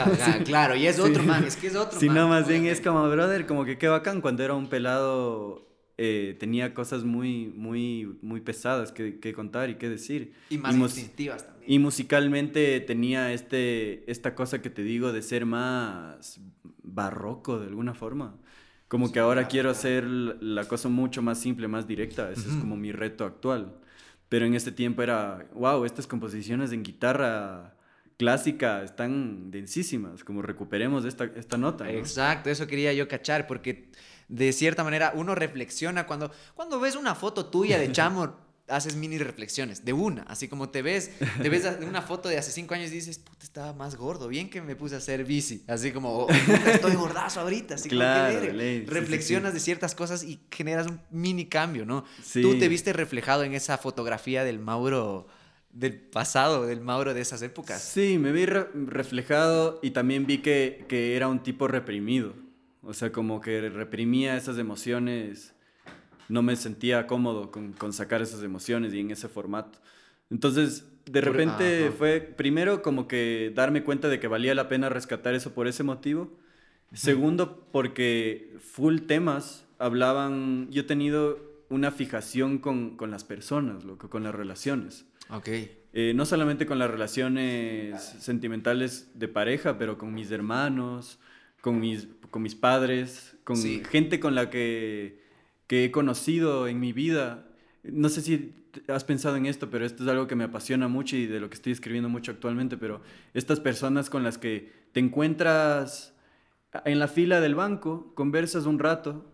Claro, 0.46 0.74
y 0.74 0.86
es 0.86 0.98
otro 0.98 1.22
man, 1.22 1.44
es 1.44 1.56
que 1.56 1.66
es 1.66 1.76
otro 1.76 2.00
sí, 2.00 2.06
man. 2.06 2.16
no, 2.16 2.28
más 2.28 2.48
bien 2.48 2.64
es 2.64 2.80
como, 2.80 3.06
brother, 3.10 3.44
como 3.44 3.66
que 3.66 3.76
qué 3.76 3.88
bacán. 3.88 4.22
Cuando 4.22 4.42
era 4.42 4.54
un 4.54 4.68
pelado 4.68 5.68
eh, 5.98 6.34
tenía 6.40 6.72
cosas 6.72 7.04
muy, 7.04 7.48
muy, 7.54 8.18
muy 8.22 8.40
pesadas 8.40 8.90
que, 8.90 9.18
que, 9.18 9.34
contar 9.34 9.68
y 9.68 9.76
que 9.76 9.90
decir. 9.90 10.32
Y 10.48 10.56
más 10.56 10.74
instintivas 10.74 11.46
también. 11.46 11.70
Y 11.70 11.78
musicalmente 11.78 12.80
tenía 12.80 13.34
este, 13.34 14.10
esta 14.10 14.34
cosa 14.34 14.62
que 14.62 14.70
te 14.70 14.82
digo 14.82 15.12
de 15.12 15.20
ser 15.20 15.44
más 15.44 16.40
barroco 16.82 17.58
de 17.60 17.66
alguna 17.66 17.92
forma. 17.92 18.38
Como 18.88 19.10
que 19.10 19.18
ahora 19.18 19.48
quiero 19.48 19.70
hacer 19.70 20.04
la 20.04 20.64
cosa 20.66 20.88
mucho 20.88 21.20
más 21.22 21.38
simple, 21.38 21.66
más 21.66 21.86
directa. 21.86 22.30
Ese 22.30 22.48
es 22.48 22.54
como 22.56 22.76
mi 22.76 22.92
reto 22.92 23.24
actual. 23.24 23.74
Pero 24.28 24.46
en 24.46 24.54
este 24.54 24.72
tiempo 24.72 25.02
era, 25.02 25.46
wow, 25.54 25.84
estas 25.84 26.06
composiciones 26.06 26.72
en 26.72 26.82
guitarra 26.82 27.74
clásica 28.16 28.82
están 28.82 29.50
densísimas, 29.50 30.24
como 30.24 30.42
recuperemos 30.42 31.04
esta, 31.04 31.24
esta 31.24 31.58
nota. 31.58 31.90
Exacto, 31.90 32.50
eso 32.50 32.66
quería 32.66 32.92
yo 32.92 33.08
cachar, 33.08 33.46
porque 33.46 33.90
de 34.28 34.52
cierta 34.52 34.82
manera 34.84 35.12
uno 35.14 35.34
reflexiona 35.34 36.06
cuando, 36.06 36.32
cuando 36.54 36.80
ves 36.80 36.96
una 36.96 37.14
foto 37.14 37.46
tuya 37.46 37.78
de 37.78 37.92
chamo 37.92 38.45
haces 38.68 38.96
mini 38.96 39.18
reflexiones, 39.18 39.84
de 39.84 39.92
una, 39.92 40.22
así 40.22 40.48
como 40.48 40.68
te 40.70 40.82
ves, 40.82 41.10
te 41.40 41.48
ves 41.48 41.64
una 41.86 42.02
foto 42.02 42.28
de 42.28 42.38
hace 42.38 42.50
cinco 42.50 42.74
años 42.74 42.90
y 42.90 42.94
dices, 42.94 43.18
puta, 43.18 43.44
estaba 43.44 43.72
más 43.72 43.96
gordo, 43.96 44.28
bien 44.28 44.50
que 44.50 44.60
me 44.60 44.76
puse 44.76 44.94
a 44.94 44.98
hacer 44.98 45.24
bici, 45.24 45.62
así 45.66 45.92
como, 45.92 46.24
oh, 46.24 46.28
estoy 46.66 46.94
gordazo 46.94 47.40
ahorita, 47.40 47.76
así 47.76 47.88
claro, 47.88 48.38
como 48.38 48.58
que 48.58 48.84
reflexionas 48.86 49.54
de 49.54 49.60
ciertas 49.60 49.94
cosas 49.94 50.24
y 50.24 50.40
generas 50.50 50.86
un 50.86 51.00
mini 51.10 51.46
cambio, 51.46 51.84
¿no? 51.84 52.04
Tú 52.32 52.58
te 52.58 52.68
viste 52.68 52.92
reflejado 52.92 53.44
en 53.44 53.54
esa 53.54 53.78
fotografía 53.78 54.44
del 54.44 54.58
Mauro 54.58 55.26
del 55.70 55.94
pasado, 55.94 56.66
del 56.66 56.80
Mauro 56.80 57.12
de 57.12 57.20
esas 57.20 57.42
épocas. 57.42 57.82
Sí, 57.82 58.16
me 58.18 58.32
vi 58.32 58.46
reflejado 58.46 59.78
y 59.82 59.90
también 59.90 60.26
vi 60.26 60.38
que, 60.38 60.86
que 60.88 61.16
era 61.16 61.28
un 61.28 61.42
tipo 61.42 61.68
reprimido, 61.68 62.34
o 62.82 62.94
sea, 62.94 63.12
como 63.12 63.40
que 63.40 63.68
reprimía 63.68 64.36
esas 64.36 64.58
emociones 64.58 65.55
no 66.28 66.42
me 66.42 66.56
sentía 66.56 67.06
cómodo 67.06 67.50
con, 67.50 67.72
con, 67.72 67.92
sacar 67.92 68.22
esas 68.22 68.42
emociones 68.42 68.92
y 68.94 69.00
en 69.00 69.10
ese 69.10 69.28
formato. 69.28 69.78
Entonces, 70.30 70.84
de 71.06 71.20
repente 71.20 71.92
fue 71.96 72.20
primero 72.20 72.82
como 72.82 73.06
que 73.06 73.52
darme 73.54 73.84
cuenta 73.84 74.08
de 74.08 74.18
que 74.18 74.26
valía 74.26 74.54
la 74.54 74.68
pena 74.68 74.88
rescatar 74.88 75.34
eso 75.34 75.52
por 75.54 75.68
ese 75.68 75.82
motivo. 75.82 76.36
Segundo, 76.92 77.66
porque 77.72 78.56
full 78.60 79.00
temas 79.02 79.66
hablaban, 79.78 80.68
yo 80.70 80.82
he 80.82 80.84
tenido 80.84 81.38
una 81.68 81.90
fijación 81.90 82.58
con, 82.58 82.96
con 82.96 83.10
las 83.10 83.24
personas, 83.24 83.84
loco, 83.84 84.08
con 84.08 84.22
las 84.22 84.34
relaciones. 84.34 85.04
Ok. 85.30 85.48
Eh, 85.92 86.12
no 86.14 86.26
solamente 86.26 86.66
con 86.66 86.78
las 86.78 86.90
relaciones 86.90 88.02
sentimentales 88.20 89.10
de 89.14 89.28
pareja, 89.28 89.78
pero 89.78 89.98
con 89.98 90.14
mis 90.14 90.30
hermanos, 90.30 91.18
con 91.60 91.80
mis, 91.80 92.08
con 92.30 92.42
mis 92.42 92.54
padres, 92.54 93.36
con 93.44 93.56
gente 93.56 94.20
con 94.20 94.34
la 94.34 94.50
que 94.50 95.25
que 95.66 95.84
he 95.84 95.90
conocido 95.90 96.68
en 96.68 96.80
mi 96.80 96.92
vida. 96.92 97.46
No 97.82 98.08
sé 98.08 98.22
si 98.22 98.54
has 98.88 99.04
pensado 99.04 99.36
en 99.36 99.46
esto, 99.46 99.70
pero 99.70 99.84
esto 99.84 100.02
es 100.02 100.08
algo 100.08 100.26
que 100.26 100.36
me 100.36 100.44
apasiona 100.44 100.88
mucho 100.88 101.16
y 101.16 101.26
de 101.26 101.40
lo 101.40 101.48
que 101.48 101.54
estoy 101.54 101.72
escribiendo 101.72 102.08
mucho 102.08 102.32
actualmente, 102.32 102.76
pero 102.76 103.00
estas 103.34 103.60
personas 103.60 104.10
con 104.10 104.22
las 104.22 104.38
que 104.38 104.72
te 104.92 105.00
encuentras 105.00 106.14
en 106.84 106.98
la 106.98 107.08
fila 107.08 107.40
del 107.40 107.54
banco, 107.54 108.12
conversas 108.14 108.66
un 108.66 108.78
rato, 108.78 109.24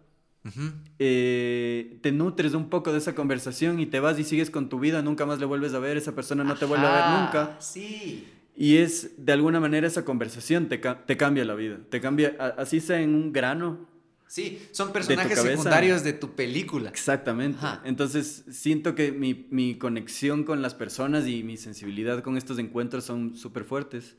eh, 0.99 1.99
te 2.03 2.13
nutres 2.13 2.55
un 2.55 2.69
poco 2.69 2.93
de 2.93 2.99
esa 2.99 3.15
conversación 3.15 3.79
y 3.81 3.87
te 3.87 4.01
vas 4.01 4.19
y 4.19 4.25
sigues 4.25 4.51
con 4.51 4.69
tu 4.69 4.81
vida, 4.81 5.03
nunca 5.03 5.27
más 5.27 5.39
le 5.39 5.47
vuelves 5.47 5.75
a 5.75 5.79
ver, 5.79 5.97
esa 5.97 6.15
persona 6.15 6.45
no 6.45 6.55
te 6.57 6.65
vuelve 6.65 6.87
a 6.87 6.95
ver 6.95 7.21
nunca. 7.21 7.57
Sí. 7.61 8.29
Y 8.57 8.77
es, 8.77 9.25
de 9.25 9.33
alguna 9.33 9.61
manera, 9.61 9.87
esa 9.87 10.05
conversación 10.05 10.69
te, 10.69 10.79
te 10.79 11.17
cambia 11.17 11.45
la 11.45 11.55
vida. 11.55 11.79
Te 11.89 12.01
cambia, 12.01 12.37
así 12.59 12.81
sea 12.81 13.01
en 13.01 13.15
un 13.15 13.33
grano, 13.33 13.87
Sí, 14.33 14.67
son 14.71 14.95
personajes 14.95 15.39
secundarios 15.39 16.03
de 16.03 16.15
tu 16.15 16.31
película. 16.31 16.89
Exactamente. 16.89 17.59
Entonces, 17.85 18.47
siento 18.51 18.95
que 18.95 19.13
mi, 19.13 19.47
mi, 19.51 19.75
conexión 19.75 20.45
con 20.45 20.63
las 20.63 20.75
personas 20.75 21.27
y 21.27 21.43
mi 21.43 21.59
sensibilidad 21.59 22.23
con 22.23 22.39
estos 22.39 22.59
encuentros 22.59 23.05
son 23.05 23.37
súper 23.37 23.65
fuertes. 23.65 24.17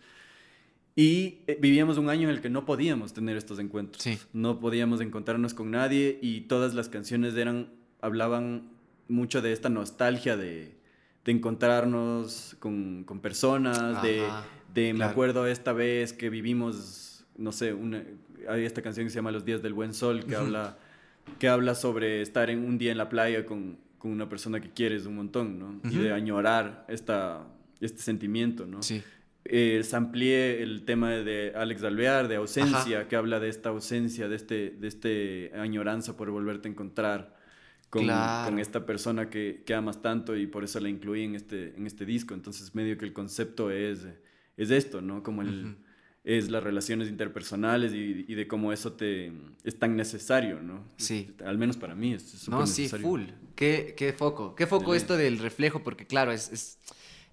Y 0.95 1.39
eh, 1.47 1.57
vivíamos 1.59 1.97
un 1.97 2.09
año 2.09 2.29
en 2.29 2.35
el 2.35 2.41
que 2.41 2.51
no 2.51 2.63
podíamos 2.63 3.13
tener 3.13 3.37
estos 3.37 3.57
encuentros. 3.57 4.03
Sí. 4.03 4.19
No 4.33 4.59
podíamos 4.59 5.01
encontrarnos 5.01 5.55
con 5.55 5.71
nadie 5.71 6.19
y 6.21 6.41
todas 6.41 6.75
las 6.75 6.89
canciones 6.89 7.35
eran, 7.35 7.73
hablaban 7.99 8.69
mucho 9.07 9.41
de 9.41 9.51
esta 9.51 9.69
nostalgia 9.69 10.37
de, 10.37 10.77
de 11.25 11.31
encontrarnos 11.31 12.55
con, 12.59 13.03
con 13.03 13.19
personas, 13.19 14.03
de, 14.03 14.23
de 14.75 14.93
me 14.93 15.05
acuerdo 15.05 15.47
esta 15.47 15.73
vez 15.73 16.13
que 16.13 16.29
vivimos, 16.29 17.12
no 17.37 17.51
sé, 17.51 17.73
una, 17.73 18.03
hay 18.47 18.65
esta 18.65 18.81
canción 18.81 19.05
que 19.05 19.09
se 19.09 19.15
llama 19.15 19.31
Los 19.31 19.45
días 19.45 19.61
del 19.61 19.73
buen 19.73 19.93
sol, 19.93 20.25
que, 20.25 20.35
habla, 20.35 20.77
que 21.39 21.47
habla 21.47 21.75
sobre 21.75 22.21
estar 22.21 22.49
en 22.49 22.65
un 22.65 22.77
día 22.77 22.91
en 22.91 22.97
la 22.97 23.09
playa 23.09 23.45
con, 23.45 23.77
con 23.97 24.11
una 24.11 24.29
persona 24.29 24.59
que 24.59 24.69
quieres 24.69 25.05
un 25.05 25.15
montón, 25.15 25.59
¿no? 25.59 25.79
Y 25.89 25.97
de 25.97 26.11
añorar 26.11 26.85
esta, 26.87 27.47
este 27.79 28.01
sentimiento, 28.01 28.65
¿no? 28.65 28.83
Sí. 28.83 29.01
Eh, 29.45 29.83
amplié 29.91 30.63
el 30.63 30.85
tema 30.85 31.11
de 31.11 31.51
Alex 31.55 31.83
Alvear, 31.83 32.27
de 32.29 32.37
ausencia, 32.37 33.07
que 33.09 33.15
habla 33.15 33.39
de 33.39 33.49
esta 33.49 33.69
ausencia, 33.69 34.29
de 34.29 34.35
este, 34.35 34.69
de 34.71 34.87
este 34.87 35.51
añoranza 35.55 36.15
por 36.15 36.31
volverte 36.31 36.69
a 36.69 36.71
encontrar 36.71 37.35
con, 37.89 38.07
con 38.07 38.59
esta 38.59 38.85
persona 38.85 39.29
que, 39.29 39.63
que, 39.65 39.73
amas 39.73 40.01
tanto 40.01 40.35
y 40.35 40.47
por 40.47 40.63
eso 40.63 40.79
la 40.79 40.89
incluí 40.89 41.23
en 41.23 41.35
este, 41.35 41.75
en 41.75 41.85
este 41.85 42.05
disco. 42.05 42.33
Entonces, 42.33 42.73
medio 42.73 42.97
que 42.97 43.05
el 43.05 43.13
concepto 43.13 43.69
es, 43.69 44.07
es 44.55 44.71
esto, 44.71 45.01
¿no? 45.01 45.23
Como 45.23 45.41
el 45.41 45.75
es 46.23 46.49
las 46.49 46.63
relaciones 46.63 47.09
interpersonales 47.09 47.93
y, 47.93 48.25
y, 48.27 48.35
de 48.35 48.47
cómo 48.47 48.71
eso 48.71 48.93
te 48.93 49.31
es 49.63 49.77
tan 49.77 49.97
necesario, 49.97 50.61
¿no? 50.61 50.85
Sí. 50.95 51.35
Al 51.45 51.57
menos 51.57 51.75
para 51.75 51.95
mí 51.95 52.13
es 52.13 52.47
No, 52.47 52.65
sí, 52.65 52.87
full. 52.87 53.23
¿Qué, 53.55 53.93
qué 53.97 54.13
foco? 54.13 54.55
¿Qué 54.55 54.65
foco 54.65 54.95
esto 54.95 55.17
del 55.17 55.37
reflejo? 55.39 55.83
Porque 55.83 56.07
claro, 56.07 56.31
es, 56.31 56.49
es, 56.51 56.77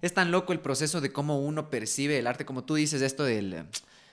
es, 0.01 0.13
tan 0.13 0.29
loco 0.31 0.51
el 0.51 0.59
proceso 0.59 0.99
de 0.99 1.11
cómo 1.13 1.39
uno 1.39 1.69
percibe 1.69 2.19
el 2.19 2.27
arte, 2.27 2.43
como 2.43 2.65
tú 2.65 2.75
dices 2.75 3.01
esto 3.01 3.23
del, 3.23 3.63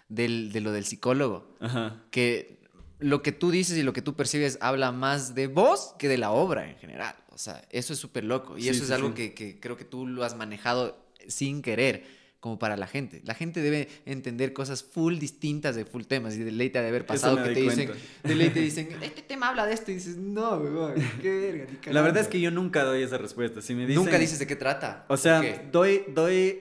del, 0.09 0.53
de 0.53 0.61
lo 0.61 0.71
del 0.71 0.85
psicólogo, 0.85 1.57
Ajá. 1.59 2.01
que 2.13 2.59
lo 3.01 3.23
que 3.23 3.33
tú 3.33 3.51
dices 3.51 3.77
y 3.77 3.83
lo 3.83 3.93
que 3.93 4.03
tú 4.03 4.15
percibes 4.15 4.59
habla 4.61 4.93
más 4.93 5.35
de 5.35 5.49
vos 5.49 5.95
que 5.99 6.09
de 6.09 6.19
la 6.19 6.31
obra 6.31 6.71
en 6.71 6.77
general. 6.77 7.17
O 7.31 7.39
sea, 7.39 7.65
eso 7.71 7.93
es 7.93 7.99
súper 7.99 8.25
loco. 8.25 8.57
Y 8.59 8.69
eso 8.69 8.85
es 8.85 8.91
algo 8.93 9.15
que, 9.15 9.35
que 9.35 9.59
creo 9.59 9.77
que 9.77 9.85
tú 9.85 10.07
lo 10.07 10.25
has 10.25 10.37
manejado 10.37 10.99
sin 11.27 11.63
querer 11.63 12.18
como 12.41 12.59
para 12.59 12.77
la 12.77 12.87
gente. 12.87 13.21
La 13.25 13.35
gente 13.35 13.61
debe 13.61 13.89
entender 14.07 14.53
cosas 14.53 14.85
full 14.85 15.19
distintas 15.19 15.75
de 15.75 15.85
full 15.85 16.05
temas 16.05 16.37
y 16.37 16.45
de 16.45 16.53
ley 16.53 16.69
de 16.69 16.79
haber 16.79 17.05
pasado 17.05 17.43
que 17.43 17.51
te 17.51 17.61
dicen, 17.61 17.91
de 18.23 18.35
ley 18.35 18.51
te 18.51 18.61
dicen, 18.61 18.89
este 19.03 19.23
tema 19.23 19.49
habla 19.49 19.67
de 19.67 19.75
esto 19.75 19.91
y 19.91 19.95
dices, 19.95 20.17
no, 20.17 20.57
weón, 20.57 20.95
qué 21.21 21.31
verga. 21.31 21.93
La 21.93 22.03
verdad 22.03 22.23
es 22.23 22.29
que 22.29 22.41
yo 22.41 22.51
nunca 22.51 22.85
doy 22.85 23.03
esa 23.03 23.19
respuesta. 23.19 23.61
Si 23.61 23.75
me 23.75 23.87
dicen, 23.87 24.05
nunca 24.05 24.19
dices 24.19 24.39
de 24.39 24.47
qué 24.47 24.55
trata. 24.55 25.05
O 25.09 25.17
sea, 25.17 25.43
doy, 25.73 26.05
doy, 26.15 26.61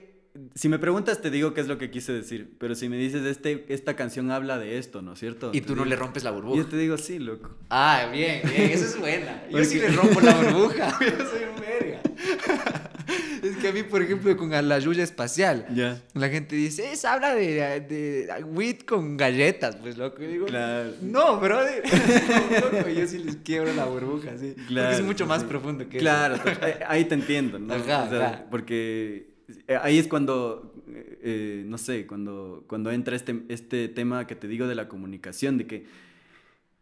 si 0.54 0.68
me 0.68 0.80
preguntas 0.80 1.20
te 1.20 1.30
digo 1.30 1.54
qué 1.54 1.60
es 1.60 1.68
lo 1.68 1.78
que 1.78 1.90
quise 1.92 2.12
decir, 2.12 2.56
pero 2.58 2.74
si 2.74 2.88
me 2.88 2.96
dices, 2.96 3.24
este, 3.24 3.64
esta 3.68 3.94
canción 3.94 4.32
habla 4.32 4.58
de 4.58 4.78
esto, 4.78 5.00
¿no 5.00 5.12
es 5.12 5.20
cierto? 5.20 5.50
Y 5.52 5.60
tú 5.60 5.76
no 5.76 5.84
le 5.84 5.94
rompes 5.94 6.24
la 6.24 6.32
burbuja. 6.32 6.56
Yo 6.56 6.66
te 6.66 6.76
digo, 6.76 6.96
sí, 6.96 7.20
loco. 7.20 7.50
Ah, 7.70 8.08
bien, 8.12 8.42
bien, 8.44 8.70
eso 8.70 8.84
es 8.84 8.98
buena. 8.98 9.44
Yo 9.48 9.64
sí 9.64 9.78
le 9.78 9.88
rompo 9.90 10.20
la 10.20 10.34
burbuja, 10.34 10.98
yo 11.00 11.24
soy 11.24 11.42
un 11.54 11.60
verga. 11.60 12.02
es 13.42 13.56
que 13.56 13.68
a 13.68 13.72
mí, 13.72 13.82
por 13.82 14.02
ejemplo, 14.02 14.36
con 14.36 14.50
la 14.50 14.78
lluvia 14.78 15.04
espacial, 15.04 15.66
la 16.14 16.28
gente 16.28 16.56
dice, 16.56 16.92
es 16.92 17.04
habla 17.04 17.34
de, 17.34 17.80
de, 17.80 18.44
wheat 18.44 18.84
con 18.84 19.16
galletas, 19.16 19.76
pues 19.76 19.96
loco. 19.96 20.22
digo, 20.22 20.46
claro. 20.46 20.92
no, 21.02 21.38
brother. 21.38 21.82
yo 22.96 23.06
sí 23.06 23.18
les 23.18 23.36
quiebro 23.36 23.72
la 23.74 23.84
burbuja, 23.84 24.36
sí. 24.38 24.54
Claro, 24.66 24.88
porque 24.88 25.00
es 25.00 25.06
mucho 25.06 25.26
más 25.26 25.44
profundo 25.44 25.88
que 25.88 25.98
claro, 25.98 26.34
eso. 26.34 26.44
Claro, 26.44 26.76
ahí 26.88 27.04
te 27.04 27.14
entiendo, 27.14 27.58
¿no? 27.58 27.74
Ajá, 27.74 28.46
Porque 28.50 29.30
eh, 29.66 29.78
ahí 29.80 29.98
es 29.98 30.08
cuando, 30.08 30.74
eh, 31.22 31.64
no 31.66 31.78
sé, 31.78 32.06
cuando, 32.06 32.64
cuando 32.66 32.90
entra 32.90 33.16
este, 33.16 33.42
este 33.48 33.88
tema 33.88 34.26
que 34.26 34.34
te 34.34 34.48
digo 34.48 34.66
de 34.66 34.74
la 34.74 34.88
comunicación, 34.88 35.58
de 35.58 35.66
que 35.66 36.07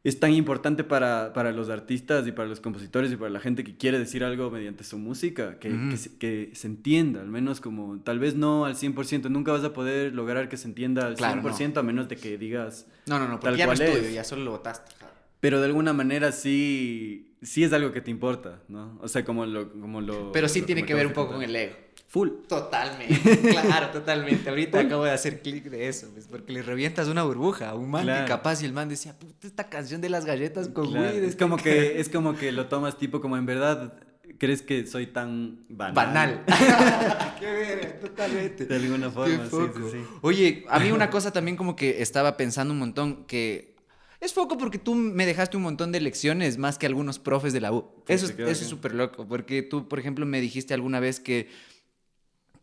es 0.09 0.21
tan 0.21 0.33
importante 0.33 0.85
para, 0.85 1.33
para, 1.33 1.51
los 1.51 1.69
artistas 1.69 2.25
y 2.29 2.33
para 2.33 2.49
los 2.49 2.61
compositores 2.61 3.11
y 3.11 3.17
para 3.17 3.29
la 3.29 3.41
gente 3.41 3.65
que 3.65 3.77
quiere 3.77 3.99
decir 3.99 4.23
algo 4.23 4.53
mediante 4.53 4.85
su 4.85 4.99
música, 4.99 5.59
que, 5.59 5.69
que, 5.91 5.97
se, 5.97 6.17
que, 6.17 6.51
se, 6.55 6.69
entienda, 6.69 7.23
al 7.23 7.27
menos 7.27 7.61
como, 7.61 7.99
tal 7.99 8.21
vez 8.21 8.37
no 8.37 8.67
al 8.67 8.77
100%, 8.77 9.29
nunca 9.31 9.51
vas 9.51 9.65
a 9.65 9.73
poder 9.73 10.15
lograr 10.15 10.49
que 10.49 10.57
se 10.57 10.69
entienda 10.69 11.09
al 11.09 11.17
claro, 11.17 11.43
100% 11.43 11.75
no. 11.75 11.81
a 11.81 11.83
menos 11.83 12.09
de 12.09 12.15
que 12.15 12.39
digas... 12.39 12.87
No, 13.07 13.19
no, 13.19 13.27
no, 13.27 13.41
porque 13.41 13.49
tal 13.49 13.57
ya 13.57 13.65
cual 13.67 13.79
no 13.79 13.85
es. 13.85 14.15
ya 14.15 14.23
solo 14.23 14.45
lo 14.45 14.53
votaste. 14.53 14.93
Pero 15.41 15.59
de 15.59 15.67
alguna 15.67 15.93
manera 15.93 16.31
sí, 16.31 17.35
sí 17.43 17.65
es 17.65 17.73
algo 17.73 17.91
que 17.91 18.01
te 18.01 18.13
importa, 18.13 18.63
¿no? 18.69 18.97
O 19.03 19.09
sea, 19.09 19.25
como 19.25 19.45
lo... 19.45 19.73
Como 19.73 20.01
lo 20.01 20.31
Pero 20.31 20.49
sí 20.49 20.61
lo, 20.61 20.67
tiene 20.67 20.87
que 20.87 20.95
ver 20.95 21.09
un 21.09 21.15
poco 21.15 21.33
con 21.33 21.43
el 21.43 21.57
ego. 21.57 21.75
Full. 22.17 22.31
Totalmente, 22.49 23.39
claro, 23.41 23.91
totalmente. 23.93 24.49
Ahorita 24.49 24.81
acabo 24.81 25.05
de 25.05 25.11
hacer 25.11 25.43
clic 25.43 25.65
de 25.65 25.87
eso, 25.87 26.09
pues, 26.15 26.27
porque 26.27 26.51
le 26.51 26.63
revientas 26.63 27.09
una 27.09 27.23
burbuja 27.25 27.69
a 27.69 27.75
un 27.75 27.91
man 27.91 28.05
claro. 28.05 28.25
que 28.25 28.29
capaz 28.31 28.63
y 28.63 28.65
el 28.65 28.73
man 28.73 28.89
decía, 28.89 29.13
puta, 29.19 29.47
esta 29.47 29.69
canción 29.69 30.01
de 30.01 30.09
las 30.09 30.25
galletas 30.25 30.69
con 30.69 30.91
claro. 30.91 31.11
weed. 31.11 31.25
Es 31.25 31.37
como, 31.37 31.59
que, 31.59 32.01
es 32.01 32.09
como 32.09 32.35
que 32.35 32.53
lo 32.53 32.69
tomas 32.69 32.97
tipo 32.97 33.21
como 33.21 33.37
en 33.37 33.45
verdad 33.45 33.93
crees 34.39 34.63
que 34.63 34.87
soy 34.87 35.09
tan 35.09 35.67
banal. 35.69 35.95
Banal. 35.95 36.45
Qué 37.39 37.53
ver, 37.53 38.01
totalmente. 38.01 38.65
De 38.65 38.77
alguna 38.77 39.11
forma, 39.11 39.51
sí, 39.51 39.57
sí, 39.75 39.83
sí. 39.93 39.99
Oye, 40.23 40.65
a 40.71 40.79
mí 40.79 40.93
una 40.93 41.11
cosa 41.11 41.35
también 41.35 41.59
como 41.59 41.77
que 41.77 42.01
estaba 42.01 42.39
pensando 42.39 42.73
un 42.73 42.79
montón 42.79 43.27
que 43.27 43.77
es 44.21 44.33
poco 44.33 44.57
porque 44.57 44.79
tú 44.79 44.95
me 44.95 45.27
dejaste 45.27 45.59
un 45.59 45.65
montón 45.65 45.93
de 45.93 46.01
lecciones 46.01 46.57
más 46.57 46.79
que 46.79 46.87
algunos 46.87 47.19
profes 47.19 47.53
de 47.53 47.61
la 47.61 47.73
U. 47.73 47.85
Eso, 48.09 48.27
eso 48.27 48.47
es 48.47 48.59
súper 48.59 48.95
loco, 48.95 49.29
porque 49.29 49.63
tú, 49.63 49.87
por 49.87 49.99
ejemplo, 49.99 50.25
me 50.25 50.41
dijiste 50.41 50.73
alguna 50.73 51.01
vez 51.01 51.21
que 51.21 51.49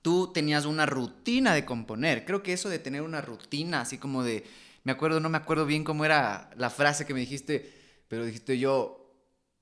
tú 0.04 0.32
tenías 0.32 0.66
una 0.66 0.86
rutina 0.86 1.56
de 1.56 1.66
componer. 1.66 2.26
Creo 2.26 2.43
que 2.43 2.54
eso 2.54 2.70
de 2.70 2.78
tener 2.78 3.01
una 3.01 3.22
rutina, 3.22 3.82
así 3.82 3.97
como 3.97 4.22
de, 4.22 4.43
me 4.84 4.91
acuerdo, 4.91 5.20
no 5.20 5.30
me 5.30 5.38
acuerdo 5.38 5.66
bien 5.66 5.84
cómo 5.84 6.06
era 6.06 6.51
la 6.56 6.70
frase 6.70 7.08
que 7.08 7.16
me 7.16 7.22
dijiste, 7.22 7.74
pero 8.08 8.26
dijiste 8.26 8.60
yo 8.60 8.99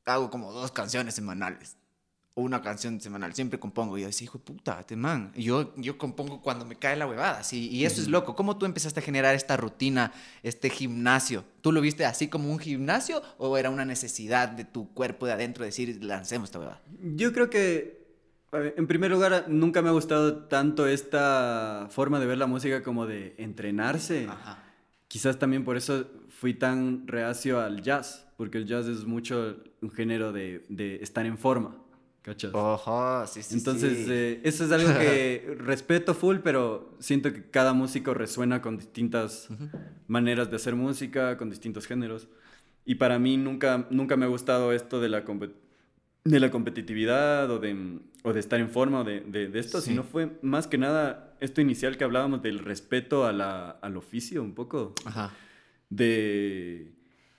hago 0.05 0.29
como 0.29 0.51
dos 0.51 0.71
canciones 0.71 1.15
semanales. 1.15 1.77
Una 2.33 2.61
canción 2.61 2.99
semanal, 3.01 3.35
siempre 3.35 3.59
compongo. 3.59 3.97
Y 3.97 4.01
yo 4.01 4.07
decía, 4.07 4.25
hijo 4.25 4.37
de 4.37 4.45
puta, 4.45 4.79
este 4.79 4.95
man. 4.95 5.33
Y 5.35 5.43
yo, 5.43 5.75
yo 5.75 5.97
compongo 5.97 6.41
cuando 6.41 6.65
me 6.65 6.77
cae 6.77 6.95
la 6.95 7.05
huevada. 7.05 7.43
¿sí? 7.43 7.67
Y 7.69 7.83
eso 7.83 7.95
uh 7.95 7.97
-huh. 7.97 8.01
es 8.03 8.07
loco. 8.07 8.35
¿Cómo 8.35 8.57
tú 8.57 8.65
empezaste 8.65 9.01
a 9.01 9.03
generar 9.03 9.35
esta 9.35 9.57
rutina, 9.57 10.13
este 10.41 10.69
gimnasio? 10.69 11.43
¿Tú 11.59 11.73
lo 11.73 11.81
viste 11.81 12.05
así 12.05 12.29
como 12.29 12.49
un 12.49 12.57
gimnasio 12.57 13.21
o 13.37 13.57
era 13.57 13.69
una 13.69 13.83
necesidad 13.83 14.47
de 14.47 14.63
tu 14.63 14.93
cuerpo 14.93 15.25
de 15.25 15.33
adentro 15.33 15.65
decir, 15.65 16.01
lancemos 16.01 16.47
esta 16.47 16.59
huevada? 16.59 16.81
Yo 17.01 17.33
creo 17.33 17.49
que 17.49 18.00
en 18.53 18.87
primer 18.87 19.11
lugar, 19.11 19.45
nunca 19.47 19.81
me 19.81 19.89
ha 19.89 19.93
gustado 19.93 20.43
tanto 20.43 20.87
esta 20.87 21.87
forma 21.89 22.19
de 22.19 22.25
ver 22.25 22.37
la 22.37 22.47
música 22.47 22.83
como 22.83 23.07
de 23.07 23.33
entrenarse. 23.37 24.27
Ajá. 24.29 24.63
Quizás 25.07 25.39
también 25.39 25.63
por 25.63 25.77
eso 25.77 26.05
fui 26.29 26.53
tan 26.53 27.07
reacio 27.07 27.59
al 27.59 27.81
jazz, 27.81 28.27
porque 28.37 28.57
el 28.57 28.65
jazz 28.65 28.87
es 28.87 29.05
mucho 29.05 29.57
un 29.81 29.91
género 29.91 30.31
de, 30.31 30.65
de 30.69 30.95
estar 31.01 31.25
en 31.25 31.37
forma. 31.37 31.77
¿Cachas? 32.21 32.53
Ojo, 32.53 33.25
sí, 33.25 33.41
sí. 33.41 33.55
Entonces, 33.55 34.05
sí. 34.05 34.11
Eh, 34.11 34.41
eso 34.43 34.65
es 34.65 34.71
algo 34.71 34.89
que 34.99 35.55
respeto 35.59 36.13
full, 36.13 36.37
pero 36.43 36.95
siento 36.99 37.33
que 37.33 37.49
cada 37.49 37.73
músico 37.73 38.13
resuena 38.13 38.61
con 38.61 38.77
distintas 38.77 39.49
uh 39.49 39.53
-huh. 39.53 39.69
maneras 40.07 40.49
de 40.51 40.57
hacer 40.57 40.75
música, 40.75 41.35
con 41.37 41.49
distintos 41.49 41.87
géneros. 41.87 42.27
Y 42.85 42.95
para 42.95 43.17
mí 43.17 43.37
nunca, 43.37 43.87
nunca 43.89 44.17
me 44.17 44.25
ha 44.25 44.29
gustado 44.29 44.71
esto 44.71 44.99
de 44.99 45.09
la 45.09 45.23
competición 45.23 45.70
de 46.23 46.39
la 46.39 46.51
competitividad 46.51 47.49
o 47.49 47.59
de, 47.59 47.99
o 48.23 48.33
de 48.33 48.39
estar 48.39 48.59
en 48.59 48.69
forma 48.69 48.99
o 49.01 49.03
de, 49.03 49.21
de, 49.21 49.47
de 49.47 49.59
esto, 49.59 49.81
sí. 49.81 49.91
sino 49.91 50.03
fue 50.03 50.37
más 50.41 50.67
que 50.67 50.77
nada 50.77 51.35
esto 51.39 51.61
inicial 51.61 51.97
que 51.97 52.03
hablábamos 52.03 52.43
del 52.43 52.59
respeto 52.59 53.25
a 53.25 53.31
la, 53.31 53.71
al 53.71 53.97
oficio 53.97 54.43
un 54.43 54.53
poco. 54.53 54.93
Ajá. 55.05 55.33
De, 55.89 56.93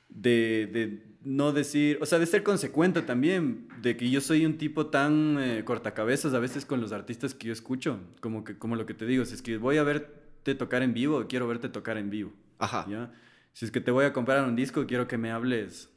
de, 0.08 0.68
de, 0.72 1.02
no 1.24 1.52
decir, 1.52 1.98
o 2.02 2.06
sea, 2.06 2.18
de 2.18 2.26
ser 2.26 2.42
consecuente 2.42 3.00
también, 3.02 3.68
de 3.80 3.96
que 3.96 4.10
yo 4.10 4.20
soy 4.20 4.44
un 4.44 4.58
tipo 4.58 4.86
tan 4.86 5.38
eh, 5.38 5.64
cortacabezas 5.64 6.34
a 6.34 6.40
veces 6.40 6.66
con 6.66 6.80
los 6.80 6.90
artistas 6.90 7.32
que 7.32 7.46
yo 7.46 7.52
escucho, 7.52 8.00
como, 8.20 8.42
que, 8.42 8.58
como 8.58 8.74
lo 8.74 8.84
que 8.84 8.94
te 8.94 9.06
digo, 9.06 9.24
si 9.24 9.34
es 9.34 9.42
que 9.42 9.56
voy 9.56 9.78
a 9.78 9.84
verte 9.84 10.54
tocar 10.56 10.82
en 10.82 10.92
vivo, 10.92 11.26
quiero 11.28 11.46
verte 11.46 11.68
tocar 11.68 11.96
en 11.96 12.10
vivo. 12.10 12.32
Ajá. 12.58 12.84
¿ya? 12.90 13.12
Si 13.52 13.64
es 13.64 13.70
que 13.70 13.80
te 13.80 13.92
voy 13.92 14.04
a 14.04 14.12
comprar 14.12 14.44
un 14.46 14.56
disco, 14.56 14.86
quiero 14.86 15.06
que 15.06 15.16
me 15.16 15.30
hables 15.30 15.88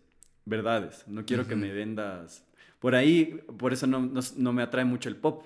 verdades, 0.46 1.04
no 1.08 1.26
quiero 1.26 1.42
uh 1.42 1.46
-huh. 1.46 1.50
que 1.50 1.56
me 1.56 1.74
vendas 1.74 2.46
por 2.80 2.96
ahí, 2.96 3.42
por 3.58 3.74
eso 3.74 3.88
no, 3.88 4.00
no, 4.00 4.22
no, 4.38 4.54
me 4.54 4.62
atrae 4.62 4.86
mucho 4.86 5.10
el 5.10 5.16
pop 5.16 5.46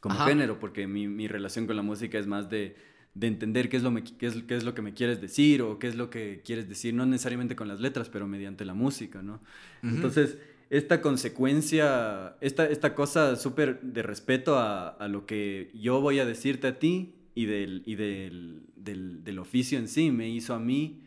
como 0.00 0.16
Ajá. 0.16 0.26
género, 0.26 0.58
porque 0.58 0.86
mi, 0.86 1.08
mi, 1.08 1.28
relación 1.28 1.66
con 1.66 1.76
la 1.76 1.82
música 1.82 2.18
es 2.18 2.26
más 2.26 2.50
de, 2.50 2.76
de 3.14 3.26
entender 3.26 3.68
qué 3.68 3.76
es, 3.76 3.82
lo 3.82 3.90
me, 3.90 4.02
qué, 4.02 4.26
es, 4.26 4.42
qué 4.42 4.56
es 4.56 4.64
lo 4.64 4.74
que 4.74 4.82
me 4.82 4.94
quieres 4.94 5.20
decir 5.20 5.62
o 5.62 5.78
qué 5.78 5.86
es 5.88 5.94
lo 5.94 6.10
que 6.10 6.42
quieres 6.44 6.68
decir, 6.68 6.94
no 6.94 7.06
necesariamente 7.06 7.56
con 7.56 7.68
las 7.68 7.80
letras, 7.80 8.08
pero 8.08 8.26
mediante 8.26 8.64
la 8.64 8.74
música, 8.74 9.22
¿no? 9.22 9.34
Uh 9.34 9.86
-huh. 9.86 9.94
Entonces, 9.94 10.38
esta 10.70 11.00
consecuencia, 11.00 12.36
esta, 12.40 12.66
esta 12.66 12.94
cosa 12.94 13.36
súper 13.36 13.80
de 13.82 14.02
respeto 14.02 14.58
a, 14.58 14.88
a, 14.88 15.08
lo 15.08 15.26
que 15.26 15.70
yo 15.74 16.00
voy 16.00 16.18
a 16.18 16.24
decirte 16.24 16.66
a 16.66 16.78
ti 16.78 17.14
y, 17.34 17.46
del, 17.46 17.82
y 17.86 17.94
del, 17.94 18.62
del, 18.76 19.22
del 19.22 19.38
oficio 19.38 19.78
en 19.78 19.86
sí, 19.86 20.10
me 20.10 20.28
hizo 20.30 20.54
a 20.54 20.58
mí 20.58 21.02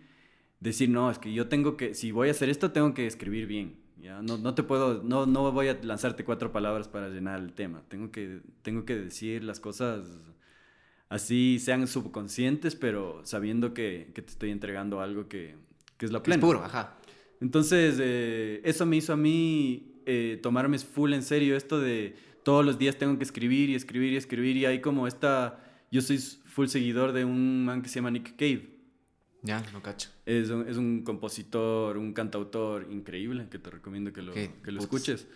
decir, 0.59 0.89
no, 0.89 1.09
es 1.09 1.17
que 1.17 1.33
yo 1.33 1.47
tengo 1.47 1.77
que, 1.77 1.93
si 1.93 2.11
voy 2.11 2.27
a 2.27 2.31
hacer 2.31 2.49
esto, 2.49 2.71
tengo 2.71 2.93
que 2.93 3.07
escribir 3.07 3.47
bien 3.47 3.84
¿ya? 4.05 4.21
No, 4.21 4.37
no 4.37 4.53
te 4.53 4.63
puedo, 4.63 5.03
no, 5.03 5.25
no 5.25 5.51
voy 5.51 5.67
a 5.67 5.79
lanzarte 5.81 6.23
cuatro 6.23 6.51
palabras 6.51 6.87
para 6.87 7.09
llenar 7.09 7.39
el 7.39 7.53
tema. 7.53 7.83
Tengo 7.87 8.11
que, 8.11 8.41
tengo 8.61 8.85
que 8.85 8.95
decir 8.95 9.43
las 9.43 9.59
cosas 9.59 10.05
así, 11.09 11.59
sean 11.59 11.87
subconscientes, 11.87 12.75
pero 12.75 13.21
sabiendo 13.23 13.73
que, 13.73 14.11
que 14.13 14.21
te 14.21 14.31
estoy 14.31 14.51
entregando 14.51 15.01
algo 15.01 15.27
que, 15.27 15.55
que 15.97 16.05
es 16.05 16.11
la 16.11 16.21
plena. 16.21 16.39
Es 16.39 16.45
puro, 16.45 16.63
ajá. 16.63 16.97
Entonces, 17.41 17.97
eh, 17.99 18.61
eso 18.63 18.85
me 18.85 18.97
hizo 18.97 19.13
a 19.13 19.17
mí 19.17 20.01
eh, 20.05 20.39
tomarme 20.41 20.77
full 20.79 21.13
en 21.13 21.23
serio 21.23 21.57
esto 21.57 21.79
de 21.79 22.15
todos 22.43 22.63
los 22.63 22.77
días 22.77 22.97
tengo 22.97 23.17
que 23.17 23.23
escribir 23.23 23.71
y 23.71 23.75
escribir 23.75 24.13
y 24.13 24.17
escribir 24.17 24.55
y 24.55 24.65
hay 24.65 24.79
como 24.79 25.07
esta, 25.07 25.59
yo 25.91 26.01
soy 26.01 26.19
full 26.19 26.67
seguidor 26.67 27.11
de 27.11 27.25
un 27.25 27.65
man 27.65 27.81
que 27.81 27.89
se 27.89 27.95
llama 27.95 28.11
Nick 28.11 28.35
Cave. 28.35 28.74
Ya, 29.45 29.63
no 29.71 29.81
cacho. 29.81 30.09
Es 30.25 30.49
un, 30.49 30.67
es 30.67 30.77
un, 30.77 31.03
compositor, 31.03 31.97
un 31.97 32.13
cantautor 32.13 32.87
increíble 32.91 33.47
que 33.49 33.59
te 33.59 33.69
recomiendo 33.69 34.11
que 34.11 34.21
lo, 34.21 34.33
que 34.33 34.71
lo 34.71 34.79
escuches. 34.79 35.27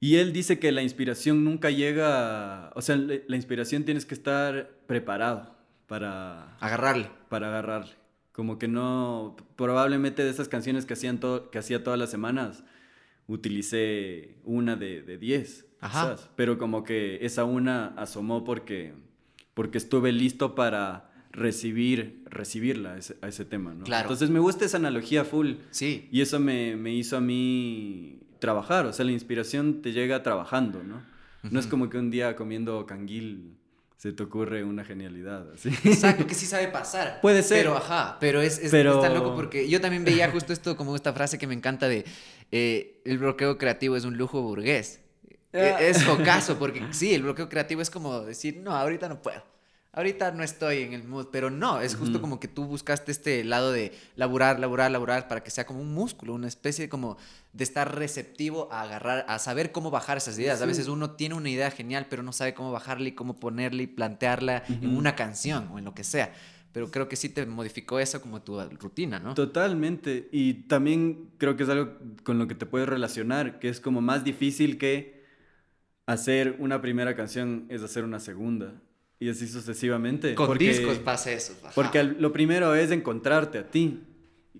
Y 0.00 0.16
él 0.16 0.32
dice 0.32 0.58
que 0.58 0.72
la 0.72 0.82
inspiración 0.82 1.44
nunca 1.44 1.70
llega, 1.70 2.72
o 2.74 2.82
sea, 2.82 2.96
la 2.96 3.36
inspiración 3.36 3.84
tienes 3.84 4.04
que 4.04 4.14
estar 4.14 4.70
preparado 4.88 5.54
para... 5.86 6.56
Agarrarle. 6.58 7.08
Para 7.28 7.46
agarrarle. 7.46 7.92
Como 8.32 8.58
que 8.58 8.66
no, 8.66 9.36
probablemente 9.54 10.24
de 10.24 10.30
esas 10.30 10.48
canciones 10.48 10.86
que, 10.86 10.94
hacían 10.94 11.20
to, 11.20 11.50
que 11.50 11.58
hacía 11.58 11.84
todas 11.84 12.00
las 12.00 12.10
semanas, 12.10 12.64
utilicé 13.28 14.40
una 14.42 14.74
de, 14.74 15.02
de 15.02 15.18
diez, 15.18 15.66
Ajá. 15.78 16.14
Quizás, 16.14 16.30
pero 16.34 16.58
como 16.58 16.82
que 16.82 17.24
esa 17.24 17.44
una 17.44 17.94
asomó 17.96 18.42
porque, 18.42 18.94
porque 19.54 19.78
estuve 19.78 20.10
listo 20.10 20.56
para 20.56 21.11
recibir, 21.32 22.22
recibirla 22.26 22.92
a 22.92 22.98
ese, 22.98 23.16
a 23.22 23.28
ese, 23.28 23.44
tema, 23.44 23.74
¿no? 23.74 23.84
Claro. 23.84 24.04
Entonces 24.04 24.30
me 24.30 24.38
gusta 24.38 24.64
esa 24.64 24.76
analogía 24.76 25.24
full. 25.24 25.54
Sí. 25.70 26.08
Y 26.12 26.20
eso 26.20 26.38
me, 26.38 26.76
me, 26.76 26.92
hizo 26.92 27.16
a 27.16 27.20
mí 27.20 28.20
trabajar, 28.38 28.86
o 28.86 28.92
sea, 28.92 29.04
la 29.04 29.12
inspiración 29.12 29.82
te 29.82 29.92
llega 29.92 30.22
trabajando, 30.22 30.82
¿no? 30.82 30.96
Uh 30.96 31.46
-huh. 31.46 31.50
No 31.50 31.60
es 31.60 31.66
como 31.66 31.88
que 31.88 31.98
un 31.98 32.10
día 32.10 32.36
comiendo 32.36 32.86
canguil 32.86 33.56
se 33.96 34.12
te 34.12 34.22
ocurre 34.24 34.64
una 34.64 34.84
genialidad. 34.84 35.46
Exacto, 35.84 36.26
que 36.26 36.34
sí 36.34 36.44
sabe 36.44 36.66
pasar. 36.68 37.20
Puede 37.22 37.42
ser. 37.42 37.58
Pero, 37.58 37.76
ajá, 37.76 38.16
pero 38.18 38.42
es, 38.42 38.58
es, 38.58 38.72
pero... 38.72 39.00
loco 39.08 39.36
porque 39.36 39.68
yo 39.68 39.80
también 39.80 40.04
veía 40.04 40.28
justo 40.30 40.52
esto 40.52 40.76
como 40.76 40.96
esta 40.96 41.12
frase 41.12 41.38
que 41.38 41.46
me 41.46 41.54
encanta 41.54 41.88
de 41.88 42.04
eh, 42.50 43.00
el 43.04 43.18
bloqueo 43.18 43.58
creativo 43.58 43.96
es 43.96 44.04
un 44.04 44.18
lujo 44.18 44.42
burgués. 44.42 45.00
Ah. 45.54 45.80
Es 45.80 46.02
focazo, 46.02 46.58
porque 46.58 46.82
sí, 46.90 47.14
el 47.14 47.22
bloqueo 47.22 47.48
creativo 47.48 47.80
es 47.80 47.90
como 47.90 48.22
decir, 48.22 48.56
no, 48.56 48.72
ahorita 48.72 49.08
no 49.08 49.22
puedo 49.22 49.51
ahorita 49.92 50.32
no 50.32 50.42
estoy 50.42 50.78
en 50.78 50.94
el 50.94 51.04
mood, 51.04 51.26
pero 51.30 51.50
no, 51.50 51.80
es 51.80 51.94
justo 51.94 52.16
uh 52.16 52.18
-huh. 52.18 52.20
como 52.22 52.40
que 52.40 52.48
tú 52.48 52.64
buscaste 52.64 53.12
este 53.12 53.44
lado 53.44 53.72
de 53.72 53.92
laburar, 54.16 54.58
laburar, 54.58 54.90
laburar 54.90 55.28
para 55.28 55.42
que 55.42 55.50
sea 55.50 55.66
como 55.66 55.80
un 55.80 55.92
músculo, 55.92 56.34
una 56.34 56.48
especie 56.48 56.88
como 56.88 57.18
de 57.52 57.64
estar 57.64 57.94
receptivo 57.94 58.72
a 58.72 58.82
agarrar, 58.82 59.26
a 59.28 59.38
saber 59.38 59.70
cómo 59.70 59.90
bajar 59.90 60.16
esas 60.16 60.38
ideas. 60.38 60.58
Sí. 60.58 60.64
A 60.64 60.66
veces 60.66 60.88
uno 60.88 61.12
tiene 61.12 61.34
una 61.34 61.50
idea 61.50 61.70
genial, 61.70 62.06
pero 62.08 62.22
no 62.22 62.32
sabe 62.32 62.54
cómo 62.54 62.72
bajarla 62.72 63.08
y 63.08 63.12
cómo 63.12 63.38
ponerla 63.38 63.82
y 63.82 63.86
plantearla 63.86 64.62
uh 64.66 64.72
-huh. 64.72 64.84
en 64.84 64.96
una 64.96 65.14
canción 65.14 65.68
o 65.72 65.78
en 65.78 65.84
lo 65.84 65.94
que 65.94 66.04
sea. 66.04 66.32
Pero 66.72 66.90
creo 66.90 67.06
que 67.06 67.16
sí 67.16 67.28
te 67.28 67.44
modificó 67.44 67.98
eso 67.98 68.22
como 68.22 68.40
tu 68.40 68.58
rutina, 68.80 69.18
¿no? 69.18 69.34
Totalmente. 69.34 70.30
Y 70.32 70.54
también 70.68 71.28
creo 71.36 71.54
que 71.54 71.64
es 71.64 71.68
algo 71.68 71.98
con 72.22 72.38
lo 72.38 72.48
que 72.48 72.54
te 72.54 72.64
puedes 72.64 72.88
relacionar, 72.88 73.58
que 73.58 73.68
es 73.68 73.78
como 73.78 74.00
más 74.00 74.24
difícil 74.24 74.78
que 74.78 75.22
hacer 76.06 76.56
una 76.60 76.80
primera 76.80 77.14
canción 77.14 77.66
es 77.68 77.82
hacer 77.82 78.04
una 78.04 78.20
segunda 78.20 78.80
y 79.22 79.28
así 79.28 79.46
sucesivamente. 79.46 80.34
Con 80.34 80.48
porque, 80.48 80.68
discos 80.68 80.98
pasa 80.98 81.30
eso. 81.30 81.56
Ajá. 81.62 81.72
Porque 81.76 82.02
lo 82.02 82.32
primero 82.32 82.74
es 82.74 82.90
encontrarte 82.90 83.58
a 83.58 83.70
ti, 83.70 84.00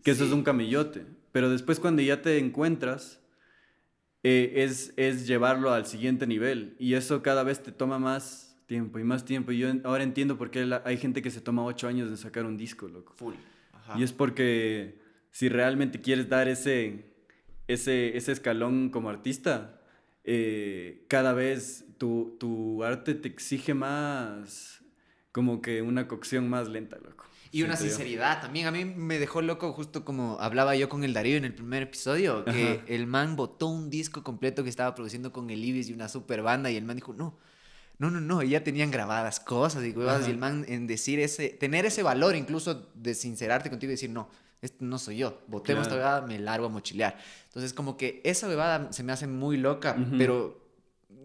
que 0.04 0.14
sí. 0.14 0.18
eso 0.18 0.24
es 0.24 0.32
un 0.32 0.44
camillote. 0.44 1.04
Pero 1.32 1.50
después 1.50 1.80
cuando 1.80 2.00
ya 2.00 2.22
te 2.22 2.38
encuentras, 2.38 3.20
eh, 4.22 4.52
es, 4.56 4.94
es 4.96 5.26
llevarlo 5.26 5.72
al 5.72 5.86
siguiente 5.86 6.28
nivel. 6.28 6.76
Y 6.78 6.94
eso 6.94 7.22
cada 7.22 7.42
vez 7.42 7.60
te 7.60 7.72
toma 7.72 7.98
más 7.98 8.56
tiempo 8.66 9.00
y 9.00 9.04
más 9.04 9.24
tiempo. 9.24 9.50
Y 9.50 9.58
yo 9.58 9.68
ahora 9.82 10.04
entiendo 10.04 10.38
por 10.38 10.52
qué 10.52 10.64
la, 10.64 10.80
hay 10.84 10.96
gente 10.96 11.22
que 11.22 11.32
se 11.32 11.40
toma 11.40 11.64
ocho 11.64 11.88
años 11.88 12.08
de 12.08 12.16
sacar 12.16 12.44
un 12.44 12.56
disco, 12.56 12.86
loco. 12.86 13.14
Full. 13.16 13.34
Ajá. 13.72 13.98
Y 13.98 14.04
es 14.04 14.12
porque 14.12 15.00
si 15.32 15.48
realmente 15.48 16.00
quieres 16.00 16.28
dar 16.28 16.46
ese, 16.46 17.16
ese, 17.66 18.16
ese 18.16 18.30
escalón 18.30 18.90
como 18.90 19.10
artista, 19.10 19.80
eh, 20.22 21.04
cada 21.08 21.32
vez 21.32 21.84
tu, 22.02 22.36
tu, 22.40 22.82
arte 22.82 23.14
te 23.14 23.28
exige 23.28 23.74
más, 23.74 24.80
como 25.30 25.62
que 25.62 25.82
una 25.82 26.08
cocción 26.08 26.50
más 26.50 26.66
lenta, 26.66 26.96
loco. 26.96 27.26
Y 27.52 27.62
una 27.62 27.76
sinceridad 27.76 28.40
también. 28.40 28.66
A 28.66 28.72
mí 28.72 28.84
me 28.84 29.20
dejó 29.20 29.40
loco, 29.40 29.72
justo 29.72 30.04
como 30.04 30.36
hablaba 30.40 30.74
yo 30.74 30.88
con 30.88 31.04
el 31.04 31.12
Darío 31.12 31.36
en 31.36 31.44
el 31.44 31.54
primer 31.54 31.84
episodio, 31.84 32.44
que 32.44 32.82
el 32.88 33.06
man 33.06 33.36
botó 33.36 33.68
un 33.68 33.88
disco 33.88 34.24
completo 34.24 34.64
que 34.64 34.68
estaba 34.68 34.96
produciendo 34.96 35.32
con 35.32 35.48
el 35.50 35.64
Ibis 35.64 35.90
y 35.90 35.92
una 35.92 36.08
super 36.08 36.42
banda, 36.42 36.72
y 36.72 36.76
el 36.76 36.84
man 36.84 36.96
dijo, 36.96 37.12
no. 37.12 37.38
No, 37.98 38.10
no, 38.10 38.20
no, 38.20 38.42
ya 38.42 38.64
tenían 38.64 38.90
grabadas 38.90 39.38
cosas 39.38 39.84
y 39.84 39.94
y 39.94 40.30
el 40.30 40.38
man 40.38 40.64
en 40.66 40.88
decir 40.88 41.20
ese, 41.20 41.50
tener 41.50 41.86
ese 41.86 42.02
valor 42.02 42.34
incluso 42.34 42.90
de 42.94 43.14
sincerarte 43.14 43.70
contigo 43.70 43.92
y 43.92 43.94
decir, 43.94 44.10
no, 44.10 44.28
esto 44.60 44.84
no 44.84 44.98
soy 44.98 45.18
yo, 45.18 45.40
botemos 45.46 45.82
esta 45.82 45.94
bebada, 45.94 46.22
me 46.22 46.40
largo 46.40 46.66
a 46.66 46.68
mochilear. 46.68 47.16
Entonces, 47.44 47.72
como 47.72 47.96
que 47.96 48.20
esa 48.24 48.48
bebada 48.48 48.92
se 48.92 49.04
me 49.04 49.12
hace 49.12 49.28
muy 49.28 49.56
loca, 49.56 49.96
pero 50.18 50.61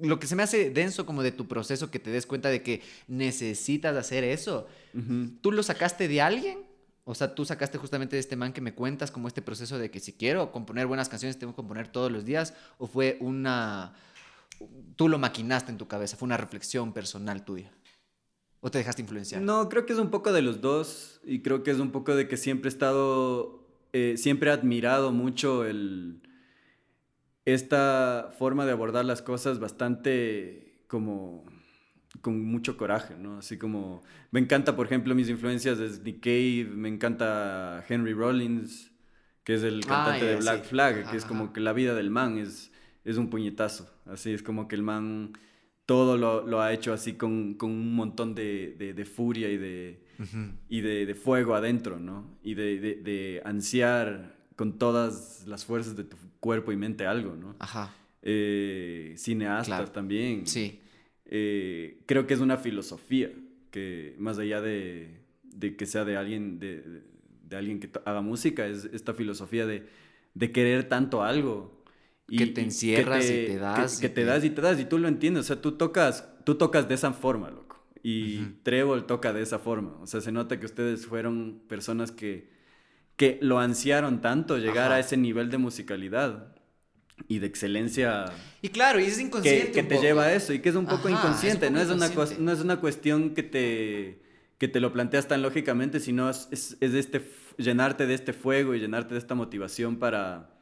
lo 0.01 0.19
que 0.19 0.27
se 0.27 0.35
me 0.35 0.43
hace 0.43 0.69
denso 0.69 1.05
como 1.05 1.23
de 1.23 1.31
tu 1.31 1.47
proceso, 1.47 1.91
que 1.91 1.99
te 1.99 2.11
des 2.11 2.25
cuenta 2.25 2.49
de 2.49 2.63
que 2.63 2.81
necesitas 3.07 3.95
hacer 3.95 4.23
eso, 4.23 4.67
¿tú 5.41 5.51
lo 5.51 5.63
sacaste 5.63 6.07
de 6.07 6.21
alguien? 6.21 6.65
O 7.03 7.15
sea, 7.15 7.35
tú 7.35 7.45
sacaste 7.45 7.77
justamente 7.77 8.15
de 8.15 8.19
este 8.19 8.35
man 8.35 8.51
que 8.51 8.61
me 8.61 8.73
cuentas 8.73 9.11
como 9.11 9.27
este 9.27 9.41
proceso 9.41 9.77
de 9.77 9.89
que 9.89 9.99
si 9.99 10.13
quiero 10.13 10.51
componer 10.51 10.87
buenas 10.87 11.07
canciones, 11.07 11.39
tengo 11.39 11.53
que 11.53 11.57
componer 11.57 11.87
todos 11.87 12.11
los 12.11 12.25
días, 12.25 12.53
o 12.77 12.87
fue 12.87 13.17
una... 13.21 13.93
Tú 14.95 15.07
lo 15.07 15.19
maquinaste 15.19 15.71
en 15.71 15.77
tu 15.77 15.87
cabeza, 15.87 16.17
fue 16.17 16.25
una 16.25 16.37
reflexión 16.37 16.91
personal 16.91 17.45
tuya. 17.45 17.71
¿O 18.59 18.71
te 18.71 18.79
dejaste 18.79 19.03
influenciar? 19.03 19.41
No, 19.41 19.69
creo 19.69 19.85
que 19.85 19.93
es 19.93 19.99
un 19.99 20.09
poco 20.09 20.33
de 20.33 20.41
los 20.41 20.61
dos 20.61 21.21
y 21.23 21.41
creo 21.41 21.63
que 21.63 21.71
es 21.71 21.79
un 21.79 21.91
poco 21.91 22.15
de 22.15 22.27
que 22.27 22.37
siempre 22.37 22.67
he 22.69 22.73
estado, 22.73 23.63
eh, 23.93 24.15
siempre 24.17 24.49
he 24.49 24.53
admirado 24.53 25.11
mucho 25.11 25.63
el, 25.63 26.21
esta 27.47 28.33
forma 28.37 28.65
de 28.65 28.73
abordar 28.73 29.05
las 29.05 29.21
cosas 29.21 29.57
bastante 29.59 30.81
como 30.87 31.45
con 32.19 32.43
mucho 32.43 32.75
coraje, 32.75 33.15
¿no? 33.15 33.37
Así 33.37 33.57
como 33.57 34.03
me 34.31 34.41
encanta, 34.41 34.75
por 34.75 34.85
ejemplo, 34.85 35.15
mis 35.15 35.29
influencias 35.29 35.77
de 35.77 35.89
Nick 36.03 36.19
Cave, 36.21 36.75
me 36.75 36.89
encanta 36.89 37.85
Henry 37.87 38.13
Rollins, 38.13 38.91
que 39.45 39.53
es 39.53 39.63
el 39.63 39.81
ah, 39.85 39.87
cantante 39.87 40.25
de 40.25 40.35
Black 40.35 40.65
Flag, 40.65 41.09
que 41.09 41.15
es 41.15 41.23
como 41.23 41.53
que 41.53 41.61
la 41.61 41.71
vida 41.71 41.95
del 41.95 42.09
man 42.09 42.37
es, 42.37 42.73
es 43.05 43.15
un 43.15 43.29
puñetazo, 43.29 43.89
así 44.07 44.33
es 44.33 44.43
como 44.43 44.67
que 44.67 44.75
el 44.75 44.83
man 44.83 45.31
todo 45.85 46.17
lo, 46.17 46.45
lo 46.45 46.61
ha 46.61 46.73
hecho 46.73 46.91
así 46.91 47.13
con, 47.13 47.53
con 47.53 47.71
un 47.71 47.95
montón 47.95 48.35
de, 48.35 48.75
de, 48.77 49.05
furia 49.05 49.49
y, 49.49 49.55
de, 49.55 50.03
y 50.67 50.81
de, 50.81 51.15
fuego 51.15 51.55
adentro, 51.55 51.97
¿no? 51.97 52.37
Y 52.43 52.55
de, 52.55 52.77
de, 52.77 53.41
ansiar 53.45 54.36
con 54.57 54.79
todas 54.79 55.45
las 55.47 55.63
fuerzas 55.63 55.95
de 55.95 56.03
tu 56.03 56.17
cuerpo 56.41 56.73
y 56.73 56.75
mente 56.75 57.05
algo, 57.05 57.35
¿no? 57.35 57.55
Ajá. 57.59 57.93
Eh, 58.23 59.13
cineastas 59.15 59.93
también. 59.93 60.47
Sí. 60.47 60.81
Eh, 61.25 62.01
creo 62.07 62.25
que 62.25 62.33
es 62.33 62.39
una 62.39 62.57
filosofía 62.57 63.31
que 63.69 64.15
más 64.17 64.39
allá 64.39 64.59
de, 64.59 65.21
de 65.43 65.77
que 65.77 65.85
sea 65.85 66.05
de 66.05 66.17
alguien, 66.17 66.57
de, 66.57 67.03
de, 67.43 67.55
alguien 67.55 67.79
que 67.79 67.89
haga 68.03 68.21
música, 68.21 68.65
es 68.65 68.85
esta 68.91 69.13
filosofía 69.13 69.67
de, 69.67 69.85
de 70.33 70.51
querer 70.51 70.89
tanto 70.89 71.23
algo 71.23 71.83
que 72.27 72.47
te 72.47 72.61
encierras 72.61 73.25
y 73.25 73.45
te 73.45 73.57
das. 73.59 73.99
Que, 73.99 74.09
te, 74.09 74.25
das 74.25 74.43
y 74.43 74.49
te 74.49 74.61
das 74.61 74.79
y 74.79 74.85
tú 74.85 74.97
lo 74.97 75.07
entiendes. 75.07 75.41
O 75.41 75.47
sea, 75.47 75.61
tú 75.61 75.73
tocas, 75.73 76.27
tú 76.45 76.55
tocas 76.55 76.87
de 76.87 76.95
esa 76.95 77.13
forma, 77.13 77.51
loco. 77.51 77.79
Y 78.01 78.39
Trevor 78.63 79.05
toca 79.05 79.33
de 79.33 79.43
esa 79.43 79.59
forma. 79.59 79.97
O 80.01 80.07
sea, 80.07 80.19
se 80.21 80.31
nota 80.31 80.59
que 80.59 80.65
ustedes 80.65 81.05
fueron 81.05 81.61
personas 81.67 82.11
que, 82.11 82.56
que 83.17 83.37
lo 83.41 83.59
ansiaron 83.59 84.21
tanto 84.21 84.57
llegar 84.57 84.91
a 84.91 84.99
ese 84.99 85.17
nivel 85.17 85.49
de 85.51 85.57
musicalidad 85.57 86.55
y 87.27 87.39
de 87.39 87.47
excelencia. 87.47 88.25
Y 88.61 88.69
claro, 88.69 88.99
y 88.99 89.03
es 89.03 89.19
inconsciente. 89.19 89.71
Que, 89.71 89.83
te 89.83 89.99
lleva 89.99 90.23
a 90.25 90.33
eso 90.33 90.53
y 90.53 90.59
que 90.59 90.69
es 90.69 90.75
un 90.75 90.85
poco 90.85 91.09
inconsciente. 91.09 91.69
no, 91.69 91.81
es 91.81 91.89
Una, 91.89 92.09
no 92.39 92.51
es 92.51 92.61
una 92.61 92.79
cuestión 92.79 93.33
que 93.33 93.43
te, 93.43 94.21
que 94.57 94.69
te 94.69 94.79
lo 94.79 94.93
planteas 94.93 95.27
tan 95.27 95.41
lógicamente, 95.41 95.99
sino 95.99 96.29
es, 96.29 96.47
es, 96.51 96.77
es 96.79 96.93
este, 96.93 97.29
llenarte 97.57 98.07
de 98.07 98.13
este 98.13 98.31
fuego 98.31 98.73
y 98.75 98.79
llenarte 98.79 99.15
de 99.15 99.19
esta 99.19 99.35
motivación 99.35 99.97
para 99.97 100.57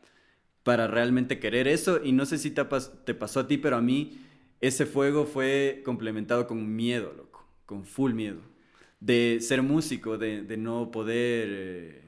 para 0.66 0.88
realmente 0.88 1.40
querer 1.40 1.68
eso. 1.68 2.04
Y 2.04 2.12
no 2.12 2.26
sé 2.26 2.40
si 2.40 2.50
te, 2.50 2.66
te 3.06 3.14
pasó 3.14 3.42
a 3.42 3.48
ti, 3.48 3.60
pero 3.60 3.78
a 3.78 3.82
mí 3.82 4.20
ese 4.62 4.88
fuego 4.88 5.28
fue 5.28 5.84
complementado 5.86 6.48
con 6.48 6.76
miedo, 6.76 7.14
loco, 7.16 7.48
con 7.68 7.86
full 7.86 8.14
miedo. 8.14 8.42
De 9.00 9.38
ser 9.42 9.62
músico, 9.62 10.18
de, 10.18 10.42
de 10.42 10.58
no 10.58 10.90
poder 10.90 11.48
eh, 11.52 12.05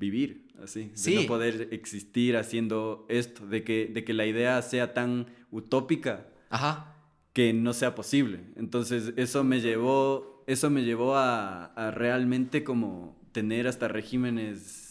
vivir 0.00 0.48
así, 0.60 0.90
de 1.04 1.14
no 1.14 1.26
poder 1.28 1.68
existir 1.70 2.36
haciendo 2.36 3.06
esto, 3.08 3.46
de 3.46 3.62
que, 3.62 3.86
de 3.86 4.02
que 4.02 4.12
la 4.14 4.26
idea 4.26 4.60
sea 4.62 4.94
tan 4.94 5.26
utópica 5.52 6.26
Ajá. 6.48 6.96
que 7.32 7.52
no 7.52 7.72
sea 7.72 7.94
posible. 7.94 8.40
Entonces 8.56 9.12
eso 9.16 9.44
me 9.44 9.60
llevó, 9.60 10.42
eso 10.48 10.70
me 10.70 10.82
llevó 10.82 11.16
a, 11.16 11.66
a 11.66 11.90
realmente 11.92 12.64
como 12.64 13.16
tener 13.30 13.68
hasta 13.68 13.86
regímenes 13.86 14.89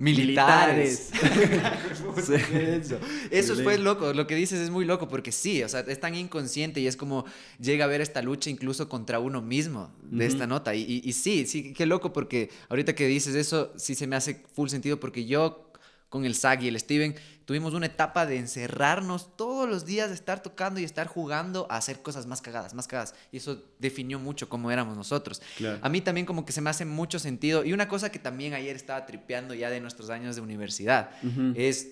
militares. 0.00 1.10
Eso 3.30 3.54
fue 3.56 3.78
loco, 3.78 4.14
lo 4.14 4.26
que 4.26 4.34
dices 4.34 4.58
es 4.58 4.70
muy 4.70 4.86
loco 4.86 5.08
porque 5.08 5.30
sí, 5.30 5.62
o 5.62 5.68
sea, 5.68 5.80
es 5.80 6.00
tan 6.00 6.14
inconsciente 6.14 6.80
y 6.80 6.86
es 6.86 6.96
como 6.96 7.26
llega 7.60 7.84
a 7.84 7.88
ver 7.88 8.00
esta 8.00 8.22
lucha 8.22 8.50
incluso 8.50 8.88
contra 8.88 9.20
uno 9.20 9.42
mismo 9.42 9.92
de 10.02 10.26
esta 10.26 10.46
nota. 10.46 10.74
Y, 10.74 11.02
y, 11.04 11.12
sí, 11.12 11.46
sí, 11.46 11.74
qué 11.74 11.84
loco 11.84 12.12
porque 12.12 12.50
ahorita 12.70 12.94
que 12.94 13.06
dices 13.06 13.34
eso, 13.34 13.72
sí 13.76 13.94
se 13.94 14.06
me 14.06 14.16
hace 14.16 14.42
full 14.54 14.68
sentido 14.68 14.98
porque 14.98 15.26
yo 15.26 15.69
con 16.10 16.24
el 16.26 16.34
Zag 16.34 16.64
y 16.64 16.68
el 16.68 16.78
Steven, 16.78 17.14
tuvimos 17.44 17.72
una 17.72 17.86
etapa 17.86 18.26
de 18.26 18.36
encerrarnos 18.36 19.36
todos 19.36 19.68
los 19.68 19.86
días, 19.86 20.08
de 20.08 20.14
estar 20.16 20.42
tocando 20.42 20.80
y 20.80 20.84
estar 20.84 21.06
jugando 21.06 21.66
a 21.70 21.76
hacer 21.76 22.02
cosas 22.02 22.26
más 22.26 22.42
cagadas, 22.42 22.74
más 22.74 22.88
cagadas. 22.88 23.14
Y 23.32 23.38
eso 23.38 23.62
definió 23.78 24.18
mucho 24.18 24.48
cómo 24.48 24.70
éramos 24.70 24.96
nosotros. 24.96 25.40
A 25.80 25.88
mí 25.88 26.00
también 26.00 26.26
como 26.26 26.44
que 26.44 26.52
se 26.52 26.60
me 26.60 26.68
hace 26.68 26.84
mucho 26.84 27.18
sentido. 27.18 27.64
Y 27.64 27.72
una 27.72 27.88
cosa 27.88 28.10
que 28.10 28.18
también 28.18 28.54
ayer 28.54 28.76
estaba 28.76 29.06
tripeando 29.06 29.54
ya 29.54 29.70
de 29.70 29.80
nuestros 29.80 30.10
años 30.10 30.34
de 30.36 30.42
universidad, 30.42 31.10
es 31.54 31.88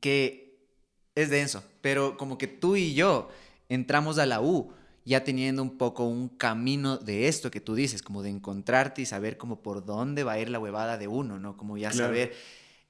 que 0.00 0.60
es 1.14 1.30
denso, 1.30 1.64
pero 1.80 2.16
como 2.16 2.36
que 2.36 2.46
tú 2.46 2.76
y 2.76 2.94
yo 2.94 3.30
entramos 3.68 4.18
a 4.18 4.26
la 4.26 4.40
U 4.42 4.72
ya 5.06 5.24
teniendo 5.24 5.62
un 5.62 5.78
poco 5.78 6.06
un 6.06 6.28
camino 6.28 6.96
de 6.96 7.28
esto 7.28 7.50
que 7.50 7.60
tú 7.60 7.74
dices, 7.74 8.02
como 8.02 8.22
de 8.22 8.30
encontrarte 8.30 9.02
y 9.02 9.06
saber 9.06 9.36
como 9.36 9.62
por 9.62 9.84
dónde 9.84 10.24
va 10.24 10.32
a 10.32 10.38
ir 10.38 10.48
la 10.48 10.58
huevada 10.58 10.98
de 10.98 11.08
uno, 11.08 11.38
¿no? 11.38 11.56
Como 11.56 11.76
ya 11.76 11.92
saber 11.92 12.34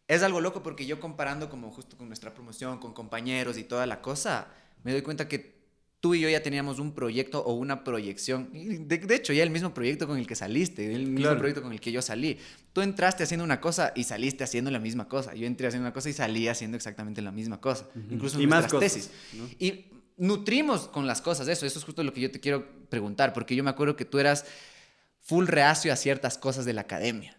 es 0.08 0.22
algo 0.22 0.40
loco 0.40 0.62
porque 0.62 0.86
yo 0.86 1.00
comparando 1.00 1.48
como 1.48 1.70
justo 1.70 1.96
con 1.96 2.08
nuestra 2.08 2.34
promoción, 2.34 2.78
con 2.78 2.92
compañeros 2.92 3.56
y 3.58 3.64
toda 3.64 3.86
la 3.86 4.02
cosa, 4.02 4.48
me 4.82 4.92
doy 4.92 5.02
cuenta 5.02 5.28
que 5.28 5.54
tú 6.00 6.14
y 6.14 6.20
yo 6.20 6.28
ya 6.28 6.42
teníamos 6.42 6.78
un 6.78 6.92
proyecto 6.92 7.42
o 7.42 7.54
una 7.54 7.82
proyección. 7.82 8.50
De, 8.52 9.14
hecho, 9.14 9.32
ya 9.32 9.42
el 9.42 9.48
mismo 9.48 9.72
proyecto 9.72 10.06
con 10.06 10.18
el 10.18 10.26
que 10.26 10.34
saliste, 10.34 10.94
el 10.94 11.06
mismo 11.06 11.34
proyecto 11.38 11.62
con 11.62 11.72
el 11.72 11.80
que 11.80 11.92
yo 11.92 12.02
salí. 12.02 12.38
Tú 12.74 12.82
entraste 12.82 13.22
haciendo 13.22 13.42
una 13.42 13.58
cosa 13.58 13.92
y 13.96 14.04
saliste 14.04 14.44
haciendo 14.44 14.70
la 14.70 14.78
misma 14.78 15.08
cosa. 15.08 15.34
Yo 15.34 15.46
entré 15.46 15.66
haciendo 15.66 15.86
una 15.86 15.94
cosa 15.94 16.10
y 16.10 16.12
salí 16.12 16.46
haciendo 16.48 16.76
exactamente 16.76 17.22
la 17.22 17.32
misma 17.32 17.58
cosa. 17.58 17.86
Incluso 18.10 18.36
en 18.36 18.42
y 18.42 18.46
nuestras 18.46 18.74
más 18.74 18.82
tesis. 18.82 19.10
Y 19.58 19.86
nutrimos 20.18 20.88
con 20.88 21.06
las 21.06 21.22
cosas, 21.22 21.48
eso, 21.48 21.64
eso 21.64 21.78
es 21.78 21.84
justo 21.86 22.04
lo 22.04 22.12
que 22.12 22.20
yo 22.20 22.30
te 22.30 22.38
quiero 22.38 22.68
preguntar, 22.90 23.32
porque 23.32 23.56
yo 23.56 23.64
me 23.64 23.70
acuerdo 23.70 23.96
que 23.96 24.04
tú 24.04 24.18
eras 24.18 24.44
full 25.22 25.46
reacio 25.46 25.90
a 25.90 25.96
ciertas 25.96 26.36
cosas 26.36 26.66
de 26.66 26.74
la 26.74 26.82
academia 26.82 27.34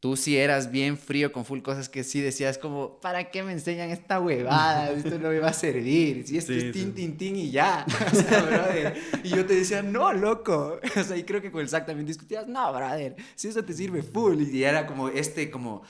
tú 0.00 0.16
sí 0.16 0.38
eras 0.38 0.70
bien 0.70 0.96
frío 0.96 1.30
con 1.30 1.44
full 1.44 1.60
cosas 1.60 1.90
que 1.90 2.04
sí 2.04 2.22
decías 2.22 2.56
como, 2.56 2.98
¿para 3.00 3.30
qué 3.30 3.42
me 3.42 3.52
enseñan 3.52 3.90
esta 3.90 4.18
huevada? 4.18 4.90
Esto 4.92 5.18
no 5.18 5.28
me 5.28 5.38
va 5.38 5.48
a 5.48 5.52
servir. 5.52 6.26
Si 6.26 6.38
esto 6.38 6.54
es 6.54 6.72
tin, 6.72 6.94
tin, 6.94 7.18
tin 7.18 7.36
y 7.36 7.50
ya. 7.50 7.84
O 8.12 8.14
sea, 8.16 8.42
brother. 8.42 8.96
Y 9.22 9.28
yo 9.28 9.44
te 9.44 9.54
decía, 9.54 9.82
no, 9.82 10.12
loco. 10.12 10.80
O 10.96 11.04
sea, 11.04 11.16
y 11.16 11.24
creo 11.24 11.42
que 11.42 11.52
con 11.52 11.60
el 11.60 11.68
Zach 11.68 11.86
también 11.86 12.06
discutías, 12.06 12.48
no, 12.48 12.72
brother, 12.72 13.14
si 13.34 13.48
eso 13.48 13.62
te 13.62 13.74
sirve 13.74 14.02
full. 14.02 14.40
Y 14.40 14.64
era 14.64 14.86
como 14.86 15.08
este, 15.10 15.50
como, 15.50 15.82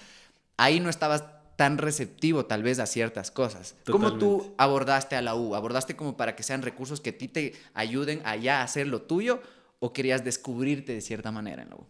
ahí 0.57 0.81
no 0.81 0.91
estabas 0.91 1.25
tan 1.57 1.79
receptivo 1.79 2.47
tal 2.47 2.65
vez 2.65 2.81
a 2.81 2.87
ciertas 2.87 3.31
cosas. 3.31 3.77
¿Cómo 3.87 4.19
tú 4.19 4.55
abordaste 4.59 5.15
a 5.15 5.23
la 5.23 5.37
U? 5.37 5.55
¿Abordaste 5.55 5.95
como 5.95 6.17
para 6.17 6.35
que 6.35 6.43
sean 6.43 6.63
recursos 6.63 7.01
que 7.01 7.11
a 7.11 7.19
ti 7.19 7.29
te 7.29 7.53
ayuden 7.75 8.23
allá 8.25 8.61
a 8.61 8.65
hacer 8.65 8.89
lo 8.89 9.03
tuyo? 9.03 9.41
¿O 9.79 9.93
querías 9.93 10.25
descubrirte 10.25 10.95
de 10.95 11.01
cierta 11.01 11.31
manera 11.31 11.63
en 11.63 11.71
la 11.71 11.77
U? 11.77 11.87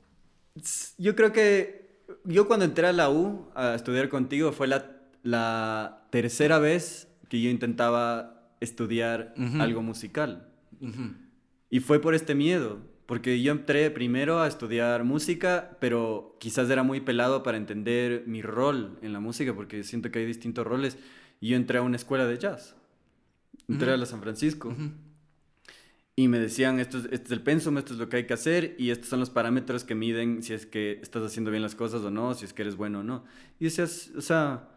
Yo 0.99 1.17
creo 1.17 1.33
que 1.33 1.90
yo 2.25 2.47
cuando 2.47 2.65
entré 2.65 2.87
a 2.87 2.93
la 2.93 3.11
U 3.11 3.49
a 3.55 3.75
estudiar 3.75 4.09
contigo 4.09 4.53
fue 4.53 4.67
la, 4.67 4.91
la 5.23 6.07
tercera 6.11 6.59
vez 6.59 7.09
que 7.29 7.41
yo 7.41 7.51
intentaba 7.51 8.55
estudiar 8.61 9.35
algo 9.59 9.83
musical. 9.83 10.49
Y 11.71 11.81
fue 11.81 12.01
por 12.01 12.15
este 12.15 12.35
miedo, 12.35 12.79
porque 13.07 13.41
yo 13.43 13.53
entré 13.53 13.91
primero 13.91 14.41
a 14.41 14.49
estudiar 14.49 15.05
música, 15.05 15.77
pero 15.81 16.37
quizás 16.41 16.69
era 16.69 16.83
muy 16.83 17.01
pelado 17.01 17.43
para 17.43 17.57
entender 17.57 18.25
mi 18.27 18.43
rol 18.43 18.99
en 19.03 19.13
la 19.13 19.21
música, 19.21 19.55
porque 19.55 19.85
siento 19.85 20.11
que 20.11 20.21
hay 20.21 20.27
distintos 20.27 20.67
roles. 20.67 20.99
Y 21.41 21.49
yo 21.49 21.57
entré 21.57 21.79
a 21.79 21.83
una 21.83 21.97
escuela 21.97 22.27
de 22.27 22.39
jazz. 22.39 22.77
Entré 23.69 23.93
a 23.93 23.97
la 23.97 24.07
San 24.07 24.21
Francisco. 24.21 24.75
Y 26.21 26.29
me 26.29 26.39
decían, 26.39 26.79
esto 26.81 26.99
es, 26.99 27.05
este 27.05 27.25
es 27.25 27.31
el 27.31 27.41
pensum, 27.41 27.79
esto 27.79 27.95
es 27.95 27.99
lo 27.99 28.11
que 28.11 28.19
hay 28.19 28.27
que 28.27 28.35
hacer 28.35 28.75
y 28.77 28.91
estos 28.91 29.09
son 29.09 29.21
los 29.21 29.31
parámetros 29.31 29.85
que 29.85 29.95
miden 29.95 30.43
si 30.43 30.53
es 30.53 30.67
que 30.67 30.99
estás 31.01 31.23
haciendo 31.23 31.51
bien 31.51 31.63
las 31.63 31.75
cosas 31.75 32.03
o 32.03 32.11
no, 32.11 32.35
si 32.35 32.45
es 32.45 32.53
que 32.53 32.61
eres 32.61 32.77
bueno 32.77 33.01
o 33.01 33.03
no. 33.03 33.25
Y 33.59 33.65
decías, 33.65 34.11
o 34.15 34.21
sea, 34.21 34.69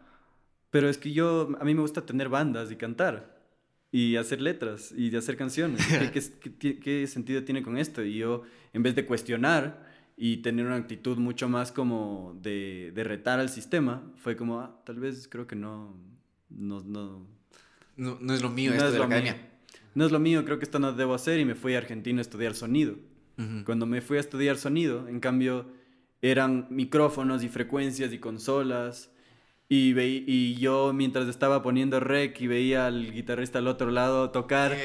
pero 0.70 0.88
es 0.88 0.96
que 0.96 1.12
yo, 1.12 1.50
a 1.60 1.64
mí 1.64 1.74
me 1.74 1.82
gusta 1.82 2.06
tener 2.06 2.30
bandas 2.30 2.72
y 2.72 2.76
cantar 2.76 3.44
y 3.92 4.16
hacer 4.16 4.40
letras 4.40 4.90
y 4.96 5.14
hacer 5.14 5.36
canciones. 5.36 5.86
¿Qué, 6.58 6.78
qué, 6.78 7.06
sentido 7.06 7.44
tiene 7.44 7.62
con 7.62 7.76
esto? 7.76 8.02
Y 8.02 8.16
yo, 8.16 8.44
en 8.72 8.82
vez 8.82 8.94
de 8.94 9.04
cuestionar 9.04 9.86
y 10.16 10.38
tener 10.38 10.64
una 10.64 10.76
actitud 10.76 11.18
mucho 11.18 11.46
más 11.50 11.72
como 11.72 12.38
de, 12.40 12.90
de 12.94 13.04
retar 13.04 13.38
al 13.38 13.50
sistema, 13.50 14.02
fue 14.16 14.34
como, 14.34 14.60
ah, 14.60 14.80
tal 14.86 14.98
vez 14.98 15.28
creo 15.28 15.46
que 15.46 15.56
no, 15.56 15.94
no, 16.48 16.80
no, 16.80 17.26
no, 17.98 18.32
es 18.32 18.40
lo 18.40 18.48
mío 18.48 18.72
esto 18.72 18.90
de 18.90 18.98
la 18.98 19.04
academia 19.04 19.50
no 19.94 20.04
es 20.04 20.12
lo 20.12 20.18
mío, 20.18 20.44
creo 20.44 20.58
que 20.58 20.64
esto 20.64 20.78
no 20.78 20.92
debo 20.92 21.14
hacer 21.14 21.38
y 21.38 21.44
me 21.44 21.54
fui 21.54 21.74
a 21.74 21.78
Argentina 21.78 22.20
a 22.20 22.22
estudiar 22.22 22.54
sonido. 22.54 22.96
Cuando 23.64 23.84
me 23.84 24.00
fui 24.00 24.16
a 24.16 24.20
estudiar 24.20 24.58
sonido, 24.58 25.08
en 25.08 25.18
cambio, 25.18 25.66
eran 26.22 26.68
micrófonos 26.70 27.42
y 27.42 27.48
frecuencias 27.48 28.12
y 28.12 28.18
consolas. 28.18 29.10
Y, 29.68 29.98
y 29.98 30.54
yo 30.56 30.92
mientras 30.92 31.26
estaba 31.26 31.62
poniendo 31.62 31.98
rec 31.98 32.40
y 32.40 32.46
veía 32.46 32.86
al 32.86 33.12
guitarrista 33.12 33.58
al 33.58 33.66
otro 33.66 33.90
lado 33.90 34.30
tocar, 34.30 34.76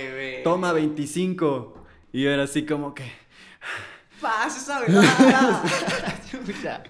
toma 0.44 0.74
25. 0.74 1.86
Y 2.12 2.24
yo 2.24 2.32
era 2.32 2.44
así 2.44 2.66
como 2.66 2.96
que... 2.96 3.04
Pasa 4.20 4.58
esa 4.58 4.82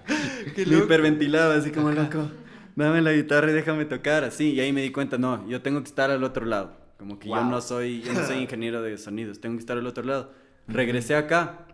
Me 0.56 0.78
hiperventilaba 0.78 1.54
así 1.54 1.70
como 1.70 1.90
loco. 1.90 2.30
Dame 2.74 3.02
la 3.02 3.12
guitarra 3.12 3.50
y 3.50 3.54
déjame 3.54 3.84
tocar 3.84 4.24
así. 4.24 4.52
Y 4.52 4.60
ahí 4.60 4.72
me 4.72 4.82
di 4.82 4.90
cuenta, 4.90 5.18
no, 5.18 5.46
yo 5.48 5.62
tengo 5.62 5.80
que 5.80 5.88
estar 5.88 6.10
al 6.10 6.24
otro 6.24 6.46
lado. 6.46 6.79
Como 7.00 7.18
que 7.18 7.30
yo 7.30 7.42
no 7.42 7.62
soy, 7.62 8.02
yo 8.02 8.12
no 8.12 8.26
soy 8.26 8.36
ingeniero 8.42 8.82
de 8.82 8.98
sonidos, 8.98 9.40
tengo 9.40 9.56
que 9.56 9.60
estar 9.60 9.78
al 9.78 9.86
otro 9.86 10.04
lado. 10.04 10.30
Regresé 10.68 11.14
acá 11.16 11.66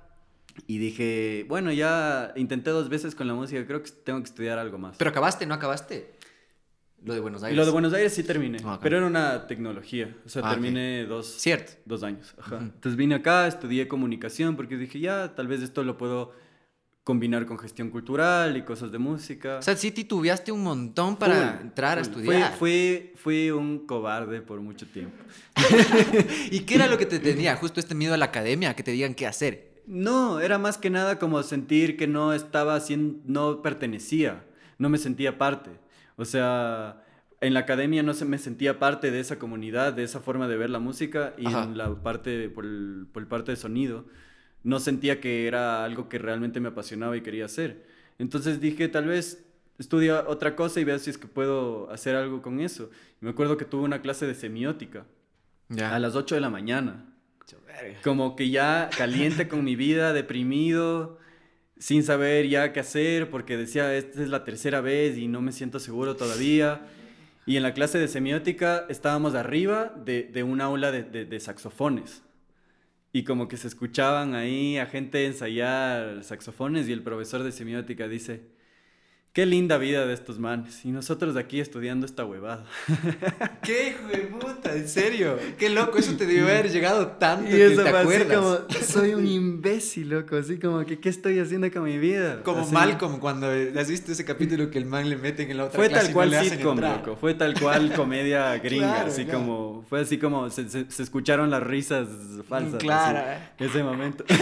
y 0.69 0.79
dije, 0.79 1.45
bueno, 1.49 1.73
ya 1.73 2.33
intenté 2.37 2.71
dos 2.71 2.89
veces 2.89 3.17
con 3.17 3.27
la 3.27 3.35
música, 3.35 3.67
creo 3.67 3.83
que 3.83 3.91
tengo 3.91 4.21
que 4.21 4.27
estudiar 4.27 4.57
algo 4.61 4.79
más. 4.79 4.97
¿Pero 4.97 5.11
acabaste, 5.11 5.45
no 5.45 5.55
acabaste? 5.55 6.13
Lo 7.05 7.13
de 7.13 7.19
Buenos 7.19 7.43
Aires. 7.43 7.57
lo 7.57 7.65
de 7.65 7.73
Buenos 7.73 7.93
Aires 7.93 8.15
sí 8.15 8.23
terminé, 8.23 8.59
ah, 8.65 8.79
pero 8.81 8.99
era 8.99 9.07
una 9.07 9.49
tecnología, 9.49 10.17
o 10.25 10.29
sea, 10.29 10.43
ah, 10.45 10.51
terminé 10.53 11.07
dos, 11.07 11.27
Cierto. 11.27 11.73
dos 11.87 12.05
años. 12.05 12.33
Entonces 12.53 12.95
vine 12.95 13.17
acá, 13.17 13.49
estudié 13.49 13.89
comunicación 13.89 14.55
porque 14.55 14.77
dije, 14.77 15.01
ya, 15.01 15.35
tal 15.35 15.49
vez 15.49 15.61
esto 15.61 15.83
lo 15.83 15.99
puedo 15.99 16.33
combinar 17.07 17.47
con 17.47 17.57
gestión 17.57 17.89
cultural 17.91 18.57
y 18.57 18.63
cosas 18.63 18.91
de 18.91 18.99
música. 18.99 19.59
O 19.59 19.63
sea, 19.63 19.77
sí 19.77 19.93
titubeaste 19.93 20.51
un 20.51 20.65
montón 20.65 21.15
para 21.15 21.61
entrar 21.61 21.99
a 21.99 22.01
estudiar. 22.01 22.57
Fui, 22.57 23.13
fui, 23.15 23.53
un 23.53 23.87
cobarde 23.87 24.43
por 24.43 24.61
mucho 24.61 24.89
tiempo. 24.89 25.15
¿Y 26.51 26.59
qué 26.63 26.75
era 26.75 26.89
lo 26.89 26.99
que 26.99 27.07
te 27.07 27.21
tenía? 27.21 27.55
Justo 27.55 27.79
este 27.79 27.95
miedo 27.95 28.13
a 28.13 28.17
la 28.17 28.25
academia, 28.25 28.75
que 28.75 28.83
te 28.83 28.91
digan 28.91 29.15
qué 29.15 29.25
hacer. 29.29 29.85
No, 29.87 30.41
era 30.41 30.59
más 30.59 30.79
que 30.79 30.91
nada 30.91 31.21
como 31.21 31.41
sentir 31.45 31.97
que 31.97 32.09
no 32.09 32.33
estaba 32.33 32.75
haciendo, 32.75 33.21
no 33.25 33.63
pertenecía, 33.63 34.45
no 34.77 34.89
me 34.89 34.99
sentía 34.99 35.39
parte. 35.39 35.71
O 36.17 36.25
sea, 36.25 37.05
en 37.41 37.55
la 37.55 37.61
academia 37.61 38.03
no 38.03 38.15
se 38.15 38.25
me 38.25 38.39
sentía 38.39 38.81
parte 38.81 39.13
de 39.13 39.21
esa 39.21 39.39
comunidad, 39.39 39.93
de 39.93 40.03
esa 40.03 40.19
forma 40.19 40.49
de 40.49 40.57
ver 40.57 40.71
la 40.71 40.81
música 40.81 41.35
y 41.39 41.47
en 41.47 41.79
la 41.79 42.03
parte, 42.03 42.49
por 42.49 42.65
el, 42.65 43.07
por 43.13 43.23
el 43.23 43.29
parte 43.29 43.53
de 43.53 43.57
sonido 43.57 44.07
no 44.63 44.81
sentía 44.81 45.21
que 45.21 45.47
era 45.47 45.85
algo 45.85 46.09
que 46.09 46.19
realmente 46.19 46.61
me 46.61 46.69
apasionaba 46.69 47.17
y 47.17 47.21
quería 47.21 47.45
hacer. 47.45 47.87
Entonces 48.19 48.61
dije, 48.61 48.89
tal 48.89 49.07
vez 49.07 49.45
estudia 49.79 50.25
otra 50.27 50.57
cosa 50.57 50.81
y 50.81 50.85
vea 50.85 50.99
si 50.99 51.11
es 51.11 51.19
que 51.19 51.27
puedo 51.27 51.91
hacer 51.91 52.17
algo 52.17 52.43
con 52.43 52.61
eso. 52.61 52.91
me 53.21 53.31
acuerdo 53.31 53.57
que 53.57 53.65
tuve 53.65 53.85
una 53.85 54.03
clase 54.03 54.27
de 54.27 54.35
semiótica 54.35 55.07
a 55.83 55.99
las 55.99 56.15
8 56.15 56.35
de 56.35 56.41
la 56.41 56.51
mañana. 56.51 57.13
Como 58.03 58.37
que 58.37 58.51
ya 58.51 58.91
caliente 58.97 59.49
con 59.49 59.63
mi 59.63 59.77
vida, 59.77 60.13
deprimido, 60.13 61.19
sin 61.79 62.03
saber 62.03 62.49
ya 62.49 62.73
qué 62.73 62.81
hacer, 62.81 63.31
porque 63.31 63.57
decía, 63.57 63.95
esta 63.95 64.23
es 64.23 64.29
la 64.29 64.45
tercera 64.45 64.81
vez 64.81 65.19
y 65.19 65.29
no 65.29 65.43
me 65.43 65.53
siento 65.53 65.79
seguro 65.79 66.17
todavía. 66.17 66.89
Y 67.45 67.57
en 67.57 67.63
la 67.63 67.75
clase 67.75 67.99
de 67.99 68.09
semiótica 68.09 68.87
estábamos 68.89 69.35
arriba 69.35 69.95
de, 69.95 70.43
un 70.43 70.61
aula 70.61 70.91
de 70.91 71.41
saxofones 71.41 72.23
y 73.17 73.25
como 73.25 73.49
que 73.49 73.57
se 73.57 73.67
escuchaban 73.67 74.35
ahí 74.35 74.77
a 74.77 74.85
gente 74.85 75.25
ensayar 75.25 76.23
saxofones 76.23 76.87
y 76.87 76.93
el 76.93 77.03
profesor 77.03 77.43
de 77.45 77.51
semiótica 77.51 78.09
dice, 78.09 78.43
Qué 79.37 79.45
linda 79.45 79.77
vida 79.77 80.07
de 80.07 80.15
estos 80.15 80.39
manes. 80.39 80.83
Y 80.87 80.89
nosotros 80.93 81.37
aquí 81.37 81.61
estudiando 81.61 82.07
esta 82.07 82.25
huevada. 82.25 82.65
¿Qué 83.63 83.89
hijo 83.89 84.09
de 84.09 84.29
puta? 84.29 84.75
¿En 84.75 84.89
serio? 84.89 85.37
Qué 85.59 85.69
loco, 85.69 85.99
eso 85.99 86.17
te 86.17 86.25
debe 86.25 86.51
haber 86.51 86.71
llegado 86.71 87.09
tanto 87.09 87.55
y 87.55 87.61
eso 87.61 87.83
te 87.83 87.91
acuerdas. 87.91 88.35
como, 88.35 88.83
soy 88.83 89.13
un 89.13 89.27
imbécil, 89.27 90.09
loco. 90.09 90.37
Así 90.37 90.59
como 90.59 90.87
que, 90.87 91.01
¿qué 91.01 91.11
estoy 91.11 91.39
haciendo 91.39 91.71
con 91.71 91.83
mi 91.83 91.99
vida? 91.99 92.43
Como 92.45 92.67
mal 92.69 92.97
como 92.97 93.21
cuando 93.21 93.49
has 93.49 93.91
visto 93.91 94.11
ese 94.11 94.25
capítulo 94.25 94.71
que 94.71 94.79
el 94.79 94.87
man 94.87 95.11
le 95.11 95.19
meten 95.19 95.51
en 95.51 95.59
la 95.59 95.65
otra 95.65 95.77
Fue 95.77 95.91
tal 95.91 96.11
cual 96.15 96.33
sitcom, 96.43 96.81
loco. 96.81 97.17
Fue 97.17 97.35
tal 97.35 97.61
cual 97.61 97.93
comedia 97.95 98.57
gringa. 98.57 99.03
así 99.03 99.27
como, 99.27 99.85
fue 99.87 100.01
así 100.01 100.17
como, 100.17 100.49
se, 100.49 100.67
se, 100.67 101.03
escucharon 101.03 101.51
las 101.51 101.63
risas 101.63 102.09
falsas. 102.49 102.79
Claro. 102.79 103.21
ese 103.59 103.83
momento. 103.83 104.25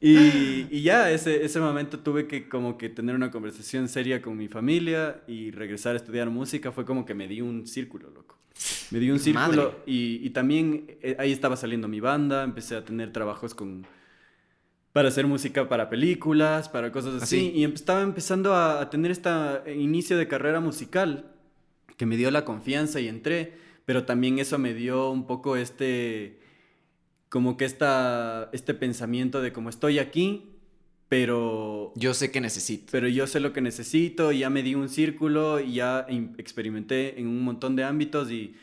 Y, 0.00 0.66
y, 0.70 0.82
ya, 0.82 1.10
ese, 1.10 1.44
ese 1.44 1.60
momento 1.60 1.98
tuve 1.98 2.26
que 2.26 2.48
como 2.48 2.78
que 2.78 2.88
tener 2.88 3.14
una 3.14 3.30
conversación 3.30 3.86
seria 3.88 4.22
con 4.22 4.36
mi 4.36 4.48
familia 4.48 5.22
y 5.26 5.50
regresar 5.50 5.94
a 5.94 5.96
estudiar 5.96 6.30
música. 6.30 6.72
Fue 6.72 6.86
como 6.86 7.04
que 7.04 7.14
me 7.14 7.28
di 7.28 7.42
un 7.42 7.66
círculo, 7.66 8.08
loco. 8.08 8.38
Me 8.90 8.98
di 8.98 9.10
un 9.10 9.18
círculo 9.18 9.80
y, 9.86 10.20
y, 10.22 10.30
también 10.30 10.96
eh, 11.02 11.16
ahí 11.18 11.32
estaba 11.32 11.56
saliendo 11.56 11.86
mi 11.86 12.00
banda, 12.00 12.44
empecé 12.44 12.76
a 12.76 12.84
tener 12.84 13.12
trabajos 13.12 13.54
con 13.54 13.86
para 14.92 15.08
hacer 15.08 15.26
música 15.26 15.68
para 15.68 15.88
películas, 15.88 16.68
para 16.68 16.90
cosas 16.90 17.22
así, 17.22 17.52
y 17.54 17.62
estaba 17.62 18.02
empezando 18.02 18.54
a, 18.54 18.80
a 18.80 18.90
tener 18.90 19.12
este 19.12 19.30
inicio 19.76 20.18
de 20.18 20.26
carrera 20.26 20.58
musical 20.58 21.30
que 21.96 22.06
me 22.06 22.16
dio 22.16 22.30
la 22.32 22.44
confianza 22.44 22.98
y 22.98 23.06
entré, 23.06 23.54
pero 23.84 24.04
también 24.04 24.40
eso 24.40 24.58
me 24.58 24.74
dio 24.74 25.10
un 25.10 25.28
poco 25.28 25.56
este 25.56 26.40
como 27.30 27.56
que 27.56 27.64
esta, 27.64 28.50
este 28.52 28.74
pensamiento 28.74 29.40
de 29.40 29.52
como 29.52 29.70
estoy 29.70 29.98
aquí, 30.00 30.50
pero... 31.08 31.92
Yo 31.94 32.12
sé 32.12 32.30
que 32.30 32.40
necesito. 32.40 32.88
Pero 32.90 33.08
yo 33.08 33.26
sé 33.26 33.40
lo 33.40 33.52
que 33.52 33.60
necesito, 33.60 34.32
y 34.32 34.40
ya 34.40 34.50
me 34.50 34.62
di 34.62 34.74
un 34.74 34.88
círculo 34.88 35.60
y 35.60 35.74
ya 35.74 36.06
experimenté 36.38 37.18
en 37.18 37.28
un 37.28 37.42
montón 37.42 37.76
de 37.76 37.84
ámbitos 37.84 38.30
y, 38.30 38.56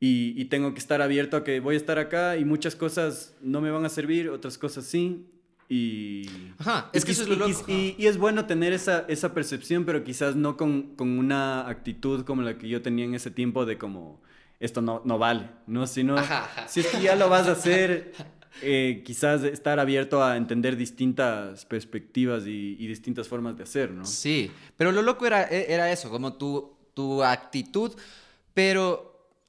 y, 0.00 0.44
tengo 0.46 0.72
que 0.74 0.78
estar 0.78 1.02
abierto 1.02 1.36
a 1.36 1.44
que 1.44 1.58
voy 1.58 1.74
a 1.74 1.78
estar 1.78 1.98
acá 1.98 2.36
y 2.36 2.44
muchas 2.44 2.76
cosas 2.76 3.36
no 3.42 3.60
me 3.60 3.70
van 3.70 3.84
a 3.84 3.88
servir, 3.88 4.30
otras 4.30 4.58
cosas 4.58 4.84
sí. 4.86 5.26
Y, 5.68 6.26
Ajá, 6.58 6.90
es 6.92 7.04
que 7.04 7.12
eso 7.12 7.24
es 7.24 7.28
lo 7.28 7.34
loco. 7.34 7.64
Y, 7.66 7.96
y, 7.98 8.06
es 8.06 8.16
bueno 8.16 8.46
tener 8.46 8.72
esa, 8.72 9.04
esa 9.08 9.34
percepción, 9.34 9.84
pero 9.84 10.04
quizás 10.04 10.36
no 10.36 10.56
con, 10.56 10.94
con, 10.94 11.18
una 11.18 11.68
actitud 11.68 12.24
como 12.24 12.42
la 12.42 12.58
que 12.58 12.68
yo 12.68 12.80
tenía 12.80 13.04
en 13.04 13.14
ese 13.14 13.32
tiempo 13.32 13.66
de 13.66 13.76
como 13.76 14.20
esto 14.60 14.80
no, 14.80 15.02
no 15.04 15.18
vale, 15.18 15.48
¿no? 15.66 15.86
Sino, 15.86 16.16
si 16.66 16.80
es 16.80 16.86
que 16.86 17.00
ya 17.00 17.14
lo 17.14 17.28
vas 17.28 17.46
a 17.46 17.52
hacer, 17.52 18.12
eh, 18.62 19.02
quizás 19.04 19.44
estar 19.44 19.78
abierto 19.78 20.22
a 20.22 20.36
entender 20.36 20.76
distintas 20.76 21.64
perspectivas 21.64 22.44
y, 22.46 22.86
distintas 22.86 23.28
formas 23.28 23.56
de 23.56 23.62
hacer, 23.62 23.90
¿no? 23.90 24.04
Sí, 24.04 24.50
pero 24.76 24.92
lo 24.92 25.02
loco 25.02 25.26
era, 25.26 25.44
e, 25.44 25.72
era 25.72 25.90
eso, 25.92 26.10
como 26.10 26.34
tu, 26.34 26.76
tu 26.94 27.22
actitud, 27.22 27.92
pero 28.54 29.08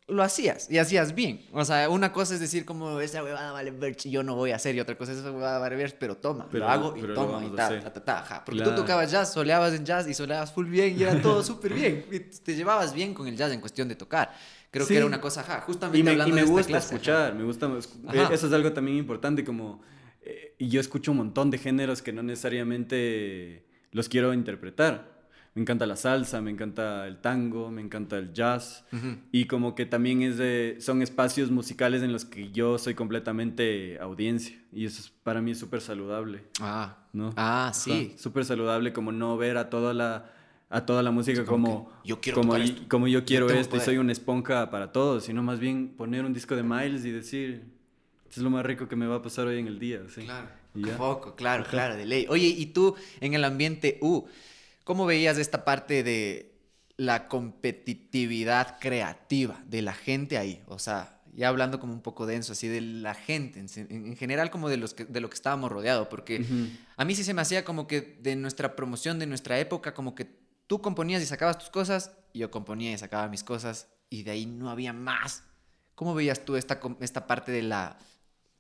lo 0.09 0.23
hacías 0.23 0.69
y 0.69 0.77
hacías 0.77 1.13
bien. 1.13 1.45
O 1.53 1.63
sea, 1.63 1.89
una 1.89 2.11
cosa 2.11 2.33
es 2.33 2.39
decir 2.39 2.65
como 2.65 2.99
esa 2.99 3.23
huevada 3.23 3.51
vale 3.51 3.71
ver 3.71 3.95
yo 3.95 4.23
no 4.23 4.35
voy 4.35 4.51
a 4.51 4.55
hacer 4.55 4.75
y 4.75 4.79
otra 4.79 4.97
cosa 4.97 5.11
es 5.11 5.19
esa 5.19 5.31
huevada 5.31 5.59
vale 5.59 5.75
ver 5.75 5.97
pero 5.97 6.17
toma, 6.17 6.47
pero, 6.51 6.65
lo 6.65 6.71
hago 6.71 6.97
y 6.97 7.01
toma 7.13 7.45
y 7.45 7.49
ta, 7.49 7.79
ta, 7.79 7.93
ta, 7.93 8.03
ta, 8.03 8.43
Porque 8.45 8.61
tú 8.61 8.75
tocabas 8.75 9.11
jazz, 9.11 9.33
soleabas 9.33 9.73
en 9.73 9.85
jazz 9.85 10.07
y 10.07 10.13
soleabas 10.13 10.51
full 10.51 10.67
bien 10.67 10.99
y 10.99 11.03
era 11.03 11.21
todo 11.21 11.43
súper 11.49 11.73
bien. 11.73 12.05
Y 12.11 12.19
te 12.19 12.55
llevabas 12.55 12.93
bien 12.93 13.13
con 13.13 13.27
el 13.27 13.35
jazz 13.35 13.51
en 13.51 13.61
cuestión 13.61 13.87
de 13.87 13.95
tocar. 13.95 14.33
Creo 14.71 14.87
que 14.87 14.97
era 14.97 15.05
una 15.05 15.19
cosa, 15.19 15.43
ja, 15.43 15.61
justamente 15.61 15.97
y 15.97 16.03
me, 16.03 16.11
hablando 16.11 16.37
y 16.37 16.41
me 16.41 16.45
gusta 16.45 16.77
escuchar, 16.77 17.33
me 17.33 17.43
gusta, 17.43 17.67
eh, 18.13 18.27
eso 18.31 18.47
es 18.47 18.53
algo 18.53 18.71
también 18.71 18.97
importante, 18.97 19.43
como, 19.43 19.81
eh, 20.21 20.55
y 20.59 20.69
yo 20.69 20.79
escucho 20.79 21.11
un 21.11 21.17
montón 21.17 21.49
de 21.49 21.57
géneros 21.57 22.03
que 22.03 22.13
no 22.13 22.21
necesariamente 22.21 23.65
los 23.91 24.09
quiero 24.09 24.33
interpretar. 24.33 25.17
Me 25.55 25.63
encanta 25.63 25.87
la 25.87 25.95
salsa, 25.95 26.39
me 26.41 26.51
encanta 26.51 27.07
el 27.07 27.17
tango, 27.17 27.71
me 27.71 27.81
encanta 27.81 28.17
el 28.19 28.31
jazz, 28.31 28.85
y 29.31 29.45
como 29.45 29.73
que 29.73 29.87
también 29.87 30.21
es 30.21 30.37
de, 30.37 30.77
son 30.79 31.01
espacios 31.01 31.49
musicales 31.49 32.03
en 32.03 32.13
los 32.13 32.23
que 32.23 32.51
yo 32.51 32.77
soy 32.77 32.93
completamente 32.93 33.97
audiencia, 33.99 34.61
y 34.71 34.85
eso 34.85 35.01
es, 35.01 35.09
para 35.09 35.41
mí 35.41 35.51
es 35.51 35.57
súper 35.57 35.81
saludable. 35.81 36.43
Ah, 36.61 37.07
¿no? 37.13 37.33
ah 37.35 37.71
sí. 37.73 38.13
Súper 38.17 38.45
saludable 38.45 38.93
como 38.93 39.11
no 39.11 39.35
ver 39.37 39.57
a 39.57 39.71
toda 39.71 39.95
la 39.95 40.31
a 40.69 40.85
toda 40.85 41.01
la 41.01 41.09
música 41.09 41.45
como, 41.45 41.91
yo 42.05 42.21
quiero 42.21 42.41
como, 42.41 42.53
como 42.87 43.07
yo 43.07 43.25
quiero 43.25 43.49
esto 43.49 43.77
y 43.77 43.79
soy 43.79 43.97
una 43.97 44.11
esponja 44.11 44.69
para 44.69 44.91
todo, 44.91 45.19
sino 45.19 45.41
más 45.41 45.59
bien 45.59 45.89
poner 45.89 46.23
un 46.23 46.33
disco 46.33 46.55
de 46.55 46.61
Miles 46.61 47.03
y 47.05 47.11
decir, 47.11 47.63
esto 48.27 48.39
es 48.39 48.43
lo 48.43 48.51
más 48.51 48.63
rico 48.63 48.87
que 48.87 48.95
me 48.95 49.07
va 49.07 49.15
a 49.15 49.21
pasar 49.21 49.47
hoy 49.47 49.59
en 49.59 49.65
el 49.65 49.79
día. 49.79 50.01
¿sí? 50.13 50.21
Claro, 50.25 50.47
poco, 50.97 51.35
claro, 51.35 51.65
claro, 51.67 51.95
de 51.95 52.05
ley. 52.05 52.27
Oye, 52.29 52.47
y 52.47 52.67
tú 52.67 52.95
en 53.19 53.33
el 53.33 53.43
ambiente 53.43 53.97
U, 54.01 54.25
¿cómo 54.83 55.07
veías 55.07 55.39
esta 55.39 55.65
parte 55.65 56.03
de 56.03 56.53
la 56.97 57.27
competitividad 57.27 58.77
creativa 58.79 59.59
de 59.65 59.81
la 59.81 59.93
gente 59.93 60.37
ahí? 60.37 60.61
O 60.67 60.77
sea, 60.77 61.19
ya 61.33 61.47
hablando 61.47 61.79
como 61.79 61.93
un 61.93 62.01
poco 62.01 62.27
denso, 62.27 62.51
así 62.51 62.67
de 62.67 62.81
la 62.81 63.15
gente, 63.15 63.59
en, 63.59 64.15
general 64.17 64.51
como 64.51 64.69
de, 64.69 64.77
los 64.77 64.93
que, 64.93 65.05
de 65.05 65.19
lo 65.19 65.31
que 65.31 65.35
estábamos 65.35 65.71
rodeados, 65.71 66.09
porque 66.09 66.45
a 66.95 67.05
mí 67.05 67.15
sí 67.15 67.23
se 67.23 67.33
me 67.33 67.41
hacía 67.41 67.65
como 67.65 67.87
que 67.87 68.19
de 68.21 68.35
nuestra 68.35 68.75
promoción, 68.75 69.17
de 69.17 69.25
nuestra 69.25 69.57
época, 69.57 69.95
como 69.95 70.13
que 70.13 70.27
tú 70.69 70.81
componías 70.81 71.23
y 71.23 71.25
sacabas 71.25 71.57
tus 71.57 71.71
cosas, 71.71 72.15
y 72.31 72.39
yo 72.39 72.51
componía 72.51 72.93
y 72.93 72.97
sacaba 72.99 73.27
mis 73.27 73.43
cosas, 73.43 73.89
y 74.07 74.21
de 74.21 74.31
ahí 74.31 74.45
no 74.45 74.69
había 74.69 74.93
más. 74.93 75.43
¿Cómo 75.95 76.13
veías 76.13 76.45
tú 76.45 76.55
esta, 76.57 76.79
esta 77.01 77.25
parte 77.25 77.51
de 77.51 77.63
la 77.63 77.97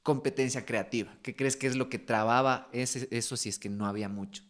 competencia 0.01 0.65
creativa? 0.65 1.15
¿Qué 1.21 1.35
crees 1.35 1.55
que 1.55 1.67
es 1.67 1.75
lo 1.75 1.87
que 1.87 1.99
trababa 1.99 2.67
ese, 2.73 3.07
eso 3.11 3.37
si 3.37 3.49
es 3.49 3.59
que 3.59 3.69
no 3.69 3.85
había 3.85 4.09
mucho? 4.09 4.41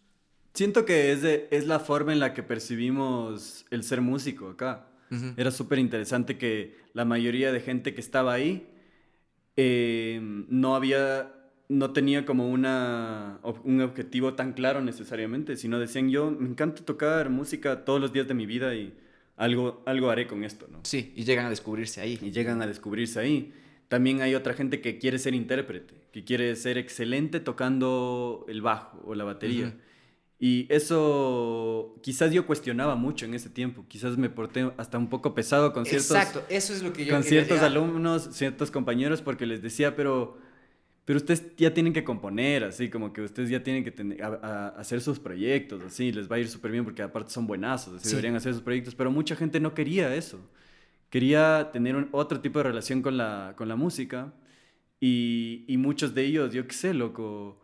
Siento 0.53 0.85
que 0.85 1.11
es, 1.11 1.19
es 1.51 1.67
la 1.67 1.81
forma 1.81 2.13
en 2.13 2.19
la 2.19 2.33
que 2.33 2.43
percibimos 2.43 3.65
el 3.71 3.83
ser 3.83 3.99
músico 3.99 4.49
acá. 4.49 4.87
Era 5.35 5.51
súper 5.51 5.79
interesante 5.79 6.37
que 6.37 6.77
la 6.93 7.03
mayoría 7.03 7.51
de 7.51 7.59
gente 7.59 7.93
que 7.93 7.99
estaba 7.99 8.31
ahí 8.31 8.69
eh, 9.57 10.19
no 10.21 10.75
había, 10.75 11.38
no 11.69 11.93
tenía 11.93 12.25
como 12.25 12.49
una, 12.49 13.39
un 13.63 13.81
objetivo 13.81 14.33
tan 14.33 14.53
claro 14.53 14.81
necesariamente, 14.81 15.55
sino 15.55 15.79
decían 15.79 16.09
yo 16.09 16.31
me 16.31 16.49
encanta 16.49 16.83
tocar 16.83 17.29
música 17.29 17.85
todos 17.85 18.01
los 18.01 18.11
días 18.11 18.27
de 18.27 18.33
mi 18.33 18.47
vida 18.47 18.75
y 18.75 18.93
algo, 19.37 19.81
algo 19.85 20.09
haré 20.09 20.27
con 20.27 20.43
esto, 20.43 20.67
¿no? 20.69 20.79
Sí, 20.83 21.13
y 21.15 21.23
llegan 21.23 21.45
a 21.45 21.49
descubrirse 21.49 22.01
ahí. 22.01 22.19
Y 22.21 22.31
llegan 22.31 22.61
a 22.61 22.67
descubrirse 22.67 23.19
ahí. 23.19 23.53
También 23.87 24.21
hay 24.21 24.35
otra 24.35 24.53
gente 24.53 24.81
que 24.81 24.97
quiere 24.97 25.17
ser 25.17 25.33
intérprete, 25.33 25.93
que 26.11 26.23
quiere 26.23 26.55
ser 26.55 26.77
excelente 26.77 27.39
tocando 27.39 28.45
el 28.49 28.61
bajo 28.61 29.01
o 29.05 29.15
la 29.15 29.23
batería. 29.23 29.73
Y 30.39 30.67
eso 30.69 31.95
quizás 32.01 32.31
yo 32.31 32.45
cuestionaba 32.45 32.95
mucho 32.95 33.25
en 33.25 33.33
ese 33.33 33.49
tiempo. 33.49 33.85
Quizás 33.87 34.17
me 34.17 34.29
porté 34.29 34.71
hasta 34.77 34.97
un 34.97 35.09
poco 35.09 35.35
pesado 35.35 35.71
con 35.73 35.85
ciertos, 35.85 36.11
Exacto, 36.11 36.43
eso 36.49 36.73
es 36.73 36.81
lo 36.81 36.93
que 36.93 37.05
yo 37.05 37.13
con 37.13 37.23
ciertos 37.23 37.59
alumnos, 37.59 38.29
ciertos 38.31 38.71
compañeros, 38.71 39.21
porque 39.21 39.45
les 39.45 39.61
decía, 39.61 39.95
pero, 39.95 40.37
pero 41.05 41.17
ustedes 41.17 41.55
ya 41.57 41.73
tienen 41.73 41.93
que 41.93 42.03
componer, 42.03 42.63
así 42.63 42.89
como 42.89 43.11
que 43.11 43.21
ustedes 43.21 43.49
ya 43.49 43.63
tienen 43.63 43.83
que 43.83 43.91
tener, 43.91 44.21
hacer 44.23 45.01
sus 45.01 45.19
proyectos, 45.19 45.83
así, 45.83 46.11
les 46.11 46.31
va 46.31 46.35
a 46.35 46.39
ir 46.39 46.47
súper 46.47 46.71
bien 46.71 46.83
porque 46.83 47.01
aparte 47.01 47.31
son 47.31 47.47
buenazos, 47.47 47.95
así, 47.95 48.09
deberían 48.09 48.35
hacer 48.35 48.53
sus 48.53 48.61
proyectos, 48.61 48.95
pero 48.95 49.11
mucha 49.11 49.35
gente 49.35 49.59
no 49.59 49.73
quería 49.73 50.13
eso. 50.15 50.39
Quería 51.09 51.71
tener 51.73 52.07
otro 52.11 52.39
tipo 52.39 52.59
de 52.59 52.63
relación 52.63 53.01
con 53.01 53.17
la, 53.17 53.53
con 53.57 53.67
la 53.67 53.75
música 53.75 54.33
y, 54.99 55.65
y 55.67 55.77
muchos 55.77 56.13
de 56.13 56.25
ellos, 56.25 56.53
yo 56.53 56.67
qué 56.67 56.73
sé, 56.73 56.93
loco 56.93 57.59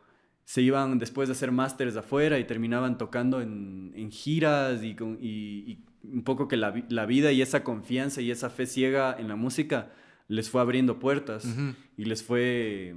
se 0.45 0.61
iban 0.61 0.99
después 0.99 1.27
de 1.27 1.33
hacer 1.33 1.51
másters 1.51 1.97
afuera 1.97 2.39
y 2.39 2.45
terminaban 2.45 2.97
tocando 2.97 3.41
en, 3.41 3.91
en 3.95 4.11
giras 4.11 4.83
y, 4.83 4.95
y, 5.19 5.83
un 6.03 6.23
poco 6.23 6.47
que 6.47 6.55
la, 6.55 6.85
la, 6.89 7.07
vida 7.07 7.31
y 7.31 7.41
esa 7.41 7.63
confianza 7.63 8.21
y 8.21 8.29
esa 8.29 8.51
fe 8.51 8.67
ciega 8.67 9.15
en 9.17 9.27
la 9.27 9.35
música 9.35 9.91
les 10.27 10.51
fue 10.51 10.61
abriendo 10.61 10.99
puertas 10.99 11.47
y 11.97 12.05
les 12.05 12.23
fue 12.23 12.95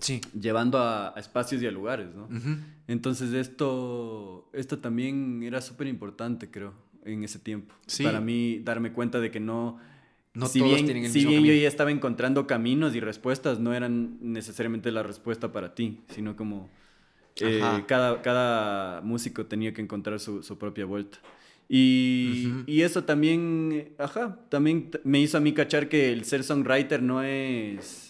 sí. 0.00 0.20
llevando 0.38 0.78
a, 0.78 1.14
espacios 1.16 1.62
y 1.62 1.66
a 1.66 1.70
lugares, 1.70 2.08
¿no? 2.14 2.28
Entonces 2.88 3.32
esto, 3.32 4.48
esto 4.52 4.78
también 4.78 5.42
era 5.42 5.60
súper 5.60 5.86
importante, 5.86 6.50
creo, 6.50 6.74
en 7.04 7.24
ese 7.24 7.38
tiempo. 7.38 7.74
Para 8.02 8.20
mí 8.20 8.60
darme 8.60 8.92
cuenta 8.92 9.20
de 9.20 9.30
que 9.30 9.40
no... 9.40 9.78
No 10.34 10.46
si 10.48 10.60
bien, 10.60 10.84
tienen 10.84 11.06
el 11.06 11.10
si 11.10 11.24
bien 11.24 11.44
yo 11.44 11.54
ya 11.54 11.66
estaba 11.66 11.90
encontrando 11.90 12.46
caminos 12.46 12.94
y 12.94 13.00
respuestas, 13.00 13.58
no 13.58 13.72
eran 13.72 14.18
necesariamente 14.20 14.92
la 14.92 15.02
respuesta 15.02 15.50
para 15.50 15.74
ti, 15.74 16.00
sino 16.08 16.36
como 16.36 16.68
eh, 17.36 17.84
cada, 17.86 18.20
cada 18.20 19.00
músico 19.00 19.46
tenía 19.46 19.72
que 19.72 19.80
encontrar 19.80 20.20
su, 20.20 20.42
su 20.42 20.58
propia 20.58 20.84
vuelta. 20.84 21.18
Y, 21.68 22.52
y, 22.66 22.82
eso 22.82 23.04
también, 23.04 23.92
ajá, 23.98 24.38
también 24.48 24.90
me 25.02 25.18
hizo 25.18 25.36
a 25.36 25.40
mí 25.40 25.52
cachar 25.52 25.88
que 25.88 26.12
el 26.12 26.24
ser 26.24 26.44
songwriter 26.44 27.02
no 27.02 27.24
es, 27.24 28.05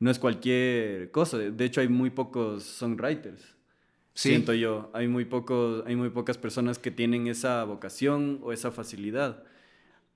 no 0.00 0.10
es 0.10 0.18
cualquier 0.18 1.10
cosa. 1.10 1.38
De 1.38 1.64
hecho, 1.64 1.80
hay 1.80 1.88
muy 1.88 2.10
pocos 2.10 2.64
songwriters. 2.64 3.56
Siento 4.14 4.52
yo, 4.52 4.90
hay 4.94 5.06
muy, 5.06 5.24
pocos, 5.24 5.84
hay 5.86 5.94
muy 5.94 6.10
pocas 6.10 6.38
personas 6.38 6.78
que 6.80 6.90
tienen 6.90 7.28
esa 7.28 7.62
vocación 7.62 8.40
o 8.42 8.52
esa 8.52 8.72
facilidad. 8.72 9.44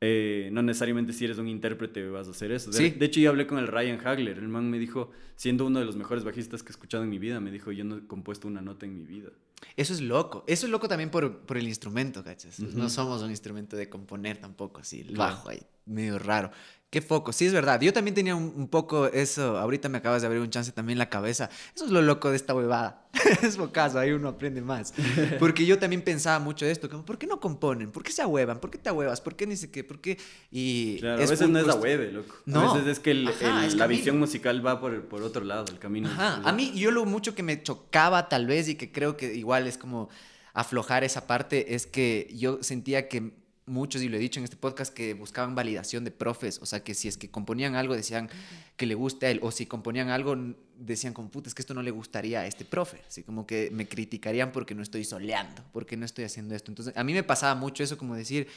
Eh, 0.00 0.50
no 0.52 0.62
necesariamente 0.62 1.12
si 1.12 1.24
eres 1.24 1.38
un 1.38 1.46
intérprete 1.46 2.08
vas 2.08 2.26
a 2.26 2.32
hacer 2.32 2.50
eso. 2.50 2.72
De, 2.72 2.90
de, 2.90 3.06
hecho, 3.06 3.20
yo 3.20 3.30
hablé 3.30 3.46
con 3.46 3.58
el 3.58 3.68
Ryan 3.68 4.04
Hagler. 4.04 4.38
El 4.38 4.48
man 4.48 4.68
me 4.68 4.80
dijo, 4.80 5.12
siendo 5.36 5.64
uno 5.64 5.78
de 5.78 5.84
los 5.84 5.94
mejores 5.94 6.24
bajistas 6.24 6.64
que 6.64 6.70
he 6.70 6.72
escuchado 6.72 7.04
en 7.04 7.10
mi 7.10 7.20
vida, 7.20 7.38
me 7.38 7.52
dijo, 7.52 7.70
yo 7.70 7.84
no 7.84 7.98
he 7.98 8.06
compuesto 8.08 8.48
una 8.48 8.60
nota 8.60 8.86
en 8.86 8.96
mi 8.96 9.04
vida. 9.04 9.30
Eso 9.76 9.92
es 9.92 10.00
loco. 10.00 10.42
Eso 10.48 10.66
es 10.66 10.72
loco 10.72 10.88
también 10.88 11.08
por, 11.08 11.38
por 11.42 11.56
el 11.56 11.68
instrumento, 11.68 12.24
¿cachas? 12.24 12.58
No 12.58 12.90
somos 12.90 13.22
un 13.22 13.30
instrumento 13.30 13.76
de 13.76 13.88
componer 13.88 14.38
tampoco, 14.38 14.80
así, 14.80 15.02
el 15.02 15.14
bajo 15.14 15.50
ahí, 15.50 15.62
medio 15.86 16.18
raro. 16.18 16.50
Qué 16.92 17.00
foco, 17.00 17.32
sí 17.32 17.46
es 17.46 17.54
verdad. 17.54 17.80
Yo 17.80 17.90
también 17.94 18.14
tenía 18.14 18.36
un, 18.36 18.68
poco 18.68 19.06
eso, 19.06 19.56
ahorita 19.56 19.88
me 19.88 19.96
acabas 19.96 20.20
de 20.20 20.26
abrir 20.26 20.42
un 20.42 20.50
chance 20.50 20.72
también 20.72 20.96
en 20.96 20.98
la 20.98 21.08
cabeza. 21.08 21.48
Eso 21.74 21.86
es 21.86 21.90
lo 21.90 22.02
loco 22.02 22.28
de 22.28 22.36
esta 22.36 22.54
huevada. 22.54 23.06
es 23.42 23.56
caso, 23.72 23.98
ahí 23.98 24.10
uno 24.10 24.28
aprende 24.28 24.60
más. 24.60 24.92
Porque 25.38 25.64
yo 25.64 25.78
también 25.78 26.02
pensaba 26.02 26.38
mucho 26.38 26.66
de 26.66 26.70
esto, 26.70 26.90
como, 26.90 27.02
¿por 27.02 27.16
qué 27.16 27.26
no 27.26 27.40
componen? 27.40 27.90
¿Por 27.90 28.02
qué 28.02 28.12
se 28.12 28.20
ahuevan? 28.20 28.60
¿Por 28.60 28.70
qué 28.70 28.76
te 28.76 28.90
ahuevas? 28.90 29.22
¿Por 29.22 29.36
qué 29.36 29.46
ni 29.46 29.56
sé 29.56 29.70
qué? 29.70 29.84
¿Por 29.84 30.02
qué? 30.02 30.18
Y 30.50 30.98
claro, 30.98 31.16
a 31.16 31.26
veces 31.26 31.48
no 31.48 31.60
es 31.60 31.66
ahueve, 31.66 32.12
loco. 32.12 32.34
No. 32.44 32.72
A 32.72 32.74
veces 32.74 32.98
es 32.98 33.00
que, 33.00 33.14
la 33.14 33.86
visión 33.86 34.18
musical 34.18 34.64
va 34.64 34.78
por, 34.78 35.06
por 35.06 35.22
otro 35.22 35.46
lado, 35.46 35.64
el 35.70 35.78
camino. 35.78 36.10
Ajá. 36.10 36.42
A 36.44 36.52
mí, 36.52 36.72
yo 36.74 36.90
lo 36.90 37.06
mucho 37.06 37.34
que 37.34 37.42
me 37.42 37.62
chocaba 37.62 38.28
tal 38.28 38.46
vez 38.46 38.68
y 38.68 38.74
que 38.74 38.92
creo 38.92 39.16
que 39.16 39.34
igual 39.34 39.66
es 39.66 39.78
como 39.78 40.10
aflojar 40.52 41.04
esa 41.04 41.26
parte, 41.26 41.74
es 41.74 41.86
que 41.86 42.28
yo 42.34 42.62
sentía 42.62 43.08
que 43.08 43.41
muchos, 43.66 44.02
y 44.02 44.08
lo 44.08 44.16
he 44.16 44.20
dicho 44.20 44.40
en 44.40 44.44
este 44.44 44.56
podcast, 44.56 44.92
que 44.92 45.14
buscaban 45.14 45.54
validación 45.54 46.04
de 46.04 46.10
profes. 46.10 46.58
O 46.62 46.66
sea, 46.66 46.82
que 46.82 46.94
si 46.94 47.08
es 47.08 47.16
que 47.16 47.30
componían 47.30 47.74
algo, 47.74 47.94
decían 47.94 48.28
que 48.76 48.86
le 48.86 48.94
guste 48.94 49.26
a 49.26 49.30
él. 49.30 49.40
O 49.42 49.50
si 49.50 49.66
componían 49.66 50.08
algo, 50.08 50.36
decían 50.76 51.12
como, 51.14 51.30
puta, 51.30 51.48
es 51.48 51.54
que 51.54 51.62
esto 51.62 51.74
no 51.74 51.82
le 51.82 51.90
gustaría 51.90 52.40
a 52.40 52.46
este 52.46 52.64
profe. 52.64 53.00
Así 53.06 53.22
como 53.22 53.46
que 53.46 53.70
me 53.72 53.88
criticarían 53.88 54.52
porque 54.52 54.74
no 54.74 54.82
estoy 54.82 55.04
soleando, 55.04 55.62
porque 55.72 55.96
no 55.96 56.04
estoy 56.04 56.24
haciendo 56.24 56.54
esto. 56.54 56.70
Entonces, 56.70 56.96
a 56.96 57.04
mí 57.04 57.12
me 57.12 57.22
pasaba 57.22 57.54
mucho 57.54 57.82
eso, 57.82 57.96
como 57.96 58.16
decir, 58.16 58.48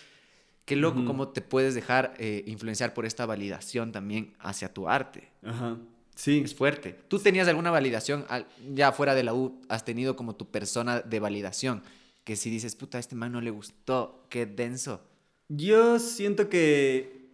qué 0.65 0.75
loco 0.75 1.05
cómo 1.05 1.29
te 1.29 1.41
puedes 1.41 1.75
dejar 1.75 2.13
eh, 2.17 2.43
influenciar 2.47 2.93
por 2.93 3.05
esta 3.05 3.25
validación 3.25 3.91
también 3.91 4.33
hacia 4.39 4.73
tu 4.73 4.89
arte. 4.89 5.29
Ajá. 5.43 5.77
Sí. 6.15 6.41
Es 6.43 6.55
fuerte. 6.55 6.97
¿Tú 7.07 7.19
tenías 7.19 7.47
alguna 7.47 7.71
validación, 7.71 8.25
ya 8.73 8.91
fuera 8.93 9.13
de 9.13 9.23
la 9.23 9.33
U, 9.33 9.61
has 9.67 9.83
tenido 9.83 10.15
como 10.15 10.35
tu 10.35 10.49
persona 10.49 11.01
de 11.01 11.19
validación? 11.19 11.83
Que 12.25 12.35
si 12.35 12.49
dices, 12.49 12.75
puta, 12.75 12.97
a 12.97 12.99
este 12.99 13.15
man 13.15 13.31
no 13.31 13.39
le 13.39 13.51
gustó, 13.51 14.25
qué 14.29 14.45
denso. 14.45 15.01
Yo 15.47 15.99
siento 15.99 16.49
que 16.49 17.29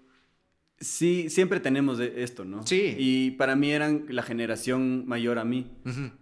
sí, 0.79 1.29
siempre 1.29 1.61
tenemos 1.61 1.99
esto, 1.99 2.43
¿no? 2.43 2.67
Sí. 2.67 2.95
Y 2.99 3.31
para 3.31 3.55
mí 3.55 3.71
eran 3.71 4.05
la 4.09 4.21
generación 4.21 5.07
mayor 5.07 5.39
a 5.39 5.45
mí, 5.45 5.71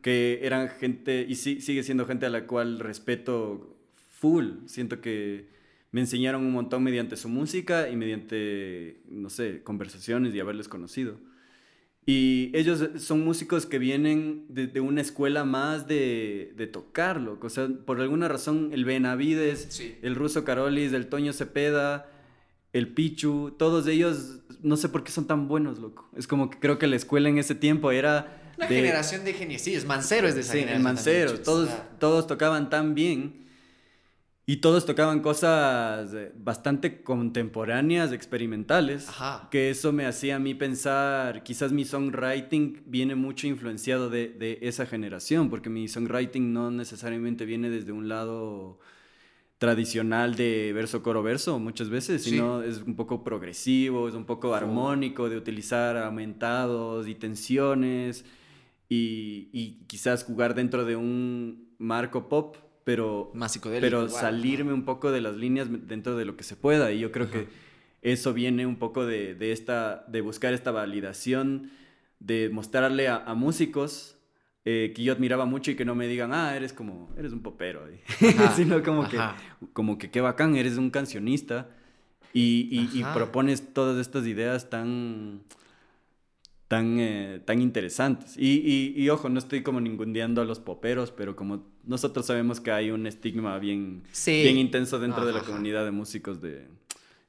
que 0.02 0.40
eran 0.44 0.70
gente, 0.70 1.26
y 1.28 1.36
sí, 1.36 1.62
sigue 1.62 1.84
siendo 1.84 2.06
gente 2.06 2.28
a 2.28 2.30
la 2.30 2.46
cual 2.46 2.80
respeto 2.80 3.76
full. 4.20 4.68
Siento 4.68 5.02
que 5.02 5.50
me 5.92 6.02
enseñaron 6.02 6.46
un 6.46 6.52
montón 6.52 6.84
mediante 6.84 7.18
su 7.18 7.28
música 7.28 7.90
y 7.90 7.96
mediante, 7.96 9.02
no 9.10 9.32
sé, 9.32 9.64
conversaciones 9.64 10.36
y 10.36 10.40
haberles 10.40 10.68
conocido. 10.68 11.20
Y 12.10 12.50
ellos 12.56 12.84
son 12.98 13.24
músicos 13.24 13.68
que 13.68 13.78
vienen 13.78 14.44
de, 14.50 14.80
una 14.80 15.00
escuela 15.00 15.46
más 15.46 15.88
de, 15.88 16.54
de, 16.58 16.66
tocarlo. 16.66 17.38
O 17.40 17.50
sea, 17.52 17.70
por 17.86 18.02
alguna 18.02 18.28
razón, 18.28 18.72
el 18.74 18.84
Benavides, 18.84 19.80
el 20.02 20.16
Ruso 20.16 20.44
Carolis, 20.44 20.92
el 20.94 21.06
Toño 21.06 21.34
Cepeda, 21.34 22.10
el 22.74 22.88
Pichu, 22.88 23.54
todos 23.60 23.86
ellos, 23.86 24.40
no 24.64 24.76
sé 24.76 24.90
por 24.90 25.04
qué 25.04 25.12
son 25.12 25.28
tan 25.28 25.48
buenos, 25.48 25.78
loco. 25.78 26.10
Es 26.18 26.26
como 26.26 26.50
que 26.50 26.58
creo 26.58 26.80
que 26.80 26.88
la 26.88 26.96
escuela 26.96 27.30
en 27.30 27.38
ese 27.38 27.54
tiempo 27.54 27.92
era... 27.92 28.42
Una 28.58 28.66
generación 28.66 29.24
de 29.24 29.34
geniecillos, 29.34 29.86
Mancero 29.86 30.28
es 30.28 30.34
de 30.34 30.42
esa 30.42 30.54
sí, 30.54 30.66
el 30.68 30.80
Mancero, 30.80 31.40
todos, 31.42 31.70
todos 32.00 32.26
tocaban 32.26 32.72
tan 32.72 32.96
bien 32.96 33.46
y 34.50 34.58
todos 34.58 34.84
tocaban 34.84 35.20
cosas 35.20 36.12
eh, 36.12 36.32
bastante 36.36 37.04
contemporáneas, 37.04 38.12
experimentales, 38.12 39.08
que 39.52 39.70
eso 39.70 39.94
me 39.94 40.08
hacía 40.08 40.38
a 40.38 40.40
mí 40.40 40.56
pensar, 40.56 41.44
quizás 41.44 41.72
mi 41.72 41.86
songwriting 41.86 42.82
viene 42.88 43.14
mucho 43.14 43.46
influenciado 43.46 44.10
de, 44.10 44.30
de, 44.30 44.58
esa 44.64 44.88
generación, 44.88 45.52
porque 45.52 45.70
mi 45.70 45.88
songwriting 45.88 46.52
no 46.52 46.72
necesariamente 46.72 47.46
viene 47.46 47.70
desde 47.70 47.92
un 47.92 48.10
lado 48.10 48.80
tradicional 49.60 50.34
de 50.34 50.74
verso 50.74 51.04
coro 51.04 51.22
verso 51.22 51.60
muchas 51.60 51.92
veces, 51.92 52.24
sino 52.24 52.64
es 52.64 52.82
un 52.82 52.96
poco 52.96 53.24
progresivo, 53.24 54.08
es 54.08 54.16
un 54.16 54.26
poco 54.26 54.56
armónico 54.56 55.30
de 55.30 55.38
utilizar 55.38 55.96
aumentados 55.96 57.08
y 57.08 57.14
tensiones 57.14 58.26
y, 58.90 59.50
y 59.54 59.86
quizás 59.86 60.24
jugar 60.24 60.56
dentro 60.56 60.86
de 60.86 60.96
un 60.96 61.76
marco 61.78 62.28
pop 62.28 62.56
pero, 62.84 63.32
pero 63.64 64.10
salirme 64.10 64.74
un 64.74 64.86
poco 64.86 65.12
de 65.12 65.22
las 65.22 65.36
líneas 65.36 65.68
dentro 65.88 66.16
de 66.16 66.26
lo 66.26 66.36
que 66.36 66.44
se 66.44 66.56
pueda. 66.56 66.92
Y 66.92 67.00
yo 67.00 67.12
creo 67.12 67.30
que 67.30 67.48
eso 68.02 68.34
viene 68.34 68.66
un 68.66 68.78
poco 68.78 69.06
de, 69.06 69.36
de, 69.36 69.52
esta, 69.52 70.06
de 70.08 70.22
buscar 70.22 70.54
esta 70.54 70.72
validación, 70.72 71.72
de 72.20 72.50
mostrarle 72.50 73.08
a, 73.08 73.34
músicos 73.34 74.18
eh, 74.66 74.94
que 74.96 75.04
yo 75.04 75.14
admiraba 75.14 75.46
mucho 75.46 75.72
y 75.72 75.76
que 75.76 75.86
no 75.86 75.96
me 75.96 76.08
digan, 76.08 76.34
ah, 76.34 76.56
eres 76.56 76.74
como, 76.74 77.14
eres 77.18 77.34
un 77.34 77.42
popero, 77.42 77.86
sino 78.56 78.84
como 78.84 79.08
que, 79.08 79.18
como 79.74 79.98
que 79.98 80.12
qué 80.12 80.22
bacán, 80.22 80.56
eres 80.56 80.78
un 80.78 80.90
cancionista 80.90 81.70
y, 82.34 82.90
y, 82.94 83.04
propones 83.14 83.74
todas 83.74 84.00
estas 84.00 84.28
ideas 84.28 84.70
tan, 84.70 85.42
tan, 86.70 87.00
eh, 87.00 87.42
tan 87.44 87.62
interesantes. 87.62 88.38
Y, 88.38 88.94
y, 88.96 89.10
ojo, 89.10 89.28
no 89.28 89.40
estoy 89.40 89.64
como 89.64 89.82
ningundeando 89.82 90.40
a 90.42 90.46
los 90.46 90.60
poperos, 90.60 91.12
pero 91.12 91.36
como 91.36 91.66
nosotros 91.84 92.28
sabemos 92.28 92.62
que 92.62 92.72
hay 92.72 92.92
un 92.92 93.08
estigma 93.08 93.58
bien, 93.58 94.04
bien 94.26 94.58
intenso 94.58 95.00
dentro 95.00 95.26
de 95.26 95.34
la 95.34 95.42
comunidad 95.42 95.84
de 95.84 95.90
músicos 95.90 96.40
de, 96.42 96.68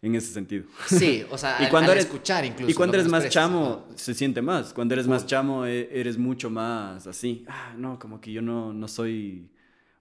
en 0.02 0.14
ese 0.14 0.30
sentido. 0.34 0.66
Sí, 0.86 1.24
o 1.30 1.38
sea, 1.38 1.56
y 1.66 1.70
cuando 1.70 1.90
eres, 1.90 2.04
escuchar 2.04 2.44
incluso. 2.44 2.70
Y 2.70 2.74
cuando 2.74 2.98
eres 2.98 3.08
más 3.08 3.30
chamo, 3.30 3.88
se 3.94 4.12
siente 4.12 4.42
más. 4.42 4.74
Cuando 4.74 4.92
eres 4.92 5.08
más 5.08 5.24
chamo, 5.24 5.64
e, 5.64 5.88
eres 5.90 6.18
mucho 6.18 6.50
más 6.50 7.06
así. 7.06 7.46
Ah, 7.48 7.72
no, 7.78 7.98
como 7.98 8.20
que 8.20 8.32
yo 8.32 8.42
no, 8.42 8.74
no 8.74 8.88
soy 8.88 9.48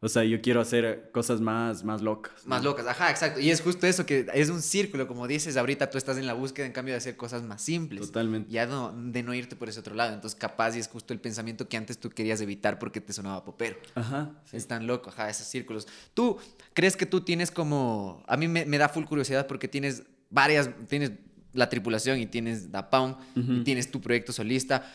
o 0.02 0.08
sea, 0.08 0.24
yo 0.24 0.42
quiero 0.42 0.62
hacer 0.62 1.10
cosas 1.12 1.42
más, 1.42 1.84
más 1.84 2.02
locas. 2.02 2.46
Más 2.46 2.64
locas, 2.64 2.88
ajá, 2.88 3.10
exacto. 3.10 3.42
Y 3.42 3.52
es 3.52 3.60
justo 3.60 3.86
eso, 3.86 4.06
que 4.06 4.28
es 4.34 4.50
un 4.50 4.62
círculo, 4.62 5.08
como 5.10 5.28
dices, 5.28 5.58
ahorita 5.58 5.90
tú 5.90 5.98
estás 5.98 6.18
en 6.18 6.26
la 6.26 6.34
búsqueda, 6.34 6.66
en 6.66 6.72
cambio, 6.72 6.94
de 6.94 7.00
hacer 7.00 7.18
cosas 7.18 7.44
más 7.44 7.62
simples. 7.62 8.08
Totalmente. 8.08 8.50
Ya 8.50 8.66
no, 8.66 8.94
de 8.96 9.24
no 9.24 9.34
irte 9.34 9.58
por 9.58 9.68
ese 9.68 9.82
otro 9.82 9.96
lado. 9.96 10.14
Entonces, 10.14 10.40
capaz, 10.40 10.74
y 10.78 10.80
es 10.80 10.88
justo 10.88 11.14
el 11.14 11.20
pensamiento 11.20 11.68
que 11.68 11.76
antes 11.76 11.98
tú 11.98 12.10
querías 12.10 12.40
evitar 12.40 12.80
porque 12.80 13.02
te 13.02 13.12
sonaba 13.12 13.44
popero. 13.44 13.76
Ajá. 13.96 14.32
Es 14.54 14.68
tan 14.68 14.88
loco, 14.88 15.10
ajá, 15.10 15.30
esos 15.30 15.48
círculos. 15.48 15.86
¿Tú 16.14 16.38
crees 16.74 16.96
que 16.96 17.06
tú 17.06 17.20
tienes 17.22 17.52
como... 17.52 18.24
A 18.26 18.38
mí 18.38 18.48
me, 18.48 18.78
da 18.78 18.88
full 18.88 19.04
curiosidad 19.04 19.48
porque 19.48 19.68
tienes 19.68 20.04
varias... 20.30 20.70
Tienes 20.88 21.12
la 21.52 21.68
tripulación 21.68 22.20
y 22.20 22.28
tienes 22.28 22.72
Da 22.72 22.90
Pound 22.90 23.18
y 23.36 23.64
tienes 23.64 23.92
tu 23.92 24.00
proyecto 24.00 24.32
solista. 24.32 24.90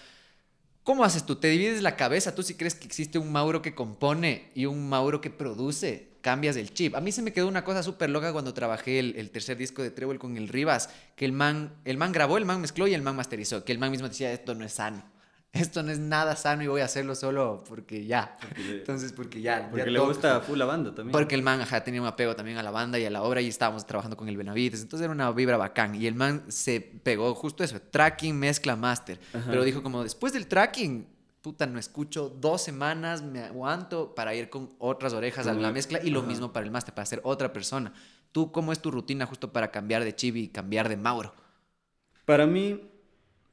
¿Cómo 0.85 1.03
haces 1.03 1.25
tú? 1.25 1.37
¿Te 1.37 1.49
divides 1.49 1.81
la 1.81 1.97
cabeza? 1.97 2.35
¿Tú 2.35 2.43
si 2.43 2.57
crees 2.57 2.75
que 2.75 2.87
existe 2.87 3.19
un 3.19 3.33
Mauro 3.33 3.63
que 3.63 3.75
compone 3.75 4.51
y 4.55 4.67
un 4.67 4.87
Mauro 4.87 5.23
que 5.23 5.31
produce? 5.31 6.11
Cambias 6.21 6.57
el 6.57 6.75
chip. 6.75 6.95
A 6.95 7.01
mí 7.01 7.11
se 7.11 7.23
me 7.23 7.33
quedó 7.33 7.49
una 7.49 7.65
cosa 7.65 7.83
súper 7.83 8.11
loca 8.11 8.35
cuando 8.35 8.53
trabajé 8.53 8.99
el, 8.99 9.31
tercer 9.31 9.57
disco 9.57 9.83
de 9.83 9.91
Treble 9.91 10.19
con 10.19 10.37
el 10.37 10.49
Rivas, 10.49 10.91
que 11.17 11.25
el 11.25 11.33
man, 11.33 11.75
el 11.87 11.97
man 11.97 12.13
grabó, 12.13 12.37
el 12.37 12.45
man 12.45 12.61
mezcló 12.61 12.87
y 12.87 12.93
el 12.93 13.01
man 13.01 13.17
masterizó, 13.17 13.65
que 13.65 13.73
el 13.73 13.79
man 13.79 13.93
mismo 13.93 14.09
decía, 14.09 14.31
esto 14.31 14.55
no 14.55 14.65
es 14.65 14.75
sano 14.75 15.14
esto 15.55 15.83
no 15.83 15.93
es 15.93 16.01
nada 16.01 16.35
sano 16.37 16.65
y 16.65 16.67
voy 16.67 16.81
a 16.81 16.87
hacerlo 16.87 17.15
solo 17.15 17.63
porque 17.69 18.07
ya. 18.07 18.37
Entonces, 18.57 19.13
porque 19.13 19.41
ya. 19.41 19.69
Porque 19.71 19.91
le 19.91 20.01
gusta 20.01 20.41
full 20.41 20.59
la 20.59 20.65
banda 20.65 20.95
también. 20.95 21.13
Porque 21.13 21.35
el 21.35 21.43
man 21.43 21.61
ajá, 21.61 21.85
tenía 21.85 22.01
un 22.01 22.07
apego 22.07 22.35
también 22.35 22.59
a 22.59 22.63
la 22.63 22.73
banda 22.73 22.99
y 22.99 23.05
a 23.07 23.11
la 23.11 23.23
obra 23.23 23.41
y 23.41 23.49
estábamos 23.49 23.87
trabajando 23.87 24.17
con 24.17 24.29
el 24.29 24.37
Benavides. 24.37 24.83
Entonces 24.83 25.05
era 25.05 25.13
una 25.13 25.31
vibra 25.31 25.57
bacán. 25.57 25.95
Y 25.95 26.07
el 26.07 26.15
man 26.15 26.43
se 26.49 26.81
pegó 26.81 27.35
justo 27.35 27.63
eso, 27.63 27.81
tracking, 27.81 28.37
mezcla, 28.37 28.75
master. 28.75 29.21
Pero 29.47 29.63
dijo 29.63 29.83
como, 29.83 30.03
después 30.03 30.33
del 30.33 30.49
tracking, 30.49 31.07
puta, 31.41 31.67
no 31.67 31.79
escucho 31.79 32.31
dos 32.31 32.63
semanas, 32.63 33.23
me 33.23 33.41
aguanto 33.41 34.15
para 34.15 34.35
ir 34.35 34.51
con 34.51 34.71
otras 34.79 35.13
orejas 35.13 35.47
a 35.47 35.55
la 35.55 35.71
mezcla 35.71 36.01
y 36.03 36.11
lo 36.11 36.23
mismo 36.23 36.53
para 36.53 36.67
el 36.67 36.73
master, 36.73 36.95
para 36.95 37.07
ser 37.07 37.21
otra 37.23 37.53
persona. 37.53 37.93
¿Tú 38.33 38.51
cómo 38.51 38.73
es 38.73 38.81
tu 38.81 38.91
rutina 38.91 39.27
justo 39.27 39.53
para 39.53 39.71
cambiar 39.71 40.03
de 40.03 40.17
Chibi 40.17 40.43
y 40.43 40.49
cambiar 40.49 40.89
de 40.89 40.97
Mauro? 40.97 41.33
Para 42.25 42.47
mí, 42.47 42.91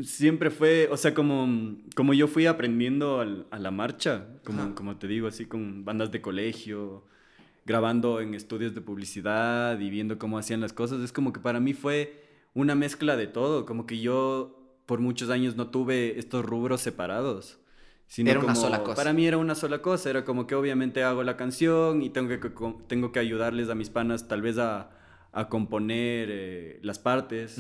siempre 0.04 0.50
fue, 0.50 0.88
o 0.92 0.98
sea, 0.98 1.14
como, 1.14 1.78
como 1.96 2.14
yo 2.14 2.28
fui 2.28 2.46
aprendiendo 2.46 3.20
a 3.20 3.60
la 3.60 3.72
marcha, 3.72 4.28
como, 4.44 4.76
como 4.76 4.98
te 4.98 5.08
digo, 5.08 5.28
así 5.28 5.46
con 5.46 5.86
bandas 5.86 6.12
de 6.12 6.22
colegio, 6.22 7.06
grabando 7.66 8.22
en 8.22 8.34
estudios 8.34 8.74
de 8.74 8.82
publicidad 8.82 9.80
y 9.80 9.90
viendo 9.90 10.18
cómo 10.18 10.38
hacían 10.38 10.62
las 10.62 10.74
cosas, 10.74 11.02
es 11.02 11.12
como 11.12 11.34
que 11.34 11.40
para 11.40 11.60
mí 11.60 11.74
fue 11.74 12.24
una 12.54 12.76
mezcla 12.76 13.16
de 13.16 13.28
todo, 13.28 13.66
como 13.66 13.86
que 13.86 14.00
yo 14.00 14.82
por 14.86 15.00
muchos 15.00 15.30
años 15.30 15.56
no 15.56 15.70
tuve 15.70 16.20
estos 16.20 16.44
rubros 16.44 16.82
separados. 16.82 17.60
Sino 18.08 18.30
era 18.30 18.42
una 18.42 18.56
sola 18.56 18.84
cosa. 18.84 18.96
Para 18.96 19.14
mí 19.14 19.26
era 19.26 19.38
una 19.38 19.56
sola 19.56 19.82
cosa, 19.82 20.10
era 20.10 20.26
como 20.26 20.46
que 20.46 20.54
obviamente 20.54 21.02
hago 21.02 21.24
la 21.24 21.38
canción 21.38 22.02
y 22.02 22.10
tengo 22.10 22.28
que, 22.28 22.52
tengo 22.88 23.14
que 23.14 23.20
ayudarles 23.20 23.70
a 23.70 23.76
mis 23.76 23.90
panas 23.90 24.28
tal 24.28 24.42
vez 24.42 24.58
a, 24.58 24.92
a 25.32 25.48
componer 25.48 26.28
eh, 26.30 26.80
las 26.84 27.00
partes 27.00 27.58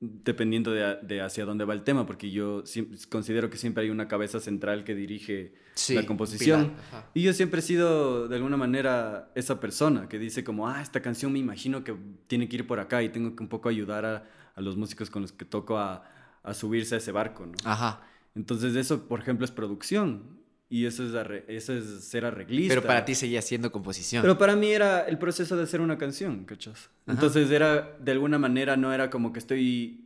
dependiendo 0.00 0.70
de, 0.72 1.20
hacia 1.20 1.44
dónde 1.44 1.64
va 1.64 1.74
el 1.74 1.82
tema, 1.82 2.06
porque 2.06 2.30
yo 2.30 2.62
considero 3.08 3.50
que 3.50 3.56
siempre 3.56 3.84
hay 3.84 3.90
una 3.90 4.06
cabeza 4.06 4.38
central 4.38 4.84
que 4.84 4.94
dirige 4.94 5.54
la 5.88 6.06
composición. 6.06 6.72
Y 7.14 7.22
yo 7.22 7.32
siempre 7.32 7.60
he 7.60 7.62
sido, 7.62 8.28
de 8.28 8.36
alguna 8.36 8.56
manera, 8.56 9.30
esa 9.34 9.60
persona 9.60 10.08
que 10.08 10.18
dice 10.18 10.44
como, 10.44 10.68
ah, 10.68 10.80
esta 10.82 11.00
canción 11.02 11.32
me 11.32 11.38
imagino 11.38 11.82
que 11.82 11.96
tiene 12.26 12.48
que 12.48 12.56
ir 12.56 12.66
por 12.66 12.78
acá 12.80 13.02
y 13.02 13.08
tengo 13.08 13.34
que 13.34 13.42
un 13.42 13.48
poco 13.48 13.68
ayudar 13.68 14.04
a, 14.04 14.24
los 14.60 14.76
músicos 14.76 15.08
con 15.08 15.22
los 15.22 15.30
que 15.30 15.44
toco 15.44 15.78
a, 15.78 16.04
subirse 16.52 16.94
a 16.94 16.98
ese 16.98 17.12
barco, 17.12 17.46
¿no? 17.46 17.52
Ajá. 17.64 18.00
Entonces 18.34 18.74
eso, 18.76 19.06
por 19.06 19.20
ejemplo, 19.20 19.44
es 19.44 19.50
producción. 19.50 20.37
Y 20.70 20.84
eso 20.84 21.04
es, 21.04 21.42
eso 21.48 21.72
es 21.72 22.04
ser 22.04 22.26
arreglista. 22.26 22.74
Pero 22.74 22.86
para 22.86 23.04
ti 23.04 23.14
seguía 23.14 23.40
siendo 23.40 23.72
composición. 23.72 24.22
Pero 24.22 24.36
para 24.36 24.54
mí 24.54 24.70
era 24.70 25.00
el 25.00 25.18
proceso 25.18 25.56
de 25.56 25.62
hacer 25.62 25.80
una 25.80 25.96
canción, 25.96 26.44
¿cachas? 26.44 26.90
Entonces 27.06 27.50
era, 27.50 27.96
de 27.98 28.12
alguna 28.12 28.38
manera, 28.38 28.76
no 28.76 28.92
era 28.92 29.10
como 29.10 29.32
que 29.32 29.38
estoy... 29.38 30.04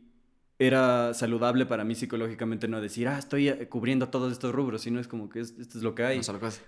Era 0.59 1.13
saludable 1.15 1.65
para 1.65 1.83
mí 1.83 1.95
psicológicamente 1.95 2.67
no 2.67 2.79
decir, 2.79 3.07
ah, 3.07 3.17
estoy 3.17 3.49
eh, 3.49 3.67
cubriendo 3.67 4.09
todos 4.09 4.31
estos 4.31 4.53
rubros, 4.53 4.83
sino 4.83 4.99
es 4.99 5.07
como 5.07 5.27
que 5.27 5.41
esto 5.41 5.77
es 5.77 5.83
lo 5.83 5.95
que 5.95 6.05
hay. 6.05 6.21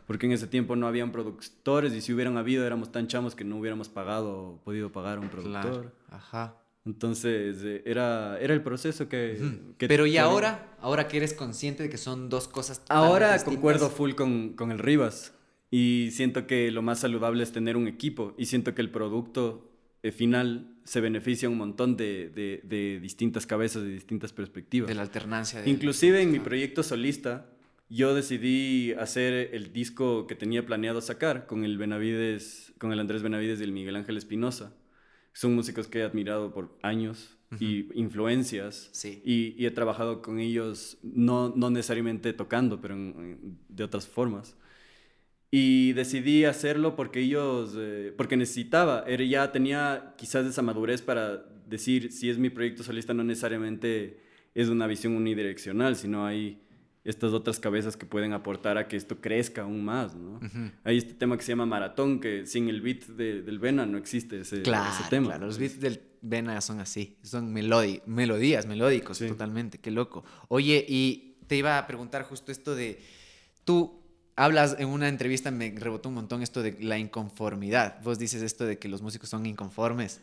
Porque 0.07 0.25
en 0.25 0.33
ese 0.33 0.47
tiempo 0.47 0.75
no 0.75 0.87
habían 0.87 1.11
productores 1.11 1.93
y 1.93 2.01
si 2.01 2.11
hubieran 2.11 2.35
habido 2.35 2.65
éramos 2.65 2.91
tan 2.91 3.07
chamos 3.07 3.35
que 3.35 3.45
no 3.45 3.57
hubiéramos 3.57 3.87
pagado 3.87 4.37
o 4.37 4.61
podido 4.63 4.91
pagar 4.91 5.19
a 5.19 5.21
un 5.21 5.29
productor. 5.29 5.93
Ajá. 6.09 6.57
Entonces, 6.85 7.57
eh, 7.63 7.81
era, 7.85 8.37
era 8.39 8.53
el 8.53 8.61
proceso 8.61 9.09
que... 9.09 9.39
Pero 9.79 10.05
¿y 10.05 10.17
ahora? 10.17 10.77
Ahora 10.79 11.07
que 11.07 11.17
eres 11.17 11.33
consciente 11.33 11.83
de 11.83 11.89
que 11.89 11.97
son 11.97 12.29
dos 12.29 12.47
cosas... 12.47 12.83
ahora 12.89 13.43
concuerdo 13.43 13.89
full 13.89 14.13
con, 14.13 14.53
con, 14.53 14.71
el 14.71 14.77
Rivas. 14.77 15.33
Y 15.71 16.09
siento 16.11 16.45
que 16.45 16.69
lo 16.69 16.83
más 16.83 16.99
saludable 16.99 17.41
es 17.41 17.51
tener 17.51 17.75
un 17.75 17.87
equipo. 17.87 18.35
Y 18.37 18.45
siento 18.45 18.75
que 18.75 18.83
el 18.83 18.91
producto 18.91 19.71
eh, 20.03 20.11
final 20.11 20.77
se 20.83 21.01
beneficia 21.01 21.49
un 21.49 21.57
montón 21.57 21.97
de, 21.97 22.29
de, 22.29 22.61
de, 22.63 22.99
distintas 22.99 23.47
cabezas, 23.47 23.81
de 23.81 23.89
distintas 23.89 24.31
perspectivas. 24.31 24.87
De 24.87 24.93
la 24.93 25.01
alternancia. 25.01 25.65
Inclusive 25.65 26.21
en 26.21 26.31
mi 26.31 26.39
proyecto 26.39 26.83
solista, 26.83 27.49
yo 27.89 28.13
decidí 28.13 28.93
hacer 28.93 29.55
el 29.55 29.73
disco 29.73 30.27
que 30.27 30.35
tenía 30.35 30.63
planeado 30.63 31.01
sacar 31.01 31.47
con 31.47 31.63
el 31.63 31.79
Benavides, 31.79 32.73
con 32.77 32.93
el 32.93 32.99
Andrés 32.99 33.23
Benavides 33.23 33.59
y 33.59 33.63
el 33.63 33.71
Miguel 33.71 33.95
Ángel 33.95 34.17
Espinosa 34.17 34.71
son 35.35 35.53
músicos 35.53 35.87
que 35.87 35.99
he 35.99 36.03
admirado 36.03 36.53
por 36.53 36.77
años 36.81 37.37
y 37.59 37.89
influencias. 37.93 38.89
Sí. 38.93 39.21
Y, 39.25 39.53
y, 39.61 39.65
he 39.65 39.71
trabajado 39.71 40.21
con 40.21 40.39
ellos, 40.39 40.97
no, 41.03 41.53
no 41.55 41.69
necesariamente 41.69 42.31
tocando, 42.31 42.79
pero 42.81 42.95
de 43.67 43.83
otras 43.83 44.07
formas. 44.07 44.55
Y 45.51 45.93
decidí 45.93 46.45
hacerlo 46.45 46.95
porque 46.95 47.19
ellos, 47.19 47.75
eh, 47.77 48.13
porque 48.15 48.37
necesitaba, 48.37 49.03
era, 49.07 49.23
ya 49.25 49.51
tenía 49.51 50.15
quizás 50.17 50.45
esa 50.45 50.61
madurez 50.61 51.01
para 51.01 51.45
decir 51.67 52.11
si 52.11 52.29
es 52.29 52.37
mi 52.37 52.49
proyecto 52.49 52.83
solista, 52.83 53.13
no 53.13 53.23
necesariamente 53.23 54.21
es 54.53 54.69
una 54.69 54.87
visión 54.87 55.15
unidireccional, 55.15 55.97
sino 55.97 56.25
hay 56.25 56.64
estas 57.05 57.33
otras 57.33 57.59
cabezas 57.59 57.95
que 57.95 58.07
pueden 58.07 58.33
aportar 58.33 58.77
a 58.79 58.87
que 58.87 58.97
esto 58.97 59.21
crezca 59.21 59.61
aún 59.61 59.85
más, 59.85 60.15
¿no? 60.15 60.39
Hay 60.83 60.97
este 60.97 61.13
tema 61.13 61.37
que 61.37 61.43
se 61.43 61.51
llama 61.51 61.67
maratón, 61.67 62.19
que 62.19 62.47
sin 62.47 62.67
el 62.67 62.81
beat 62.81 63.05
del 63.05 63.59
Vena 63.59 63.85
no 63.85 63.97
existe 63.97 64.41
ese, 64.41 64.61
tema. 64.61 65.27
Claro, 65.27 65.45
los 65.45 65.59
beats 65.59 65.79
del 65.79 66.01
Vena 66.21 66.59
son 66.61 66.79
así, 66.79 67.17
son 67.21 67.53
melodías, 67.53 68.65
melódicos 68.65 69.19
totalmente, 69.19 69.77
qué 69.77 69.91
loco. 69.91 70.25
Oye, 70.47 70.83
y 70.89 71.37
te 71.47 71.55
iba 71.55 71.77
a 71.77 71.85
preguntar 71.85 72.23
justo 72.23 72.51
esto 72.51 72.75
de, 72.75 72.99
tú 73.63 74.04
hablas 74.35 74.75
en 74.79 74.89
una 74.89 75.07
entrevista, 75.07 75.49
me 75.51 75.73
rebotó 75.75 76.09
un 76.09 76.15
montón 76.15 76.41
esto 76.41 76.61
de 76.61 76.77
la 76.81 76.97
inconformidad. 76.97 78.01
Vos 78.03 78.19
dices 78.19 78.41
esto 78.41 78.65
de 78.65 78.77
que 78.77 78.89
los 78.89 79.01
músicos 79.01 79.29
son 79.29 79.45
inconformes. 79.45 80.21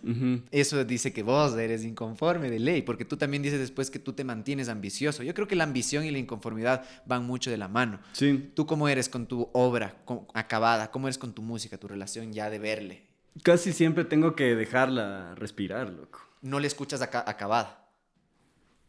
Eso 0.50 0.84
dice 0.84 1.12
que 1.12 1.22
vos 1.22 1.56
eres 1.56 1.84
inconforme 1.84 2.50
de 2.50 2.58
ley, 2.58 2.82
porque 2.82 3.04
tú 3.04 3.16
también 3.16 3.42
dices 3.42 3.58
después 3.58 3.90
que 3.90 3.98
tú 3.98 4.12
te 4.12 4.24
mantienes 4.24 4.68
ambicioso. 4.68 5.22
Yo 5.22 5.34
creo 5.34 5.48
que 5.48 5.56
la 5.56 5.64
ambición 5.64 6.04
y 6.04 6.10
la 6.10 6.18
inconformidad 6.18 6.84
van 7.06 7.24
mucho 7.24 7.50
de 7.50 7.56
la 7.56 7.68
mano. 7.68 8.00
Sí. 8.12 8.50
¿Tú 8.54 8.66
cómo 8.66 8.88
eres 8.88 9.08
con 9.08 9.26
tu 9.26 9.48
obra 9.52 9.96
acabada? 10.34 10.90
¿Cómo 10.90 11.08
eres 11.08 11.18
con 11.18 11.32
tu 11.32 11.42
música, 11.42 11.78
tu 11.78 11.88
relación 11.88 12.32
ya 12.32 12.50
de 12.50 12.58
verle? 12.58 13.02
Casi 13.42 13.72
siempre 13.72 14.04
tengo 14.04 14.36
que 14.36 14.54
dejarla 14.54 15.34
respirar, 15.36 15.88
loco. 15.88 16.20
¿No 16.42 16.60
le 16.60 16.66
escuchas 16.66 17.00
acabada? 17.00 17.88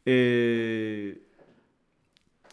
Eh 0.06 1.30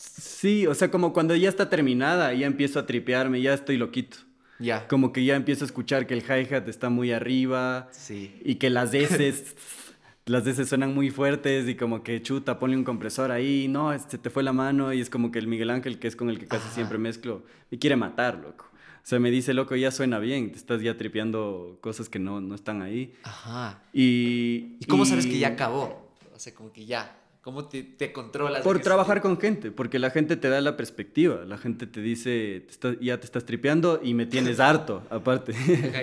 Sí, 0.01 0.67
o 0.67 0.75
sea, 0.75 0.91
como 0.91 1.13
cuando 1.13 1.37
ya 1.37 1.51
está 1.51 1.69
terminada, 1.69 2.33
ya 2.33 2.47
empiezo 2.47 2.79
a 2.79 2.87
tripearme, 2.87 3.43
ya 3.43 3.53
estoy 3.53 3.77
loquito. 3.77 4.17
Ya. 4.59 4.89
Como 4.89 5.13
que 5.13 5.25
ya 5.25 5.37
empiezo 5.37 5.65
a 5.65 5.67
escuchar 5.67 6.07
que 6.07 6.15
el 6.15 6.23
hi-hat 6.23 6.69
está 6.69 6.89
muy 6.89 7.13
arriba. 7.13 7.89
Sí. 7.93 8.35
Y 8.43 8.55
que 8.55 8.71
las 8.71 8.95
S, 8.95 9.45
las 10.25 10.47
S 10.47 10.65
suenan 10.65 10.95
muy 10.95 11.11
fuertes 11.11 11.69
y 11.69 11.75
como 11.75 12.03
que 12.03 12.23
chuta, 12.23 12.59
ponle 12.59 12.77
un 12.77 12.85
compresor 12.85 13.31
ahí, 13.31 13.69
no, 13.69 13.97
se 13.99 14.17
te 14.17 14.31
fue 14.31 14.43
la 14.43 14.55
mano 14.55 14.93
y 14.95 15.01
es 15.01 15.11
como 15.11 15.31
que 15.31 15.39
el 15.39 15.47
Miguel 15.47 15.69
Ángel, 15.69 15.99
que 15.99 16.09
es 16.09 16.17
con 16.17 16.31
el 16.31 16.39
que 16.39 16.47
casi 16.47 16.69
siempre 16.71 16.97
mezclo, 16.97 17.45
me 17.71 17.79
quiere 17.79 17.97
matar, 17.97 18.39
loco. 18.39 18.71
O 19.03 19.07
sea, 19.07 19.19
me 19.19 19.31
dice, 19.31 19.53
loco, 19.53 19.77
ya 19.77 19.91
suena 19.91 20.19
bien, 20.19 20.51
te 20.51 20.57
estás 20.57 20.81
ya 20.81 20.97
tripeando 20.97 21.79
cosas 21.83 22.09
que 22.09 22.19
no, 22.19 22.41
no 22.41 22.55
están 22.55 22.81
ahí. 22.81 23.15
Ajá. 23.23 23.83
Y, 23.93 24.77
¿Y 24.81 24.85
cómo 24.87 25.05
sabes 25.05 25.27
que 25.27 25.39
ya 25.39 25.49
acabó? 25.49 26.11
O 26.35 26.39
sea, 26.39 26.55
como 26.55 26.73
que 26.73 26.87
ya. 26.87 27.17
¿Cómo 27.41 27.69
te, 27.69 27.83
te 27.83 28.13
controlas? 28.13 28.63
Por 28.63 28.81
trabajar 28.81 29.23
con 29.23 29.39
gente, 29.39 29.71
porque 29.71 29.99
la 29.99 30.11
gente 30.11 30.37
te 30.37 30.51
da 30.51 30.61
la 30.61 30.77
perspectiva. 30.77 31.45
La 31.47 31.57
gente 31.57 31.87
te 31.87 32.03
dice, 32.03 32.67
ya 33.01 33.19
te 33.19 33.25
estás 33.25 33.47
tripeando 33.47 33.99
y 34.03 34.13
me 34.13 34.27
tienes 34.27 34.61
harto, 34.61 35.03
aparte. 35.09 35.55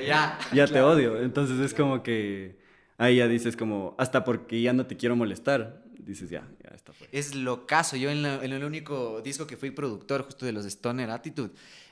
ya. 0.05 0.39
ya 0.53 0.65
te 0.65 0.81
odio. 0.81 1.21
Entonces 1.21 1.59
es 1.59 1.75
como 1.75 2.01
que 2.01 2.57
ahí 2.97 3.17
ya 3.17 3.27
dices 3.27 3.55
como, 3.55 3.95
hasta 3.99 4.23
porque 4.23 4.61
ya 4.61 4.73
no 4.73 4.87
te 4.87 4.97
quiero 4.97 5.15
molestar. 5.15 5.83
dices, 5.99 6.31
ya, 6.31 6.47
ya 6.63 6.75
está. 6.75 6.91
Es 7.11 7.35
lo 7.35 7.67
caso. 7.67 7.97
Yo 7.97 8.09
en, 8.09 8.25
el 8.25 8.63
único 8.63 9.21
disco 9.21 9.45
que 9.45 9.57
fui 9.57 9.69
productor 9.69 10.23
justo 10.23 10.43
de 10.45 10.53
los 10.53 10.65
Stoner 10.65 11.11
Attitude, 11.11 11.51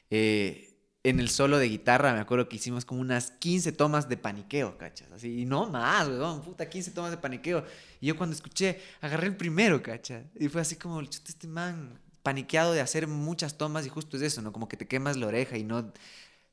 eh, 0.10 0.75
en 1.06 1.20
el 1.20 1.30
solo 1.30 1.60
de 1.60 1.70
guitarra, 1.70 2.14
me 2.14 2.20
acuerdo 2.20 2.50
que 2.50 2.56
hicimos 2.56 2.84
como 2.84 3.00
unas 3.00 3.30
15 3.30 3.72
tomas 3.74 4.10
de 4.10 4.18
paniqueo, 4.18 4.76
¿cachas? 4.76 5.12
Así, 5.12 5.42
y 5.42 5.46
no 5.46 5.70
más, 5.70 6.08
weón, 6.08 6.42
puta, 6.42 6.68
15 6.68 6.92
tomas 6.92 7.12
de 7.12 7.18
paniqueo. 7.18 7.64
Y 8.02 8.08
yo 8.08 8.18
cuando 8.18 8.36
escuché, 8.36 8.82
agarré 9.02 9.28
el 9.28 9.38
primero, 9.38 9.84
¿cachas? 9.84 10.24
Y 10.34 10.48
fue 10.48 10.62
así 10.62 10.78
como, 10.78 11.00
este 11.02 11.48
man 11.48 12.00
paniqueado 12.24 12.74
de 12.74 12.82
hacer 12.82 13.06
muchas 13.06 13.56
tomas 13.56 13.86
y 13.86 13.90
justo 13.90 14.18
es 14.18 14.24
eso, 14.24 14.42
¿no? 14.42 14.52
Como 14.52 14.68
que 14.68 14.78
te 14.78 14.88
quemas 14.88 15.16
la 15.16 15.28
oreja 15.28 15.60
y 15.60 15.64
no... 15.64 15.94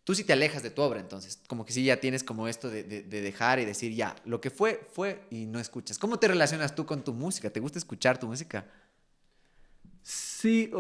Tú 0.05 0.15
sí 0.15 0.23
te 0.23 0.35
alejas 0.35 0.63
de 0.63 0.69
tu 0.69 0.83
obra, 0.83 1.01
entonces, 1.01 1.41
como 1.47 1.65
que 1.65 1.73
sí 1.73 1.85
ya 1.85 1.99
tienes 1.99 2.23
como 2.23 2.47
esto 2.47 2.69
de, 2.69 2.83
de, 2.83 3.21
dejar 3.23 3.59
y 3.59 3.65
decir, 3.65 3.95
ya, 3.95 4.17
lo 4.27 4.43
que 4.43 4.51
fue, 4.51 4.87
fue 4.93 5.23
y 5.31 5.47
no 5.47 5.61
escuchas. 5.61 5.97
¿Cómo 5.97 6.19
te 6.19 6.29
relacionas 6.29 6.75
tú 6.75 6.85
con 6.85 7.03
tu 7.03 7.15
música? 7.15 7.49
¿Te 7.49 7.61
gusta 7.61 7.79
escuchar 7.79 8.19
tu 8.19 8.27
música? 8.27 8.67
Sí, 10.03 10.71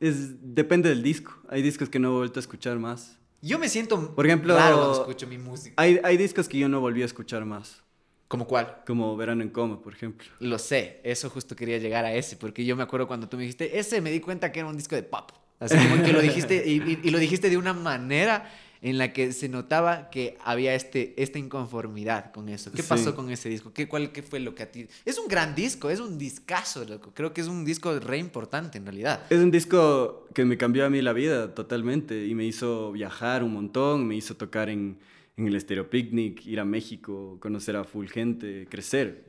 es, 0.00 0.54
depende 0.54 0.88
del 0.88 1.02
disco. 1.02 1.34
Hay 1.48 1.62
discos 1.62 1.88
que 1.88 1.98
no 1.98 2.08
he 2.08 2.18
vuelto 2.18 2.38
a 2.38 2.42
escuchar 2.42 2.78
más. 2.78 3.18
Yo 3.42 3.58
me 3.58 3.68
siento 3.68 4.14
Por 4.14 4.26
ejemplo, 4.26 4.54
cuando 4.54 4.92
escucho 4.92 5.26
mi 5.26 5.38
música. 5.38 5.74
Hay, 5.76 6.00
hay 6.02 6.16
discos 6.16 6.48
que 6.48 6.58
yo 6.58 6.68
no 6.68 6.80
volví 6.80 7.02
a 7.02 7.04
escuchar 7.04 7.44
más. 7.44 7.82
¿Como 8.28 8.46
cuál? 8.46 8.78
Como 8.86 9.16
Verano 9.16 9.42
en 9.42 9.50
Coma, 9.50 9.80
por 9.80 9.92
ejemplo. 9.92 10.26
Lo 10.40 10.58
sé, 10.58 11.00
eso 11.04 11.30
justo 11.30 11.54
quería 11.54 11.78
llegar 11.78 12.04
a 12.04 12.12
ese, 12.12 12.36
porque 12.36 12.64
yo 12.64 12.74
me 12.74 12.82
acuerdo 12.82 13.06
cuando 13.06 13.28
tú 13.28 13.36
me 13.36 13.44
dijiste, 13.44 13.78
ese 13.78 14.00
me 14.00 14.10
di 14.10 14.20
cuenta 14.20 14.50
que 14.50 14.60
era 14.60 14.68
un 14.68 14.76
disco 14.76 14.96
de 14.96 15.04
pop. 15.04 15.30
Así 15.60 15.76
como 15.76 16.02
que 16.02 16.12
lo 16.12 16.20
dijiste, 16.20 16.66
y, 16.66 17.10
lo 17.10 17.18
dijiste 17.18 17.48
de 17.48 17.56
una 17.56 17.72
manera 17.72 18.50
en 18.82 18.98
la 18.98 19.12
que 19.12 19.32
se 19.32 19.48
notaba 19.48 20.10
que 20.10 20.36
había 20.44 20.74
este, 20.74 21.14
esta 21.16 21.38
inconformidad 21.38 22.32
con 22.32 22.48
eso. 22.48 22.72
¿Qué 22.72 22.82
pasó 22.82 23.14
con 23.14 23.30
ese 23.30 23.48
disco? 23.48 23.72
¿Qué, 23.72 23.88
cuál, 23.88 24.12
¿Qué 24.12 24.22
fue 24.22 24.40
lo 24.40 24.54
que 24.54 24.62
a 24.62 24.70
ti...? 24.70 24.86
Es 25.04 25.18
un 25.18 25.28
gran 25.28 25.54
disco, 25.54 25.90
es 25.90 26.00
un 26.00 26.18
discazo, 26.18 26.84
loco. 26.84 27.12
Creo 27.14 27.32
que 27.32 27.40
es 27.40 27.48
un 27.48 27.64
disco 27.64 27.98
re 27.98 28.18
importante, 28.18 28.78
en 28.78 28.84
realidad. 28.84 29.22
Es 29.30 29.38
un 29.38 29.50
disco 29.50 30.26
que 30.34 30.44
me 30.44 30.56
cambió 30.56 30.86
a 30.86 30.90
mí 30.90 31.02
la 31.02 31.12
vida 31.12 31.54
totalmente 31.54 32.26
y 32.26 32.34
me 32.34 32.44
hizo 32.44 32.92
viajar 32.92 33.42
un 33.42 33.52
montón, 33.52 34.06
me 34.06 34.16
hizo 34.16 34.36
tocar 34.36 34.68
en 34.68 34.98
en 35.36 35.46
el 35.46 35.60
Stereo 35.60 35.90
Picnic, 35.90 36.46
ir 36.46 36.60
a 36.60 36.64
México, 36.64 37.36
conocer 37.40 37.76
a 37.76 37.84
full 37.84 38.06
gente, 38.06 38.66
crecer. 38.70 39.24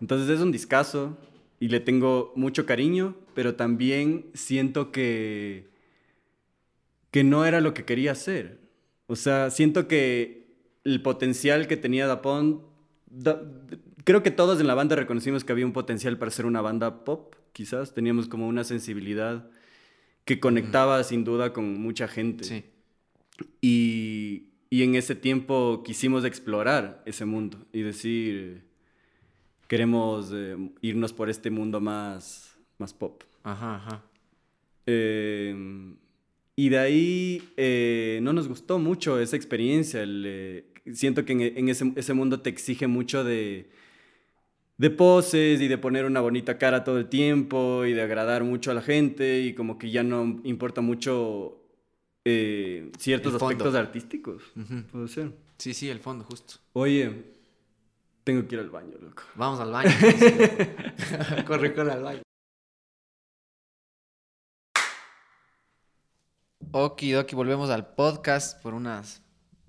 Entonces 0.00 0.28
es 0.30 0.40
un 0.40 0.50
discazo 0.50 1.18
y 1.60 1.68
le 1.68 1.80
tengo 1.80 2.32
mucho 2.34 2.64
cariño, 2.64 3.14
pero 3.34 3.54
también 3.54 4.26
siento 4.32 4.90
que, 4.90 5.66
que 7.10 7.24
no 7.24 7.44
era 7.44 7.60
lo 7.60 7.74
que 7.74 7.84
quería 7.84 8.12
hacer. 8.12 8.60
O 9.06 9.16
sea, 9.16 9.50
siento 9.50 9.88
que 9.88 10.48
el 10.84 11.02
potencial 11.02 11.66
que 11.66 11.76
tenía 11.76 12.06
Dapón, 12.06 12.62
creo 14.04 14.22
que 14.22 14.30
todos 14.30 14.60
en 14.60 14.66
la 14.66 14.74
banda 14.74 14.96
reconocimos 14.96 15.44
que 15.44 15.52
había 15.52 15.66
un 15.66 15.72
potencial 15.72 16.18
para 16.18 16.30
ser 16.30 16.46
una 16.46 16.60
banda 16.60 17.04
pop, 17.04 17.34
quizás. 17.52 17.94
Teníamos 17.94 18.28
como 18.28 18.46
una 18.46 18.64
sensibilidad 18.64 19.50
que 20.24 20.40
conectaba 20.40 21.02
sin 21.04 21.24
duda 21.24 21.52
con 21.52 21.80
mucha 21.80 22.08
gente. 22.08 22.44
Sí. 22.44 22.64
Y, 23.60 24.50
y 24.70 24.82
en 24.82 24.94
ese 24.94 25.14
tiempo 25.14 25.82
quisimos 25.84 26.24
explorar 26.24 27.02
ese 27.06 27.24
mundo 27.24 27.66
y 27.72 27.82
decir, 27.82 28.64
queremos 29.68 30.30
eh, 30.34 30.56
irnos 30.82 31.12
por 31.12 31.30
este 31.30 31.50
mundo 31.50 31.80
más, 31.80 32.56
más 32.78 32.92
pop. 32.92 33.22
Ajá, 33.42 33.76
ajá. 33.76 34.02
Em, 34.84 35.96
y 36.58 36.70
de 36.70 36.78
ahí 36.80 37.52
eh, 37.56 38.18
no 38.20 38.32
nos 38.32 38.48
gustó 38.48 38.80
mucho 38.80 39.20
esa 39.20 39.36
experiencia. 39.36 40.02
Eh, 40.04 40.64
siento 40.92 41.24
que 41.24 41.32
en, 41.32 41.68
ese, 41.68 41.92
ese, 41.94 42.14
mundo 42.14 42.40
te 42.40 42.50
exige 42.50 42.88
mucho 42.88 43.22
de, 43.22 43.70
de 44.76 44.90
poses 44.90 45.60
y 45.60 45.68
de 45.68 45.78
poner 45.78 46.04
una 46.04 46.20
bonita 46.20 46.58
cara 46.58 46.82
todo 46.82 46.98
el 46.98 47.08
tiempo 47.08 47.84
y 47.84 47.92
de 47.92 48.02
agradar 48.02 48.42
mucho 48.42 48.72
a 48.72 48.74
la 48.74 48.82
gente 48.82 49.40
y 49.42 49.54
como 49.54 49.78
que 49.78 49.92
ya 49.92 50.02
no 50.02 50.40
importa 50.42 50.80
mucho 50.80 51.62
eh, 52.24 52.90
ciertos 52.98 53.40
aspectos 53.40 53.76
artísticos. 53.76 54.42
Puede 54.90 55.06
ser. 55.06 55.30
Sí, 55.58 55.72
sí, 55.72 55.88
el 55.88 56.00
fondo, 56.00 56.24
justo. 56.24 56.54
Oye, 56.72 57.22
tengo 58.24 58.48
que 58.48 58.56
ir 58.56 58.60
al 58.62 58.70
baño, 58.70 58.96
loco. 59.00 59.22
Vamos 59.36 59.60
al 59.60 59.70
baño. 59.70 59.90
corre, 61.46 61.72
corre 61.72 61.92
al 61.92 62.02
baño. 62.02 62.22
Okidoki, 66.72 67.34
volvemos 67.34 67.70
al 67.70 67.94
podcast 67.94 68.60
por 68.62 68.74
unas 68.74 69.22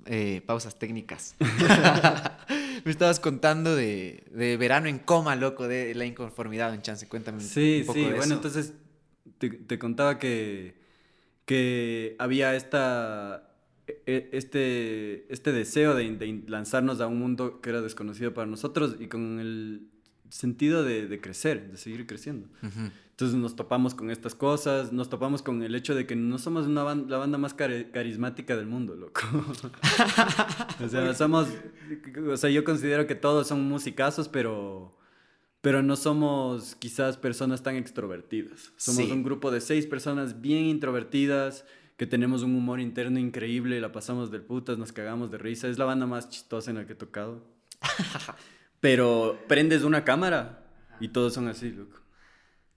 eh, 0.05 0.41
pausas 0.45 0.77
técnicas. 0.77 1.35
Me 2.85 2.91
estabas 2.91 3.19
contando 3.19 3.75
de, 3.75 4.23
verano 4.59 4.87
en 4.87 4.99
coma, 4.99 5.35
loco, 5.35 5.67
de 5.67 5.93
la 5.95 6.05
inconformidad 6.05 6.73
en 6.73 6.81
chance. 6.81 7.07
Cuéntame 7.07 7.41
sí, 7.41 7.81
un 7.81 7.87
poco 7.87 7.99
sí, 7.99 8.05
bueno, 8.15 8.35
entonces 8.35 8.73
te, 9.37 9.79
contaba 9.79 10.17
que 10.19 10.79
que 11.49 12.15
había 12.19 12.53
esta, 12.53 13.55
e, 13.87 14.29
este, 14.33 15.25
este 15.33 15.51
deseo 15.51 15.95
de, 15.95 16.43
lanzarnos 16.45 17.01
a 17.01 17.07
un 17.07 17.17
mundo 17.17 17.59
que 17.59 17.71
era 17.71 17.81
desconocido 17.81 18.35
para 18.35 18.45
nosotros 18.45 18.97
y 18.99 19.07
con 19.07 19.39
el 19.39 19.89
sentido 20.29 20.83
de, 20.83 21.19
crecer, 21.21 21.71
de 21.71 21.77
seguir 21.77 22.07
creciendo. 22.07 22.47
Entonces 23.19 23.37
nos 23.37 23.55
topamos 23.55 23.95
con 23.95 24.09
estas 24.11 24.33
cosas, 24.33 24.93
nos 24.93 25.09
topamos 25.09 25.41
con 25.41 25.61
el 25.61 25.75
hecho 25.75 25.93
de 25.93 26.05
que 26.07 26.15
no 26.15 26.37
somos 26.37 26.67
una 26.67 26.95
la 26.95 27.17
banda 27.17 27.37
más 27.37 27.53
carismática 27.53 28.55
del 28.55 28.67
mundo, 28.67 28.95
loco. 28.95 29.21
o 30.83 30.87
sea, 30.87 31.13
somos, 31.13 31.47
o 32.31 32.37
sea, 32.37 32.49
yo 32.49 32.63
considero 32.63 33.07
que 33.07 33.15
todos 33.15 33.47
son 33.47 33.67
musicazos, 33.67 34.29
pero 34.29 34.95
pero 35.61 35.83
no 35.83 35.97
somos 35.97 36.75
quizás 36.75 37.17
personas 37.17 37.63
tan 37.63 37.75
extrovertidas. 37.75 38.71
Somos 38.77 39.11
un 39.11 39.23
grupo 39.23 39.51
de 39.51 39.59
seis 39.59 39.85
personas 39.85 40.39
bien 40.39 40.63
introvertidas, 40.63 41.65
que 41.97 42.07
tenemos 42.07 42.43
un 42.43 42.55
humor 42.55 42.79
interno 42.79 43.19
increíble, 43.19 43.81
la 43.81 43.91
pasamos 43.91 44.31
del 44.31 44.43
putas, 44.43 44.77
nos 44.77 44.93
cagamos 44.93 45.31
de 45.31 45.37
risa. 45.37 45.67
Es 45.67 45.77
la 45.77 45.83
banda 45.83 46.05
más 46.05 46.29
chistosa 46.29 46.71
en 46.71 46.77
la 46.77 46.87
que 46.87 46.93
he 46.93 46.95
tocado. 46.95 47.43
pero 48.79 49.39
prendes 49.47 49.83
una 49.83 50.03
cámara 50.03 50.63
y 50.99 51.09
todos 51.09 51.33
son 51.33 51.47
así, 51.47 51.71
loco. 51.71 51.99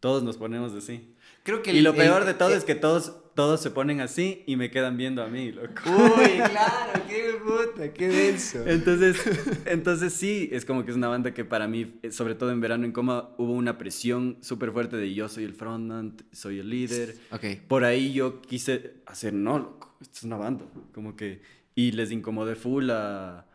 Todos 0.00 0.22
nos 0.22 0.36
ponemos 0.36 0.72
así. 0.74 1.14
Creo 1.44 1.62
que 1.62 1.72
y 1.72 1.80
lo 1.80 1.94
peor 1.94 2.24
de 2.24 2.34
todo 2.34 2.54
es 2.54 2.64
que 2.64 2.74
todos 2.74 3.16
todos 3.34 3.62
se 3.62 3.70
ponen 3.70 4.00
así 4.00 4.42
y 4.46 4.56
me 4.56 4.70
quedan 4.70 4.96
viendo 4.96 5.22
a 5.22 5.28
mí, 5.28 5.52
loco. 5.52 5.82
Uy, 5.86 6.24
claro, 6.50 7.02
qué 7.08 7.34
puta, 7.42 7.92
qué 7.92 8.08
denso. 8.08 8.66
Entonces, 8.66 9.16
entonces 9.64 10.12
sí, 10.12 10.48
es 10.52 10.64
como 10.64 10.84
que 10.84 10.90
es 10.90 10.96
una 10.96 11.08
banda 11.08 11.32
que 11.32 11.44
para 11.44 11.66
mí, 11.66 11.98
sobre 12.10 12.34
todo 12.34 12.52
en 12.52 12.60
verano 12.60 12.84
en 12.84 12.92
coma, 12.92 13.30
hubo 13.38 13.52
una 13.52 13.78
presión 13.78 14.38
súper 14.42 14.72
fuerte 14.72 14.96
de 14.96 15.14
yo 15.14 15.28
soy 15.28 15.44
el 15.44 15.54
frontman, 15.54 16.16
soy 16.32 16.58
el 16.58 16.68
líder. 16.68 17.16
Ok. 17.30 17.44
Por 17.68 17.84
ahí 17.84 18.12
yo 18.12 18.42
quise 18.42 18.96
hacer, 19.06 19.32
no, 19.32 19.58
loco, 19.58 19.96
esto 20.00 20.18
es 20.18 20.24
una 20.24 20.36
banda. 20.36 20.64
Como 20.92 21.16
que, 21.16 21.42
y 21.74 21.92
les 21.92 22.10
incomodé 22.10 22.54
full 22.54 22.90
a, 22.90 23.46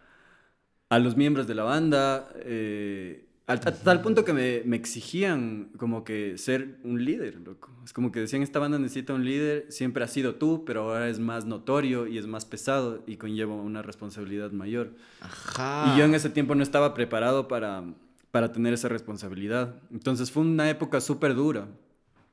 a 0.89 0.99
los 0.99 1.15
miembros 1.18 1.47
de 1.47 1.55
la 1.55 1.64
banda. 1.64 2.30
Eh, 2.35 3.26
al, 3.47 3.61
tal 3.61 4.01
punto 4.01 4.26
que 4.26 4.34
me, 4.34 4.61
me, 4.65 4.76
exigían 4.76 5.69
como 5.77 6.03
que 6.03 6.38
ser 6.38 6.80
un 6.84 7.05
líder, 7.05 7.39
loco. 7.39 7.72
Es 7.85 7.93
como 7.93 8.11
que 8.11 8.19
decían, 8.19 8.43
esta 8.43 8.59
banda 8.59 8.77
necesita 8.77 9.14
un 9.14 9.23
líder, 9.23 9.68
siempre 9.69 10.03
ha 10.03 10.07
sido 10.07 10.35
tú, 10.35 10.65
pero 10.65 10.81
ahora 10.81 11.07
es 11.07 11.19
más 11.19 11.45
notorio 11.45 12.07
y 12.07 12.18
es 12.18 12.27
más 12.27 12.43
pesado 12.43 13.03
y 13.07 13.15
conlleva 13.15 13.55
una 13.55 13.81
responsabilidad 13.81 14.51
mayor. 14.51 14.95
Ajá. 15.22 15.93
Y 15.93 15.97
yo 15.97 16.03
en 16.03 16.14
ese 16.14 16.30
tiempo 16.30 16.55
no 16.55 16.64
estaba 16.64 16.93
preparado 16.93 17.47
para, 17.47 17.85
para 18.31 18.51
tener 18.51 18.73
esa 18.73 18.89
responsabilidad. 18.89 19.76
Entonces 19.91 20.30
fue 20.30 20.43
una 20.43 20.69
época 20.69 20.99
súper 20.99 21.34
dura, 21.34 21.69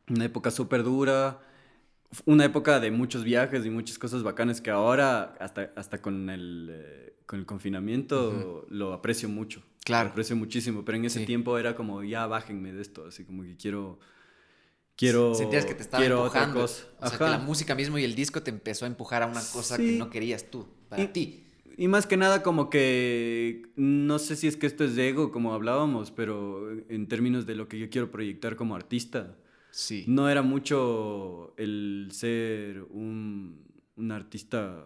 una 0.09 0.25
época 0.25 0.51
súper 0.51 0.83
dura, 0.83 1.39
una 2.25 2.45
época 2.45 2.81
de 2.81 2.91
muchos 2.91 3.25
viajes 3.25 3.65
y 3.67 3.71
muchas 3.71 3.99
cosas 3.99 4.23
bacanas 4.23 4.61
que 4.61 4.71
ahora, 4.71 5.35
hasta, 5.41 5.73
hasta 5.77 6.01
con 6.01 6.31
el... 6.31 6.69
Eh, 6.71 7.05
con 7.27 7.39
el 7.39 7.47
confinamiento 7.47 8.67
lo 8.69 8.93
aprecio 8.93 9.29
mucho. 9.29 9.63
Claro. 9.85 10.09
Lo 10.09 10.13
aprecio 10.13 10.37
muchísimo, 10.37 10.85
pero 10.85 10.99
en 10.99 11.05
ese 11.07 11.25
tiempo 11.25 11.59
era 11.59 11.75
como, 11.75 12.03
ya 12.03 12.27
bájenme 12.27 12.73
de 12.73 12.83
esto, 12.83 13.07
así 13.07 13.25
como 13.25 13.43
que 13.43 13.57
quiero... 13.57 13.99
Quiero, 14.97 15.35
Sentías 15.35 15.67
que 15.67 15.75
te 15.75 15.83
estaba 15.83 16.05
empujando. 16.05 16.63
O 16.63 16.69
sea, 16.69 17.19
que 17.19 17.25
la 17.25 17.39
música 17.39 17.75
mismo 17.75 17.99
y 17.99 18.05
el 18.05 18.15
disco 18.15 18.43
te 18.43 18.51
empezó 18.51 18.85
a 18.85 18.89
empujar 18.89 19.25
a 19.25 19.27
una 19.27 19.43
cosa 19.53 19.77
que 19.77 19.99
no 19.99 20.09
querías 20.09 20.51
tú, 20.51 20.69
para 20.89 21.13
ti. 21.13 21.45
Y 21.77 21.89
más 21.89 22.07
que 22.07 22.17
nada 22.17 22.45
como 22.45 22.71
que, 22.71 23.73
no 23.75 24.21
sé 24.21 24.37
si 24.37 24.47
es 24.47 24.57
que 24.57 24.67
esto 24.67 24.85
es 24.85 24.95
de 24.95 25.09
ego, 25.09 25.33
como 25.33 25.53
hablábamos, 25.53 26.13
pero 26.13 26.71
en 26.89 27.09
términos 27.09 27.45
de 27.47 27.57
lo 27.57 27.67
que 27.67 27.81
yo 27.81 27.91
quiero 27.91 28.13
proyectar 28.13 28.55
como 28.55 28.77
artista, 28.77 29.37
sí. 29.75 30.05
no 30.07 30.29
era 30.29 30.43
mucho 30.43 31.55
el 31.57 32.09
ser 32.13 32.83
un, 32.91 33.65
un 33.97 34.13
artista 34.13 34.85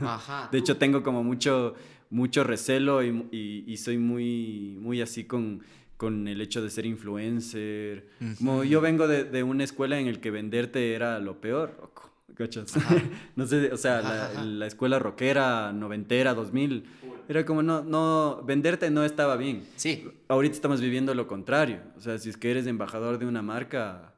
Ajá, 0.00 0.48
de 0.52 0.58
hecho, 0.58 0.76
tengo 0.76 1.02
como 1.02 1.22
mucho, 1.22 1.74
mucho 2.10 2.44
recelo 2.44 3.02
y, 3.02 3.64
y, 3.66 3.76
soy 3.76 3.98
muy, 3.98 4.76
muy 4.80 5.00
así 5.00 5.24
con, 5.24 5.62
con 5.96 6.28
el 6.28 6.40
hecho 6.40 6.62
de 6.62 6.70
ser 6.70 6.86
influencer. 6.86 8.08
Como 8.38 8.64
yo 8.64 8.80
vengo 8.80 9.06
de, 9.06 9.24
de, 9.24 9.42
una 9.42 9.64
escuela 9.64 9.98
en 9.98 10.06
el 10.06 10.20
que 10.20 10.30
venderte 10.30 10.94
era 10.94 11.18
lo 11.18 11.40
peor, 11.40 11.90
no 13.36 13.46
sé, 13.46 13.72
o 13.72 13.76
sea, 13.76 14.00
la, 14.00 14.42
la, 14.42 14.66
escuela 14.66 14.98
rockera, 14.98 15.72
noventera, 15.72 16.34
2000, 16.34 16.84
era 17.28 17.44
como, 17.44 17.62
no, 17.62 17.82
no, 17.82 18.42
venderte 18.44 18.90
no 18.90 19.04
estaba 19.04 19.36
bien. 19.36 19.64
Sí. 19.76 20.08
Ahorita 20.28 20.54
estamos 20.54 20.80
viviendo 20.80 21.14
lo 21.14 21.26
contrario. 21.26 21.80
O 21.96 22.00
sea, 22.00 22.18
si 22.18 22.30
es 22.30 22.36
que 22.36 22.50
eres 22.50 22.66
embajador 22.66 23.18
de 23.18 23.26
una 23.26 23.42
marca, 23.42 24.14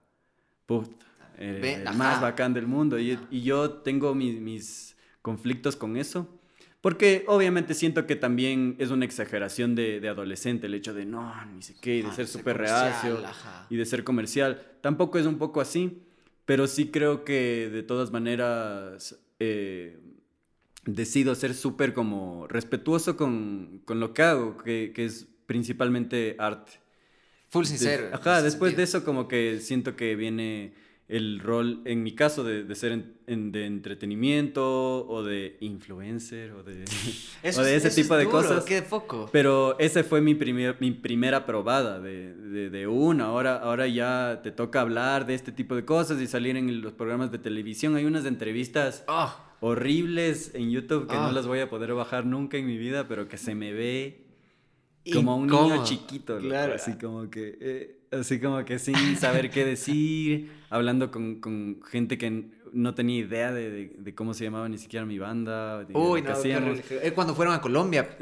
puta, 0.67 1.07
el 1.39 1.85
más 1.95 2.21
bacán 2.21 2.55
del 2.55 2.67
mundo. 2.67 2.99
Y, 2.99 3.19
y 3.31 3.43
yo 3.43 3.71
tengo 3.71 4.15
mis, 4.15 4.41
mis 4.41 4.97
conflictos 5.23 5.77
con 5.77 5.97
eso. 5.97 6.29
Porque 6.85 7.25
obviamente 7.29 7.73
siento 7.73 8.07
que 8.07 8.15
también 8.15 8.77
es 8.79 8.91
una 8.91 9.07
exageración 9.07 9.75
de, 9.75 10.01
de 10.01 10.09
adolescente 10.11 10.67
el 10.67 10.75
hecho 10.75 10.93
de 10.93 11.07
no, 11.07 11.33
ni 11.47 11.63
sé 11.63 11.75
qué, 11.81 11.97
y 11.97 12.03
de 12.03 12.13
ser 12.13 12.27
súper 12.27 12.59
reacio 12.59 13.23
y 13.71 13.77
de 13.77 13.87
ser 13.87 14.05
comercial. 14.05 14.63
Tampoco 14.83 15.19
es 15.19 15.25
un 15.25 15.39
poco 15.39 15.63
así, 15.63 16.03
pero 16.45 16.67
sí 16.67 16.91
creo 16.91 17.25
que 17.25 17.71
de 17.73 17.83
todas 17.85 18.11
maneras 18.11 19.19
eh, 19.39 19.99
decido 20.85 21.35
ser 21.35 21.55
súper 21.55 21.95
como 21.95 22.47
respetuoso 22.49 23.17
con, 23.17 23.83
con, 23.85 24.01
lo 24.01 24.13
que 24.15 24.23
hago, 24.23 24.57
que, 24.59 24.93
que 24.95 25.05
es 25.05 25.27
principalmente 25.47 26.37
arte. 26.39 26.73
Full 27.49 27.65
sincero. 27.65 28.09
ajá, 28.13 28.43
después 28.43 28.77
de 28.77 28.83
eso 28.83 29.05
como 29.05 29.29
que 29.29 29.61
siento 29.61 29.95
que 29.97 30.17
viene 30.17 30.75
el 31.07 31.39
rol, 31.39 31.83
en 31.85 32.03
mi 32.03 32.15
caso, 32.15 32.45
de, 32.45 32.65
de 32.65 32.75
ser 32.75 33.05
en, 33.27 33.53
de 33.53 33.67
entretenimiento 33.67 35.07
o 35.07 35.23
de 35.23 35.59
influencer 35.61 36.53
o 36.53 36.63
de, 36.63 36.85
o 37.57 37.63
de 37.63 37.77
ese 37.77 37.91
tipo 37.91 38.17
de 38.17 38.27
cosas. 38.27 38.65
Qué 38.65 38.81
foco. 38.81 39.29
Pero 39.31 39.79
ese 39.79 40.03
fue 40.03 40.21
mi, 40.23 40.35
primer, 40.35 40.77
mi 40.81 40.93
primera 40.93 41.45
probada 41.45 42.01
de, 42.01 42.35
de, 42.35 42.71
de, 42.71 42.87
una. 42.87 43.27
Ahora, 43.27 43.57
ahora 43.57 43.87
ya 43.87 44.41
te 44.43 44.51
toca 44.51 44.81
hablar 44.81 45.27
de 45.27 45.35
este 45.35 45.53
tipo 45.53 45.77
de 45.77 45.85
cosas 45.85 46.21
y 46.21 46.27
salir 46.27 46.57
en 46.57 46.81
los 46.81 46.95
programas 46.95 47.31
de 47.31 47.39
televisión. 47.39 47.97
Hay 47.97 48.07
unas 48.07 48.25
entrevistas 48.25 49.05
oh. 49.07 49.35
Horribles 49.65 50.51
en 50.55 50.71
YouTube 50.71 51.07
que 51.07 51.15
no 51.15 51.27
ah. 51.27 51.33
las 51.33 51.47
voy 51.47 51.61
a 51.61 51.71
poder 51.71 51.95
bajar 51.95 52.27
nunca 52.27 52.59
en 52.59 52.67
mi 52.67 52.77
vida, 52.77 53.09
pero 53.09 53.29
que 53.29 53.39
se 53.39 53.55
me 53.55 53.73
ve 53.73 54.27
como 55.11 55.37
un 55.37 55.47
niño 55.47 55.83
chiquito. 55.85 56.39
Claro. 56.39 56.75
Así 56.75 56.93
como 56.99 57.31
que... 57.31 57.57
Eh, 57.61 57.99
así 58.13 58.39
como 58.39 58.63
que 58.65 58.79
sin 58.79 59.17
saber 59.17 59.51
qué 59.51 59.65
decir, 59.65 60.51
hablando 60.71 61.11
con, 61.11 61.41
con, 61.41 61.81
gente 61.91 62.19
que 62.19 62.45
no 62.73 62.95
tenía 62.95 63.19
idea 63.19 63.53
de, 63.53 63.93
de, 63.97 64.15
cómo 64.15 64.35
se 64.35 64.45
llamaba 64.45 64.69
ni 64.69 64.79
siquiera 64.79 65.07
mi 65.07 65.19
banda. 65.19 65.87
Uy, 65.95 66.23
no, 66.23 66.33
es 66.33 67.13
cuando 67.13 67.35
fueron 67.35 67.55
a 67.55 67.61
Colombia 67.61 68.17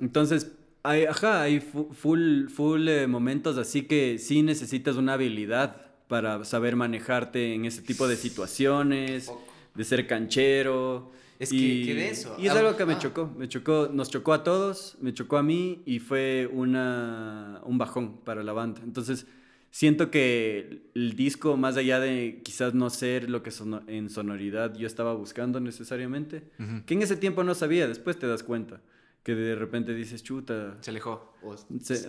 Entonces, 0.00 0.52
hay, 0.82 1.04
ajá, 1.04 1.42
hay 1.42 1.60
full, 1.60 2.48
full 2.48 2.88
eh, 2.88 3.06
momentos 3.06 3.56
así 3.56 3.82
que 3.82 4.18
sí 4.18 4.42
necesitas 4.42 4.96
una 4.96 5.14
habilidad 5.14 5.76
para 6.08 6.44
saber 6.44 6.74
manejarte 6.74 7.54
en 7.54 7.64
ese 7.66 7.82
tipo 7.82 8.08
de 8.08 8.16
situaciones, 8.16 9.32
de 9.74 9.84
ser 9.84 10.06
canchero. 10.06 11.12
Es 11.38 11.52
y, 11.52 11.84
que, 11.86 11.94
de 11.94 12.10
eso. 12.10 12.36
Y 12.38 12.46
es 12.46 12.52
algo 12.52 12.76
que 12.76 12.86
me 12.86 12.94
ah. 12.94 12.98
chocó, 12.98 13.32
me 13.36 13.48
chocó, 13.48 13.90
nos 13.92 14.10
chocó 14.10 14.32
a 14.32 14.44
todos, 14.44 14.96
me 15.00 15.12
chocó 15.12 15.38
a 15.38 15.42
mí 15.42 15.82
y 15.86 15.98
fue 15.98 16.48
una, 16.52 17.60
un 17.64 17.78
bajón 17.78 18.18
para 18.18 18.44
la 18.44 18.52
banda. 18.52 18.80
Entonces, 18.84 19.26
siento 19.72 20.10
que 20.10 20.82
el 20.94 21.16
disco, 21.16 21.56
más 21.56 21.76
allá 21.76 21.98
de 21.98 22.42
quizás 22.44 22.74
no 22.74 22.90
ser 22.90 23.28
lo 23.28 23.42
que 23.42 23.50
en 23.88 24.08
sonoridad 24.08 24.76
yo 24.76 24.86
estaba 24.86 25.14
buscando 25.14 25.58
necesariamente, 25.58 26.44
que 26.86 26.94
en 26.94 27.02
ese 27.02 27.16
tiempo 27.16 27.42
no 27.42 27.54
sabía, 27.54 27.88
después 27.88 28.18
te 28.18 28.28
das 28.28 28.44
cuenta. 28.44 28.80
Que 29.24 29.36
de 29.36 29.54
repente 29.54 29.94
dices, 29.94 30.24
chuta. 30.24 30.76
Se 30.80 30.90
alejó. 30.90 31.32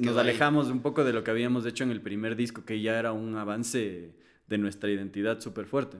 nos 0.01 0.17
alejamos 0.17 0.69
un 0.69 0.81
poco 0.81 1.03
de 1.03 1.13
lo 1.13 1.23
que 1.23 1.29
habíamos 1.29 1.65
hecho 1.65 1.83
en 1.83 1.91
el 1.91 2.01
primer 2.01 2.35
disco, 2.35 2.65
que 2.65 2.81
ya 2.81 2.97
era 2.97 3.13
un 3.13 3.35
avance 3.37 4.15
de 4.47 4.57
nuestra 4.57 4.89
identidad 4.89 5.39
súper 5.39 5.65
fuerte. 5.65 5.97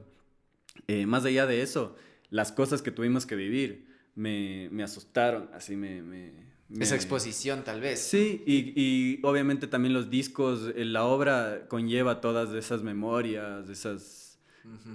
Eh, 0.88 1.06
más 1.06 1.26
allá 1.26 1.45
de 1.45 1.62
eso, 1.62 1.95
las 2.30 2.52
cosas 2.52 2.82
que 2.82 2.91
tuvimos 2.91 3.26
que 3.26 3.36
vivir 3.36 3.88
me, 4.16 4.70
me 4.72 4.84
asustaron, 4.84 5.50
así 5.54 5.76
me, 5.76 6.02
me, 6.02 6.32
Esa 6.80 6.95
exposición 6.95 7.64
tal 7.64 7.82
vez. 7.82 8.00
Sí, 8.00 8.44
y, 8.45 8.74
y, 8.76 9.20
obviamente 9.24 9.68
también 9.68 9.94
los 9.94 10.10
discos, 10.10 10.72
eh, 10.76 10.86
la 10.86 11.06
obra 11.06 11.68
conlleva 11.68 12.22
todas 12.22 12.54
esas 12.54 12.84
memorias, 12.84 13.70
esas 13.70 14.40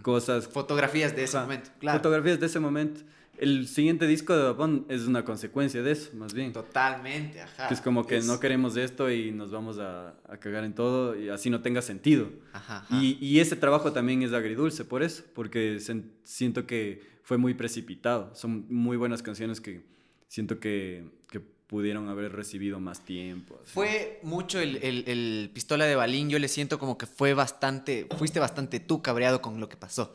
cosas. 0.02 0.48
Fotografías 0.48 1.14
de 1.14 1.24
ese 1.24 1.38
momento, 1.38 1.70
claro. 1.78 1.98
Fotografías 1.98 2.40
de 2.40 2.46
ese 2.46 2.60
momento. 2.60 3.00
El 3.38 3.68
siguiente 3.68 4.06
disco 4.06 4.36
de 4.36 4.42
Japón 4.42 4.84
es 4.88 5.02
una 5.02 5.24
consecuencia 5.24 5.82
de 5.82 5.92
eso, 5.92 6.10
más 6.14 6.34
bien. 6.34 6.52
Totalmente, 6.52 7.40
ajá. 7.40 7.68
es 7.68 7.80
como 7.80 8.06
que 8.06 8.20
no 8.20 8.40
queremos 8.40 8.76
esto 8.76 9.10
y 9.10 9.30
nos 9.30 9.50
vamos 9.50 9.78
a, 9.78 10.14
a, 10.28 10.38
cagar 10.38 10.64
en 10.64 10.74
todo 10.74 11.18
y 11.18 11.28
así 11.28 11.48
no 11.48 11.60
tenga 11.60 11.80
sentido. 11.80 12.30
Ajá, 12.52 12.86
Y, 12.90 13.16
y, 13.20 13.40
ese 13.40 13.54
trabajo 13.54 13.92
también 13.92 14.22
es 14.22 14.32
agridulce 14.32 14.84
por 14.84 15.02
eso, 15.02 15.22
porque 15.34 15.78
siento 16.24 16.66
que 16.66 17.02
fue 17.22 17.38
muy 17.38 17.54
precipitado. 17.54 18.34
Son 18.34 18.66
muy 18.68 18.96
buenas 18.96 19.22
canciones 19.22 19.60
que 19.60 19.82
siento 20.26 20.58
que, 20.58 21.04
que 21.30 21.40
pudieron 21.40 22.08
haber 22.08 22.32
recibido 22.32 22.80
más 22.80 23.04
tiempo. 23.04 23.60
Fue 23.64 24.18
mucho 24.22 24.58
el, 24.58 24.76
el, 24.82 25.50
Pistola 25.52 25.84
de 25.84 25.94
Balín, 25.94 26.30
yo 26.30 26.38
le 26.38 26.48
siento 26.48 26.78
como 26.78 26.96
que 26.96 27.06
fue 27.06 27.34
bastante, 27.34 28.06
fuiste 28.16 28.40
bastante 28.40 28.80
tú 28.80 29.02
cabreado 29.02 29.42
con 29.42 29.60
lo 29.60 29.68
que 29.68 29.76
pasó. 29.76 30.12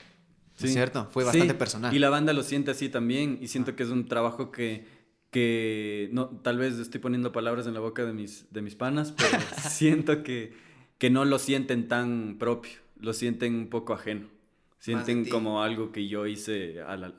Sí. 0.56 0.68
¿Es 0.68 0.74
cierto? 0.74 1.08
Fue 1.12 1.24
bastante 1.24 1.54
personal. 1.54 1.94
Y 1.96 2.00
la 2.00 2.10
banda 2.10 2.34
lo 2.34 2.44
siente 2.44 2.72
así 2.72 2.90
también 2.90 3.40
y 3.42 3.48
siento 3.48 3.76
que 3.76 3.84
es 3.84 3.90
un 3.90 4.08
trabajo 4.08 4.52
que, 4.52 4.86
que 5.32 6.10
no, 6.12 6.28
tal 6.30 6.58
vez 6.58 6.78
estoy 6.78 7.02
poniendo 7.02 7.32
palabras 7.32 7.66
en 7.68 7.74
la 7.74 7.80
boca 7.80 8.06
de 8.06 8.14
mis, 8.14 8.46
de 8.52 8.62
mis 8.62 8.76
panas, 8.76 9.14
pero 9.18 9.38
siento 9.70 10.24
que, 10.24 10.54
que 10.98 11.10
no 11.10 11.26
lo 11.26 11.40
sienten 11.40 11.88
tan 11.88 12.38
propio, 12.38 12.74
lo 13.00 13.14
sienten 13.14 13.56
un 13.56 13.70
poco 13.70 13.94
ajeno. 13.94 14.28
Sienten 14.80 15.30
como 15.30 15.64
algo 15.64 15.94
que 15.94 16.10
yo 16.10 16.28
hice 16.28 16.82
a 16.82 16.98
la, 16.98 17.14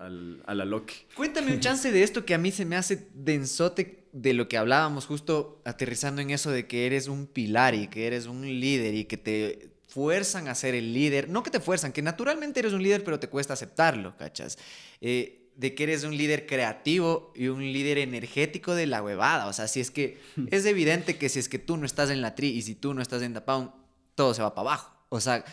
a 0.45 0.55
la 0.55 0.65
Loki. 0.67 0.97
Cuéntame 1.15 1.55
un 1.55 1.61
chance 1.61 1.91
de 1.91 2.03
esto 2.03 2.27
que 2.27 2.35
a 2.35 2.39
mí 2.39 2.51
se 2.51 2.67
me 2.67 2.77
hace 2.77 3.09
densote 3.15 4.05
de 4.13 4.35
lo 4.35 4.49
que 4.49 4.59
hablábamos 4.59 5.07
justo 5.07 5.63
aterrizando 5.65 6.21
en 6.21 6.29
eso 6.29 6.51
de 6.51 6.67
que 6.67 6.85
eres 6.85 7.09
un 7.09 7.27
pilar 7.27 7.75
y 7.75 7.89
que 7.89 8.07
eres 8.07 8.27
un 8.27 8.43
líder 8.43 8.95
y 8.95 9.07
que 9.07 9.17
te 9.17 9.74
fuerzan 9.95 10.49
a 10.49 10.57
ser 10.57 10.75
el 10.75 10.93
líder. 10.93 11.29
No 11.29 11.45
que 11.45 11.51
te 11.51 11.61
fuerzan, 11.61 11.93
que 11.93 12.03
naturalmente 12.03 12.59
eres 12.59 12.73
un 12.73 12.83
líder 12.83 13.05
pero 13.05 13.21
te 13.21 13.29
cuesta 13.29 13.53
aceptarlo, 13.53 14.17
¿cachas? 14.17 14.59
Eh, 15.01 15.53
de 15.55 15.77
que 15.77 15.85
eres 15.85 16.03
un 16.03 16.17
líder 16.17 16.47
creativo 16.47 17.33
y 17.37 17.47
un 17.47 17.63
líder 17.63 17.99
energético 17.99 18.75
de 18.75 18.89
la 18.89 19.05
huevada. 19.05 19.47
O 19.47 19.53
sea, 19.53 19.69
si 19.69 19.79
es 19.79 19.93
que 19.93 20.21
es 20.51 20.67
evidente 20.67 21.17
que 21.17 21.29
si 21.29 21.39
es 21.39 21.49
que 21.49 21.61
tú 21.61 21.77
no 21.77 21.87
estás 21.87 22.11
en 22.11 22.23
la 22.23 22.35
tri 22.35 22.49
y 22.49 22.63
si 22.63 22.75
tú 22.75 22.93
no 22.93 23.03
estás 23.03 23.23
en 23.23 23.35
Dapound, 23.35 23.71
todo 24.17 24.35
se 24.35 24.43
va 24.43 24.53
para 24.53 24.71
abajo. 24.71 24.97
O 25.11 25.21
sea, 25.21 25.45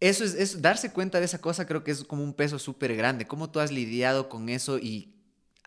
eso 0.00 0.24
es, 0.24 0.62
darse 0.62 0.90
cuenta 0.92 1.18
de 1.18 1.26
esa 1.26 1.42
cosa, 1.42 1.66
creo 1.66 1.84
que 1.84 1.90
es 1.90 2.02
como 2.04 2.24
un 2.24 2.32
peso 2.32 2.58
súper 2.58 2.96
grande. 2.96 3.26
¿Cómo 3.26 3.50
tú 3.50 3.60
has 3.60 3.70
lidiado 3.70 4.30
con 4.30 4.48
eso 4.48 4.78
y 4.78 5.14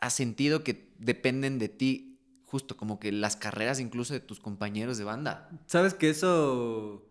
has 0.02 0.14
sentido 0.14 0.64
que 0.64 0.92
dependen 0.98 1.60
de 1.60 1.70
ti, 1.70 2.20
justo 2.48 2.76
como 2.76 3.00
que 3.00 3.12
las 3.12 3.36
carreras 3.36 3.80
incluso 3.80 4.16
de 4.16 4.20
tus 4.20 4.40
compañeros 4.40 4.98
de 4.98 5.04
banda? 5.04 5.52
Sabes 5.68 5.94
que 5.94 6.10
eso, 6.10 7.07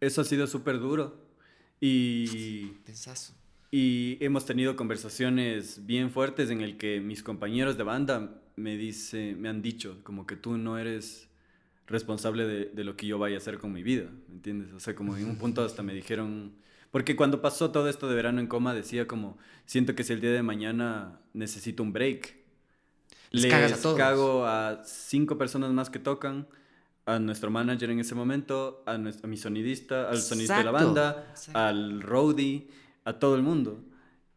eso 0.00 0.20
ha 0.20 0.24
sido 0.24 0.46
súper 0.46 0.78
duro. 0.78 1.26
Y. 1.80 2.68
Pensazo. 2.84 3.34
Y 3.70 4.16
hemos 4.20 4.46
tenido 4.46 4.76
conversaciones 4.76 5.84
bien 5.86 6.10
fuertes 6.10 6.50
en 6.50 6.60
el 6.60 6.78
que 6.78 7.00
mis 7.00 7.22
compañeros 7.22 7.76
de 7.76 7.82
banda 7.82 8.40
me, 8.54 8.76
dice, 8.76 9.34
me 9.36 9.48
han 9.48 9.60
dicho 9.60 9.98
como 10.02 10.26
que 10.26 10.36
tú 10.36 10.56
no 10.56 10.78
eres 10.78 11.28
responsable 11.86 12.46
de, 12.46 12.64
de, 12.66 12.84
lo 12.84 12.96
que 12.96 13.06
yo 13.06 13.18
vaya 13.18 13.36
a 13.36 13.38
hacer 13.38 13.58
con 13.58 13.72
mi 13.72 13.82
vida, 13.82 14.08
¿me 14.28 14.36
entiendes? 14.36 14.72
O 14.72 14.80
sea, 14.80 14.94
como 14.94 15.16
en 15.16 15.26
un 15.26 15.36
punto 15.38 15.62
hasta 15.62 15.82
me 15.82 15.94
dijeron, 15.94 16.54
porque 16.90 17.16
cuando 17.16 17.42
pasó 17.42 17.70
todo 17.70 17.88
esto 17.88 18.08
de 18.08 18.14
verano 18.14 18.40
en 18.40 18.46
coma 18.46 18.72
decía 18.72 19.06
como, 19.06 19.36
siento 19.66 19.94
que 19.94 20.04
si 20.04 20.12
el 20.12 20.20
día 20.20 20.32
de 20.32 20.42
mañana 20.42 21.20
necesito 21.34 21.82
un 21.82 21.92
break, 21.92 22.36
les, 23.30 23.52
a 23.52 23.96
cago 23.96 24.46
a 24.46 24.82
cinco 24.84 25.36
personas 25.36 25.70
más 25.72 25.90
que 25.90 25.98
tocan, 25.98 26.46
a 27.06 27.20
nuestro 27.20 27.50
manager 27.50 27.90
en 27.90 28.00
ese 28.00 28.14
momento, 28.14 28.82
a, 28.84 28.98
nuestro, 28.98 29.28
mi 29.28 29.36
sonidista, 29.36 30.10
al 30.10 30.18
sonidista 30.18 30.58
de 30.58 30.64
la 30.64 30.72
banda, 30.72 31.34
al 31.54 32.02
roadie, 32.02 32.66
a 33.04 33.14
todo 33.14 33.36
el 33.36 33.42
mundo. 33.42 33.84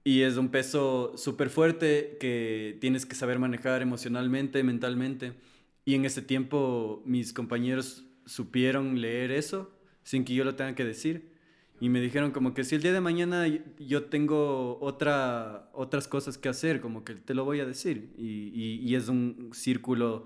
Y 0.04 0.22
es 0.22 0.38
un 0.38 0.50
peso 0.50 1.14
súper 1.18 1.50
fuerte 1.50 2.18
que 2.20 2.78
tienes 2.80 3.06
que 3.06 3.16
saber 3.16 3.40
manejar 3.40 3.82
emocionalmente, 3.82 4.64
mentalmente. 4.64 5.34
Y 5.84 5.96
en 5.96 6.06
ese 6.06 6.22
tiempo 6.22 7.02
mis 7.06 7.34
compañeros 7.34 8.06
supieron 8.26 9.02
leer 9.02 9.32
eso 9.32 9.72
sin 10.04 10.24
que 10.24 10.36
yo 10.36 10.44
lo 10.44 10.56
tenga 10.56 10.76
que 10.76 10.86
decir. 10.86 11.32
Y 11.82 11.90
me 11.90 12.02
dijeron 12.02 12.32
como 12.32 12.54
que 12.54 12.64
si 12.64 12.76
el 12.76 12.82
día 12.82 12.94
de 12.94 13.02
mañana 13.02 13.46
yo 13.80 14.04
tengo 14.06 14.78
otra, 14.82 15.70
otras 15.74 16.08
cosas 16.08 16.38
que 16.38 16.50
hacer, 16.50 16.82
como 16.82 17.04
que 17.04 17.16
te 17.16 17.34
lo 17.34 17.46
voy 17.46 17.62
a 17.62 17.66
decir. 17.66 18.14
Y, 18.18 18.80
y, 18.84 18.96
es 18.96 19.08
un 19.08 19.50
círculo 19.54 20.26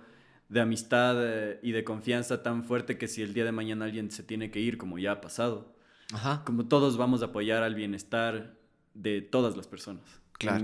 de 0.54 0.62
amistad 0.62 1.16
eh, 1.20 1.60
y 1.64 1.72
de 1.72 1.84
confianza 1.84 2.44
tan 2.44 2.64
fuerte 2.64 2.98
que 3.00 3.08
si 3.08 3.24
el 3.24 3.34
día 3.34 3.44
de 3.44 3.52
mañana 3.52 3.86
alguien 3.86 4.12
se 4.12 4.22
tiene 4.22 4.52
que 4.52 4.60
ir, 4.60 4.78
como 4.78 5.00
ya 5.00 5.14
ha 5.14 5.22
pasado, 5.22 5.74
como 6.46 6.68
todos 6.68 6.96
vamos 6.96 7.24
a 7.24 7.26
apoyar 7.26 7.64
al 7.64 7.74
bienestar 7.74 8.56
de 8.94 9.22
todas 9.22 9.58
las 9.58 9.66
personas 9.66 10.04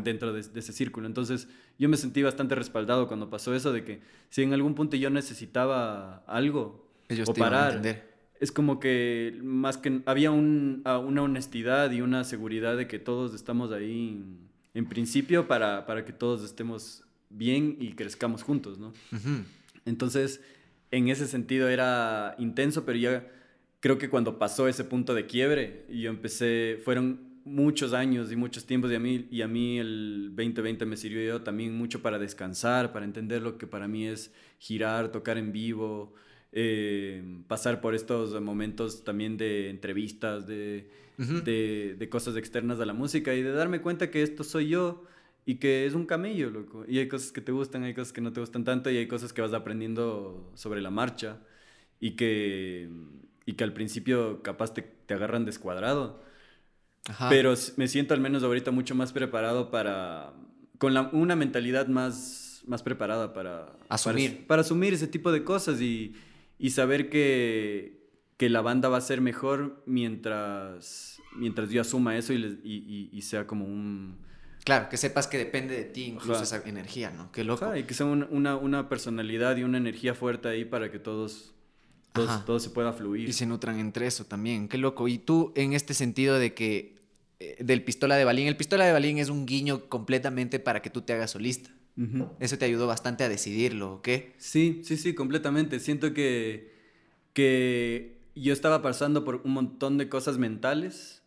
dentro 0.03 0.31
de, 0.31 0.41
ese 0.41 0.73
círculo. 0.73 1.07
Entonces 1.07 1.47
yo 1.79 1.89
me 1.89 1.97
sentí 1.97 2.21
bastante 2.21 2.53
respaldado 2.53 3.07
cuando 3.07 3.31
pasó 3.31 3.55
eso 3.55 3.71
de 3.73 3.83
que 3.83 4.01
si 4.29 4.43
en 4.43 4.53
algún 4.53 4.75
punto 4.75 4.95
yo 4.95 5.09
necesitaba 5.09 6.17
algo 6.27 6.87
o 7.25 7.33
parar, 7.33 7.81
es 8.39 8.51
como 8.51 8.79
que 8.79 9.39
más 9.41 9.77
que 9.77 10.03
había 10.05 10.29
una 10.29 11.21
honestidad 11.23 11.89
y 11.91 12.01
una 12.01 12.23
seguridad 12.25 12.77
de 12.77 12.87
que 12.87 12.99
todos 12.99 13.33
estamos 13.33 13.71
ahí 13.71 14.23
en, 14.75 14.85
principio 14.85 15.47
para, 15.47 15.87
para, 15.87 16.05
que 16.05 16.13
todos 16.13 16.43
estemos 16.43 17.03
bien 17.31 17.75
y 17.79 17.93
crezcamos 17.93 18.43
juntos, 18.43 18.77
¿no? 18.77 18.93
Entonces, 19.85 20.41
en 20.91 21.09
ese 21.09 21.27
sentido 21.27 21.69
era 21.69 22.35
intenso, 22.37 22.85
pero 22.85 22.97
ya 22.97 23.27
creo 23.79 23.97
que 23.97 24.09
cuando 24.09 24.39
pasó 24.39 24.67
ese 24.67 24.83
punto 24.83 25.13
de 25.13 25.25
quiebre, 25.25 25.85
yo 25.89 26.09
empecé, 26.09 26.79
fueron 26.83 27.29
muchos 27.45 27.93
años 27.93 28.31
y 28.31 28.35
muchos 28.35 28.65
tiempos 28.65 28.91
y 28.91 28.95
a 28.95 28.99
mí, 28.99 29.27
y 29.31 29.41
a 29.41 29.47
mí 29.47 29.79
el 29.79 30.33
2020 30.35 30.85
me 30.85 30.97
sirvió 30.97 31.41
también 31.41 31.73
mucho 31.75 32.01
para 32.01 32.19
descansar, 32.19 32.91
para 32.91 33.05
entender 33.05 33.41
lo 33.41 33.57
que 33.57 33.67
para 33.67 33.87
mí 33.87 34.07
es 34.07 34.33
girar, 34.59 35.11
tocar 35.11 35.37
en 35.37 35.51
vivo, 35.51 36.13
eh, 36.51 37.23
pasar 37.47 37.81
por 37.81 37.95
estos 37.95 38.39
momentos 38.41 39.03
también 39.03 39.37
de 39.37 39.69
entrevistas, 39.69 40.47
de, 40.47 40.89
de, 41.17 41.95
de, 41.97 42.09
cosas 42.09 42.35
externas 42.37 42.79
a 42.79 42.85
la 42.85 42.93
música 42.93 43.33
y 43.35 43.41
de 43.41 43.51
darme 43.51 43.81
cuenta 43.81 44.09
que 44.09 44.21
esto 44.23 44.43
soy 44.43 44.69
yo 44.69 45.03
y 45.49 45.55
que 45.55 45.87
es 45.87 45.95
un 45.95 46.05
camello, 46.05 46.51
loco. 46.51 46.85
Y 46.87 46.99
hay 46.99 47.07
cosas 47.07 47.31
que 47.31 47.41
te 47.41 47.51
gustan, 47.51 47.83
hay 47.83 47.95
cosas 47.95 48.13
que 48.13 48.21
no 48.21 48.31
te 48.31 48.39
gustan 48.39 48.63
tanto 48.63 48.91
y 48.91 48.97
hay 48.97 49.07
cosas 49.07 49.33
que 49.33 49.41
vas 49.41 49.51
aprendiendo 49.53 50.51
sobre 50.53 50.79
la 50.79 50.91
marcha 50.91 51.39
y 51.99 52.11
que, 52.11 52.87
y 53.47 53.53
que 53.53 53.63
al 53.63 53.73
principio 53.73 54.43
capaz 54.43 54.75
te, 54.75 54.83
te 54.83 55.15
agarran 55.15 55.45
descuadrado. 55.45 56.21
Pero 57.29 57.55
me 57.77 57.87
siento 57.87 58.13
al 58.13 58.19
menos 58.19 58.43
ahorita 58.43 58.69
mucho 58.69 58.93
más 58.93 59.11
preparado 59.11 59.71
para, 59.71 60.33
con 60.77 60.93
la, 60.93 61.09
una 61.13 61.35
mentalidad 61.35 61.87
más, 61.87 62.61
más 62.67 62.83
preparada 62.83 63.33
para 63.33 63.73
asumir. 63.89 64.45
Para, 64.45 64.61
asumir 64.61 64.93
ese 64.93 65.07
tipo 65.07 65.31
de 65.31 65.43
cosas 65.43 65.81
y, 65.81 66.13
y 66.59 66.69
saber 66.69 67.09
que, 67.09 68.07
que, 68.37 68.49
la 68.49 68.61
banda 68.61 68.87
va 68.87 68.97
a 68.97 69.01
ser 69.01 69.19
mejor 69.19 69.81
mientras, 69.87 71.19
mientras 71.35 71.71
yo 71.71 71.81
asuma 71.81 72.17
eso 72.17 72.33
y, 72.33 72.61
y, 72.63 73.09
y 73.11 73.21
sea 73.23 73.47
como 73.47 73.65
un... 73.65 74.28
Claro, 74.63 74.89
que 74.89 74.97
sepas 74.97 75.27
que 75.27 75.37
depende 75.37 75.75
de 75.75 75.85
ti 75.85 76.03
incluso 76.03 76.43
esa 76.43 76.61
energía, 76.65 77.11
¿no? 77.11 77.31
Qué 77.31 77.43
loco. 77.43 77.75
y 77.75 77.83
que 77.83 77.93
sea 77.93 78.05
una, 78.05 78.55
una, 78.55 78.89
personalidad 78.89 79.57
y 79.57 79.63
una 79.63 79.77
energía 79.77 80.13
fuerte 80.13 80.47
ahí 80.47 80.65
para 80.65 80.91
que 80.91 80.99
todos, 80.99 81.53
todos, 82.13 82.45
todo 82.45 82.59
se 82.59 82.69
pueda 82.69 82.93
fluir. 82.93 83.27
Y 83.29 83.33
se 83.33 83.45
nutran 83.45 83.79
entre 83.79 84.07
eso 84.07 84.25
también. 84.25 84.67
Qué 84.67 84.77
loco. 84.77 85.07
Y 85.07 85.17
tú, 85.17 85.53
en 85.55 85.73
este 85.73 85.93
sentido 85.93 86.37
de 86.37 86.53
que 86.53 86.99
eh, 87.39 87.55
del 87.59 87.83
Pistola 87.83 88.17
de 88.17 88.25
Balín, 88.25 88.47
el 88.47 88.57
Pistola 88.57 88.85
de 88.85 88.91
Balín 88.91 89.17
es 89.17 89.29
un 89.29 89.45
guiño 89.45 89.87
completamente 89.87 90.59
para 90.59 90.81
que 90.81 90.89
tú 90.89 91.01
te 91.01 91.13
hagas 91.13 91.31
solista. 91.31 91.69
Eso 92.39 92.57
te 92.57 92.63
ayudó 92.63 92.87
bastante 92.87 93.25
a 93.25 93.29
decidirlo, 93.29 93.95
¿ok? 93.95 94.07
Sí, 94.37 94.83
sí, 94.85 94.95
sí, 94.95 95.13
completamente. 95.13 95.81
Siento 95.81 96.13
que, 96.13 96.71
que 97.33 98.19
yo 98.35 98.53
estaba 98.53 98.81
pasando 98.81 99.25
por 99.25 99.41
un 99.43 99.51
montón 99.51 99.97
de 99.97 100.07
cosas 100.07 100.37
mentales 100.37 101.18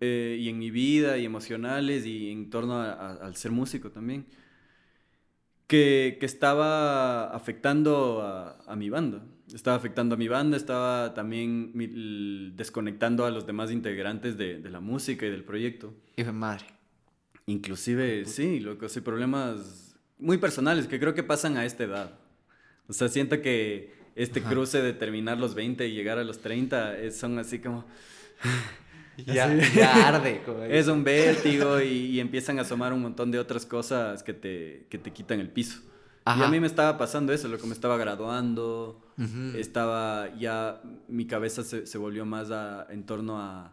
eh, 0.00 0.38
y 0.40 0.48
en 0.48 0.58
mi 0.58 0.70
vida 0.70 1.18
y 1.18 1.24
emocionales 1.24 2.06
y 2.06 2.30
en 2.30 2.50
torno 2.50 2.80
al 2.80 3.36
ser 3.36 3.50
músico 3.50 3.90
también, 3.90 4.26
que, 5.66 6.16
que 6.18 6.26
estaba 6.26 7.34
afectando 7.34 8.22
a, 8.22 8.58
a, 8.66 8.76
mi 8.76 8.90
banda. 8.90 9.22
Estaba 9.54 9.76
afectando 9.76 10.14
a 10.14 10.18
mi 10.18 10.26
banda, 10.26 10.56
estaba 10.56 11.14
también 11.14 11.72
desconectando 12.56 13.24
a 13.26 13.30
los 13.30 13.46
demás 13.46 13.70
integrantes 13.70 14.36
de, 14.36 14.60
de 14.60 14.70
la 14.70 14.80
música 14.80 15.26
y 15.26 15.30
del 15.30 15.44
proyecto. 15.44 15.94
Y 16.16 16.24
madre. 16.24 16.66
Inclusive, 17.46 18.24
sí, 18.26 18.60
lo 18.60 18.78
que 18.78 18.86
hay 18.86 19.00
problemas 19.02 19.96
muy 20.18 20.38
personales 20.38 20.86
que 20.86 21.00
creo 21.00 21.14
que 21.14 21.22
pasan 21.22 21.56
a 21.56 21.64
esta 21.64 21.84
edad. 21.84 22.18
O 22.88 22.92
sea, 22.92 23.08
siento 23.08 23.40
que 23.40 23.92
este 24.14 24.42
cruce 24.42 24.82
de 24.82 24.92
terminar 24.92 25.38
los 25.38 25.54
20 25.54 25.86
y 25.86 25.94
llegar 25.94 26.18
a 26.18 26.24
los 26.24 26.40
30 26.40 26.98
es, 26.98 27.16
son 27.16 27.38
así 27.38 27.58
como... 27.58 27.84
ya, 29.16 29.54
ya, 29.74 30.08
arde. 30.08 30.42
es 30.68 30.88
un 30.88 31.04
vértigo 31.04 31.80
y, 31.80 32.20
empiezan 32.20 32.58
a 32.58 32.62
asomar 32.62 32.92
un 32.92 33.02
montón 33.02 33.30
de 33.30 33.38
otras 33.38 33.66
cosas 33.66 34.22
que 34.22 34.34
te, 34.34 34.86
que 34.88 34.98
te 34.98 35.12
quitan 35.12 35.40
el 35.40 35.50
piso. 35.50 35.80
Y 36.26 36.42
a 36.42 36.48
mí 36.48 36.60
me 36.60 36.66
estaba 36.66 36.96
pasando 36.96 37.32
eso, 37.32 37.48
lo 37.48 37.58
que 37.58 37.66
me 37.66 37.72
estaba 37.72 37.96
graduando, 37.96 39.02
estaba 39.56 40.34
ya, 40.38 40.80
mi 41.08 41.26
cabeza 41.26 41.62
se, 41.64 41.86
se 41.86 41.98
volvió 41.98 42.24
más 42.24 42.50
a, 42.50 42.86
en 42.90 43.04
torno 43.04 43.38
a, 43.38 43.72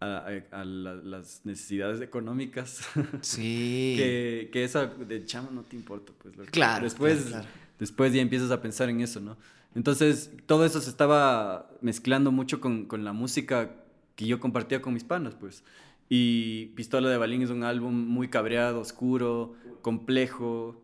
a, 0.00 0.64
las 0.64 1.42
necesidades 1.44 2.00
económicas. 2.00 2.80
Sí. 3.20 3.94
que, 3.96 4.50
que 4.52 4.64
eso 4.64 4.86
de 4.86 5.24
chamo 5.24 5.50
no 5.50 5.62
te 5.62 5.76
importa, 5.76 6.12
pues. 6.20 6.34
claro. 6.50 6.84
Después, 6.84 7.32
después 7.78 8.12
ya 8.12 8.20
empiezas 8.20 8.50
a 8.50 8.60
pensar 8.60 8.88
en 8.88 9.00
eso, 9.00 9.20
¿no? 9.20 9.36
Entonces, 9.74 10.30
todo 10.46 10.64
eso 10.64 10.80
se 10.80 10.90
estaba 10.90 11.70
mezclando 11.80 12.30
mucho 12.30 12.60
con, 12.60 12.86
con 12.86 13.04
la 13.04 13.12
música 13.12 13.70
que 14.16 14.26
yo 14.26 14.40
compartía 14.40 14.80
con 14.80 14.94
mis 14.94 15.04
panas, 15.04 15.34
pues. 15.34 15.64
Y 16.08 16.66
Pistola 16.76 17.08
de 17.08 17.16
Balín 17.16 17.42
es 17.42 17.50
un 17.50 17.64
álbum 17.64 17.94
muy 17.94 18.28
cabreado, 18.28 18.80
oscuro, 18.80 19.54
complejo, 19.82 20.82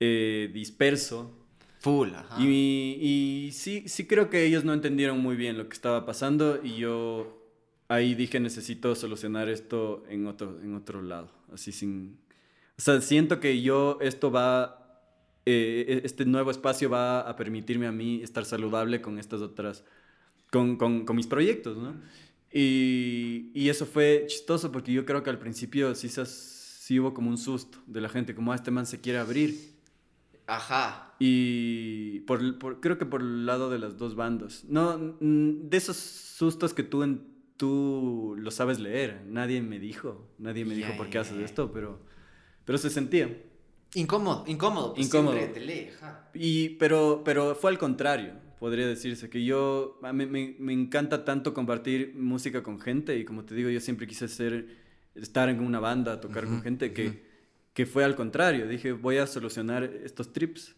eh, 0.00 0.50
disperso. 0.52 1.38
Full, 1.80 2.10
Y, 2.38 2.96
y 3.00 3.52
sí, 3.52 3.84
sí 3.88 4.06
creo 4.06 4.30
que 4.30 4.44
ellos 4.44 4.64
no 4.64 4.72
entendieron 4.72 5.18
muy 5.18 5.34
bien 5.34 5.58
lo 5.58 5.68
que 5.68 5.74
estaba 5.74 6.06
pasando 6.06 6.60
y 6.62 6.76
yo 6.76 7.42
ahí 7.88 8.14
dije, 8.14 8.38
necesito 8.38 8.94
solucionar 8.94 9.48
esto 9.48 10.04
en 10.08 10.26
otro, 10.26 10.60
en 10.62 10.74
otro 10.74 11.02
lado, 11.02 11.28
así 11.52 11.72
sin... 11.72 12.18
O 12.78 12.80
sea, 12.80 13.00
siento 13.00 13.40
que 13.40 13.62
yo, 13.62 13.98
esto 14.00 14.30
va, 14.30 15.02
eh, 15.44 15.84
e, 15.88 16.06
este 16.06 16.24
nuevo 16.24 16.50
espacio 16.50 16.88
va 16.88 17.20
a 17.20 17.36
permitirme 17.36 17.86
a 17.86 17.92
mí 17.92 18.22
estar 18.22 18.44
saludable 18.44 19.02
con 19.02 19.18
estas 19.18 19.42
otras, 19.42 19.84
con, 20.50 20.76
con, 20.76 21.04
con 21.04 21.16
mis 21.16 21.26
proyectos, 21.26 21.76
¿no? 21.76 21.94
Y, 22.52 23.50
y, 23.54 23.70
eso 23.70 23.86
fue 23.86 24.24
chistoso 24.26 24.70
porque 24.70 24.92
yo 24.92 25.06
creo 25.06 25.22
que 25.22 25.30
al 25.30 25.38
principio 25.38 25.94
sí, 25.94 26.08
sí 26.08 27.00
hubo 27.00 27.14
como 27.14 27.30
un 27.30 27.38
susto 27.38 27.78
de 27.86 28.00
la 28.02 28.10
gente, 28.10 28.34
como, 28.34 28.52
ah, 28.52 28.56
este 28.56 28.70
man 28.70 28.84
se 28.84 29.00
quiere 29.00 29.18
abrir. 29.18 29.72
Ajá. 30.46 31.14
Y 31.18 32.20
por, 32.20 32.58
por, 32.58 32.80
creo 32.80 32.98
que 32.98 33.06
por 33.06 33.22
el 33.22 33.46
lado 33.46 33.70
de 33.70 33.78
las 33.78 33.96
dos 33.96 34.16
bandas. 34.16 34.64
No, 34.68 34.98
de 34.98 35.76
esos 35.76 35.96
sustos 35.96 36.74
que 36.74 36.82
tú 36.82 37.02
en, 37.04 37.24
tú 37.56 38.34
lo 38.38 38.50
sabes 38.50 38.80
leer. 38.80 39.22
Nadie 39.26 39.62
me 39.62 39.78
dijo, 39.78 40.28
nadie 40.38 40.64
me 40.64 40.74
dijo 40.74 40.96
por 40.96 41.08
qué 41.08 41.18
haces 41.18 41.38
esto, 41.38 41.72
pero, 41.72 42.00
pero 42.64 42.76
se 42.76 42.90
sentía. 42.90 43.34
Incómodo, 43.94 44.44
incómodo. 44.46 44.94
Pues 44.94 45.06
incómodo. 45.06 45.38
Y, 46.34 46.70
pero, 46.70 47.22
pero 47.24 47.54
fue 47.54 47.70
al 47.70 47.78
contrario, 47.78 48.32
podría 48.62 48.86
decirse, 48.86 49.28
que 49.28 49.44
yo, 49.44 49.98
me, 50.00 50.12
me, 50.12 50.54
me, 50.56 50.72
encanta 50.72 51.24
tanto 51.24 51.52
compartir 51.52 52.14
música 52.14 52.62
con 52.62 52.78
gente 52.78 53.18
y 53.18 53.24
como 53.24 53.44
te 53.44 53.56
digo, 53.56 53.68
yo 53.70 53.80
siempre 53.80 54.06
quise 54.06 54.28
ser, 54.28 54.68
estar 55.16 55.48
en 55.48 55.58
una 55.58 55.80
banda, 55.80 56.20
tocar 56.20 56.44
con 56.44 56.62
gente, 56.62 56.92
que, 56.92 57.24
que 57.72 57.86
fue 57.86 58.04
al 58.04 58.14
contrario. 58.14 58.68
Dije, 58.68 58.92
voy 58.92 59.16
a 59.16 59.26
solucionar 59.26 59.82
estos 59.82 60.32
trips 60.32 60.76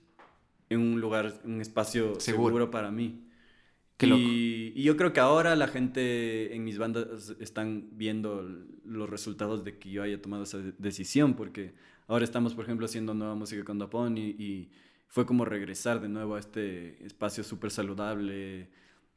en 0.71 0.81
un 0.81 0.99
lugar, 0.99 1.43
un 1.45 1.61
espacio 1.61 2.19
seguro. 2.21 2.71
para 2.71 2.91
mí. 2.91 3.29
Y, 4.01 4.83
yo 4.83 4.97
creo 4.97 5.13
que 5.13 5.21
ahora 5.21 5.55
la 5.55 5.69
gente 5.69 6.57
en 6.57 6.65
mis 6.65 6.79
bandas 6.79 7.37
están 7.39 7.91
viendo 7.93 8.49
los 8.87 9.11
resultados 9.11 9.63
de 9.63 9.77
que 9.77 9.91
yo 9.91 10.03
haya 10.03 10.23
tomado 10.23 10.45
esa 10.45 10.57
decisión, 10.79 11.35
porque 11.35 11.75
ahora 12.07 12.25
estamos, 12.25 12.55
por 12.55 12.65
ejemplo, 12.65 12.87
haciendo 12.87 13.13
nueva 13.13 13.35
música 13.35 13.63
con 13.63 13.79
Dapón 13.79 14.17
y, 14.17 14.71
fue 15.15 15.27
como 15.27 15.45
regresar 15.45 16.01
de 16.01 16.09
nuevo 16.09 16.35
a 16.35 16.41
este 16.41 17.07
espacio 17.07 17.45
súper 17.45 17.71
saludable, 17.71 18.69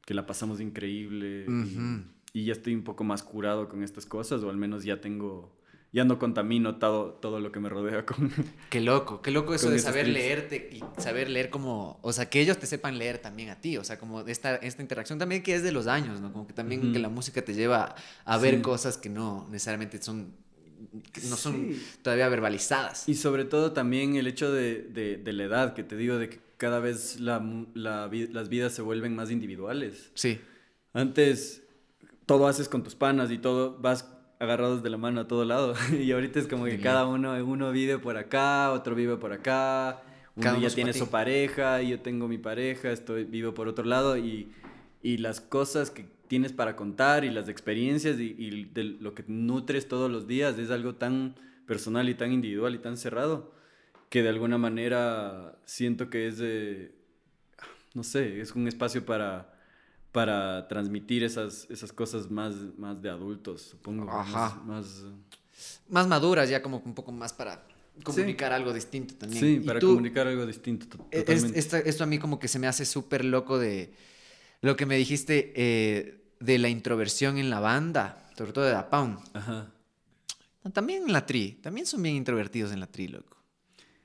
que 0.06 0.14
la 0.14 0.28
pasamos 0.28 0.62
increíble. 0.62 1.48
y, 1.48 2.40
y, 2.40 2.46
ya 2.46 2.54
estoy 2.54 2.76
un 2.76 2.84
poco 2.84 3.04
más 3.04 3.24
curado 3.24 3.68
con 3.68 3.82
estas 3.82 4.06
cosas, 4.06 4.44
o 4.44 4.52
al 4.52 4.58
menos 4.58 4.84
ya 4.84 5.02
tengo 5.02 5.58
ya 5.92 6.06
no 6.06 6.20
contamino 6.20 6.76
todo, 6.76 7.14
todo 7.14 7.40
lo 7.40 7.52
que 7.52 7.60
me 7.60 7.70
rodea 7.70 8.06
con... 8.06 8.32
Qué 8.70 8.80
loco, 8.80 9.24
qué 9.24 9.32
loco 9.32 9.56
eso 9.56 9.72
de 9.72 9.80
saber 9.80 10.08
leerte 10.08 10.70
y 10.72 11.02
saber 11.02 11.30
leer 11.30 11.50
como, 11.50 11.98
o 12.04 12.14
sea, 12.14 12.30
que 12.30 12.40
ellos 12.40 12.60
te 12.60 12.68
sepan 12.68 13.00
leer 13.00 13.18
también 13.18 13.50
a 13.50 13.60
ti, 13.60 13.78
o 13.78 13.84
sea, 13.84 13.98
como 13.98 14.22
esta, 14.22 14.58
esta 14.58 14.84
interacción 14.84 15.18
también 15.18 15.42
que 15.42 15.56
es 15.56 15.64
de 15.64 15.72
los 15.72 15.88
años, 15.88 16.22
¿no? 16.22 16.32
Como 16.32 16.46
que 16.46 16.54
también 16.54 16.94
que 16.94 17.00
la 17.00 17.10
música 17.10 17.42
te 17.42 17.56
lleva 17.56 17.96
a 18.26 18.38
ver 18.38 18.62
cosas 18.62 18.98
que 18.98 19.10
no 19.10 19.48
necesariamente 19.50 20.00
son, 20.00 20.36
no 21.30 21.36
son 21.36 21.74
todavía 22.02 22.30
verbalizadas. 22.30 23.08
Y 23.08 23.16
sobre 23.16 23.46
todo 23.46 23.72
también 23.72 24.16
el 24.16 24.28
hecho 24.28 24.52
de, 24.52 24.82
de, 24.82 25.18
de 25.18 25.34
la 25.34 25.44
edad, 25.44 25.74
que 25.74 25.84
te 25.84 25.96
digo, 25.96 26.18
de 26.18 26.30
que 26.30 26.40
cada 26.58 26.80
vez 26.80 27.20
la, 27.20 27.44
la, 27.74 28.10
las 28.32 28.50
vidas 28.50 28.74
se 28.74 28.82
vuelven 28.82 29.16
más 29.16 29.32
individuales. 29.32 30.12
Sí. 30.16 30.40
Antes 30.94 31.64
todo 32.26 32.48
haces 32.48 32.68
con 32.68 32.84
tus 32.84 32.96
panas 32.96 33.32
y 33.32 33.38
todo 33.38 33.78
vas 33.80 34.10
agarrados 34.40 34.84
de 34.84 34.90
la 34.90 34.98
mano 34.98 35.22
a 35.22 35.28
todo 35.28 35.46
lado. 35.46 35.74
y 36.00 36.12
ahorita 36.12 36.40
es 36.40 36.48
como 36.48 36.66
que 36.66 36.80
cada 36.80 37.06
uno, 37.06 37.34
uno 37.46 37.72
vive 37.72 37.98
por 38.00 38.18
acá, 38.18 38.72
otro 38.72 38.96
vive 38.96 39.18
por 39.18 39.34
acá, 39.34 40.02
uno 40.36 40.60
ya 40.60 40.70
tiene 40.70 40.94
su 40.94 41.10
pareja, 41.10 41.82
yo 41.82 42.00
tengo 42.00 42.28
mi 42.28 42.38
pareja, 42.38 42.92
estoy 42.92 43.24
vivo 43.24 43.54
por 43.54 43.68
otro 43.68 43.86
lado 43.86 44.18
y, 44.18 44.52
y 45.02 45.18
las 45.18 45.42
cosas 45.42 45.90
que 45.90 46.06
tienes 46.28 46.52
para 46.54 46.76
contar 46.76 47.24
y 47.24 47.30
las 47.30 47.50
experiencias 47.50 48.20
y, 48.20 48.36
y 48.38 48.66
de 48.66 48.84
lo 48.84 49.14
que 49.14 49.24
nutres 49.28 49.88
todos 49.88 50.12
los 50.12 50.28
días 50.28 50.58
es 50.60 50.72
algo 50.72 50.96
tan 50.96 51.36
personal 51.66 52.10
y 52.10 52.16
tan 52.16 52.32
individual 52.32 52.76
y 52.76 52.80
tan 52.80 52.98
cerrado 52.98 53.52
que 54.10 54.24
de 54.24 54.30
alguna 54.30 54.58
manera 54.58 55.58
siento 55.66 56.10
que 56.10 56.28
es 56.28 56.38
de, 56.38 56.94
no 57.94 58.04
sé, 58.04 58.42
es 58.42 58.54
un 58.54 58.68
espacio 58.68 59.06
para 59.06 59.58
para 60.18 60.68
transmitir 60.68 61.24
esas, 61.24 61.68
esas 61.70 61.92
cosas 61.94 62.32
más, 62.32 62.56
más 62.76 63.00
de 63.04 63.08
adultos, 63.08 63.62
supongo. 63.62 64.10
Ajá. 64.10 64.60
Más, 64.66 65.04
más, 65.90 66.08
maduras, 66.08 66.50
ya 66.50 66.64
como 66.64 66.82
un 66.84 66.96
poco 66.96 67.12
más 67.12 67.34
para 67.34 67.64
comunicar 68.04 68.52
algo 68.52 68.74
distinto 68.74 69.14
también. 69.14 69.40
Sí, 69.40 69.60
para 69.64 69.80
comunicar 69.80 70.26
algo 70.26 70.48
distinto. 70.48 70.88
E-, 71.12 71.20
totalmente. 71.20 71.60
esto, 71.60 72.04
a 72.04 72.08
mí 72.08 72.18
como 72.18 72.40
que 72.40 72.48
se 72.48 72.58
me 72.58 72.66
hace 72.66 72.84
súper 72.84 73.26
loco 73.26 73.60
de 73.60 73.94
lo 74.62 74.76
que 74.76 74.86
me 74.86 74.98
dijiste 74.98 75.54
eh, 75.56 76.22
de 76.40 76.58
la 76.58 76.70
introversión 76.70 77.38
en 77.38 77.50
la 77.50 77.60
banda, 77.60 78.30
sobre 78.38 78.54
todo 78.54 78.66
de 78.66 78.72
Da 78.72 78.90
Pound. 78.90 79.20
Ajá. 79.34 79.72
También 80.74 81.04
en 81.04 81.14
la 81.14 81.26
tri, 81.26 81.54
también 81.62 81.86
son 81.86 82.02
bien 82.02 82.16
introvertidos 82.16 82.74
en 82.74 82.82
la 82.82 82.88
tri, 82.88 83.08
loco. 83.08 83.38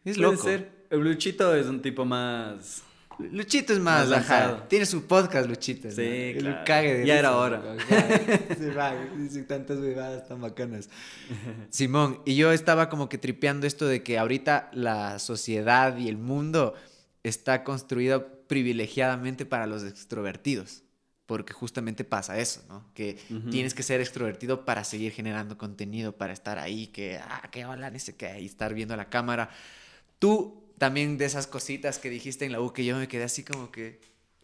Es 0.05 0.17
Puede 0.17 0.33
loco. 0.33 0.45
Ser. 0.45 0.87
Luchito 0.91 1.55
es 1.55 1.67
un 1.67 1.81
tipo 1.81 2.05
más 2.05 2.83
Luchito 3.31 3.73
es 3.73 3.79
más, 3.79 4.09
más 4.09 4.69
Tiene 4.69 4.87
su 4.87 5.07
podcast, 5.07 5.49
Luchito. 5.49 5.91
Sí, 5.91 6.35
claro. 6.39 7.05
ya 7.05 7.19
era 7.19 7.37
hora. 7.37 7.63
Se 8.59 8.71
va, 8.71 8.95
dice 9.17 9.43
tantas 9.43 9.81
bebadas 9.81 10.27
tan 10.29 10.41
bacanas. 10.41 10.89
Simón, 11.71 12.21
y 12.25 12.37
yo 12.37 12.53
estaba 12.53 12.89
como 12.89 13.09
que 13.09 13.19
tripeando 13.19 13.67
esto 13.67 13.87
de 13.87 14.03
que 14.03 14.19
ahorita 14.19 14.71
la 14.73 15.19
sociedad 15.19 15.97
y 15.97 16.09
el 16.09 16.17
mundo 16.17 16.75
está 17.23 17.65
construido 17.65 18.47
privilegiadamente 18.47 19.47
para 19.47 19.67
los 19.67 19.85
extrovertidos. 19.85 20.83
Porque 21.27 21.53
justamente 21.53 22.05
pasa 22.05 22.39
eso, 22.39 22.63
¿no? 22.69 22.91
Que 22.95 23.17
tienes 23.51 23.75
que 23.75 23.83
ser 23.83 24.01
extrovertido 24.01 24.65
para 24.65 24.85
seguir 24.85 25.13
generando 25.13 25.57
contenido, 25.57 26.17
para 26.17 26.33
estar 26.33 26.59
ahí, 26.59 26.89
que, 26.89 27.17
ah, 27.17 27.49
que 27.51 27.65
hola, 27.65 27.91
ni 27.91 28.01
sé 28.01 28.17
qué, 28.17 28.41
y 28.41 28.47
estar 28.47 28.75
viendo 28.75 28.97
la 28.97 29.09
cámara. 29.09 29.49
Tú 30.19 30.63
también 30.79 31.17
de 31.17 31.25
esas 31.25 31.47
cositas 31.47 31.99
que 31.99 32.11
dijiste 32.11 32.45
en 32.45 32.53
la 32.53 32.61
U 32.61 32.73
que 32.73 32.85
yo 32.85 32.97
me 32.99 33.09
quedé 33.09 33.25
así 33.25 33.45
como 33.45 33.71
que 33.71 34.01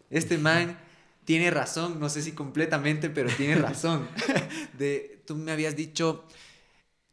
este 0.09 0.38
man 0.38 0.78
tiene 1.24 1.50
razón, 1.50 2.00
no 2.00 2.09
sé 2.09 2.22
si 2.22 2.32
completamente, 2.32 3.10
pero 3.10 3.28
tiene 3.28 3.56
razón. 3.56 4.09
de, 4.78 5.20
tú 5.26 5.36
me 5.36 5.52
habías 5.52 5.76
dicho, 5.76 6.24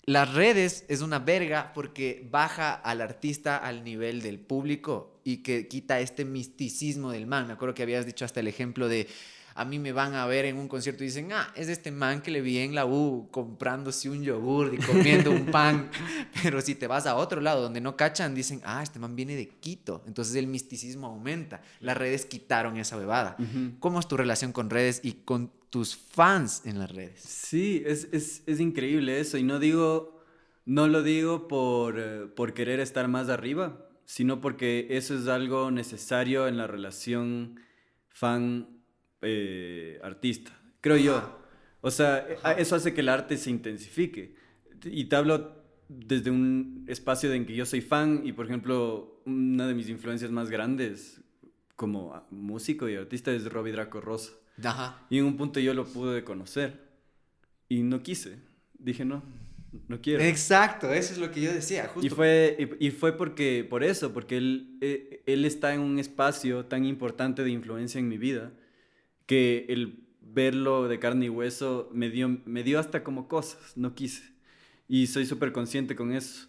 las 0.05 0.33
redes 0.33 0.85
es 0.87 1.01
una 1.01 1.19
verga 1.19 1.71
porque 1.73 2.27
baja 2.29 2.73
al 2.73 3.01
artista 3.01 3.57
al 3.57 3.83
nivel 3.83 4.21
del 4.21 4.39
público 4.39 5.19
y 5.23 5.37
que 5.37 5.67
quita 5.67 5.99
este 5.99 6.25
misticismo 6.25 7.11
del 7.11 7.25
man. 7.25 7.47
Me 7.47 7.53
acuerdo 7.53 7.73
que 7.73 7.83
habías 7.83 8.05
dicho 8.05 8.23
hasta 8.23 8.39
el 8.39 8.47
ejemplo 8.47 8.87
de 8.87 9.07
a 9.57 9.63
mí 9.63 9.79
me 9.79 9.93
van 9.93 10.15
a 10.15 10.25
ver 10.25 10.43
en 10.45 10.57
un 10.57 10.67
concierto 10.67 11.03
y 11.03 11.07
dicen, 11.07 11.31
ah, 11.31 11.47
es 11.55 11.69
este 11.69 11.89
man 11.89 12.21
que 12.21 12.29
le 12.29 12.41
vi 12.41 12.57
en 12.59 12.75
la 12.75 12.85
U 12.85 13.29
comprándose 13.31 14.09
un 14.09 14.21
yogur 14.21 14.73
y 14.73 14.77
comiendo 14.77 15.31
un 15.31 15.45
pan. 15.45 15.89
Pero 16.43 16.59
si 16.61 16.75
te 16.75 16.87
vas 16.87 17.07
a 17.07 17.15
otro 17.15 17.39
lado 17.39 17.61
donde 17.61 17.79
no 17.79 17.95
cachan, 17.95 18.35
dicen, 18.35 18.61
ah, 18.65 18.83
este 18.83 18.99
man 18.99 19.15
viene 19.15 19.35
de 19.35 19.47
Quito. 19.47 20.03
Entonces 20.07 20.35
el 20.35 20.47
misticismo 20.47 21.07
aumenta. 21.07 21.61
Las 21.79 21.95
redes 21.95 22.25
quitaron 22.25 22.75
esa 22.77 22.97
bebada. 22.97 23.37
¿Cómo 23.79 24.01
es 24.01 24.07
tu 24.09 24.17
relación 24.17 24.51
con 24.51 24.69
redes 24.69 24.99
y 25.03 25.13
con 25.13 25.51
tus 25.75 25.97
fans 25.97 26.61
en 26.63 26.79
las 26.79 26.89
redes? 26.89 27.19
Sí, 27.19 27.83
es, 27.85 28.07
es, 28.13 28.43
es 28.45 28.61
increíble 28.61 29.19
eso. 29.19 29.37
Y 29.37 29.43
no 29.43 29.59
digo, 29.59 30.23
no 30.63 30.87
lo 30.87 31.03
digo 31.03 31.49
por, 31.49 31.99
eh, 31.99 32.27
por 32.33 32.53
querer 32.53 32.79
estar 32.79 33.09
más 33.09 33.27
arriba, 33.27 33.85
sino 34.05 34.39
porque 34.39 34.87
eso 34.91 35.17
es 35.17 35.27
algo 35.27 35.71
necesario 35.71 36.47
en 36.47 36.55
la 36.55 36.65
relación 36.65 37.59
fan 38.07 38.69
eh, 39.21 39.99
creo 40.79 40.95
yo. 40.95 41.39
O 41.81 41.91
sea, 41.91 42.25
eso 42.57 42.77
hace 42.77 42.93
que 42.93 43.01
el 43.01 43.09
arte 43.09 43.35
se 43.35 43.49
intensifique. 43.49 44.33
Y 44.85 45.03
te 45.09 45.17
hablo 45.17 45.61
desde 45.89 46.31
un 46.31 46.85
espacio 46.87 47.33
en 47.33 47.45
que 47.45 47.53
yo 47.53 47.65
soy 47.65 47.81
fan 47.81 48.21
y, 48.23 48.31
por 48.31 48.45
ejemplo, 48.45 49.21
una 49.25 49.67
de 49.67 49.73
mis 49.73 49.89
influencias 49.89 50.31
más 50.31 50.49
grandes 50.49 51.19
como 51.75 52.25
músico 52.31 52.89
y 52.89 52.95
artista 52.95 53.31
es 53.31 53.45
Robbie 53.51 53.73
Draco 53.73 54.01
Rosa. 54.01 54.33
Y 55.09 55.19
en 55.19 55.25
un 55.25 55.37
punto 55.37 55.59
yo 55.59 55.73
lo 55.73 55.85
pude 55.85 56.23
conocer 56.23 56.79
y 57.67 57.83
no 57.83 58.01
quise. 58.01 58.39
Dije, 58.77 59.03
no, 59.03 59.23
no 59.87 60.01
quiero. 60.01 60.23
Exacto, 60.23 60.93
eso 60.93 61.13
es 61.13 61.19
lo 61.19 61.31
que 61.31 61.41
yo 61.41 61.53
decía. 61.53 61.91
Y, 62.01 62.09
fue, 62.09 62.77
y, 62.79 62.91
fue 62.91 63.17
porque, 63.17 63.65
por 63.69 63.83
eso, 63.83 64.13
porque 64.13 64.37
él, 64.37 64.77
eh, 64.81 65.23
él 65.25 65.45
está 65.45 65.73
en 65.73 65.81
un 65.81 65.99
espacio 65.99 66.65
tan 66.65 66.85
importante 66.85 67.43
de 67.43 67.51
influencia 67.51 67.99
en 67.99 68.07
mi 68.07 68.17
vida 68.17 68.53
que 69.25 69.65
el 69.69 70.05
verlo 70.21 70.87
de 70.87 70.99
carne 70.99 71.25
y 71.25 71.29
hueso 71.29 71.89
me 71.91 72.09
dio, 72.09 72.39
me 72.45 72.63
dio 72.63 72.79
hasta 72.79 73.03
como 73.03 73.27
cosas, 73.27 73.75
no 73.75 73.95
quise. 73.95 74.33
Y 74.87 75.07
soy 75.07 75.25
súper 75.25 75.51
consciente 75.51 75.95
con 75.95 76.11
eso. 76.11 76.47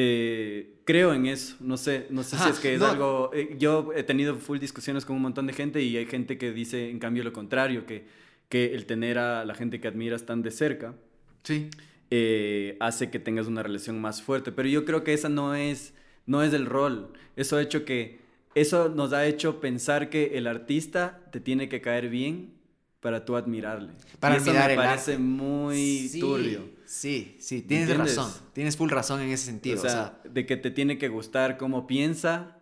Eh, 0.00 0.76
creo 0.84 1.12
en 1.12 1.26
eso, 1.26 1.56
no 1.58 1.76
sé, 1.76 2.06
no 2.10 2.22
sé 2.22 2.38
si 2.38 2.48
es 2.48 2.60
que 2.60 2.72
es 2.72 2.82
algo... 2.82 3.32
Eh, 3.34 3.56
yo 3.58 3.92
he 3.96 4.04
tenido 4.04 4.36
full 4.36 4.60
discusiones 4.60 5.04
con 5.04 5.16
un 5.16 5.22
montón 5.22 5.48
de 5.48 5.52
gente 5.52 5.82
y 5.82 5.96
hay 5.96 6.06
gente 6.06 6.38
que 6.38 6.52
dice 6.52 6.88
en 6.88 7.00
cambio 7.00 7.24
lo 7.24 7.32
contrario, 7.32 7.84
que, 7.84 8.06
que 8.48 8.76
el 8.76 8.86
tener 8.86 9.18
a 9.18 9.44
la 9.44 9.54
gente 9.54 9.80
que 9.80 9.88
admiras 9.88 10.24
tan 10.24 10.40
de 10.42 10.52
cerca 10.52 10.94
sí. 11.42 11.68
Eh, 12.12 12.76
hace 12.78 13.10
que 13.10 13.18
tengas 13.18 13.48
una 13.48 13.64
relación 13.64 14.00
más 14.00 14.22
fuerte. 14.22 14.52
Pero 14.52 14.68
yo 14.68 14.84
creo 14.84 15.02
que 15.02 15.14
esa 15.14 15.28
no 15.28 15.56
es, 15.56 15.94
no 16.26 16.44
es 16.44 16.52
el 16.52 16.66
rol. 16.66 17.12
Eso 17.34 17.56
ha 17.56 17.62
hecho 17.62 17.84
que 17.84 18.20
eso 18.54 18.88
nos 18.88 19.12
ha 19.12 19.26
hecho 19.26 19.60
pensar 19.60 20.10
que 20.10 20.38
el 20.38 20.46
artista 20.46 21.24
te 21.32 21.40
tiene 21.40 21.68
que 21.68 21.80
caer 21.80 22.08
bien 22.08 22.52
para 23.00 23.24
tú 23.24 23.36
admirarle. 23.36 23.92
Para 24.18 24.34
y 24.34 24.38
eso 24.38 24.52
me 24.52 24.74
parece 24.74 25.18
muy 25.18 26.10
turbio. 26.18 26.70
Sí, 26.84 27.36
sí, 27.38 27.62
tienes 27.62 27.96
razón. 27.96 28.32
Tienes 28.52 28.76
full 28.76 28.90
razón 28.90 29.20
en 29.20 29.30
ese 29.30 29.46
sentido. 29.46 29.78
O 29.78 29.82
sea, 29.82 30.20
de 30.24 30.46
que 30.46 30.56
te 30.56 30.70
tiene 30.70 30.98
que 30.98 31.08
gustar 31.08 31.58
cómo 31.58 31.86
piensa 31.86 32.58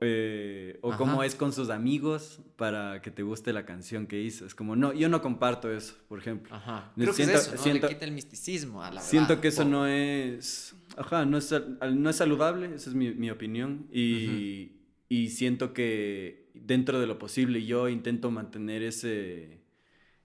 eh, 0.00 0.78
o 0.82 0.96
cómo 0.96 1.22
es 1.22 1.34
con 1.34 1.52
sus 1.52 1.70
amigos 1.70 2.40
para 2.56 3.00
que 3.02 3.10
te 3.10 3.22
guste 3.22 3.52
la 3.52 3.64
canción 3.64 4.06
que 4.06 4.20
hizo. 4.20 4.46
Es 4.46 4.54
como, 4.54 4.76
no, 4.76 4.92
yo 4.92 5.08
no 5.08 5.22
comparto 5.22 5.72
eso, 5.72 5.94
por 6.08 6.18
ejemplo. 6.18 6.54
Ajá. 6.54 6.92
Creo 6.94 7.14
que 7.14 7.22
es 7.22 7.28
eso, 7.28 7.54
¿no? 7.56 7.72
Le 7.72 7.80
quita 7.80 8.04
el 8.04 8.12
misticismo 8.12 8.82
a 8.82 8.90
la 8.90 9.00
Siento 9.00 9.40
que 9.40 9.48
eso 9.48 9.64
no 9.64 9.86
es, 9.86 10.74
ajá, 10.96 11.24
no 11.24 11.38
es, 11.38 11.54
no 11.92 12.10
es 12.10 12.16
saludable, 12.16 12.74
esa 12.74 12.90
es 12.90 12.94
mi, 12.94 13.12
mi 13.12 13.30
opinión. 13.30 13.86
Y, 13.92 14.72
y 15.08 15.30
siento 15.30 15.72
que 15.72 16.47
dentro 16.64 17.00
de 17.00 17.06
lo 17.06 17.18
posible 17.18 17.64
yo 17.64 17.88
intento 17.88 18.30
mantener 18.30 18.82
ese, 18.82 19.60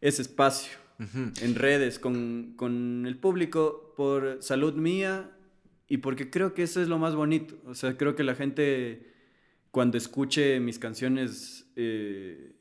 ese 0.02 0.22
espacio 0.22 0.78
en 1.42 1.56
redes 1.56 2.00
con, 2.00 2.54
con, 2.56 3.06
el 3.06 3.18
público 3.18 3.94
por 3.98 4.38
salud 4.42 4.74
mía 4.76 5.32
y 5.88 5.98
porque 5.98 6.30
creo 6.30 6.54
que 6.54 6.64
eso 6.64 6.82
es 6.82 6.88
lo 6.88 6.98
más 6.98 7.16
bonito. 7.16 7.56
O 7.66 7.76
sea, 7.76 7.98
creo 7.98 8.16
que 8.16 8.24
la 8.24 8.36
gente 8.36 9.12
cuando 9.72 9.98
escuche 9.98 10.60
mis 10.60 10.80
canciones 10.80 11.66
eh, 11.76 12.54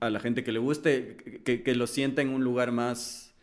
a 0.00 0.10
la 0.10 0.20
gente 0.20 0.44
que 0.44 0.52
le 0.52 0.58
guste, 0.58 1.16
que, 1.44 1.62
que, 1.62 1.74
lo 1.74 1.86
sienta 1.86 2.22
en 2.22 2.28
un 2.28 2.44
lugar 2.44 2.72
más, 2.72 3.34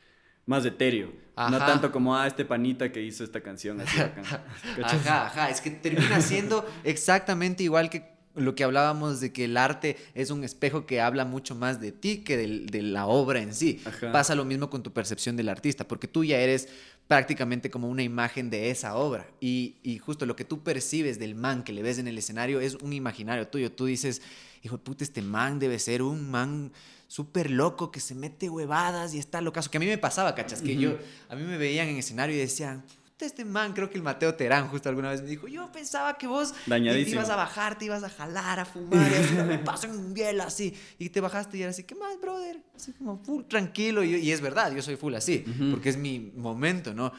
más 0.46 0.66
etéreo. 0.66 1.12
No 1.36 1.58
tanto 1.58 1.92
como, 1.92 2.18
ah, 2.18 2.28
este 2.28 2.44
panita 2.44 2.92
que 2.92 3.02
hizo 3.02 3.24
esta 3.24 3.42
canción. 3.42 3.82
ajá, 4.84 5.26
ajá. 5.26 5.50
Es 5.50 5.62
que 5.62 5.72
termina 5.72 6.22
siendo 6.22 6.70
exactamente 6.84 7.64
igual 7.64 7.90
que 7.90 8.19
lo 8.36 8.56
que 8.56 8.64
hablábamos 8.64 9.20
de 9.20 9.34
que 9.34 9.46
el 9.46 9.58
arte 9.58 9.98
es 10.14 10.30
un 10.30 10.44
espejo 10.44 10.86
que 10.86 11.02
habla 11.02 11.26
mucho 11.26 11.56
más 11.56 11.82
de 11.82 11.92
ti 11.92 12.20
que 12.20 12.38
de, 12.38 12.82
la 12.82 13.08
obra 13.08 13.42
en 13.42 13.54
sí. 13.54 13.82
Pasa 14.12 14.36
lo 14.36 14.46
mismo 14.46 14.70
con 14.70 14.84
tu 14.84 14.94
percepción 14.94 15.36
del 15.36 15.50
artista, 15.50 15.88
porque 15.88 16.08
tú 16.08 16.24
ya 16.24 16.40
eres 16.40 16.70
prácticamente 17.08 17.72
como 17.72 17.90
una 17.90 18.04
imagen 18.04 18.50
de 18.50 18.70
esa 18.70 18.96
obra. 18.96 19.28
Y, 19.40 19.78
y, 19.84 19.98
justo 19.98 20.26
lo 20.26 20.36
que 20.36 20.46
tú 20.46 20.64
percibes 20.64 21.18
del 21.18 21.36
man 21.36 21.64
que 21.64 21.74
le 21.74 21.82
ves 21.82 21.98
en 21.98 22.08
el 22.08 22.18
escenario 22.18 22.60
es 22.60 22.76
un 22.76 22.94
imaginario 22.94 23.48
tuyo. 23.48 23.72
Tú 23.72 23.86
dices, 23.86 24.22
hijo 24.62 24.78
de 24.78 24.84
puta, 24.84 25.04
este 25.04 25.22
man 25.22 25.58
debe 25.58 25.80
ser 25.80 26.02
un 26.04 26.30
man 26.30 26.72
súper 27.08 27.50
loco 27.50 27.92
que 27.92 28.00
se 28.00 28.14
mete 28.14 28.50
huevadas 28.50 29.16
y 29.16 29.20
está 29.20 29.42
locazo. 29.42 29.72
Que 29.72 29.78
a 29.78 29.80
mí 29.80 29.88
me 29.88 29.98
pasaba, 29.98 30.36
cachas, 30.36 30.62
que 30.62 30.78
yo, 30.78 30.98
a 31.28 31.36
mí 31.36 31.44
me 31.44 31.58
veían 31.58 31.88
en 31.88 31.98
escenario 31.98 32.36
y 32.36 32.40
decían, 32.40 32.84
este 33.26 33.46
man, 33.46 33.74
creo 33.74 33.90
que 33.90 33.98
el 33.98 34.04
Mateo 34.04 34.34
Terán 34.36 34.68
justo 34.68 34.90
alguna 34.90 35.10
vez 35.10 35.22
me 35.22 35.30
dijo, 35.30 35.48
yo 35.48 35.72
pensaba 35.72 36.18
que 36.18 36.28
vos 36.28 36.54
te 36.68 37.10
ibas 37.10 37.30
a 37.30 37.36
bajar, 37.36 37.78
te 37.78 37.86
ibas 37.86 38.04
a 38.04 38.10
jalar, 38.10 38.60
a 38.60 38.66
fumar, 38.66 39.12
y 39.12 39.16
así, 39.16 39.34
me 39.36 39.60
paso 39.60 39.88
en 39.88 39.94
un 39.98 40.14
biel 40.14 40.42
así, 40.42 40.74
y 40.98 41.10
te 41.10 41.22
bajaste 41.22 41.58
y 41.58 41.62
era 41.62 41.72
así, 41.72 41.84
¿qué 41.84 41.96
más, 41.96 42.20
brother? 42.20 42.62
Así 42.76 42.94
como 42.94 43.18
full 43.24 43.44
tranquilo, 43.44 44.04
y, 44.04 44.32
es 44.32 44.42
verdad, 44.42 44.74
yo 44.74 44.82
soy 44.82 44.96
full 44.96 45.16
así, 45.16 45.46
porque 45.72 45.90
es 45.90 45.98
mi 45.98 46.32
momento, 46.36 46.94
¿no? 46.94 47.12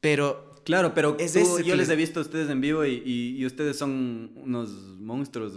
Pero... 0.00 0.48
Claro, 0.64 0.92
pero 0.92 1.16
yo 1.16 1.76
les 1.76 1.88
he 1.88 1.96
visto 1.96 2.20
a 2.20 2.22
ustedes 2.22 2.50
en 2.50 2.60
vivo 2.60 2.84
y, 2.84 3.02
y 3.38 3.46
ustedes 3.46 3.78
son 3.78 4.32
unos 4.36 4.70
monstruos, 4.98 5.54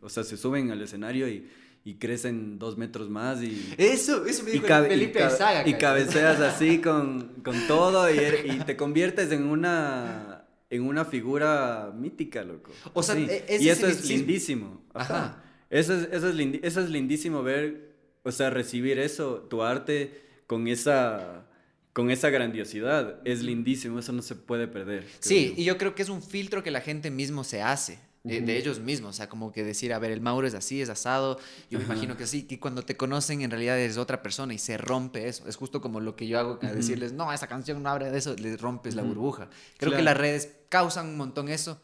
o 0.00 0.08
sea, 0.08 0.22
se 0.22 0.36
suben 0.36 0.70
al 0.70 0.80
escenario 0.80 1.28
y 1.28 1.48
y 1.84 1.94
crecen 1.94 2.58
dos 2.58 2.76
metros 2.76 3.10
más 3.10 3.42
y... 3.42 3.74
Eso, 3.76 4.24
eso 4.26 4.44
me 4.44 4.52
dijo 4.52 4.66
Felipe 4.66 5.24
y, 5.24 5.30
Saga, 5.30 5.68
y 5.68 5.74
cabeceas 5.74 6.40
así 6.40 6.78
con, 6.82 7.40
con 7.42 7.66
todo 7.66 8.12
y, 8.12 8.18
er, 8.18 8.46
y, 8.46 8.58
te 8.60 8.76
conviertes 8.76 9.32
en 9.32 9.44
una, 9.44 10.44
en 10.70 10.82
una 10.84 11.04
figura 11.04 11.92
mítica, 11.94 12.44
loco. 12.44 12.70
O 12.92 13.02
sea, 13.02 13.16
e, 13.16 13.58
y 13.60 13.68
eso 13.68 13.88
es 13.88 14.08
lindísimo. 14.08 14.84
Ajá. 14.94 15.42
Eso, 15.70 15.94
es, 15.94 16.08
eso, 16.12 16.28
es 16.28 16.60
eso 16.62 16.80
es 16.82 16.90
lindísimo 16.90 17.42
ver, 17.42 17.94
o 18.22 18.30
sea, 18.30 18.50
recibir 18.50 18.98
eso, 18.98 19.46
tu 19.48 19.62
arte 19.62 20.22
con 20.46 20.68
esa 20.68 21.48
con 21.92 22.10
esa 22.10 22.30
grandiosidad. 22.30 23.20
Es 23.24 23.42
lindísimo, 23.42 23.98
eso 23.98 24.12
no 24.12 24.22
se 24.22 24.34
puede 24.34 24.66
perder. 24.66 25.06
Sí, 25.20 25.54
y 25.56 25.64
yo 25.64 25.76
creo 25.78 25.94
que 25.94 26.02
es 26.02 26.08
un 26.08 26.22
filtro 26.22 26.62
que 26.62 26.70
la 26.70 26.80
gente 26.80 27.10
mismo 27.10 27.44
se 27.44 27.60
hace 27.60 27.98
eh, 28.24 28.40
de 28.40 28.56
ellos 28.56 28.78
mismos, 28.78 29.10
o 29.10 29.12
sea, 29.14 29.28
como 29.28 29.50
que 29.50 29.64
decir, 29.64 29.92
a 29.92 29.98
ver, 29.98 30.12
el 30.12 30.20
Mauro 30.20 30.46
es 30.46 30.54
así, 30.54 30.80
es 30.80 30.88
asado, 30.88 31.40
yo 31.70 31.80
me 31.80 31.84
imagino 31.84 32.16
que 32.16 32.28
sí, 32.28 32.44
que 32.44 32.60
cuando 32.60 32.82
te 32.82 32.96
conocen 32.96 33.42
en 33.42 33.50
realidad 33.50 33.76
eres 33.80 33.96
otra 33.96 34.22
persona 34.22 34.54
y 34.54 34.58
se 34.58 34.78
rompe 34.78 35.26
eso, 35.26 35.48
es 35.48 35.56
justo 35.56 35.80
como 35.80 35.98
lo 35.98 36.14
que 36.14 36.28
yo 36.28 36.38
hago, 36.38 36.56
decirles, 36.56 37.12
no, 37.12 37.32
esa 37.32 37.48
canción 37.48 37.82
no 37.82 37.88
habla 37.88 38.12
de 38.12 38.18
eso, 38.18 38.36
les 38.36 38.60
rompes 38.60 38.94
la 38.94 39.02
burbuja. 39.02 39.50
Creo 39.76 39.90
que 39.90 40.02
las 40.02 40.16
redes 40.16 40.54
causan 40.68 41.08
un 41.08 41.16
montón 41.16 41.48
eso. 41.48 41.82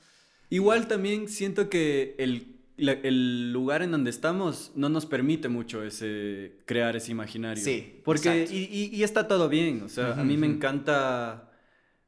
Igual 0.49 0.87
también 0.87 1.29
siento 1.29 1.69
que 1.69 2.15
el, 2.19 2.57
el, 2.77 3.53
lugar 3.53 3.83
en 3.83 3.91
donde 3.91 4.11
estamos 4.11 4.71
no 4.77 4.89
nos 4.89 5.07
permite 5.07 5.49
mucho 5.49 5.83
ese, 5.83 6.53
crear 6.67 6.95
ese 6.95 7.11
imaginario. 7.11 7.65
Sí. 7.65 8.01
Porque, 8.05 8.47
y, 8.49 8.97
y, 8.97 9.03
está 9.03 9.27
todo 9.27 9.49
bien, 9.49 9.83
o 9.83 9.89
sea, 9.89 10.13
a 10.13 10.23
mí 10.23 10.37
me 10.37 10.47
encanta, 10.47 11.51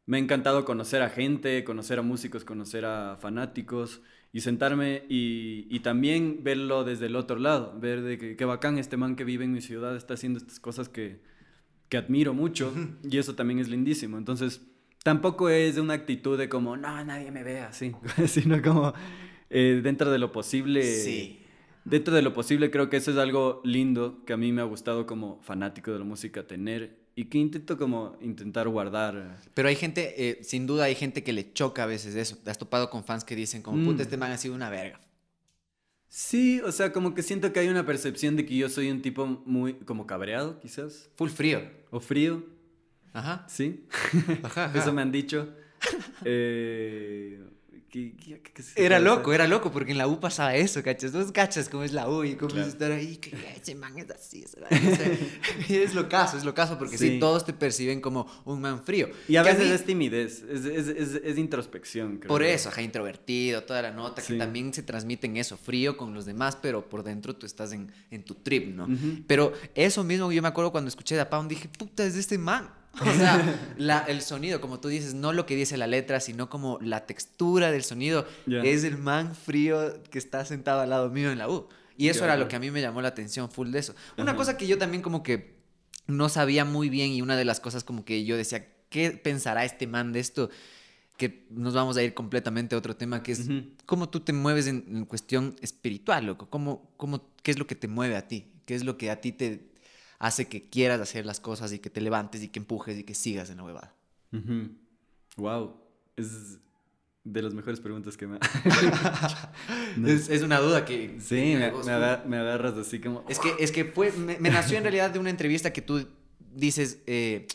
me 0.06 0.18
ha 0.18 0.20
encantado 0.20 0.64
conocer 0.64 1.02
a 1.02 1.10
gente, 1.10 1.64
conocer 1.64 1.98
a 1.98 2.02
músicos, 2.02 2.44
conocer 2.44 2.84
a 2.84 3.16
fanáticos 3.20 4.02
y 4.32 4.40
sentarme 4.42 5.04
y, 5.08 5.66
y, 5.70 5.80
también 5.80 6.44
verlo 6.44 6.84
desde 6.84 7.06
el 7.06 7.16
otro 7.16 7.38
lado, 7.38 7.76
ver 7.80 8.02
de 8.02 8.16
que, 8.16 8.36
qué 8.36 8.44
bacán 8.44 8.78
este 8.78 8.96
man 8.96 9.16
que 9.16 9.24
vive 9.24 9.44
en 9.44 9.52
mi 9.52 9.60
ciudad 9.60 9.96
está 9.96 10.14
haciendo 10.14 10.38
estas 10.38 10.60
cosas 10.60 10.88
que, 10.88 11.20
que 11.88 11.96
admiro 11.96 12.32
mucho 12.32 12.72
y 13.02 13.18
eso 13.18 13.34
también 13.34 13.58
es 13.58 13.68
lindísimo. 13.68 14.18
Entonces, 14.18 14.62
tampoco 15.02 15.50
es 15.50 15.74
de 15.74 15.80
una 15.80 15.94
actitud 15.94 16.38
de 16.38 16.48
como, 16.48 16.76
no, 16.76 17.04
nadie 17.04 17.30
me 17.30 17.42
ve 17.42 17.60
así, 17.60 17.92
sino 18.26 18.62
como 18.62 18.94
eh, 19.50 19.80
dentro 19.82 20.10
de 20.10 20.18
lo 20.18 20.32
posible. 20.32 20.82
Sí. 20.84 21.36
Dentro 21.84 22.14
de 22.14 22.22
lo 22.22 22.34
posible 22.34 22.70
creo 22.70 22.90
que 22.90 22.98
eso 22.98 23.10
es 23.10 23.16
algo 23.16 23.62
lindo 23.64 24.22
que 24.26 24.34
a 24.34 24.36
mí 24.36 24.52
me 24.52 24.60
ha 24.60 24.64
gustado 24.64 25.06
como 25.06 25.40
fanático 25.42 25.90
de 25.90 25.98
la 25.98 26.04
música 26.04 26.46
tener 26.46 26.99
y 27.14 27.26
que 27.26 27.38
intento 27.38 27.76
como 27.76 28.16
intentar 28.20 28.68
guardar. 28.68 29.38
Pero 29.54 29.68
hay 29.68 29.76
gente, 29.76 30.14
eh, 30.16 30.42
sin 30.42 30.66
duda 30.66 30.84
hay 30.84 30.94
gente 30.94 31.22
que 31.22 31.32
le 31.32 31.52
choca 31.52 31.82
a 31.82 31.86
veces 31.86 32.14
eso. 32.14 32.36
Te 32.36 32.50
has 32.50 32.58
topado 32.58 32.90
con 32.90 33.04
fans 33.04 33.24
que 33.24 33.36
dicen 33.36 33.62
como, 33.62 33.84
puta, 33.84 33.98
mm. 33.98 34.00
este 34.02 34.16
man 34.16 34.32
ha 34.32 34.38
sido 34.38 34.54
una 34.54 34.70
verga. 34.70 35.00
Sí, 36.08 36.60
o 36.62 36.72
sea, 36.72 36.92
como 36.92 37.14
que 37.14 37.22
siento 37.22 37.52
que 37.52 37.60
hay 37.60 37.68
una 37.68 37.86
percepción 37.86 38.34
de 38.36 38.44
que 38.44 38.56
yo 38.56 38.68
soy 38.68 38.90
un 38.90 39.00
tipo 39.00 39.26
muy 39.26 39.74
como 39.74 40.06
cabreado, 40.06 40.58
quizás. 40.58 41.08
Full 41.16 41.30
frío. 41.30 41.62
O 41.90 42.00
frío. 42.00 42.44
Ajá. 43.12 43.46
Sí. 43.48 43.86
Ajá, 44.42 44.72
Eso 44.76 44.92
me 44.92 45.02
han 45.02 45.12
dicho. 45.12 45.48
Eh, 46.26 47.40
era 48.76 48.98
loco, 48.98 49.32
era 49.32 49.48
loco, 49.48 49.72
porque 49.72 49.92
en 49.92 49.98
la 49.98 50.06
U 50.06 50.20
pasaba 50.20 50.54
eso, 50.54 50.82
¿cachas? 50.82 51.12
Dos 51.12 51.32
cachas 51.32 51.68
cómo 51.68 51.82
es 51.82 51.92
la 51.92 52.08
U 52.08 52.24
y 52.24 52.34
cómo 52.36 52.54
es 52.56 52.68
estar 52.68 52.92
ahí, 52.92 53.16
que 53.16 53.32
ese 53.56 53.74
man 53.74 53.98
es 53.98 54.10
así. 54.10 54.44
y 55.68 55.74
es 55.76 55.94
lo 55.94 56.08
caso, 56.08 56.36
es 56.36 56.44
lo 56.44 56.54
caso, 56.54 56.78
porque 56.78 56.96
sí. 56.96 57.18
todos 57.18 57.44
te 57.44 57.52
perciben 57.52 58.00
como 58.00 58.30
un 58.44 58.60
man 58.60 58.84
frío. 58.84 59.08
Y 59.28 59.36
a 59.36 59.42
veces 59.42 59.70
es 59.70 59.84
timidez, 59.84 60.42
es, 60.48 60.64
es, 60.64 60.88
es, 60.88 61.38
introspección. 61.38 62.18
Creo 62.18 62.28
por 62.28 62.42
eso, 62.42 62.68
ajá, 62.68 62.82
introvertido, 62.82 63.64
toda 63.64 63.82
la 63.82 63.90
nota, 63.90 64.22
que 64.22 64.34
también 64.34 64.72
se 64.72 64.82
transmite 64.82 65.26
en 65.26 65.36
eso, 65.36 65.56
frío 65.56 65.96
con 65.96 66.14
los 66.14 66.26
demás, 66.26 66.56
pero 66.60 66.88
por 66.88 67.02
dentro 67.02 67.34
tú 67.34 67.46
estás 67.46 67.72
en, 67.72 67.92
en 68.10 68.22
tu 68.22 68.34
trip, 68.34 68.74
¿no? 68.74 68.88
Pero 69.26 69.52
eso 69.74 70.04
mismo 70.04 70.30
yo 70.32 70.42
me 70.42 70.48
acuerdo 70.48 70.70
cuando 70.70 70.88
escuché 70.88 71.16
de 71.16 71.26
Pound, 71.26 71.48
dije, 71.48 71.68
puta, 71.68 72.04
es 72.04 72.14
de 72.14 72.20
este 72.20 72.38
man. 72.38 72.79
O 73.00 73.12
sea, 73.14 73.58
la, 73.78 74.00
el 74.00 74.20
sonido, 74.20 74.60
como 74.60 74.80
tú 74.80 74.88
dices, 74.88 75.14
no 75.14 75.32
lo 75.32 75.46
que 75.46 75.56
dice 75.56 75.76
la 75.76 75.86
letra, 75.86 76.20
sino 76.20 76.50
como 76.50 76.78
la 76.80 77.06
textura 77.06 77.70
del 77.70 77.84
sonido. 77.84 78.26
Es 78.46 78.84
el 78.84 78.98
man 78.98 79.34
frío 79.34 80.02
que 80.10 80.18
está 80.18 80.44
sentado 80.44 80.80
al 80.80 80.90
lado 80.90 81.08
mío 81.10 81.30
en 81.30 81.38
la 81.38 81.48
U. 81.48 81.68
Y 81.96 82.08
eso 82.08 82.24
era 82.24 82.36
lo 82.36 82.48
que 82.48 82.56
a 82.56 82.60
mí 82.60 82.70
me 82.70 82.80
llamó 82.80 83.02
la 83.02 83.08
atención 83.08 83.50
full 83.50 83.70
de 83.70 83.78
eso. 83.78 83.94
Una 84.16 84.34
cosa 84.34 84.56
que 84.56 84.66
yo 84.66 84.78
también 84.78 85.02
como 85.02 85.22
que 85.22 85.60
no 86.06 86.28
sabía 86.28 86.64
muy 86.64 86.88
bien 86.88 87.10
y 87.10 87.22
una 87.22 87.36
de 87.36 87.44
las 87.44 87.60
cosas 87.60 87.84
como 87.84 88.04
que 88.04 88.24
yo 88.24 88.36
decía, 88.36 88.66
¿qué 88.88 89.10
pensará 89.10 89.64
este 89.64 89.86
man 89.86 90.12
de 90.12 90.20
esto? 90.20 90.50
Que 91.16 91.46
nos 91.50 91.74
vamos 91.74 91.96
a 91.96 92.02
ir 92.02 92.14
completamente 92.14 92.74
a 92.74 92.78
otro 92.78 92.96
tema, 92.96 93.22
que 93.22 93.32
es 93.32 93.46
cómo 93.84 94.08
tú 94.08 94.20
te 94.20 94.32
mueves 94.32 94.66
en, 94.66 95.04
cuestión 95.04 95.56
espiritual, 95.60 96.24
loco. 96.24 96.48
¿Cómo, 96.48 96.90
cómo, 96.96 97.30
¿Qué 97.42 97.50
es 97.50 97.58
lo 97.58 97.66
que 97.66 97.74
te 97.74 97.86
mueve 97.86 98.16
a 98.16 98.26
ti? 98.26 98.50
¿Qué 98.64 98.74
es 98.74 98.84
lo 98.84 98.96
que 98.96 99.10
a 99.10 99.20
ti 99.20 99.32
te, 99.32 99.69
hace 100.20 100.46
que 100.46 100.68
quieras 100.68 101.00
hacer 101.00 101.26
las 101.26 101.40
cosas 101.40 101.72
y 101.72 101.80
que 101.80 101.90
te 101.90 102.00
levantes 102.00 102.42
y 102.42 102.48
que 102.48 102.60
empujes 102.60 102.96
y 102.98 103.04
que 103.04 103.14
sigas 103.14 103.50
en 103.50 103.56
la 103.56 103.64
huevada. 103.64 103.94
Wow, 105.36 105.74
es 106.14 106.58
de 107.24 107.42
las 107.42 107.54
mejores 107.54 107.80
preguntas 107.80 108.16
que 108.16 108.26
me 108.26 108.38
es, 110.06 110.28
es, 110.28 110.42
una 110.42 110.58
duda 110.58 110.84
que... 110.84 111.18
Sí, 111.20 111.56
me, 111.56 111.72
me, 112.26 112.36
agarras 112.36 112.74
así 112.74 113.00
como... 113.00 113.24
Es 113.28 113.38
que, 113.38 113.54
es 113.58 113.72
que 113.72 113.86
fue, 113.86 114.12
me, 114.12 114.38
nació 114.50 114.76
en 114.76 114.84
realidad 114.84 115.10
de 115.10 115.18
una 115.18 115.30
entrevista 115.30 115.72
que 115.72 115.82
tú 115.82 116.06
dices... 116.54 116.98
Eh, 117.06 117.46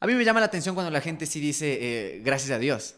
a 0.00 0.06
mí 0.06 0.14
me 0.14 0.24
llama 0.24 0.38
la 0.38 0.46
atención 0.46 0.76
cuando 0.76 0.92
la 0.92 1.00
gente 1.00 1.26
sí 1.26 1.40
dice 1.40 1.78
eh, 1.80 2.20
gracias 2.24 2.52
a 2.52 2.58
Dios. 2.60 2.94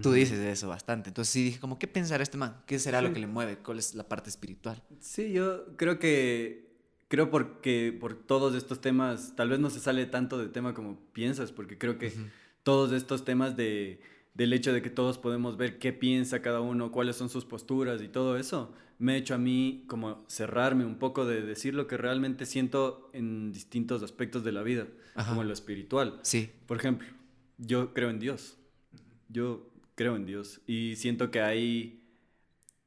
Tú 0.00 0.12
dices 0.12 0.38
eso 0.38 0.68
bastante. 0.68 1.10
Entonces 1.10 1.32
sí 1.32 1.42
dije, 1.42 1.58
como, 1.58 1.80
¿qué 1.80 1.88
pensará 1.88 2.22
este 2.22 2.36
man? 2.36 2.62
¿Qué 2.64 2.78
será 2.78 3.02
lo 3.02 3.12
que 3.12 3.18
le 3.18 3.26
mueve? 3.26 3.58
¿Cuál 3.58 3.80
es 3.80 3.96
la 3.96 4.08
parte 4.08 4.30
espiritual? 4.30 4.80
Sí, 5.00 5.32
yo 5.32 5.76
creo 5.76 5.98
que 5.98 6.69
creo 7.10 7.28
porque 7.28 7.94
por 7.98 8.14
todos 8.14 8.54
estos 8.54 8.80
temas, 8.80 9.34
tal 9.34 9.50
vez 9.50 9.58
no 9.58 9.68
se 9.68 9.80
sale 9.80 10.06
tanto 10.06 10.38
de 10.38 10.48
tema 10.48 10.74
como 10.74 10.96
piensas, 11.12 11.50
porque 11.50 11.76
creo 11.76 11.98
que 11.98 12.12
todos 12.62 12.92
estos 12.92 13.24
temas 13.24 13.56
de, 13.56 14.00
del 14.34 14.52
hecho 14.52 14.72
de 14.72 14.80
que 14.80 14.90
todos 14.90 15.18
podemos 15.18 15.56
ver 15.56 15.80
qué 15.80 15.92
piensa 15.92 16.40
cada 16.40 16.60
uno, 16.60 16.92
cuáles 16.92 17.16
son 17.16 17.28
sus 17.28 17.44
posturas 17.44 18.00
y 18.00 18.06
todo 18.06 18.38
eso, 18.38 18.72
me 18.98 19.14
ha 19.14 19.16
hecho 19.16 19.34
a 19.34 19.38
mí 19.38 19.82
como 19.88 20.24
cerrarme 20.28 20.84
un 20.84 20.98
poco 21.00 21.26
de 21.26 21.42
decir 21.42 21.74
lo 21.74 21.88
que 21.88 21.96
realmente 21.96 22.46
siento 22.46 23.10
en 23.12 23.50
distintos 23.50 24.04
aspectos 24.04 24.44
de 24.44 24.52
la 24.52 24.62
vida, 24.62 24.86
como 25.28 25.42
lo 25.42 25.52
espiritual. 25.52 26.20
Sí. 26.22 26.52
Por 26.66 26.76
ejemplo, 26.76 27.08
yo 27.58 27.92
creo 27.92 28.10
en 28.10 28.20
Dios. 28.20 28.56
Yo 29.28 29.68
creo 29.96 30.14
en 30.14 30.26
Dios 30.26 30.60
y 30.64 30.94
siento 30.94 31.32
que 31.32 31.40
hay 31.40 32.04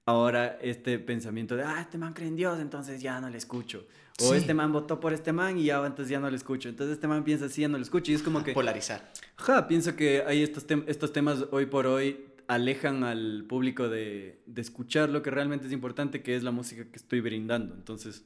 ahora 0.06 0.58
este 0.62 1.00
pensamiento 1.00 1.56
de, 1.56 1.64
ah, 1.64 1.82
este 1.82 1.98
man 1.98 2.14
cree 2.14 2.28
en 2.28 2.36
Dios, 2.36 2.60
entonces 2.60 3.02
ya 3.02 3.20
no 3.22 3.30
le 3.30 3.38
escucho. 3.38 3.86
O 4.22 4.34
este 4.36 4.54
man 4.54 4.72
votó 4.72 5.00
por 5.00 5.12
este 5.12 5.34
man 5.34 5.58
y 5.58 5.66
ya 5.66 5.84
entonces 5.86 6.10
ya 6.10 6.20
no 6.20 6.30
lo 6.30 6.36
escucho. 6.36 6.70
Entonces 6.70 6.96
este 6.96 7.08
man 7.08 7.24
piensa 7.24 7.46
así, 7.46 7.62
ya 7.62 7.68
no 7.68 7.78
lo 7.78 7.84
escucho. 7.84 8.12
Y 8.12 8.16
es 8.16 8.22
como 8.22 8.44
que... 8.44 8.54
Polarizar. 8.54 9.12
Ja, 9.38 9.68
pienso 9.68 9.96
que 9.96 10.24
hay 10.26 10.44
estos, 10.44 10.66
estos 10.86 11.12
temas 11.12 11.46
hoy 11.52 11.66
por 11.66 11.88
hoy 11.88 12.26
alejan 12.48 13.04
al 13.04 13.46
público 13.48 13.90
de, 13.90 14.42
de, 14.46 14.62
escuchar 14.62 15.10
lo 15.10 15.24
que 15.24 15.32
realmente 15.32 15.66
es 15.66 15.72
importante, 15.72 16.22
que 16.22 16.36
es 16.36 16.44
la 16.44 16.52
música 16.52 16.86
que 16.86 16.98
estoy 16.98 17.22
brindando. 17.22 17.74
Entonces, 17.74 18.24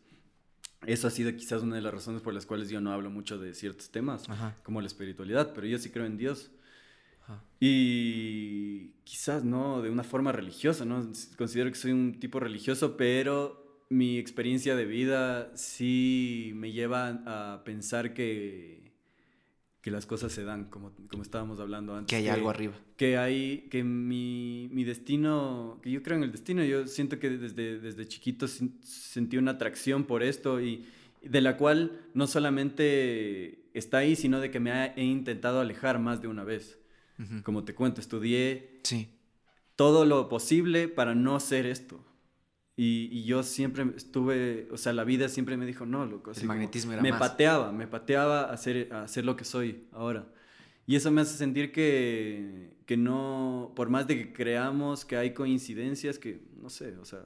eso 0.85 1.07
ha 1.07 1.11
sido 1.11 1.33
quizás 1.35 1.63
una 1.63 1.75
de 1.75 1.81
las 1.81 1.93
razones 1.93 2.21
por 2.21 2.33
las 2.33 2.45
cuales 2.45 2.69
yo 2.69 2.81
no 2.81 2.91
hablo 2.91 3.09
mucho 3.09 3.37
de 3.37 3.53
ciertos 3.53 3.89
temas, 3.89 4.27
como 4.63 4.81
la 4.81 4.87
espiritualidad, 4.87 5.53
pero 5.53 5.67
yo 5.67 5.77
sí 5.77 5.89
creo 5.89 6.05
en 6.05 6.17
Dios. 6.17 6.51
Y 7.59 8.89
quizás 9.03 9.43
no 9.43 9.81
de 9.81 9.89
una 9.89 10.03
forma 10.03 10.31
religiosa, 10.31 10.85
¿no? 10.85 11.11
Considero 11.37 11.69
que 11.71 11.77
soy 11.77 11.91
un 11.91 12.19
tipo 12.19 12.39
religioso, 12.39 12.97
pero 12.97 13.85
mi 13.89 14.17
experiencia 14.17 14.75
de 14.75 14.85
vida 14.85 15.51
sí 15.55 16.51
me 16.55 16.71
lleva 16.71 17.21
a 17.25 17.63
pensar 17.63 18.13
que, 18.13 18.91
que 19.81 19.91
las 19.91 20.05
cosas 20.05 20.31
se 20.31 20.43
dan, 20.43 20.65
como, 20.65 20.91
como 21.09 21.23
estábamos 21.23 21.59
hablando 21.59 21.95
antes. 21.95 22.09
Que 22.09 22.17
hay 22.17 22.27
algo 22.27 22.49
arriba. 22.49 22.73
Que 22.97 23.17
hay, 23.17 23.67
que 23.71 23.83
mi, 23.83 24.69
mi, 24.71 24.83
destino, 24.83 25.79
que 25.81 25.91
yo 25.91 26.03
creo 26.03 26.17
en 26.17 26.23
el 26.23 26.31
destino, 26.31 26.63
yo 26.63 26.85
siento 26.87 27.19
que 27.19 27.29
desde, 27.29 27.79
desde 27.79 28.07
chiquito 28.07 28.47
sentí 28.47 29.37
una 29.37 29.51
atracción 29.51 30.03
por 30.03 30.21
esto 30.21 30.61
y 30.61 30.85
de 31.23 31.41
la 31.41 31.57
cual 31.57 32.01
no 32.13 32.27
solamente 32.27 33.59
está 33.73 33.99
ahí, 33.99 34.15
sino 34.15 34.39
de 34.39 34.51
que 34.51 34.59
me 34.59 34.93
he 34.95 35.03
intentado 35.03 35.59
alejar 35.59 35.99
más 35.99 36.21
de 36.21 36.27
una 36.27 36.43
vez. 36.43 36.77
Como 37.43 37.63
te 37.63 37.73
cuento, 37.73 37.99
estudié 37.99 38.79
sí. 38.83 39.09
todo 39.75 40.05
lo 40.05 40.29
posible 40.29 40.87
para 40.87 41.15
no 41.15 41.39
ser 41.39 41.65
esto. 41.65 42.03
Y, 42.79 43.23
yo 43.23 43.41
siempre 43.41 43.85
estuve, 43.95 44.67
o 44.71 44.77
sea, 44.77 44.93
la 44.93 45.03
vida 45.03 45.29
siempre 45.29 45.57
me 45.57 45.65
dijo, 45.65 45.87
no, 45.87 46.05
loco. 46.05 46.31
El 46.31 46.45
magnetismo 46.45 46.93
era 46.93 47.01
Me 47.01 47.11
pateaba, 47.11 47.71
me 47.71 47.87
pateaba 47.87 48.41
a 48.41 48.53
hacer, 48.53 48.93
a 48.93 49.01
hacer 49.01 49.25
lo 49.25 49.35
que 49.35 49.45
soy 49.45 49.87
ahora. 49.91 50.27
Y 50.85 50.95
eso 50.95 51.09
me 51.09 51.21
hace 51.21 51.35
sentir 51.35 51.71
que, 51.71 52.77
que 52.85 52.95
no, 52.95 53.73
por 53.75 53.89
más 53.89 54.07
de 54.07 54.17
que 54.17 54.31
creamos 54.31 55.05
que 55.05 55.17
hay 55.17 55.33
coincidencias, 55.33 56.19
que 56.19 56.39
no 56.61 56.69
sé, 56.69 56.95
o 56.97 57.05
sea, 57.05 57.25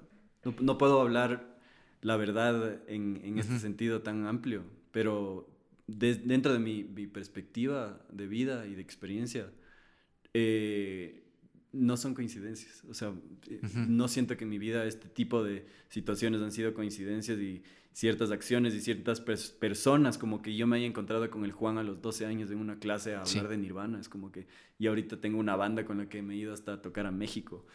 no, 0.62 0.78
puedo 0.78 1.02
hablar 1.02 1.60
la 2.02 2.16
verdad 2.16 2.82
en, 2.88 3.20
en 3.24 3.38
este 3.38 3.60
sentido 3.60 4.02
tan 4.02 4.26
amplio, 4.26 4.64
pero 4.92 5.48
dentro 5.86 6.54
de 6.54 6.60
mi, 6.60 6.84
mi, 6.84 7.06
perspectiva 7.06 8.00
de 8.12 8.26
vida 8.26 8.66
y 8.66 8.74
de 8.74 8.82
experiencia, 8.82 9.52
eh, 10.34 11.24
no 11.74 11.98
son 11.98 12.14
coincidencias. 12.14 12.84
O 12.90 12.94
sea, 12.94 13.14
eh, 13.50 13.62
no 13.88 14.08
siento 14.08 14.38
que 14.38 14.44
en 14.44 14.50
mi 14.50 14.60
vida 14.60 14.86
este 14.86 15.08
tipo 15.10 15.44
de 15.44 15.66
situaciones 15.90 16.42
han 16.42 16.52
sido 16.52 16.74
coincidencias 16.74 17.40
y 17.40 17.64
ciertas 17.94 18.32
acciones 18.32 18.74
y 18.74 18.82
ciertas 18.82 19.20
personas, 19.22 20.18
como 20.18 20.42
que 20.42 20.56
yo 20.56 20.66
me 20.66 20.78
haya 20.78 20.86
encontrado 20.86 21.30
con 21.30 21.44
el 21.44 21.52
Juan 21.52 21.78
a 21.78 21.84
los 21.84 22.02
12 22.02 22.26
años 22.26 22.50
en 22.50 22.58
una 22.58 22.80
clase 22.80 23.16
a 23.16 23.22
hablar 23.22 23.50
de 23.50 23.58
Nirvana. 23.58 24.00
Es 24.00 24.10
como 24.10 24.32
que, 24.32 24.48
y 24.80 24.88
ahorita 24.88 25.20
tengo 25.20 25.40
una 25.40 25.56
banda 25.56 25.86
con 25.86 25.98
la 25.98 26.08
que 26.08 26.22
me 26.22 26.34
he 26.34 26.38
ido 26.38 26.54
hasta 26.54 26.74
a 26.74 26.82
tocar 26.82 27.06
a 27.06 27.12
México. 27.12 27.66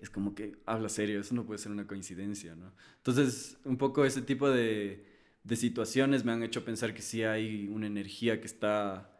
Es 0.00 0.10
como 0.10 0.34
que 0.34 0.56
habla 0.66 0.90
serio, 0.90 1.20
eso 1.20 1.34
no 1.34 1.46
puede 1.46 1.58
ser 1.58 1.72
una 1.72 1.86
coincidencia, 1.86 2.54
¿no? 2.54 2.72
Entonces, 2.98 3.58
un 3.64 3.78
poco 3.78 4.04
ese 4.04 4.20
tipo 4.20 4.50
de, 4.50 5.06
de 5.42 5.56
situaciones 5.56 6.24
me 6.24 6.32
han 6.32 6.42
hecho 6.42 6.64
pensar 6.64 6.92
que 6.92 7.00
sí 7.00 7.22
hay 7.22 7.68
una 7.68 7.86
energía 7.86 8.40
que 8.40 8.46
está, 8.46 9.17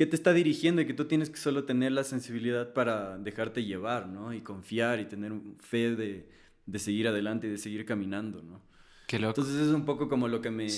que 0.00 0.06
te 0.06 0.16
está 0.16 0.32
dirigiendo 0.32 0.80
y 0.80 0.86
que 0.86 0.94
tú 0.94 1.04
tienes 1.04 1.28
que 1.28 1.36
solo 1.36 1.64
tener 1.64 1.92
la 1.92 2.04
sensibilidad 2.04 2.72
para 2.72 3.18
dejarte 3.18 3.66
llevar, 3.66 4.08
¿no? 4.08 4.32
Y 4.32 4.40
confiar 4.40 4.98
y 4.98 5.04
tener 5.04 5.30
fe 5.58 5.94
de, 5.94 6.26
de 6.64 6.78
seguir 6.78 7.06
adelante 7.06 7.48
y 7.48 7.50
de 7.50 7.58
seguir 7.58 7.84
caminando, 7.84 8.42
¿no? 8.42 8.62
Qué 9.06 9.18
loco. 9.18 9.38
Entonces 9.38 9.60
es 9.60 9.74
un 9.74 9.84
poco 9.84 10.08
como 10.08 10.26
lo 10.26 10.40
que 10.40 10.50
me, 10.50 10.68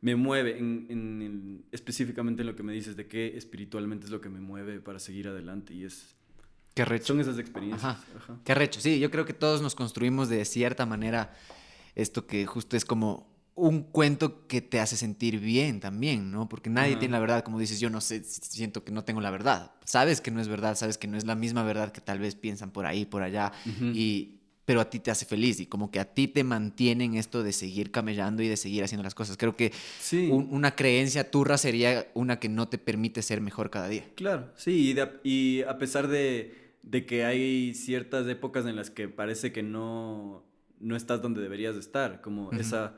me 0.00 0.14
mueve, 0.14 0.58
en, 0.58 0.86
en, 0.90 1.64
específicamente 1.72 2.42
en 2.42 2.46
lo 2.46 2.54
que 2.54 2.62
me 2.62 2.72
dices, 2.72 2.94
de 2.94 3.08
qué 3.08 3.36
espiritualmente 3.36 4.06
es 4.06 4.12
lo 4.12 4.20
que 4.20 4.28
me 4.28 4.38
mueve 4.38 4.78
para 4.78 5.00
seguir 5.00 5.26
adelante 5.26 5.74
y 5.74 5.82
es... 5.82 6.14
Qué 6.74 6.84
recho. 6.84 7.06
Son 7.06 7.20
esas 7.20 7.40
experiencias. 7.40 7.82
Ajá. 8.16 8.38
Qué 8.44 8.54
recho, 8.54 8.80
sí, 8.80 9.00
yo 9.00 9.10
creo 9.10 9.24
que 9.24 9.34
todos 9.34 9.60
nos 9.60 9.74
construimos 9.74 10.28
de 10.28 10.44
cierta 10.44 10.86
manera 10.86 11.34
esto 11.96 12.28
que 12.28 12.46
justo 12.46 12.76
es 12.76 12.84
como 12.84 13.26
un 13.58 13.82
cuento 13.82 14.46
que 14.46 14.62
te 14.62 14.80
hace 14.80 14.96
sentir 14.96 15.40
bien 15.40 15.80
también, 15.80 16.30
¿no? 16.30 16.48
Porque 16.48 16.70
nadie 16.70 16.96
tiene 16.96 17.12
la 17.12 17.20
verdad, 17.20 17.42
como 17.42 17.58
dices, 17.58 17.80
yo 17.80 17.90
no 17.90 18.00
sé, 18.00 18.22
siento 18.24 18.84
que 18.84 18.92
no 18.92 19.04
tengo 19.04 19.20
la 19.20 19.30
verdad. 19.30 19.72
Sabes 19.84 20.20
que 20.20 20.30
no 20.30 20.40
es 20.40 20.48
verdad, 20.48 20.76
sabes 20.76 20.96
que 20.96 21.08
no 21.08 21.16
es 21.16 21.26
la 21.26 21.34
misma 21.34 21.62
verdad 21.64 21.92
que 21.92 22.00
tal 22.00 22.18
vez 22.18 22.34
piensan 22.34 22.70
por 22.70 22.86
ahí, 22.86 23.04
por 23.04 23.22
allá, 23.22 23.52
y 23.92 24.38
pero 24.64 24.82
a 24.82 24.90
ti 24.90 24.98
te 24.98 25.10
hace 25.10 25.24
feliz 25.24 25.60
y 25.60 25.66
como 25.66 25.90
que 25.90 25.98
a 25.98 26.04
ti 26.04 26.28
te 26.28 26.44
mantienen 26.44 27.14
esto 27.14 27.42
de 27.42 27.54
seguir 27.54 27.90
camellando 27.90 28.42
y 28.42 28.48
de 28.48 28.56
seguir 28.58 28.84
haciendo 28.84 29.02
las 29.02 29.14
cosas. 29.14 29.38
Creo 29.38 29.56
que 29.56 29.72
una 30.28 30.72
creencia 30.76 31.30
turra 31.30 31.56
sería 31.56 32.06
una 32.12 32.38
que 32.38 32.50
no 32.50 32.68
te 32.68 32.76
permite 32.76 33.22
ser 33.22 33.40
mejor 33.40 33.70
cada 33.70 33.88
día. 33.88 34.04
Claro, 34.14 34.52
sí, 34.56 34.94
y, 35.24 35.62
a 35.62 35.78
pesar 35.78 36.08
de, 36.08 36.74
de, 36.82 37.06
que 37.06 37.24
hay 37.24 37.72
ciertas 37.72 38.28
épocas 38.28 38.66
en 38.66 38.76
las 38.76 38.90
que 38.90 39.08
parece 39.08 39.52
que 39.52 39.62
no, 39.62 40.44
no 40.80 40.96
estás 40.96 41.22
donde 41.22 41.40
deberías 41.40 41.74
estar, 41.74 42.20
como 42.20 42.52
esa 42.52 42.94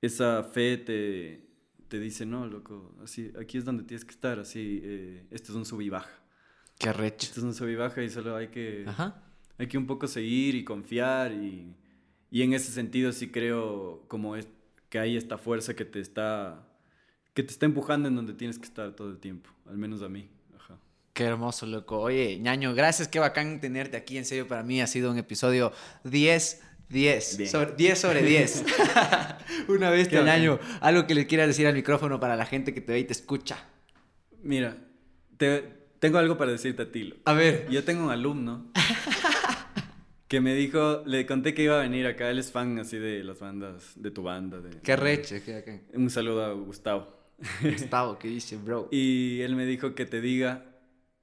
esa 0.00 0.42
fe 0.44 0.76
te, 0.78 1.48
te 1.88 1.98
dice, 1.98 2.26
no, 2.26 2.46
loco, 2.46 2.94
así, 3.02 3.32
aquí 3.40 3.58
es 3.58 3.64
donde 3.64 3.82
tienes 3.84 4.04
que 4.04 4.12
estar, 4.12 4.38
así, 4.38 4.80
eh, 4.82 5.26
esto 5.30 5.52
es 5.52 5.56
un 5.56 5.64
sub 5.64 5.80
y 5.80 5.88
baja. 5.88 6.10
Qué 6.78 6.92
recho. 6.92 7.26
Esto 7.26 7.40
es 7.40 7.44
un 7.44 7.54
sub 7.54 7.68
y 7.68 7.74
baja 7.74 8.02
y 8.02 8.10
solo 8.10 8.36
hay 8.36 8.48
que, 8.48 8.86
hay 9.58 9.66
que 9.66 9.78
un 9.78 9.86
poco 9.86 10.06
seguir 10.06 10.54
y 10.54 10.64
confiar 10.64 11.32
y, 11.32 11.74
y 12.30 12.42
en 12.42 12.52
ese 12.52 12.70
sentido 12.70 13.12
sí 13.12 13.30
creo 13.30 14.04
como 14.06 14.36
es, 14.36 14.46
que 14.88 14.98
hay 14.98 15.16
esta 15.16 15.38
fuerza 15.38 15.74
que 15.74 15.84
te 15.84 16.00
está, 16.00 16.66
que 17.34 17.42
te 17.42 17.52
está 17.52 17.66
empujando 17.66 18.08
en 18.08 18.16
donde 18.16 18.34
tienes 18.34 18.58
que 18.58 18.64
estar 18.64 18.94
todo 18.94 19.10
el 19.10 19.18
tiempo, 19.18 19.50
al 19.66 19.76
menos 19.76 20.02
a 20.02 20.08
mí. 20.08 20.28
Ajá. 20.56 20.78
Qué 21.12 21.24
hermoso, 21.24 21.66
loco. 21.66 21.98
Oye, 21.98 22.38
ñaño, 22.38 22.74
gracias, 22.74 23.08
qué 23.08 23.18
bacán 23.18 23.60
tenerte 23.60 23.96
aquí. 23.96 24.16
En 24.16 24.24
serio, 24.24 24.46
para 24.46 24.62
mí 24.62 24.80
ha 24.80 24.86
sido 24.86 25.10
un 25.10 25.18
episodio 25.18 25.72
10 26.04 26.62
10. 26.88 27.50
Sobre, 27.50 27.72
10 27.76 27.98
sobre 27.98 28.22
10. 28.22 28.64
Una 29.68 29.90
vez 29.90 30.08
que 30.08 30.18
año. 30.18 30.58
Algo 30.80 31.06
que 31.06 31.14
le 31.14 31.26
quieras 31.26 31.48
decir 31.48 31.66
al 31.66 31.74
micrófono 31.74 32.18
para 32.18 32.36
la 32.36 32.46
gente 32.46 32.72
que 32.72 32.80
te 32.80 32.92
ve 32.92 33.00
y 33.00 33.04
te 33.04 33.12
escucha. 33.12 33.58
Mira, 34.42 34.76
tengo 35.98 36.18
algo 36.18 36.38
para 36.38 36.52
decirte 36.52 36.82
a 36.82 36.92
ti. 36.92 37.14
A 37.24 37.32
ver. 37.32 37.68
Yo 37.70 37.84
tengo 37.84 38.04
un 38.04 38.10
alumno 38.10 38.72
que 40.28 40.40
me 40.40 40.54
dijo, 40.54 41.02
le 41.04 41.26
conté 41.26 41.54
que 41.54 41.62
iba 41.64 41.78
a 41.78 41.82
venir 41.82 42.06
acá. 42.06 42.30
Él 42.30 42.38
es 42.38 42.52
fan 42.52 42.78
así 42.78 42.98
de 42.98 43.22
las 43.24 43.40
bandas, 43.40 43.92
de 43.96 44.10
tu 44.10 44.22
banda. 44.22 44.60
De, 44.60 44.80
qué 44.80 44.96
reche. 44.96 45.42
Qué, 45.42 45.82
Un 45.94 46.10
saludo 46.10 46.44
a 46.44 46.52
Gustavo. 46.52 47.18
Gustavo, 47.62 48.18
¿qué 48.20 48.28
dice, 48.28 48.56
bro? 48.56 48.88
Y 48.90 49.40
él 49.42 49.54
me 49.54 49.66
dijo 49.66 49.94
que 49.94 50.06
te 50.06 50.20
diga 50.20 50.67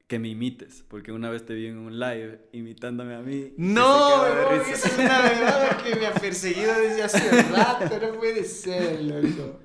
que 0.07 0.19
me 0.19 0.29
imites, 0.29 0.83
porque 0.87 1.11
una 1.11 1.29
vez 1.31 1.45
te 1.45 1.55
vi 1.55 1.65
en 1.65 1.77
un 1.77 1.99
live 1.99 2.39
imitándome 2.51 3.15
a 3.15 3.21
mí. 3.21 3.53
No, 3.57 4.25
es 4.27 4.97
una 4.97 5.21
verdad 5.21 5.81
que 5.83 5.95
me 5.95 6.05
ha 6.05 6.13
perseguido 6.13 6.73
desde 6.79 7.03
hace 7.03 7.41
rato, 7.43 7.99
no 7.99 8.19
puede 8.19 8.43
ser, 8.43 9.01
loco. 9.01 9.61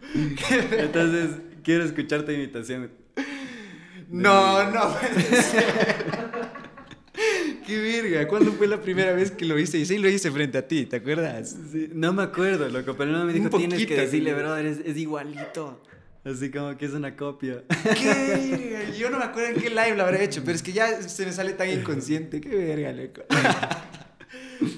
Entonces, 0.73 1.37
quiero 1.63 1.85
escuchar 1.85 2.25
tu 2.25 2.33
imitación. 2.33 2.91
No, 4.09 4.71
no 4.71 4.95
puede 4.99 5.43
ser. 5.43 5.65
Qué 7.67 7.79
verga, 7.79 8.27
¿cuándo 8.27 8.53
fue 8.53 8.67
la 8.67 8.81
primera 8.81 9.13
vez 9.13 9.31
que 9.31 9.45
lo 9.45 9.59
hice? 9.59 9.79
Y 9.79 9.85
sí 9.85 9.99
lo 9.99 10.09
hice 10.09 10.31
frente 10.31 10.57
a 10.57 10.67
ti, 10.67 10.87
¿te 10.87 10.97
acuerdas? 10.97 11.55
no 11.93 12.15
me 12.15 12.23
acuerdo, 12.23 12.69
loco, 12.71 12.97
pero 12.97 13.13
no 13.13 13.25
me 13.27 13.33
dijo, 13.35 13.51
tienes 13.51 13.87
que 13.87 13.95
decirle, 13.95 14.33
brother, 14.33 14.65
es, 14.65 14.79
es 14.85 14.97
igualito. 14.97 15.83
Así 16.25 16.51
como 16.51 16.77
que 16.77 16.85
es 16.85 16.93
una 16.93 17.17
copia. 17.17 17.63
¿Qué? 17.69 18.95
Yo 18.99 19.09
no 19.11 19.19
me 19.19 19.25
acuerdo 19.25 19.55
en 19.55 19.63
qué 19.63 19.71
live 19.71 19.97
lo 19.97 20.03
habré 20.03 20.25
hecho, 20.25 20.43
pero 20.45 20.55
es 20.55 20.63
que 20.63 20.73
ya 20.73 21.01
se 21.03 21.25
me 21.25 21.33
sale 21.33 21.55
tan 21.55 21.71
inconsciente. 21.71 22.41
Qué 22.41 22.55
verga, 22.55 22.93
loco. 22.93 23.23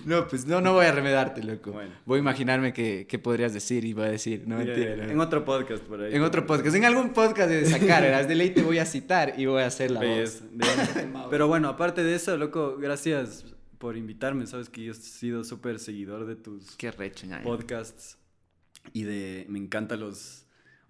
No, 0.05 0.29
pues 0.29 0.47
no, 0.47 0.61
no 0.61 0.75
voy 0.75 0.87
a 0.87 0.93
remedarte, 0.93 1.43
loco. 1.43 1.75
Voy 2.07 2.17
a 2.17 2.21
imaginarme 2.21 2.73
qué, 2.73 3.07
qué 3.09 3.19
podrías 3.19 3.53
decir 3.53 3.85
y 3.85 3.93
voy 3.93 4.05
a 4.05 4.11
decir, 4.11 4.45
no 4.47 4.57
mentira. 4.57 5.11
En 5.11 5.21
otro 5.21 5.45
podcast 5.45 5.83
por 5.83 6.01
ahí. 6.01 6.15
En 6.15 6.23
otro 6.23 6.47
podcast, 6.47 6.77
en 6.77 6.85
algún 6.85 7.13
podcast 7.13 7.51
de 7.51 7.67
sacar, 7.67 8.03
verás, 8.03 8.29
de 8.29 8.35
ley 8.35 8.51
te 8.51 8.63
voy 8.63 8.79
a 8.79 8.87
citar 8.87 9.35
y 9.37 9.47
voy 9.47 9.63
a 9.63 9.67
hacer 9.67 9.91
la 9.91 10.01
voz. 10.01 10.43
Pero 11.31 11.49
bueno, 11.49 11.69
aparte 11.69 12.03
de 12.05 12.15
eso, 12.15 12.37
loco, 12.37 12.77
gracias 12.79 13.45
por 13.79 13.97
invitarme. 13.97 14.47
Sabes 14.47 14.69
que 14.69 14.85
yo 14.85 14.93
he 14.93 14.95
sido 14.95 15.45
súper 15.45 15.79
seguidor 15.79 16.27
de 16.27 16.37
tus 16.37 16.77
qué 16.77 16.91
recho, 16.91 17.27
podcasts 17.43 18.19
y 18.93 19.03
de 19.03 19.47
me 19.49 19.59
encantan 19.59 20.01
los 20.01 20.42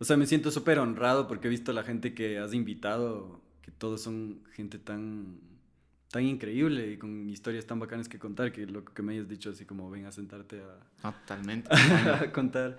o 0.02 0.04
sea, 0.04 0.16
me 0.16 0.26
siento 0.26 0.50
súper 0.50 0.80
honrado 0.80 1.28
porque 1.28 1.46
he 1.46 1.50
visto 1.50 1.72
la 1.72 1.84
gente 1.84 2.12
que 2.12 2.40
has 2.40 2.52
invitado, 2.54 3.40
que 3.62 3.70
todos 3.70 4.02
son 4.02 4.42
gente 4.52 4.80
tan, 4.80 5.38
tan 6.10 6.24
increíble 6.24 6.90
y 6.90 6.96
con 6.96 7.30
historias 7.30 7.66
tan 7.66 7.78
bacanas 7.78 8.08
que 8.08 8.18
contar, 8.18 8.50
que 8.50 8.66
lo 8.66 8.84
que 8.84 9.00
me 9.00 9.12
hayas 9.12 9.28
dicho 9.28 9.50
así 9.50 9.64
como 9.64 9.88
ven 9.90 10.06
a 10.06 10.10
sentarte 10.10 10.60
a, 10.60 11.12
Totalmente. 11.12 11.70
a 11.72 12.32
contar 12.32 12.78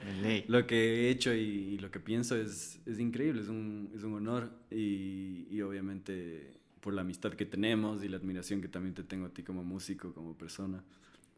lo 0.49 0.67
que 0.67 0.75
he 0.75 1.09
hecho 1.11 1.33
y, 1.33 1.77
lo 1.77 1.89
que 1.91 2.01
pienso 2.01 2.35
es, 2.35 2.81
es 2.85 2.99
increíble, 2.99 3.41
es 3.41 3.47
un, 3.47 3.89
es 3.95 4.03
un 4.03 4.15
honor 4.15 4.51
y, 4.69 5.47
y 5.49 5.61
obviamente 5.61 6.59
por 6.81 6.93
la 6.93 7.03
amistad 7.03 7.31
que 7.35 7.45
tenemos 7.45 8.03
y 8.03 8.09
la 8.09 8.17
admiración 8.17 8.59
que 8.59 8.67
también 8.67 8.95
te 8.95 9.03
tengo 9.03 9.27
a 9.27 9.29
ti 9.29 9.43
como 9.43 9.63
músico, 9.63 10.13
como 10.13 10.37
persona. 10.37 10.83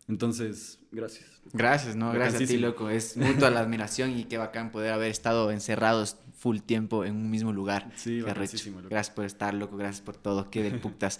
Entonces, 0.07 0.79
gracias. 0.91 1.25
Gracias, 1.53 1.95
no, 1.95 2.11
gracias 2.11 2.43
a 2.43 2.45
ti, 2.45 2.57
loco. 2.57 2.89
Es 2.89 3.17
mutua 3.17 3.49
la 3.49 3.59
admiración 3.59 4.17
y 4.17 4.25
qué 4.25 4.37
bacán 4.37 4.71
poder 4.71 4.93
haber 4.93 5.09
estado 5.09 5.51
encerrados 5.51 6.17
full 6.37 6.59
tiempo 6.59 7.05
en 7.05 7.15
un 7.15 7.29
mismo 7.29 7.51
lugar. 7.51 7.91
Sí, 7.95 8.21
Gracias 8.89 9.15
por 9.15 9.25
estar, 9.25 9.53
loco. 9.53 9.77
Gracias 9.77 10.01
por 10.01 10.15
todo. 10.15 10.49
Qué 10.51 10.63
del 10.63 10.79
putas. 10.79 11.19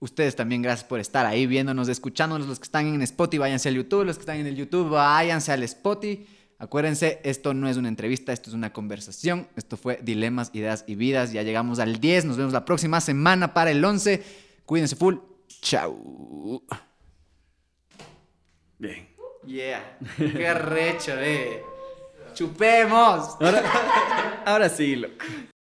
Ustedes 0.00 0.36
también, 0.36 0.62
gracias 0.62 0.86
por 0.86 1.00
estar 1.00 1.24
ahí 1.26 1.46
viéndonos, 1.46 1.88
escuchándonos. 1.88 2.46
Los 2.46 2.58
que 2.58 2.64
están 2.64 2.86
en 2.86 3.02
Spotify, 3.02 3.38
váyanse 3.38 3.68
al 3.68 3.76
YouTube. 3.76 4.04
Los 4.04 4.16
que 4.16 4.22
están 4.22 4.36
en 4.36 4.46
el 4.46 4.56
YouTube, 4.56 4.90
váyanse 4.90 5.50
al 5.52 5.62
Spotify. 5.62 6.26
Acuérdense, 6.58 7.20
esto 7.24 7.52
no 7.52 7.68
es 7.68 7.76
una 7.76 7.88
entrevista, 7.88 8.32
esto 8.32 8.48
es 8.48 8.54
una 8.54 8.72
conversación. 8.72 9.48
Esto 9.56 9.76
fue 9.76 10.00
Dilemas, 10.02 10.50
Ideas 10.52 10.84
y 10.86 10.94
Vidas. 10.94 11.32
Ya 11.32 11.42
llegamos 11.42 11.78
al 11.78 12.00
10. 12.00 12.26
Nos 12.26 12.36
vemos 12.36 12.52
la 12.52 12.64
próxima 12.64 13.00
semana 13.00 13.54
para 13.54 13.70
el 13.70 13.84
11. 13.84 14.22
Cuídense 14.64 14.96
full. 14.96 15.16
Chao. 15.60 16.62
Bien. 18.78 19.08
Yeah. 19.46 19.98
Qué 20.16 20.54
recho, 20.54 21.12
eh. 21.18 21.62
Chupemos. 22.34 23.36
Ahora, 23.40 24.42
ahora 24.46 24.68
sí, 24.68 24.96
loco. 24.96 25.24